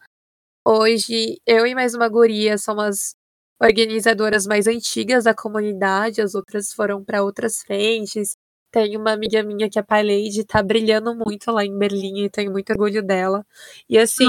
Hoje, 0.66 1.40
eu 1.46 1.68
e 1.68 1.76
mais 1.76 1.94
uma 1.94 2.10
guria 2.10 2.58
somos 2.58 2.84
as 2.84 3.16
organizadoras 3.62 4.48
mais 4.48 4.68
antigas 4.68 5.26
da 5.26 5.36
comunidade, 5.36 6.22
as 6.22 6.34
outras 6.36 6.74
foram 6.74 7.04
para 7.04 7.24
outras 7.24 7.62
frentes. 7.62 8.36
Tem 8.72 8.98
uma 8.98 9.12
amiga 9.12 9.44
minha 9.44 9.70
que 9.70 9.78
é 9.78 9.84
Pylade, 9.84 10.44
tá 10.46 10.64
brilhando 10.64 11.16
muito 11.16 11.52
lá 11.52 11.64
em 11.64 11.78
Berlim 11.78 12.26
e 12.26 12.30
tenho 12.32 12.52
muito 12.52 12.72
orgulho 12.72 13.04
dela. 13.04 13.46
E 13.88 13.98
assim. 13.98 14.26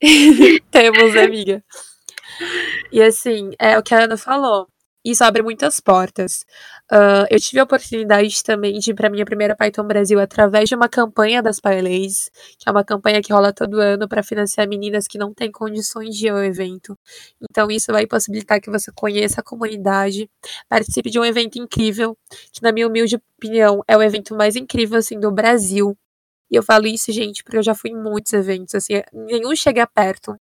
temos, 0.70 1.16
amiga. 1.16 1.62
E 2.90 3.02
assim, 3.02 3.50
é 3.58 3.78
o 3.78 3.82
que 3.82 3.94
a 3.94 4.04
Ana 4.04 4.16
falou 4.16 4.68
isso 5.04 5.22
abre 5.24 5.42
muitas 5.42 5.80
portas. 5.80 6.44
Uh, 6.90 7.26
eu 7.30 7.38
tive 7.40 7.60
a 7.60 7.64
oportunidade 7.64 8.42
também 8.42 8.78
de 8.78 8.90
ir 8.90 8.94
para 8.94 9.10
minha 9.10 9.24
primeira 9.24 9.54
Python 9.56 9.84
Brasil 9.86 10.18
através 10.20 10.68
de 10.68 10.74
uma 10.74 10.88
campanha 10.88 11.42
das 11.42 11.60
PyLays, 11.60 12.30
que 12.58 12.68
é 12.68 12.72
uma 12.72 12.84
campanha 12.84 13.22
que 13.22 13.32
rola 13.32 13.52
todo 13.52 13.80
ano 13.80 14.08
para 14.08 14.22
financiar 14.22 14.68
meninas 14.68 15.06
que 15.06 15.18
não 15.18 15.32
têm 15.34 15.50
condições 15.52 16.16
de 16.16 16.26
ir 16.26 16.30
ao 16.30 16.42
evento. 16.42 16.98
Então, 17.50 17.70
isso 17.70 17.92
vai 17.92 18.06
possibilitar 18.06 18.60
que 18.60 18.70
você 18.70 18.90
conheça 18.94 19.40
a 19.40 19.44
comunidade, 19.44 20.28
participe 20.68 21.10
de 21.10 21.18
um 21.18 21.24
evento 21.24 21.58
incrível, 21.58 22.16
que, 22.52 22.62
na 22.62 22.72
minha 22.72 22.86
humilde 22.88 23.16
opinião, 23.38 23.82
é 23.86 23.96
o 23.96 24.02
evento 24.02 24.34
mais 24.34 24.56
incrível 24.56 24.98
assim, 24.98 25.18
do 25.20 25.30
Brasil. 25.30 25.96
E 26.50 26.56
eu 26.56 26.62
falo 26.62 26.86
isso, 26.86 27.10
gente, 27.10 27.42
porque 27.42 27.56
eu 27.58 27.62
já 27.62 27.74
fui 27.74 27.90
em 27.90 27.96
muitos 28.00 28.32
eventos, 28.32 28.74
assim, 28.74 28.94
nenhum 29.12 29.54
chega 29.56 29.86
perto. 29.86 30.36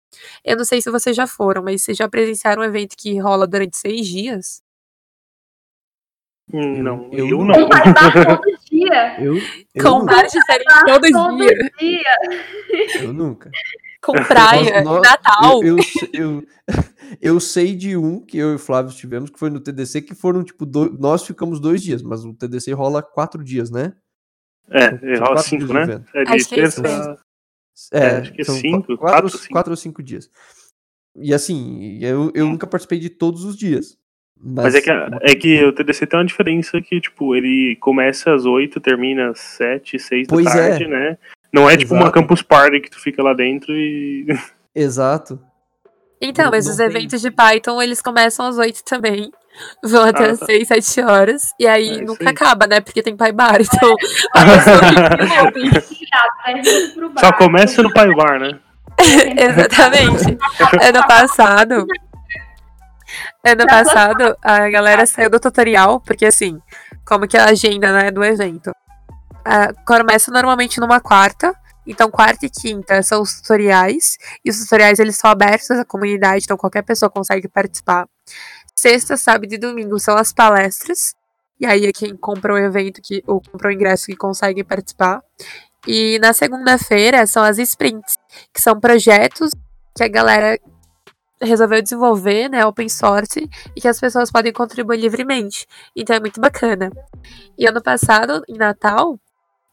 Eu 0.45 0.57
não 0.57 0.65
sei 0.65 0.83
se 0.83 0.91
vocês 0.91 1.17
já 1.17 1.27
foram, 1.27 1.63
mas 1.63 1.83
vocês 1.83 1.97
já 1.97 2.09
presenciaram 2.09 2.63
um 2.63 2.65
evento 2.65 2.97
que 2.97 3.19
rola 3.19 3.47
durante 3.47 3.77
seis 3.79 4.07
dias? 4.07 4.63
Hum, 6.53 6.83
não, 6.83 7.09
eu, 7.13 7.29
eu 7.29 7.39
não. 7.39 7.47
não. 7.47 7.69
todo 8.37 8.59
dia. 8.71 9.21
Eu, 9.23 9.37
eu 9.37 9.83
os 11.07 11.11
Todo 11.13 11.37
dias. 11.39 11.71
dia. 11.79 13.01
Eu 13.01 13.13
nunca. 13.13 13.51
Com 14.03 14.13
praia, 14.25 14.83
Nós- 14.83 14.85
nós- 14.85 15.03
Natal. 15.03 15.63
Eu, 15.63 15.77
eu, 15.79 15.83
eu, 16.13 16.47
eu 17.21 17.41
sei 17.41 17.75
de 17.77 17.97
um 17.97 18.21
que 18.21 18.37
eu 18.37 18.53
e 18.53 18.55
o 18.57 18.59
Flávio 18.59 18.93
tivemos, 18.95 19.31
que 19.31 19.39
foi 19.39 19.49
no 19.49 19.61
TDC, 19.61 20.03
que 20.03 20.15
foram, 20.15 20.43
tipo, 20.43 20.67
do- 20.67 20.93
nós 20.99 21.25
ficamos 21.25 21.61
dois 21.61 21.81
dias, 21.83 22.03
mas 22.03 22.25
o 22.25 22.35
TDC 22.35 22.73
rola 22.73 23.03
quatro 23.03 23.43
dias, 23.43 23.71
né? 23.71 23.95
É, 24.73 24.99
São 24.99 25.09
é 25.09 25.19
quatro 25.19 25.43
cinco, 25.45 25.67
dias 25.67 25.69
de 25.69 25.75
né? 25.75 25.83
evento. 25.83 26.05
É 26.15 26.25
de 26.25 26.33
Acho 26.33 26.49
que 26.49 26.61
é 26.61 26.65
isso 26.65 26.83
terça. 26.83 27.19
É, 27.93 27.99
É, 27.99 28.07
acho 28.19 28.33
que 28.33 28.43
é 28.43 28.45
são 28.45 28.55
cinco, 28.57 28.87
qua- 28.87 28.97
quatro, 28.97 29.23
quatro, 29.23 29.39
cinco. 29.39 29.53
quatro 29.53 29.71
ou 29.73 29.77
cinco 29.77 30.03
dias. 30.03 30.31
E 31.17 31.33
assim, 31.35 31.99
eu, 32.03 32.31
eu 32.35 32.47
nunca 32.47 32.67
participei 32.67 32.99
de 32.99 33.11
todos 33.11 33.45
os 33.45 33.57
dias. 33.57 33.99
Mas, 34.45 34.65
Mas 34.65 34.75
é 34.75 34.81
que, 34.81 34.91
é 34.91 35.35
que 35.37 35.65
o 35.65 35.73
TDC 35.73 36.07
tem 36.07 36.19
uma 36.19 36.27
diferença 36.27 36.81
que, 36.81 37.01
tipo, 37.01 37.37
ele 37.37 37.77
começa 37.81 38.35
às 38.35 38.45
8, 38.45 38.81
termina 38.81 39.31
às 39.31 39.39
7, 39.39 39.99
6 39.99 40.27
da 40.27 40.35
Pois 40.35 40.47
é. 40.47 40.69
tarde, 40.71 40.87
né? 40.89 41.17
Não 41.53 41.69
é 41.71 41.77
tipo 41.77 41.95
uma 41.95 42.11
campus 42.11 42.43
party 42.43 42.81
que 42.81 42.91
tu 42.91 42.99
fica 42.99 43.23
lá 43.23 43.35
dentro 43.35 43.73
e. 43.75 44.27
Exato. 44.75 45.39
Então, 46.21 46.47
Não- 46.47 46.51
mas 46.53 46.65
não 46.65 46.73
os 46.73 46.79
tem- 46.79 46.87
eventos 46.87 47.21
de 47.21 47.31
Python, 47.31 47.81
eles 47.83 48.01
começam 48.03 48.47
às 48.47 48.57
8 48.59 48.83
também. 48.85 49.31
Vão 49.85 50.05
até 50.05 50.31
Ah, 50.31 50.37
tá. 50.37 50.47
6, 50.47 50.69
7 50.69 51.01
horas. 51.03 51.53
E 51.59 51.67
aí 51.67 51.99
É 51.99 52.03
nunca 52.03 52.25
aí. 52.25 52.31
acaba, 52.31 52.67
né? 52.67 52.81
Porque 52.81 53.03
tem 53.03 53.17
Pai 53.17 53.33
Bar. 53.33 53.61
Então, 53.61 53.95
a 54.35 54.45
pessoa 54.45 54.79
fica 54.79 55.25
envolvida. 55.25 55.85
Vai 56.45 56.65
junto 56.65 56.95
pro 56.95 57.11
bar. 57.11 57.21
Só 57.25 57.33
começa 57.33 57.83
no 57.83 57.93
Pai 57.93 58.09
Bar, 58.15 58.39
né? 58.41 58.59
Exatamente. 59.37 60.39
Ano 60.83 61.07
passado. 61.07 61.87
Ano 63.45 63.67
passado, 63.67 64.37
a 64.43 64.69
galera 64.71 65.05
saiu 65.05 65.29
do 65.29 65.39
tutorial, 65.41 66.01
porque 66.01 66.25
assim, 66.25 66.61
como 67.05 67.27
que 67.27 67.37
é 67.37 67.41
a 67.41 67.47
agenda 67.51 67.93
né, 67.93 68.11
do 68.11 68.25
evento? 68.25 68.73
Ah, 69.45 69.73
começa 69.87 70.31
normalmente 70.31 70.81
numa 70.81 71.01
quarta. 71.01 71.55
Então, 71.85 72.09
quarta 72.09 72.47
e 72.47 72.51
quinta 72.51 73.03
são 73.03 73.21
os 73.23 73.41
tutoriais. 73.41 74.17
E 74.45 74.51
os 74.51 74.61
tutoriais 74.61 74.99
eles 75.01 75.17
são 75.17 75.31
abertos 75.31 75.71
à 75.73 75.85
comunidade, 75.85 76.45
então 76.45 76.57
qualquer 76.57 76.83
pessoa 76.83 77.11
consegue 77.11 77.49
participar. 77.49 78.07
Sexta, 78.79 79.17
sábado 79.17 79.53
e 79.53 79.59
domingo 79.59 79.99
são 79.99 80.17
as 80.17 80.33
palestras. 80.33 81.15
E 81.61 81.67
aí 81.67 81.87
é 81.87 81.93
quem 81.93 82.17
comprou 82.17 82.57
o 82.57 82.61
evento, 82.61 83.01
que, 83.03 83.23
ou 83.27 83.41
comprou 83.41 83.71
o 83.71 83.75
ingresso 83.75 84.07
que 84.07 84.17
consegue 84.17 84.65
participar. 84.65 85.23
E 85.87 86.19
na 86.19 86.33
segunda-feira 86.33 87.27
são 87.27 87.43
as 87.43 87.59
sprints, 87.59 88.19
que 88.53 88.61
são 88.61 88.79
projetos 88.79 89.51
que 89.97 90.03
a 90.03 90.09
galera 90.09 90.59
resolveu 91.41 91.83
desenvolver, 91.83 92.49
né, 92.49 92.65
open 92.65 92.89
source, 92.89 93.49
e 93.75 93.81
que 93.81 93.89
as 93.89 93.99
pessoas 93.99 94.31
podem 94.31 94.53
contribuir 94.53 94.99
livremente. 94.99 95.67
Então 95.95 96.17
é 96.17 96.21
muito 96.21 96.41
bacana. 96.41 96.91
E 97.59 97.67
ano 97.67 97.83
passado, 97.83 98.43
em 98.49 98.57
Natal, 98.57 99.19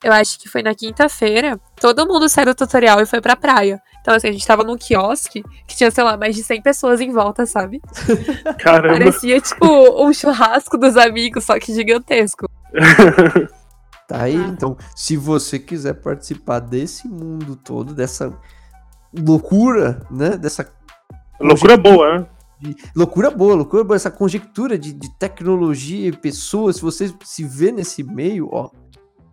eu 0.04 0.14
acho 0.14 0.40
que 0.40 0.48
foi 0.50 0.62
na 0.64 0.74
quinta-feira, 0.74 1.60
todo 1.80 2.08
mundo 2.08 2.28
saiu 2.30 2.48
do 2.48 2.56
tutorial 2.56 3.02
e 3.02 3.06
foi 3.06 3.20
pra 3.22 3.36
praia. 3.36 3.82
Então, 4.02 4.14
assim, 4.16 4.30
a 4.30 4.32
gente 4.32 4.48
tava 4.48 4.64
num 4.64 4.78
quiosque 4.78 5.44
que 5.68 5.76
tinha, 5.76 5.92
sei 5.92 6.04
lá, 6.04 6.16
mais 6.18 6.36
de 6.36 6.44
100 6.44 6.62
pessoas 6.62 7.02
em 7.02 7.12
volta, 7.12 7.46
sabe? 7.46 7.82
Caramba. 8.58 8.98
Parecia, 8.98 9.40
tipo, 9.42 9.66
um 10.04 10.14
churrasco 10.14 10.78
dos 10.78 10.96
amigos, 10.96 11.44
só 11.44 11.60
que 11.60 11.74
gigantesco. 11.74 12.48
Tá 14.08 14.24
aí, 14.24 14.34
então, 14.34 14.76
se 14.96 15.16
você 15.16 15.60
quiser 15.60 15.94
participar 15.94 16.58
desse 16.62 17.08
mundo 17.08 17.56
todo, 17.56 17.94
dessa 17.94 18.36
loucura, 19.14 20.02
né? 20.10 20.36
Dessa 20.36 20.68
Loucura 21.40 21.78
boa, 21.78 22.20
né? 22.20 22.28
de- 22.60 22.76
loucura 22.96 23.30
boa, 23.30 23.54
loucura 23.54 23.84
boa, 23.84 23.96
essa 23.96 24.10
conjectura 24.10 24.80
de, 24.80 24.94
de 24.94 25.10
tecnologia 25.18 26.08
e 26.08 26.12
pessoas, 26.12 26.78
se 26.78 26.82
você 26.82 27.14
se 27.24 27.44
vê 27.44 27.72
nesse 27.72 28.04
meio, 28.04 28.50
ó, 28.52 28.70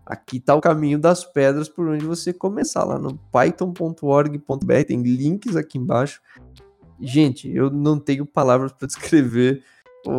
aqui 0.07 0.39
tá 0.39 0.55
o 0.55 0.61
caminho 0.61 0.97
das 0.97 1.25
pedras 1.25 1.67
por 1.67 1.87
onde 1.87 2.05
você 2.05 2.33
começar, 2.33 2.83
lá 2.85 2.97
no 2.97 3.17
python.org.br, 3.31 4.83
tem 4.87 5.01
links 5.01 5.55
aqui 5.55 5.77
embaixo. 5.77 6.21
Gente, 6.99 7.53
eu 7.53 7.69
não 7.69 7.99
tenho 7.99 8.25
palavras 8.25 8.71
para 8.71 8.87
descrever 8.87 9.63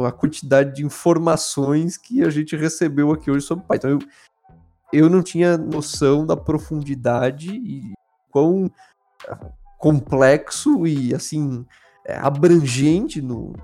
a 0.06 0.12
quantidade 0.12 0.76
de 0.76 0.84
informações 0.84 1.96
que 1.96 2.22
a 2.22 2.28
gente 2.28 2.54
recebeu 2.54 3.10
aqui 3.10 3.30
hoje 3.30 3.46
sobre 3.46 3.64
Python. 3.66 3.88
Eu, 3.88 3.98
eu 4.92 5.10
não 5.10 5.22
tinha 5.22 5.56
noção 5.56 6.26
da 6.26 6.36
profundidade 6.36 7.50
e 7.50 7.92
quão 8.30 8.70
ah, 9.26 9.50
complexo 9.78 10.86
e 10.86 11.14
assim 11.14 11.64
é, 12.04 12.16
abrangente 12.16 13.22
no, 13.22 13.54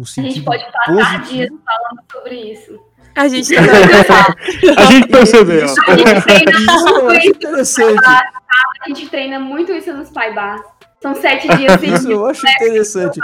A 0.00 0.04
sentido 0.04 0.34
gente 0.34 0.44
pode 0.44 0.64
passar 0.72 0.84
positivo. 0.94 1.24
dias 1.28 1.50
falando 1.50 2.02
sobre 2.12 2.34
isso. 2.52 2.80
A 3.14 3.28
gente 3.28 3.54
tá. 4.06 4.34
A 4.78 4.84
gente 4.86 5.08
percebeu. 5.08 5.66
Isso, 5.66 5.74
A 5.86 5.96
gente 5.96 6.22
treina 6.22 6.50
isso 6.50 7.02
muito 7.02 7.18
isso, 7.18 7.28
interessante. 7.28 8.06
a 8.06 8.88
gente 8.88 9.08
treina 9.10 9.38
muito 9.38 9.72
isso 9.72 9.92
nos 9.92 10.10
Pai 10.10 10.32
Bar. 10.34 10.60
São 11.02 11.14
sete 11.14 11.46
dias 11.56 11.72
Isso 11.74 11.80
seguidos. 11.80 12.04
eu 12.06 12.26
acho 12.26 12.48
interessante. 12.48 13.20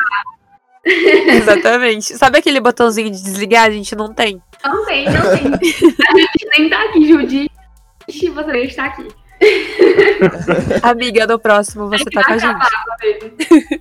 Exatamente. 0.85 2.17
Sabe 2.17 2.39
aquele 2.39 2.61
botãozinho 2.61 3.11
de 3.11 3.23
desligar? 3.23 3.67
A 3.67 3.71
gente 3.71 3.95
não 3.95 4.13
tem. 4.13 4.43
Não 4.65 4.85
tem, 4.85 5.05
não 5.07 5.23
tem. 5.23 5.53
A 5.55 6.17
gente 6.19 6.49
nem 6.59 6.69
tá 6.69 6.83
aqui, 6.85 7.09
Judi. 7.09 7.51
Você 8.09 8.53
nem 8.53 8.65
está 8.65 8.87
aqui. 8.87 9.07
Amiga, 10.83 11.27
no 11.27 11.39
próximo 11.39 11.89
você 11.89 12.05
tá 12.07 12.25
com 12.25 12.33
a 12.33 12.39
gente. 12.39 13.81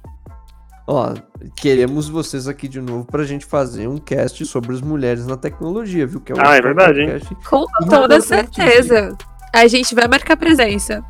Ó, 0.88 1.14
queremos 1.58 2.08
vocês 2.08 2.48
aqui 2.48 2.66
de 2.68 2.80
novo 2.80 3.06
pra 3.06 3.26
gente 3.26 3.46
fazer 3.46 3.88
um 3.90 3.98
cast 3.98 4.46
sobre 4.46 4.74
as 4.74 4.82
mulheres 4.82 5.28
na 5.28 5.36
tecnologia, 5.36 6.08
viu? 6.08 6.22
Que 6.22 6.32
um 6.32 6.38
Ah, 6.40 6.56
é 6.56 6.62
verdade, 6.62 7.02
hein? 7.02 7.20
Com 7.50 7.66
toda 7.90 8.22
certeza. 8.22 9.16
A 9.54 9.68
gente 9.68 9.94
vai 9.94 10.08
marcar 10.08 10.38
presença. 10.38 11.04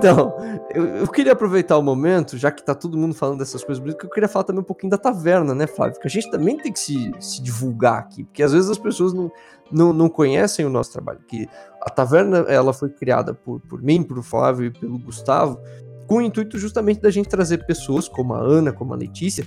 Então, 0.00 0.34
eu, 0.74 0.86
eu, 0.96 1.06
queria 1.06 1.32
aproveitar 1.32 1.76
o 1.76 1.82
momento, 1.82 2.38
já 2.38 2.50
que 2.50 2.64
tá 2.64 2.74
todo 2.74 2.96
mundo 2.96 3.14
falando 3.14 3.38
dessas 3.38 3.62
coisas 3.62 3.78
bonitas, 3.78 4.00
que 4.00 4.06
eu 4.06 4.10
queria 4.10 4.28
falar 4.28 4.44
também 4.44 4.62
um 4.62 4.64
pouquinho 4.64 4.90
da 4.90 4.96
taverna, 4.96 5.54
né, 5.54 5.66
Flávio? 5.66 6.00
Que 6.00 6.08
a 6.08 6.10
gente 6.10 6.30
também 6.30 6.56
tem 6.56 6.72
que 6.72 6.80
se, 6.80 7.12
se 7.20 7.42
divulgar 7.42 7.98
aqui, 7.98 8.24
porque 8.24 8.42
às 8.42 8.52
vezes 8.52 8.70
as 8.70 8.78
pessoas 8.78 9.12
não, 9.12 9.30
não, 9.70 9.92
não 9.92 10.08
conhecem 10.08 10.64
o 10.64 10.70
nosso 10.70 10.90
trabalho. 10.90 11.20
Que 11.28 11.46
a 11.82 11.90
taverna, 11.90 12.38
ela 12.48 12.72
foi 12.72 12.88
criada 12.88 13.34
por, 13.34 13.60
por 13.60 13.82
mim, 13.82 14.02
por 14.02 14.22
Flávio 14.22 14.66
e 14.66 14.70
pelo 14.70 14.98
Gustavo, 14.98 15.60
com 16.06 16.16
o 16.16 16.22
intuito 16.22 16.58
justamente 16.58 17.00
da 17.00 17.10
gente 17.10 17.28
trazer 17.28 17.66
pessoas 17.66 18.08
como 18.08 18.32
a 18.32 18.40
Ana, 18.40 18.72
como 18.72 18.94
a 18.94 18.96
Letícia, 18.96 19.46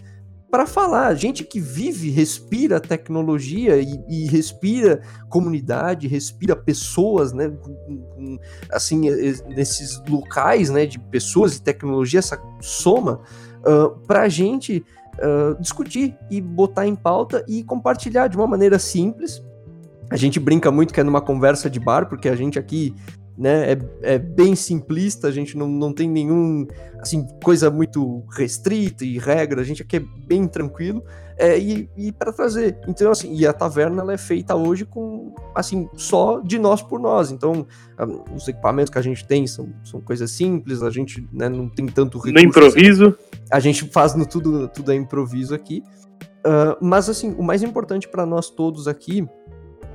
para 0.54 0.68
falar. 0.68 1.16
Gente 1.16 1.44
que 1.44 1.60
vive, 1.60 2.12
respira 2.12 2.80
tecnologia 2.80 3.82
e, 3.82 4.00
e 4.08 4.28
respira 4.28 5.02
comunidade, 5.28 6.08
respira 6.08 6.56
pessoas, 6.56 7.34
né? 7.34 7.52
Assim, 8.72 9.10
nesses 9.48 10.00
locais, 10.08 10.70
né? 10.70 10.86
De 10.86 11.00
pessoas 11.00 11.56
e 11.56 11.62
tecnologia, 11.64 12.20
essa 12.20 12.40
soma, 12.62 13.20
uh, 13.66 14.00
para 14.06 14.22
a 14.22 14.30
gente 14.30 14.86
uh, 15.16 15.60
discutir 15.60 16.16
e 16.30 16.40
botar 16.40 16.86
em 16.86 16.96
pauta 16.96 17.44
e 17.48 17.64
compartilhar 17.64 18.28
de 18.28 18.38
uma 18.38 18.46
maneira 18.46 18.78
simples. 18.78 19.44
A 20.12 20.16
gente 20.16 20.40
brinca 20.40 20.70
muito 20.70 20.94
que 20.94 21.00
é 21.00 21.04
numa 21.04 21.22
conversa 21.22 21.68
de 21.68 21.80
bar, 21.80 22.08
porque 22.08 22.30
a 22.30 22.36
gente 22.36 22.60
aqui 22.60 22.94
né? 23.38 23.74
É, 23.74 24.14
é, 24.14 24.20
bem 24.20 24.56
simplista, 24.56 25.28
a 25.28 25.32
gente 25.32 25.58
não, 25.58 25.68
não 25.68 25.94
tem 25.94 26.10
nenhum, 26.10 26.68
assim, 27.00 27.28
coisa 27.44 27.70
muito 27.70 28.24
restrita 28.32 29.04
e 29.04 29.18
regra, 29.18 29.62
a 29.62 29.64
gente 29.64 29.82
aqui 29.82 29.98
é 29.98 30.04
bem 30.28 30.48
tranquilo, 30.48 31.04
é, 31.38 31.58
e, 31.58 31.90
e 31.98 32.12
para 32.12 32.32
trazer. 32.32 32.78
Então, 32.88 33.12
assim, 33.12 33.34
e 33.34 33.46
a 33.46 33.54
taverna 33.54 34.02
ela 34.02 34.14
é 34.14 34.18
feita 34.18 34.56
hoje 34.56 34.86
com, 34.86 35.34
assim, 35.56 35.90
só 35.96 36.40
de 36.40 36.60
nós 36.60 36.82
por 36.82 37.00
nós. 37.00 37.32
Então, 37.32 37.66
um, 38.00 38.36
os 38.36 38.48
equipamentos 38.48 38.92
que 38.92 39.00
a 39.00 39.02
gente 39.02 39.26
tem 39.26 39.48
são, 39.48 39.74
são 39.84 40.00
coisas 40.00 40.30
simples, 40.30 40.84
a 40.84 40.92
gente 40.92 41.28
né, 41.34 41.50
não 41.50 41.68
tem 41.68 41.88
tanto 41.88 42.18
recurso. 42.18 42.34
No 42.36 42.40
improviso? 42.40 43.08
Assim. 43.08 43.42
A 43.52 43.60
gente 43.60 43.90
faz 43.90 44.14
no 44.14 44.26
tudo, 44.28 44.68
tudo 44.68 44.92
é 44.92 44.96
improviso 44.96 45.56
aqui. 45.56 45.84
Uh, 46.46 46.78
mas, 46.82 47.10
assim, 47.10 47.34
o 47.38 47.42
mais 47.42 47.64
importante 47.64 48.08
para 48.08 48.26
nós 48.26 48.50
todos 48.50 48.88
aqui 48.88 49.28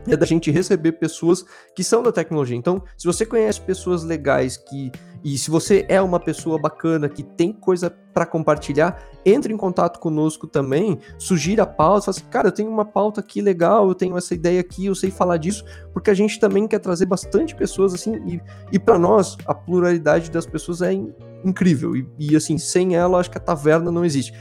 é 0.07 0.17
da 0.17 0.27
gente 0.27 0.51
receber 0.51 0.93
pessoas 0.93 1.45
que 1.75 1.83
são 1.83 2.03
da 2.03 2.13
tecnologia. 2.13 2.57
Então, 2.57 2.83
se 2.97 3.07
você 3.07 3.27
conhece 3.27 3.61
pessoas 3.61 4.05
legais 4.05 4.57
que 4.57 4.93
e 5.25 5.37
se 5.37 5.51
você 5.51 5.85
é 5.89 6.01
uma 6.01 6.21
pessoa 6.21 6.61
bacana 6.61 7.09
que 7.09 7.23
tem 7.23 7.53
coisa 7.53 7.91
para 7.91 8.25
compartilhar, 8.25 9.03
entre 9.29 9.53
em 9.53 9.57
contato 9.57 9.99
conosco 9.99 10.47
também, 10.47 10.99
sugira 11.19 11.63
a 11.63 11.67
pauta, 11.67 12.07
fala 12.07 12.17
assim, 12.17 12.31
cara, 12.31 12.49
eu 12.49 12.53
tenho 12.53 12.71
uma 12.71 12.85
pauta 12.85 13.21
aqui 13.21 13.41
legal, 13.41 13.89
eu 13.89 13.95
tenho 13.95 14.17
essa 14.17 14.35
ideia 14.35 14.61
aqui, 14.61 14.87
eu 14.87 14.95
sei 14.95 15.11
falar 15.11 15.37
disso, 15.37 15.65
porque 15.93 16.11
a 16.11 16.15
gente 16.15 16.39
também 16.39 16.67
quer 16.67 16.79
trazer 16.79 17.07
bastante 17.07 17.55
pessoas 17.55 17.95
assim, 17.95 18.17
e, 18.27 18.41
e 18.73 18.79
para 18.79 18.99
nós 18.99 19.37
a 19.47 19.55
pluralidade 19.55 20.31
das 20.31 20.47
pessoas 20.47 20.83
é 20.83 20.93
in, 20.93 21.13
incrível, 21.45 21.97
e, 21.97 22.07
e, 22.19 22.37
assim, 22.37 22.59
sem 22.59 22.97
ela 22.97 23.19
acho 23.19 23.31
que 23.31 23.39
a 23.39 23.41
taverna 23.41 23.91
não 23.91 24.05
existe. 24.05 24.33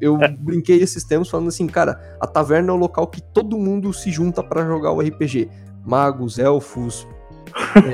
Eu 0.00 0.20
é. 0.22 0.28
brinquei 0.28 0.80
esses 0.80 1.04
tempos 1.04 1.28
falando 1.28 1.48
assim, 1.48 1.66
cara, 1.66 2.16
a 2.20 2.26
taverna 2.26 2.70
é 2.70 2.74
o 2.74 2.78
local 2.78 3.06
que 3.06 3.22
todo 3.22 3.58
mundo 3.58 3.92
se 3.92 4.10
junta 4.10 4.42
para 4.42 4.64
jogar 4.64 4.92
o 4.92 5.00
RPG. 5.00 5.48
Magos, 5.84 6.38
elfos, 6.38 7.06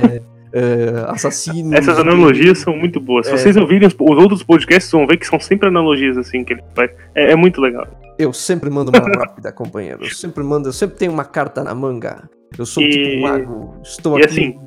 é, 0.05 0.23
é, 0.53 1.05
assassinos. 1.09 1.73
Essas 1.73 1.99
analogias 1.99 2.59
são 2.59 2.77
muito 2.77 3.01
boas. 3.01 3.27
Se 3.27 3.33
é. 3.33 3.37
vocês 3.37 3.57
ouvirem 3.57 3.87
os, 3.87 3.95
os, 3.95 4.19
outros 4.19 4.43
podcasts, 4.43 4.91
vão 4.91 5.07
ver 5.07 5.17
que 5.17 5.27
são 5.27 5.39
sempre 5.39 5.69
analogias 5.69 6.17
assim 6.19 6.45
que 6.45 6.55
ele 6.55 6.63
faz. 6.75 6.91
É, 7.15 7.33
é 7.33 7.37
muito 7.37 7.61
legal. 7.61 7.87
Eu 8.19 8.33
sempre 8.33 8.69
mando 8.69 8.91
uma 8.91 8.99
rápida, 8.99 9.53
companheiro. 9.53 10.05
Eu 10.05 10.11
sempre 10.11 10.43
mando, 10.45 10.69
eu 10.69 10.73
sempre 10.73 10.97
tenho 10.97 11.13
uma 11.13 11.25
carta 11.25 11.63
na 11.65 11.75
manga. 11.75 12.29
Eu 12.59 12.67
sou 12.67 12.83
e... 12.83 12.89
tipo 12.89 13.17
um 13.17 13.21
mago. 13.21 13.75
Estou 13.83 14.19
e 14.19 14.23
aqui. 14.23 14.33
assim, 14.33 14.61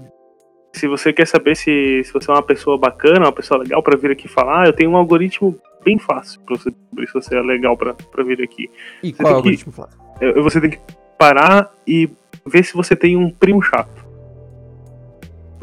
se 0.74 0.88
você 0.88 1.14
quer 1.14 1.28
saber 1.28 1.56
se, 1.56 2.02
se 2.04 2.12
você 2.12 2.32
é 2.32 2.34
uma 2.34 2.44
pessoa 2.44 2.78
bacana, 2.78 3.26
uma 3.26 3.32
pessoa 3.32 3.62
legal 3.62 3.84
para 3.84 3.98
vir 3.98 4.12
aqui 4.12 4.28
falar, 4.28 4.66
eu 4.66 4.74
tenho 4.74 4.90
um 4.90 4.98
algoritmo 4.98 5.56
bem 5.84 6.00
fácil 6.00 6.40
pra 6.42 6.58
você 6.58 6.72
descobrir 6.72 7.08
se 7.08 7.14
você 7.14 7.36
é 7.36 7.42
legal 7.42 7.78
pra, 7.78 7.94
pra 7.94 8.24
vir 8.24 8.42
aqui. 8.42 8.70
E 9.04 9.12
você 9.12 9.22
qual 9.22 9.34
é 9.34 9.36
algoritmo, 9.36 9.72
Flávio? 9.72 9.98
Você 10.44 10.62
tem 10.62 10.70
que 10.72 10.80
parar 11.18 11.72
e 11.86 12.10
ver 12.46 12.64
se 12.64 12.74
você 12.74 12.96
tem 12.96 13.16
um 13.18 13.30
primo 13.30 13.62
chato. 13.62 14.03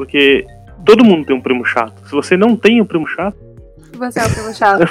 Porque 0.01 0.47
todo 0.83 1.05
mundo 1.05 1.27
tem 1.27 1.35
um 1.35 1.41
primo 1.41 1.63
chato. 1.63 1.93
Se 2.07 2.11
você 2.11 2.35
não 2.35 2.55
tem 2.55 2.81
um 2.81 2.85
primo 2.85 3.05
chato. 3.05 3.37
Você 3.99 4.19
é 4.19 4.25
o 4.25 4.29
primo 4.31 4.51
chato. 4.51 4.81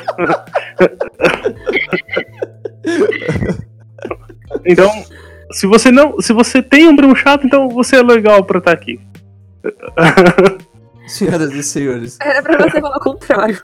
então, 4.64 4.88
se 5.50 5.66
você 5.66 5.90
não. 5.90 6.20
Se 6.20 6.32
você 6.32 6.62
tem 6.62 6.86
um 6.86 6.94
primo 6.94 7.16
chato, 7.16 7.44
então 7.44 7.68
você 7.68 7.96
é 7.96 8.02
legal 8.04 8.44
pra 8.44 8.58
estar 8.58 8.70
aqui. 8.70 9.00
Senhoras 11.08 11.52
e 11.54 11.62
senhores. 11.64 12.16
Era 12.20 12.40
pra 12.40 12.56
você 12.58 12.80
falar 12.80 12.98
o 12.98 13.00
contrário. 13.00 13.60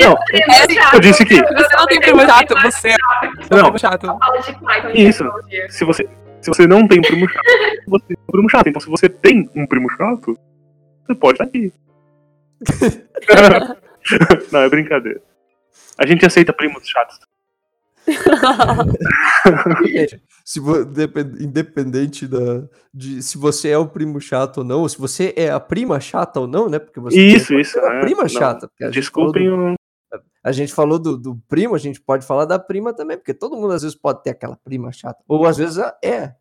Não, 0.00 0.16
eu 0.94 1.00
disse 1.00 1.22
que. 1.26 1.34
Você 1.34 1.76
não 1.76 1.84
tem 1.84 2.00
primo 2.00 2.20
chato, 2.20 2.54
você 2.62 2.88
é 2.88 2.94
o 2.94 3.46
primo 3.46 3.78
chato. 3.78 4.18
Isso. 4.94 5.30
Se 5.68 5.84
você, 5.84 6.08
se 6.42 6.48
você 6.48 6.66
não 6.66 6.86
tem 6.86 6.98
um 6.98 7.02
primo 7.02 7.28
chato, 7.28 7.44
você 7.86 8.04
tem 8.08 8.16
um 8.16 8.32
primo 8.32 8.50
chato. 8.50 8.66
Então, 8.68 8.80
se 8.80 8.88
você 8.88 9.08
tem 9.08 9.50
um 9.54 9.66
primo 9.66 9.88
chato, 9.90 10.36
você 11.06 11.14
pode 11.14 11.34
estar 11.34 11.44
aqui. 11.44 11.72
não, 14.52 14.60
é 14.60 14.68
brincadeira. 14.68 15.22
A 15.96 16.06
gente 16.06 16.26
aceita 16.26 16.52
primos 16.52 16.82
chatos. 16.86 17.18
se 20.44 20.60
independente 21.40 22.26
da, 22.26 22.64
de 22.92 23.22
se 23.22 23.38
você 23.38 23.68
é 23.68 23.78
o 23.78 23.86
primo 23.86 24.20
chato 24.20 24.58
ou 24.58 24.64
não, 24.64 24.80
ou 24.80 24.88
se 24.88 24.98
você 24.98 25.32
é 25.36 25.50
a 25.50 25.60
prima 25.60 26.00
chata 26.00 26.40
ou 26.40 26.48
não, 26.48 26.68
né? 26.68 26.80
Porque 26.80 26.98
você 26.98 27.20
isso, 27.20 27.54
isso. 27.54 27.78
É 27.78 27.98
a 27.98 28.00
prima 28.00 28.28
chata. 28.28 28.68
Desculpem 28.90 29.48
o. 29.50 29.74
A 30.42 30.52
gente 30.52 30.72
falou 30.72 30.98
do, 30.98 31.16
do, 31.16 31.36
primo, 31.48 31.74
a 31.74 31.78
gente 31.78 32.00
pode 32.00 32.26
falar 32.26 32.44
da 32.44 32.58
prima 32.58 32.92
também, 32.92 33.16
porque 33.16 33.32
todo 33.32 33.56
mundo 33.56 33.72
às 33.72 33.82
vezes 33.82 33.96
pode 33.96 34.22
ter 34.22 34.30
aquela 34.30 34.56
prima 34.56 34.92
chata. 34.92 35.22
Ou 35.28 35.46
às 35.46 35.56
vezes 35.56 35.78
é. 36.02 36.34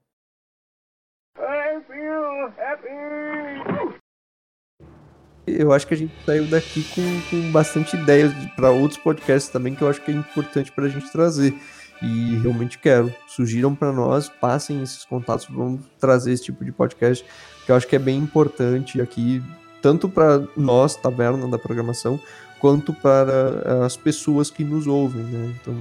Eu 5.48 5.74
acho 5.74 5.88
que 5.88 5.94
a 5.94 5.98
gente 5.98 6.14
saiu 6.26 6.48
daqui 6.48 6.84
com, 6.96 7.30
com 7.30 7.52
bastante 7.52 7.96
ideias 7.96 8.32
para 8.56 8.72
outros 8.72 9.00
podcasts 9.00 9.52
também, 9.52 9.76
que 9.76 9.82
eu 9.82 9.90
acho 9.90 10.02
que 10.02 10.12
é 10.12 10.14
importante 10.14 10.72
para 10.72 10.86
a 10.86 10.90
gente 10.90 11.12
trazer. 11.12 11.54
E 12.02 12.38
realmente 12.40 12.80
quero. 12.80 13.14
Sugiram 13.28 13.76
para 13.76 13.92
nós, 13.92 14.28
passem 14.28 14.82
esses 14.82 15.06
contatos, 15.06 15.48
vamos 15.50 15.86
trazer 16.00 16.32
esse 16.32 16.44
tipo 16.46 16.66
de 16.66 16.72
podcast, 16.72 17.24
que 17.66 17.72
eu 17.72 17.76
acho 17.76 17.88
que 17.88 17.96
é 17.96 18.00
bem 18.00 18.18
importante 18.18 19.00
aqui, 19.00 19.42
tanto 19.82 20.10
para 20.10 20.48
nós, 20.58 20.96
taverna 20.96 21.48
da 21.48 21.60
programação, 21.60 22.20
quanto 22.62 22.94
para 22.94 23.64
eh, 23.66 23.86
as 23.86 23.98
pessoas 23.98 24.52
que 24.52 24.64
nos 24.64 24.86
ouvem, 24.86 25.24
né? 25.24 25.56
Então, 25.60 25.74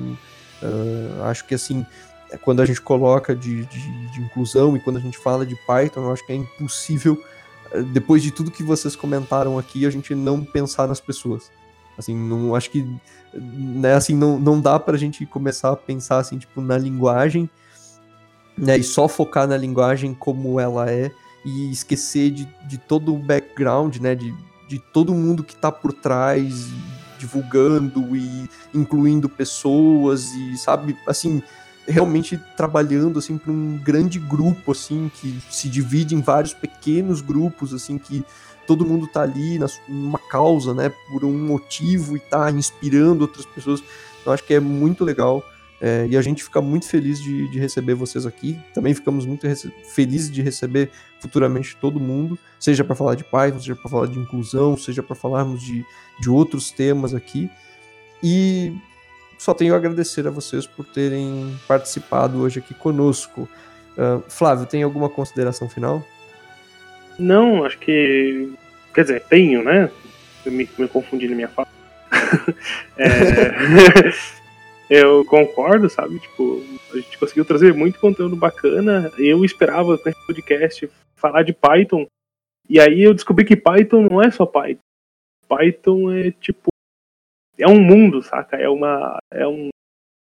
uh, 0.63 1.23
acho 1.25 1.45
que 1.45 1.55
assim, 1.55 1.85
quando 2.41 2.63
a 2.63 2.67
gente 2.67 2.81
coloca 2.81 3.37
de, 3.37 3.67
de, 3.67 4.11
de, 4.13 4.21
inclusão 4.23 4.75
e 4.75 4.81
quando 4.81 4.97
a 4.97 5.01
gente 5.01 5.19
fala 5.19 5.45
de 5.45 5.55
Python, 5.67 6.01
eu 6.01 6.13
acho 6.13 6.25
que 6.25 6.33
é 6.33 6.37
impossível, 6.37 7.23
eh, 7.73 7.83
depois 7.83 8.23
de 8.23 8.31
tudo 8.31 8.51
que 8.51 8.63
vocês 8.63 8.97
comentaram 8.97 9.59
aqui, 9.59 9.85
a 9.85 9.91
gente 9.91 10.15
não 10.15 10.43
pensar 10.43 10.89
nas 10.89 11.01
pessoas. 11.01 11.51
Assim, 11.99 12.17
não 12.17 12.55
acho 12.55 12.71
que 12.71 12.83
né, 13.35 13.93
assim, 13.93 14.15
não, 14.15 14.39
não 14.39 14.59
dá 14.59 14.81
pra 14.81 14.97
gente 14.97 15.27
começar 15.27 15.71
a 15.71 15.77
pensar 15.77 16.19
assim, 16.19 16.39
tipo, 16.39 16.63
na 16.63 16.79
linguagem, 16.79 17.49
né, 18.57 18.79
e 18.79 18.83
só 18.83 19.07
focar 19.07 19.47
na 19.47 19.57
linguagem 19.57 20.15
como 20.15 20.59
ela 20.59 20.91
é 20.91 21.11
e 21.45 21.71
esquecer 21.71 22.31
de, 22.31 22.49
de 22.67 22.79
todo 22.79 23.15
o 23.15 23.19
background, 23.19 23.99
né, 23.99 24.15
de, 24.15 24.35
de 24.71 24.79
todo 24.79 25.13
mundo 25.13 25.43
que 25.43 25.53
está 25.53 25.73
por 25.73 25.93
trás, 25.93 26.69
divulgando 27.19 28.15
e 28.15 28.49
incluindo 28.73 29.29
pessoas 29.29 30.27
e, 30.33 30.57
sabe, 30.57 30.97
assim, 31.09 31.43
realmente 31.89 32.41
trabalhando 32.57 33.19
assim 33.19 33.37
para 33.37 33.51
um 33.51 33.77
grande 33.83 34.21
grupo 34.21 34.71
assim 34.71 35.11
que 35.13 35.43
se 35.51 35.69
divide 35.69 36.15
em 36.15 36.21
vários 36.21 36.55
pequenos 36.55 37.21
grupos 37.21 37.75
assim 37.75 37.99
que 37.99 38.25
todo 38.65 38.87
mundo 38.87 39.09
tá 39.09 39.23
ali 39.23 39.59
numa 39.89 40.21
causa, 40.21 40.73
né, 40.73 40.93
por 41.11 41.25
um 41.25 41.37
motivo 41.37 42.17
e 42.17 42.21
tá 42.21 42.49
inspirando 42.53 43.23
outras 43.23 43.45
pessoas. 43.45 43.83
Eu 44.25 44.31
acho 44.31 44.45
que 44.45 44.55
é 44.55 44.61
muito 44.61 45.05
legal 45.05 45.45
é, 45.81 46.07
e 46.11 46.17
a 46.17 46.21
gente 46.21 46.45
fica 46.45 46.61
muito 46.61 46.87
feliz 46.87 47.23
de, 47.23 47.49
de 47.49 47.59
receber 47.59 47.95
vocês 47.95 48.27
aqui. 48.27 48.59
Também 48.75 48.93
ficamos 48.93 49.25
muito 49.25 49.47
felizes 49.95 50.31
de 50.31 50.43
receber 50.43 50.91
futuramente 51.21 51.77
todo 51.77 51.99
mundo, 51.99 52.39
seja 52.59 52.85
para 52.85 52.95
falar 52.95 53.15
de 53.15 53.25
Python, 53.25 53.61
seja 53.61 53.77
para 53.77 53.91
falar 53.91 54.07
de 54.07 54.19
inclusão, 54.19 54.77
seja 54.77 55.03
para 55.03 55.17
falarmos 55.17 55.63
de, 55.63 55.85
de 56.21 56.29
outros 56.29 56.71
temas 56.71 57.15
aqui. 57.15 57.51
E 58.23 58.75
só 59.39 59.55
tenho 59.55 59.73
a 59.73 59.77
agradecer 59.79 60.27
a 60.27 60.31
vocês 60.31 60.67
por 60.67 60.85
terem 60.85 61.59
participado 61.67 62.41
hoje 62.41 62.59
aqui 62.59 62.75
conosco. 62.75 63.49
Uh, 63.97 64.23
Flávio, 64.29 64.67
tem 64.67 64.83
alguma 64.83 65.09
consideração 65.09 65.69
final? 65.69 66.07
Não, 67.19 67.65
acho 67.65 67.79
que. 67.79 68.53
Quer 68.95 69.03
dizer, 69.03 69.23
tenho, 69.29 69.65
né? 69.65 69.91
Eu 70.45 70.53
me, 70.53 70.69
me 70.79 70.89
confundi 70.89 71.27
na 71.27 71.35
minha 71.35 71.49
fala. 71.49 71.69
é... 72.99 74.13
eu 74.91 75.25
concordo, 75.25 75.89
sabe? 75.89 76.19
Tipo, 76.19 76.61
a 76.93 76.97
gente 76.97 77.17
conseguiu 77.19 77.45
trazer 77.45 77.73
muito 77.73 77.99
conteúdo 78.01 78.35
bacana. 78.37 79.11
Eu 79.17 79.45
esperava 79.45 79.97
com 79.97 80.09
esse 80.09 80.27
podcast 80.27 80.91
falar 81.15 81.43
de 81.45 81.53
Python 81.53 82.07
E 82.69 82.81
aí 82.81 83.03
eu 83.03 83.15
descobri 83.15 83.45
que 83.45 83.57
Python 83.57 84.09
não 84.11 84.21
é 84.21 84.31
só 84.31 84.45
Python. 84.45 84.81
Python 85.49 86.13
é 86.13 86.31
tipo. 86.33 86.69
É 87.59 87.67
um 87.69 87.81
mundo, 87.81 88.23
saca? 88.23 88.57
É 88.57 88.69
uma. 88.69 89.19
É 89.33 89.47
um. 89.47 89.69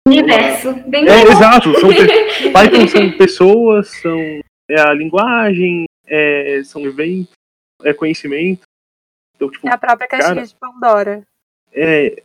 Universo. 0.08 0.74
Bem 0.88 1.08
É, 1.08 1.22
exato. 1.24 1.74
São 1.80 1.90
pe- 1.90 2.08
Python 2.52 2.88
são 2.88 3.18
pessoas, 3.18 3.90
são. 4.02 4.18
É 4.70 4.80
a 4.82 4.94
linguagem, 4.94 5.86
é, 6.06 6.62
são 6.64 6.84
eventos, 6.86 7.32
é 7.84 7.91
conhecimento. 7.94 8.62
Então, 9.36 9.50
tipo, 9.50 9.68
É 9.68 9.74
a 9.74 9.78
própria 9.78 10.08
caixinha 10.08 10.36
Cara. 10.36 10.46
de 10.48 10.56
Pandora. 10.56 11.24
é, 11.72 12.22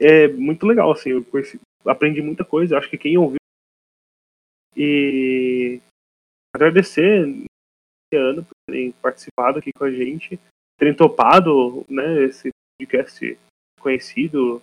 é 0.00 0.28
muito 0.28 0.66
legal, 0.66 0.90
assim, 0.90 1.10
eu 1.10 1.24
conheci- 1.24 1.60
aprendi 1.86 2.22
muita 2.22 2.44
coisa, 2.44 2.78
acho 2.78 2.88
que 2.88 2.98
quem 2.98 3.16
ouviu. 3.18 3.38
E 4.76 5.80
agradecer 6.54 7.28
esse 7.28 8.20
ano 8.20 8.44
por 8.44 8.54
terem 8.68 8.92
participado 8.92 9.58
aqui 9.58 9.72
com 9.72 9.84
a 9.84 9.90
gente, 9.90 10.38
terem 10.78 10.94
topado, 10.94 11.84
né, 11.88 12.24
esse 12.24 12.50
podcast 12.80 13.38
conhecido, 13.80 14.62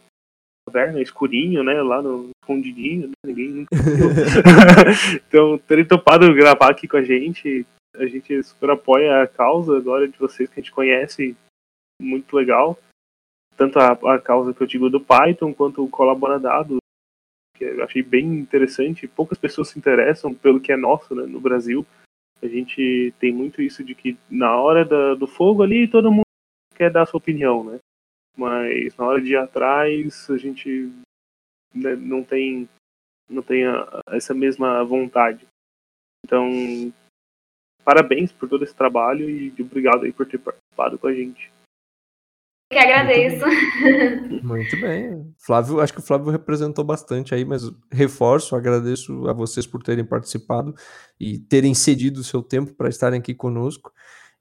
caverna, 0.68 1.02
escurinho, 1.02 1.64
né, 1.64 1.82
lá 1.82 2.02
no 2.02 2.30
escondidinho, 2.44 3.08
né, 3.08 3.14
ninguém. 3.26 3.66
Então, 5.28 5.58
terem 5.60 5.86
topado 5.86 6.34
gravar 6.34 6.72
aqui 6.72 6.88
com 6.88 6.98
a 6.98 7.04
gente, 7.04 7.66
a 7.96 8.06
gente 8.06 8.44
super 8.44 8.72
apoia 8.72 9.24
a 9.24 9.28
causa 9.28 9.78
agora 9.78 10.08
de 10.08 10.18
vocês 10.18 10.50
que 10.50 10.60
a 10.60 10.64
gente 10.64 10.74
conhece, 10.74 11.36
muito 12.02 12.36
legal 12.36 12.78
tanto 13.62 13.78
a, 13.78 14.16
a 14.16 14.20
causa 14.20 14.54
que 14.54 14.62
eu 14.62 14.66
digo 14.66 14.90
do 14.90 15.00
Python 15.00 15.54
quanto 15.54 15.84
o 15.84 15.90
colaboradado, 15.90 16.78
que 17.62 17.66
eu 17.80 17.84
achei 17.84 18.02
bem 18.02 18.26
interessante. 18.40 19.08
Poucas 19.08 19.38
pessoas 19.38 19.70
se 19.70 19.78
interessam 19.78 20.34
pelo 20.34 20.60
que 20.60 20.72
é 20.72 20.78
nosso 20.78 21.14
né, 21.14 21.24
no 21.28 21.40
Brasil. 21.40 21.86
A 22.42 22.48
gente 22.48 23.14
tem 23.20 23.32
muito 23.32 23.62
isso 23.62 23.84
de 23.84 23.94
que 23.94 24.18
na 24.30 24.56
hora 24.60 24.84
da- 24.84 25.14
do 25.14 25.28
fogo 25.28 25.62
ali 25.62 25.88
todo 25.88 26.12
mundo 26.12 26.26
quer 26.76 26.92
dar 26.92 27.06
sua 27.06 27.20
opinião, 27.20 27.64
né? 27.64 27.80
Mas 28.36 28.96
na 28.98 29.06
hora 29.06 29.22
de 29.22 29.34
ir 29.34 29.38
atrás 29.38 30.28
a 30.30 30.38
gente 30.38 30.92
né, 31.74 31.96
não 31.96 32.24
tem 32.24 32.68
não 33.30 33.42
tem 33.44 33.66
a- 33.66 34.02
essa 34.10 34.34
mesma 34.34 34.84
vontade. 34.84 35.46
Então 36.26 36.50
parabéns 37.86 38.32
por 38.32 38.50
todo 38.50 38.64
esse 38.64 38.76
trabalho 38.76 39.30
e 39.30 39.54
obrigado 39.62 40.04
aí 40.06 40.12
por 40.12 40.26
ter 40.26 40.40
participado 40.40 40.98
com 40.98 41.08
a 41.08 41.14
gente. 41.14 41.52
Que 42.72 42.78
agradeço. 42.78 43.46
Muito 44.42 44.80
bem. 44.80 45.36
Flávio, 45.38 45.82
acho 45.82 45.92
que 45.92 46.00
o 46.00 46.04
Flávio 46.04 46.32
representou 46.32 46.86
bastante 46.86 47.36
aí, 47.36 47.44
mas 47.44 47.64
reforço, 47.92 48.56
agradeço 48.56 49.28
a 49.28 49.34
vocês 49.34 49.68
por 49.68 49.84
terem 49.84 50.06
participado 50.06 50.74
e 51.20 51.38
terem 51.38 51.74
cedido 51.74 52.22
o 52.22 52.24
seu 52.24 52.42
tempo 52.42 52.74
para 52.74 52.88
estarem 52.88 53.20
aqui 53.20 53.36
conosco. 53.36 53.92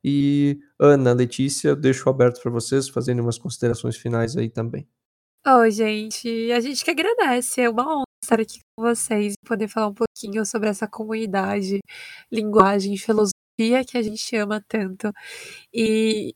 E 0.02 0.60
Ana, 0.78 1.12
Letícia, 1.12 1.74
deixo 1.74 2.08
aberto 2.08 2.40
para 2.40 2.52
vocês 2.52 2.88
fazerem 2.88 3.20
umas 3.20 3.36
considerações 3.36 3.96
finais 3.96 4.36
aí 4.36 4.48
também. 4.48 4.86
Ô, 5.44 5.68
gente, 5.68 6.52
a 6.52 6.60
gente 6.60 6.84
que 6.84 6.90
agradece. 6.92 7.62
É 7.62 7.68
uma 7.68 7.82
honra 7.82 8.04
estar 8.22 8.40
aqui 8.40 8.60
com 8.76 8.84
vocês 8.84 9.32
e 9.32 9.48
poder 9.48 9.66
falar 9.66 9.88
um 9.88 9.94
pouquinho 9.94 10.46
sobre 10.46 10.68
essa 10.68 10.86
comunidade, 10.86 11.80
linguagem, 12.30 12.96
filosofia 12.96 13.84
que 13.84 13.98
a 13.98 14.02
gente 14.02 14.36
ama 14.36 14.62
tanto. 14.68 15.10
E 15.74 16.32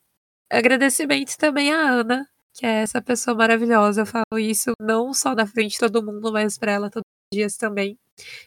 agradecimento 0.50 1.36
também 1.36 1.72
à 1.72 1.78
Ana, 1.78 2.26
que 2.54 2.66
é 2.66 2.82
essa 2.82 3.02
pessoa 3.02 3.36
maravilhosa. 3.36 4.02
Eu 4.02 4.06
falo 4.06 4.38
isso 4.38 4.72
não 4.80 5.12
só 5.12 5.34
na 5.34 5.46
frente 5.46 5.72
de 5.72 5.78
todo 5.78 6.04
mundo, 6.04 6.32
mas 6.32 6.58
pra 6.58 6.72
ela 6.72 6.90
todos 6.90 7.04
os 7.32 7.36
dias 7.36 7.56
também. 7.56 7.98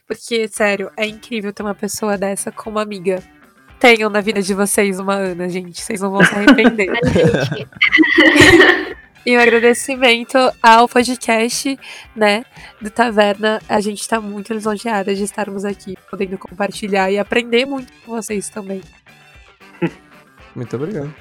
Porque, 0.06 0.48
sério, 0.48 0.90
é 0.96 1.06
incrível 1.06 1.52
ter 1.52 1.62
uma 1.62 1.74
pessoa 1.74 2.16
dessa 2.16 2.50
como 2.50 2.78
amiga. 2.78 3.22
Tenham 3.78 4.10
na 4.10 4.20
vida 4.20 4.42
de 4.42 4.54
vocês 4.54 4.98
uma 4.98 5.14
Ana, 5.14 5.48
gente. 5.48 5.80
Vocês 5.80 6.00
não 6.00 6.10
vão 6.10 6.24
se 6.24 6.34
arrepender. 6.34 6.88
E 9.26 9.36
um 9.36 9.40
agradecimento 9.40 10.38
ao 10.62 10.88
podcast, 10.88 11.78
né, 12.16 12.46
do 12.80 12.88
Taverna. 12.88 13.60
A 13.68 13.78
gente 13.78 14.08
tá 14.08 14.18
muito 14.18 14.54
lisonjeada 14.54 15.14
de 15.14 15.22
estarmos 15.22 15.66
aqui, 15.66 15.96
podendo 16.10 16.38
compartilhar 16.38 17.10
e 17.10 17.18
aprender 17.18 17.66
muito 17.66 17.92
com 18.04 18.12
vocês 18.12 18.48
também. 18.48 18.80
Muito 20.56 20.76
obrigado. 20.76 21.14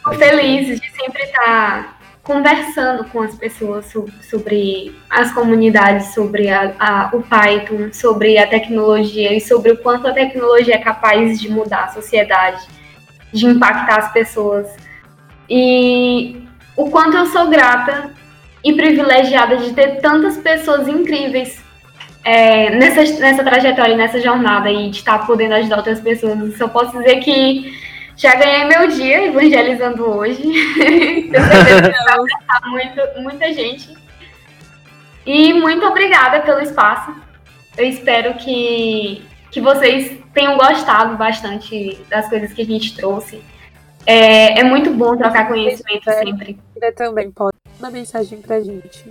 Fico 0.00 0.14
feliz 0.14 0.80
de 0.80 0.90
sempre 0.90 1.22
estar 1.24 1.98
conversando 2.22 3.04
com 3.04 3.22
as 3.22 3.34
pessoas 3.34 3.86
so- 3.86 4.08
sobre 4.30 4.94
as 5.08 5.32
comunidades, 5.32 6.14
sobre 6.14 6.48
a- 6.48 6.74
a- 6.78 7.10
o 7.12 7.22
Python, 7.22 7.92
sobre 7.92 8.38
a 8.38 8.46
tecnologia 8.46 9.34
e 9.34 9.40
sobre 9.40 9.72
o 9.72 9.76
quanto 9.78 10.06
a 10.08 10.12
tecnologia 10.12 10.74
é 10.76 10.78
capaz 10.78 11.40
de 11.40 11.50
mudar 11.50 11.84
a 11.84 11.88
sociedade, 11.88 12.66
de 13.32 13.46
impactar 13.46 13.98
as 13.98 14.12
pessoas. 14.12 14.66
E 15.48 16.42
o 16.76 16.90
quanto 16.90 17.16
eu 17.16 17.26
sou 17.26 17.48
grata 17.48 18.10
e 18.62 18.72
privilegiada 18.72 19.56
de 19.56 19.72
ter 19.72 20.00
tantas 20.00 20.36
pessoas 20.38 20.86
incríveis 20.88 21.60
é, 22.22 22.70
nessa, 22.70 23.02
nessa 23.18 23.42
trajetória, 23.42 23.96
nessa 23.96 24.20
jornada 24.20 24.70
e 24.70 24.90
de 24.90 24.98
estar 24.98 25.26
podendo 25.26 25.54
ajudar 25.54 25.78
outras 25.78 26.00
pessoas. 26.00 26.56
Só 26.58 26.68
posso 26.68 26.96
dizer 26.98 27.16
que 27.20 27.72
já 28.20 28.34
ganhei 28.34 28.64
meu 28.64 28.86
dia 28.88 29.28
evangelizando 29.28 30.04
hoje. 30.10 30.42
Tenho 30.76 31.44
certeza 31.46 31.90
que 31.90 32.04
vai 32.04 32.18
alcançar 32.18 32.68
muito, 32.68 33.22
muita 33.22 33.52
gente. 33.54 33.94
E 35.24 35.54
muito 35.54 35.86
obrigada 35.86 36.40
pelo 36.40 36.60
espaço. 36.60 37.14
Eu 37.78 37.86
espero 37.86 38.34
que, 38.34 39.24
que 39.50 39.60
vocês 39.60 40.18
tenham 40.34 40.58
gostado 40.58 41.16
bastante 41.16 41.98
das 42.10 42.28
coisas 42.28 42.52
que 42.52 42.60
a 42.60 42.66
gente 42.66 42.94
trouxe. 42.94 43.42
É, 44.04 44.60
é 44.60 44.64
muito 44.64 44.90
bom 44.92 45.16
trocar 45.16 45.48
conhecimento 45.48 46.04
sempre. 46.04 46.58
Você 46.74 46.92
também 46.92 47.30
pode 47.30 47.56
mandar 47.78 47.90
mensagem 47.90 48.42
pra 48.42 48.60
gente. 48.60 49.06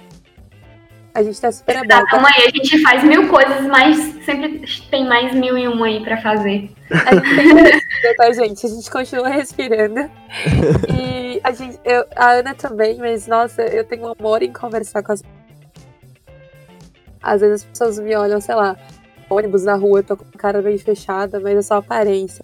A 1.13 1.23
gente 1.23 1.41
tá 1.41 1.51
super 1.51 1.73
Tá, 1.73 1.97
aberta. 1.97 2.17
aí 2.17 2.47
a 2.47 2.49
gente 2.49 2.81
faz 2.81 3.03
mil 3.03 3.27
coisas, 3.27 3.65
mas 3.65 3.97
sempre 4.23 4.61
tem 4.91 5.07
mais 5.07 5.33
mil 5.33 5.57
e 5.57 5.67
uma 5.67 5.87
aí 5.87 6.03
pra 6.03 6.21
fazer. 6.21 6.69
A 6.91 7.15
gente 7.15 7.35
tem 7.35 7.47
que 7.55 7.61
respirar, 7.61 8.15
tá, 8.17 8.31
gente? 8.31 8.65
A 8.65 8.69
gente 8.69 8.91
continua 8.91 9.29
respirando. 9.29 10.09
E 10.97 11.39
a, 11.43 11.51
gente, 11.51 11.79
eu, 11.85 12.05
a 12.15 12.31
Ana 12.31 12.53
também, 12.55 12.97
mas 12.97 13.27
nossa, 13.27 13.61
eu 13.61 13.83
tenho 13.85 14.07
um 14.07 14.13
amor 14.19 14.41
em 14.43 14.51
conversar 14.51 15.01
com 15.03 15.11
as 15.11 15.23
Às 17.21 17.41
vezes 17.41 17.61
as 17.61 17.63
pessoas 17.65 17.99
me 17.99 18.15
olham, 18.15 18.41
sei 18.41 18.55
lá, 18.55 18.75
ônibus 19.29 19.63
na 19.63 19.75
rua, 19.75 19.99
eu 19.99 20.03
tô 20.03 20.17
com 20.17 20.25
a 20.33 20.37
cara 20.37 20.61
bem 20.61 20.77
fechada, 20.77 21.39
mas 21.39 21.55
é 21.57 21.61
só 21.61 21.75
aparência. 21.77 22.43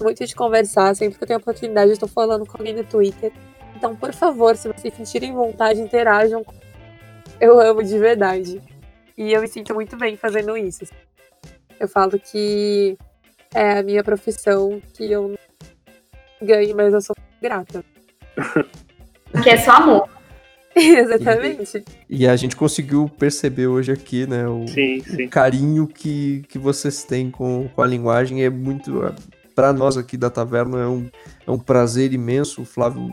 Muito 0.00 0.24
de 0.24 0.34
conversar, 0.34 0.94
sempre 0.94 1.16
que 1.18 1.24
eu 1.24 1.28
tenho 1.28 1.38
oportunidade, 1.40 1.90
eu 1.90 1.98
tô 1.98 2.06
falando 2.08 2.44
com 2.46 2.58
alguém 2.58 2.74
no 2.74 2.84
Twitter. 2.84 3.32
Então, 3.76 3.94
por 3.96 4.12
favor, 4.12 4.56
se 4.56 4.68
vocês 4.68 4.94
sentirem 4.94 5.32
vontade, 5.32 5.80
interajam. 5.80 6.44
Eu 7.40 7.60
amo 7.60 7.82
de 7.82 7.98
verdade. 7.98 8.60
E 9.16 9.32
eu 9.32 9.40
me 9.40 9.48
sinto 9.48 9.74
muito 9.74 9.96
bem 9.96 10.16
fazendo 10.16 10.56
isso. 10.56 10.84
Eu 11.78 11.88
falo 11.88 12.18
que 12.18 12.96
é 13.54 13.78
a 13.78 13.82
minha 13.82 14.02
profissão 14.02 14.80
que 14.94 15.10
eu 15.10 15.38
ganho, 16.42 16.76
mas 16.76 16.92
eu 16.92 17.00
sou 17.00 17.16
grata. 17.40 17.84
Que 19.42 19.50
é 19.50 19.58
só 19.58 19.72
amor. 19.72 20.08
Exatamente. 20.74 21.84
E 22.08 22.26
a 22.26 22.34
gente 22.34 22.56
conseguiu 22.56 23.10
perceber 23.18 23.66
hoje 23.66 23.92
aqui, 23.92 24.26
né, 24.26 24.48
o, 24.48 24.66
Sim, 24.66 24.98
o 25.00 25.16
sim. 25.16 25.28
carinho 25.28 25.86
que, 25.86 26.42
que 26.48 26.58
vocês 26.58 27.04
têm 27.04 27.30
com, 27.30 27.68
com 27.68 27.82
a 27.82 27.86
linguagem 27.86 28.42
é 28.42 28.48
muito. 28.48 29.14
Para 29.54 29.72
nós 29.72 29.98
aqui 29.98 30.16
da 30.16 30.30
taverna 30.30 30.78
é 30.80 30.86
um, 30.86 31.10
é 31.46 31.50
um 31.50 31.58
prazer 31.58 32.12
imenso. 32.14 32.62
O 32.62 32.64
Flávio, 32.64 33.12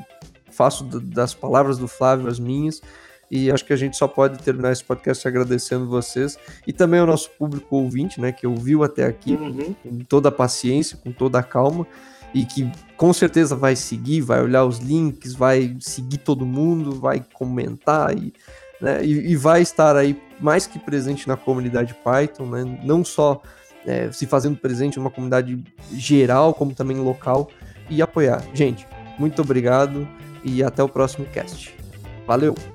faço 0.52 0.86
das 0.86 1.34
palavras 1.34 1.78
do 1.78 1.88
Flávio 1.88 2.28
as 2.28 2.40
minhas. 2.40 2.82
E 3.30 3.52
acho 3.52 3.66
que 3.66 3.74
a 3.74 3.76
gente 3.76 3.98
só 3.98 4.08
pode 4.08 4.38
terminar 4.40 4.72
esse 4.72 4.84
podcast 4.84 5.28
agradecendo 5.28 5.88
vocês 5.88 6.38
e 6.66 6.72
também 6.72 7.00
ao 7.00 7.08
nosso 7.08 7.30
público 7.32 7.76
ouvinte, 7.76 8.22
né, 8.22 8.32
que 8.32 8.46
ouviu 8.46 8.84
até 8.84 9.06
aqui 9.06 9.34
Uhum. 9.34 9.76
com 9.84 10.00
toda 10.08 10.30
a 10.30 10.32
paciência, 10.32 10.98
com 11.04 11.12
toda 11.12 11.40
a 11.40 11.44
calma 11.44 11.88
e 12.34 12.46
que 12.46 12.70
com 12.98 13.12
certeza 13.14 13.56
vai 13.56 13.76
seguir, 13.76 14.22
vai 14.22 14.42
olhar 14.42 14.66
os 14.66 14.78
links, 14.80 15.34
vai 15.34 15.76
seguir 15.80 16.18
todo 16.20 16.46
mundo, 16.46 17.00
vai 17.00 17.24
comentar 17.34 18.16
e, 18.16 18.34
né, 18.80 19.04
e, 19.04 19.32
e 19.32 19.36
vai 19.36 19.62
estar 19.62 19.96
aí 19.96 20.22
mais 20.40 20.68
que 20.68 20.78
presente 20.78 21.28
na 21.28 21.36
comunidade 21.38 21.96
Python, 22.04 22.46
né, 22.46 22.80
não 22.84 23.04
só 23.04 23.42
é, 23.86 24.12
se 24.12 24.26
fazendo 24.26 24.58
presente 24.58 24.98
numa 24.98 25.10
comunidade 25.12 25.64
geral, 25.94 26.54
como 26.54 26.74
também 26.74 26.98
local 26.98 27.50
e 27.90 28.02
apoiar. 28.02 28.44
Gente, 28.54 28.86
muito 29.18 29.42
obrigado 29.42 30.08
e 30.44 30.62
até 30.64 30.84
o 30.84 30.90
próximo 30.90 31.26
cast. 31.28 31.74
Valeu! 32.28 32.75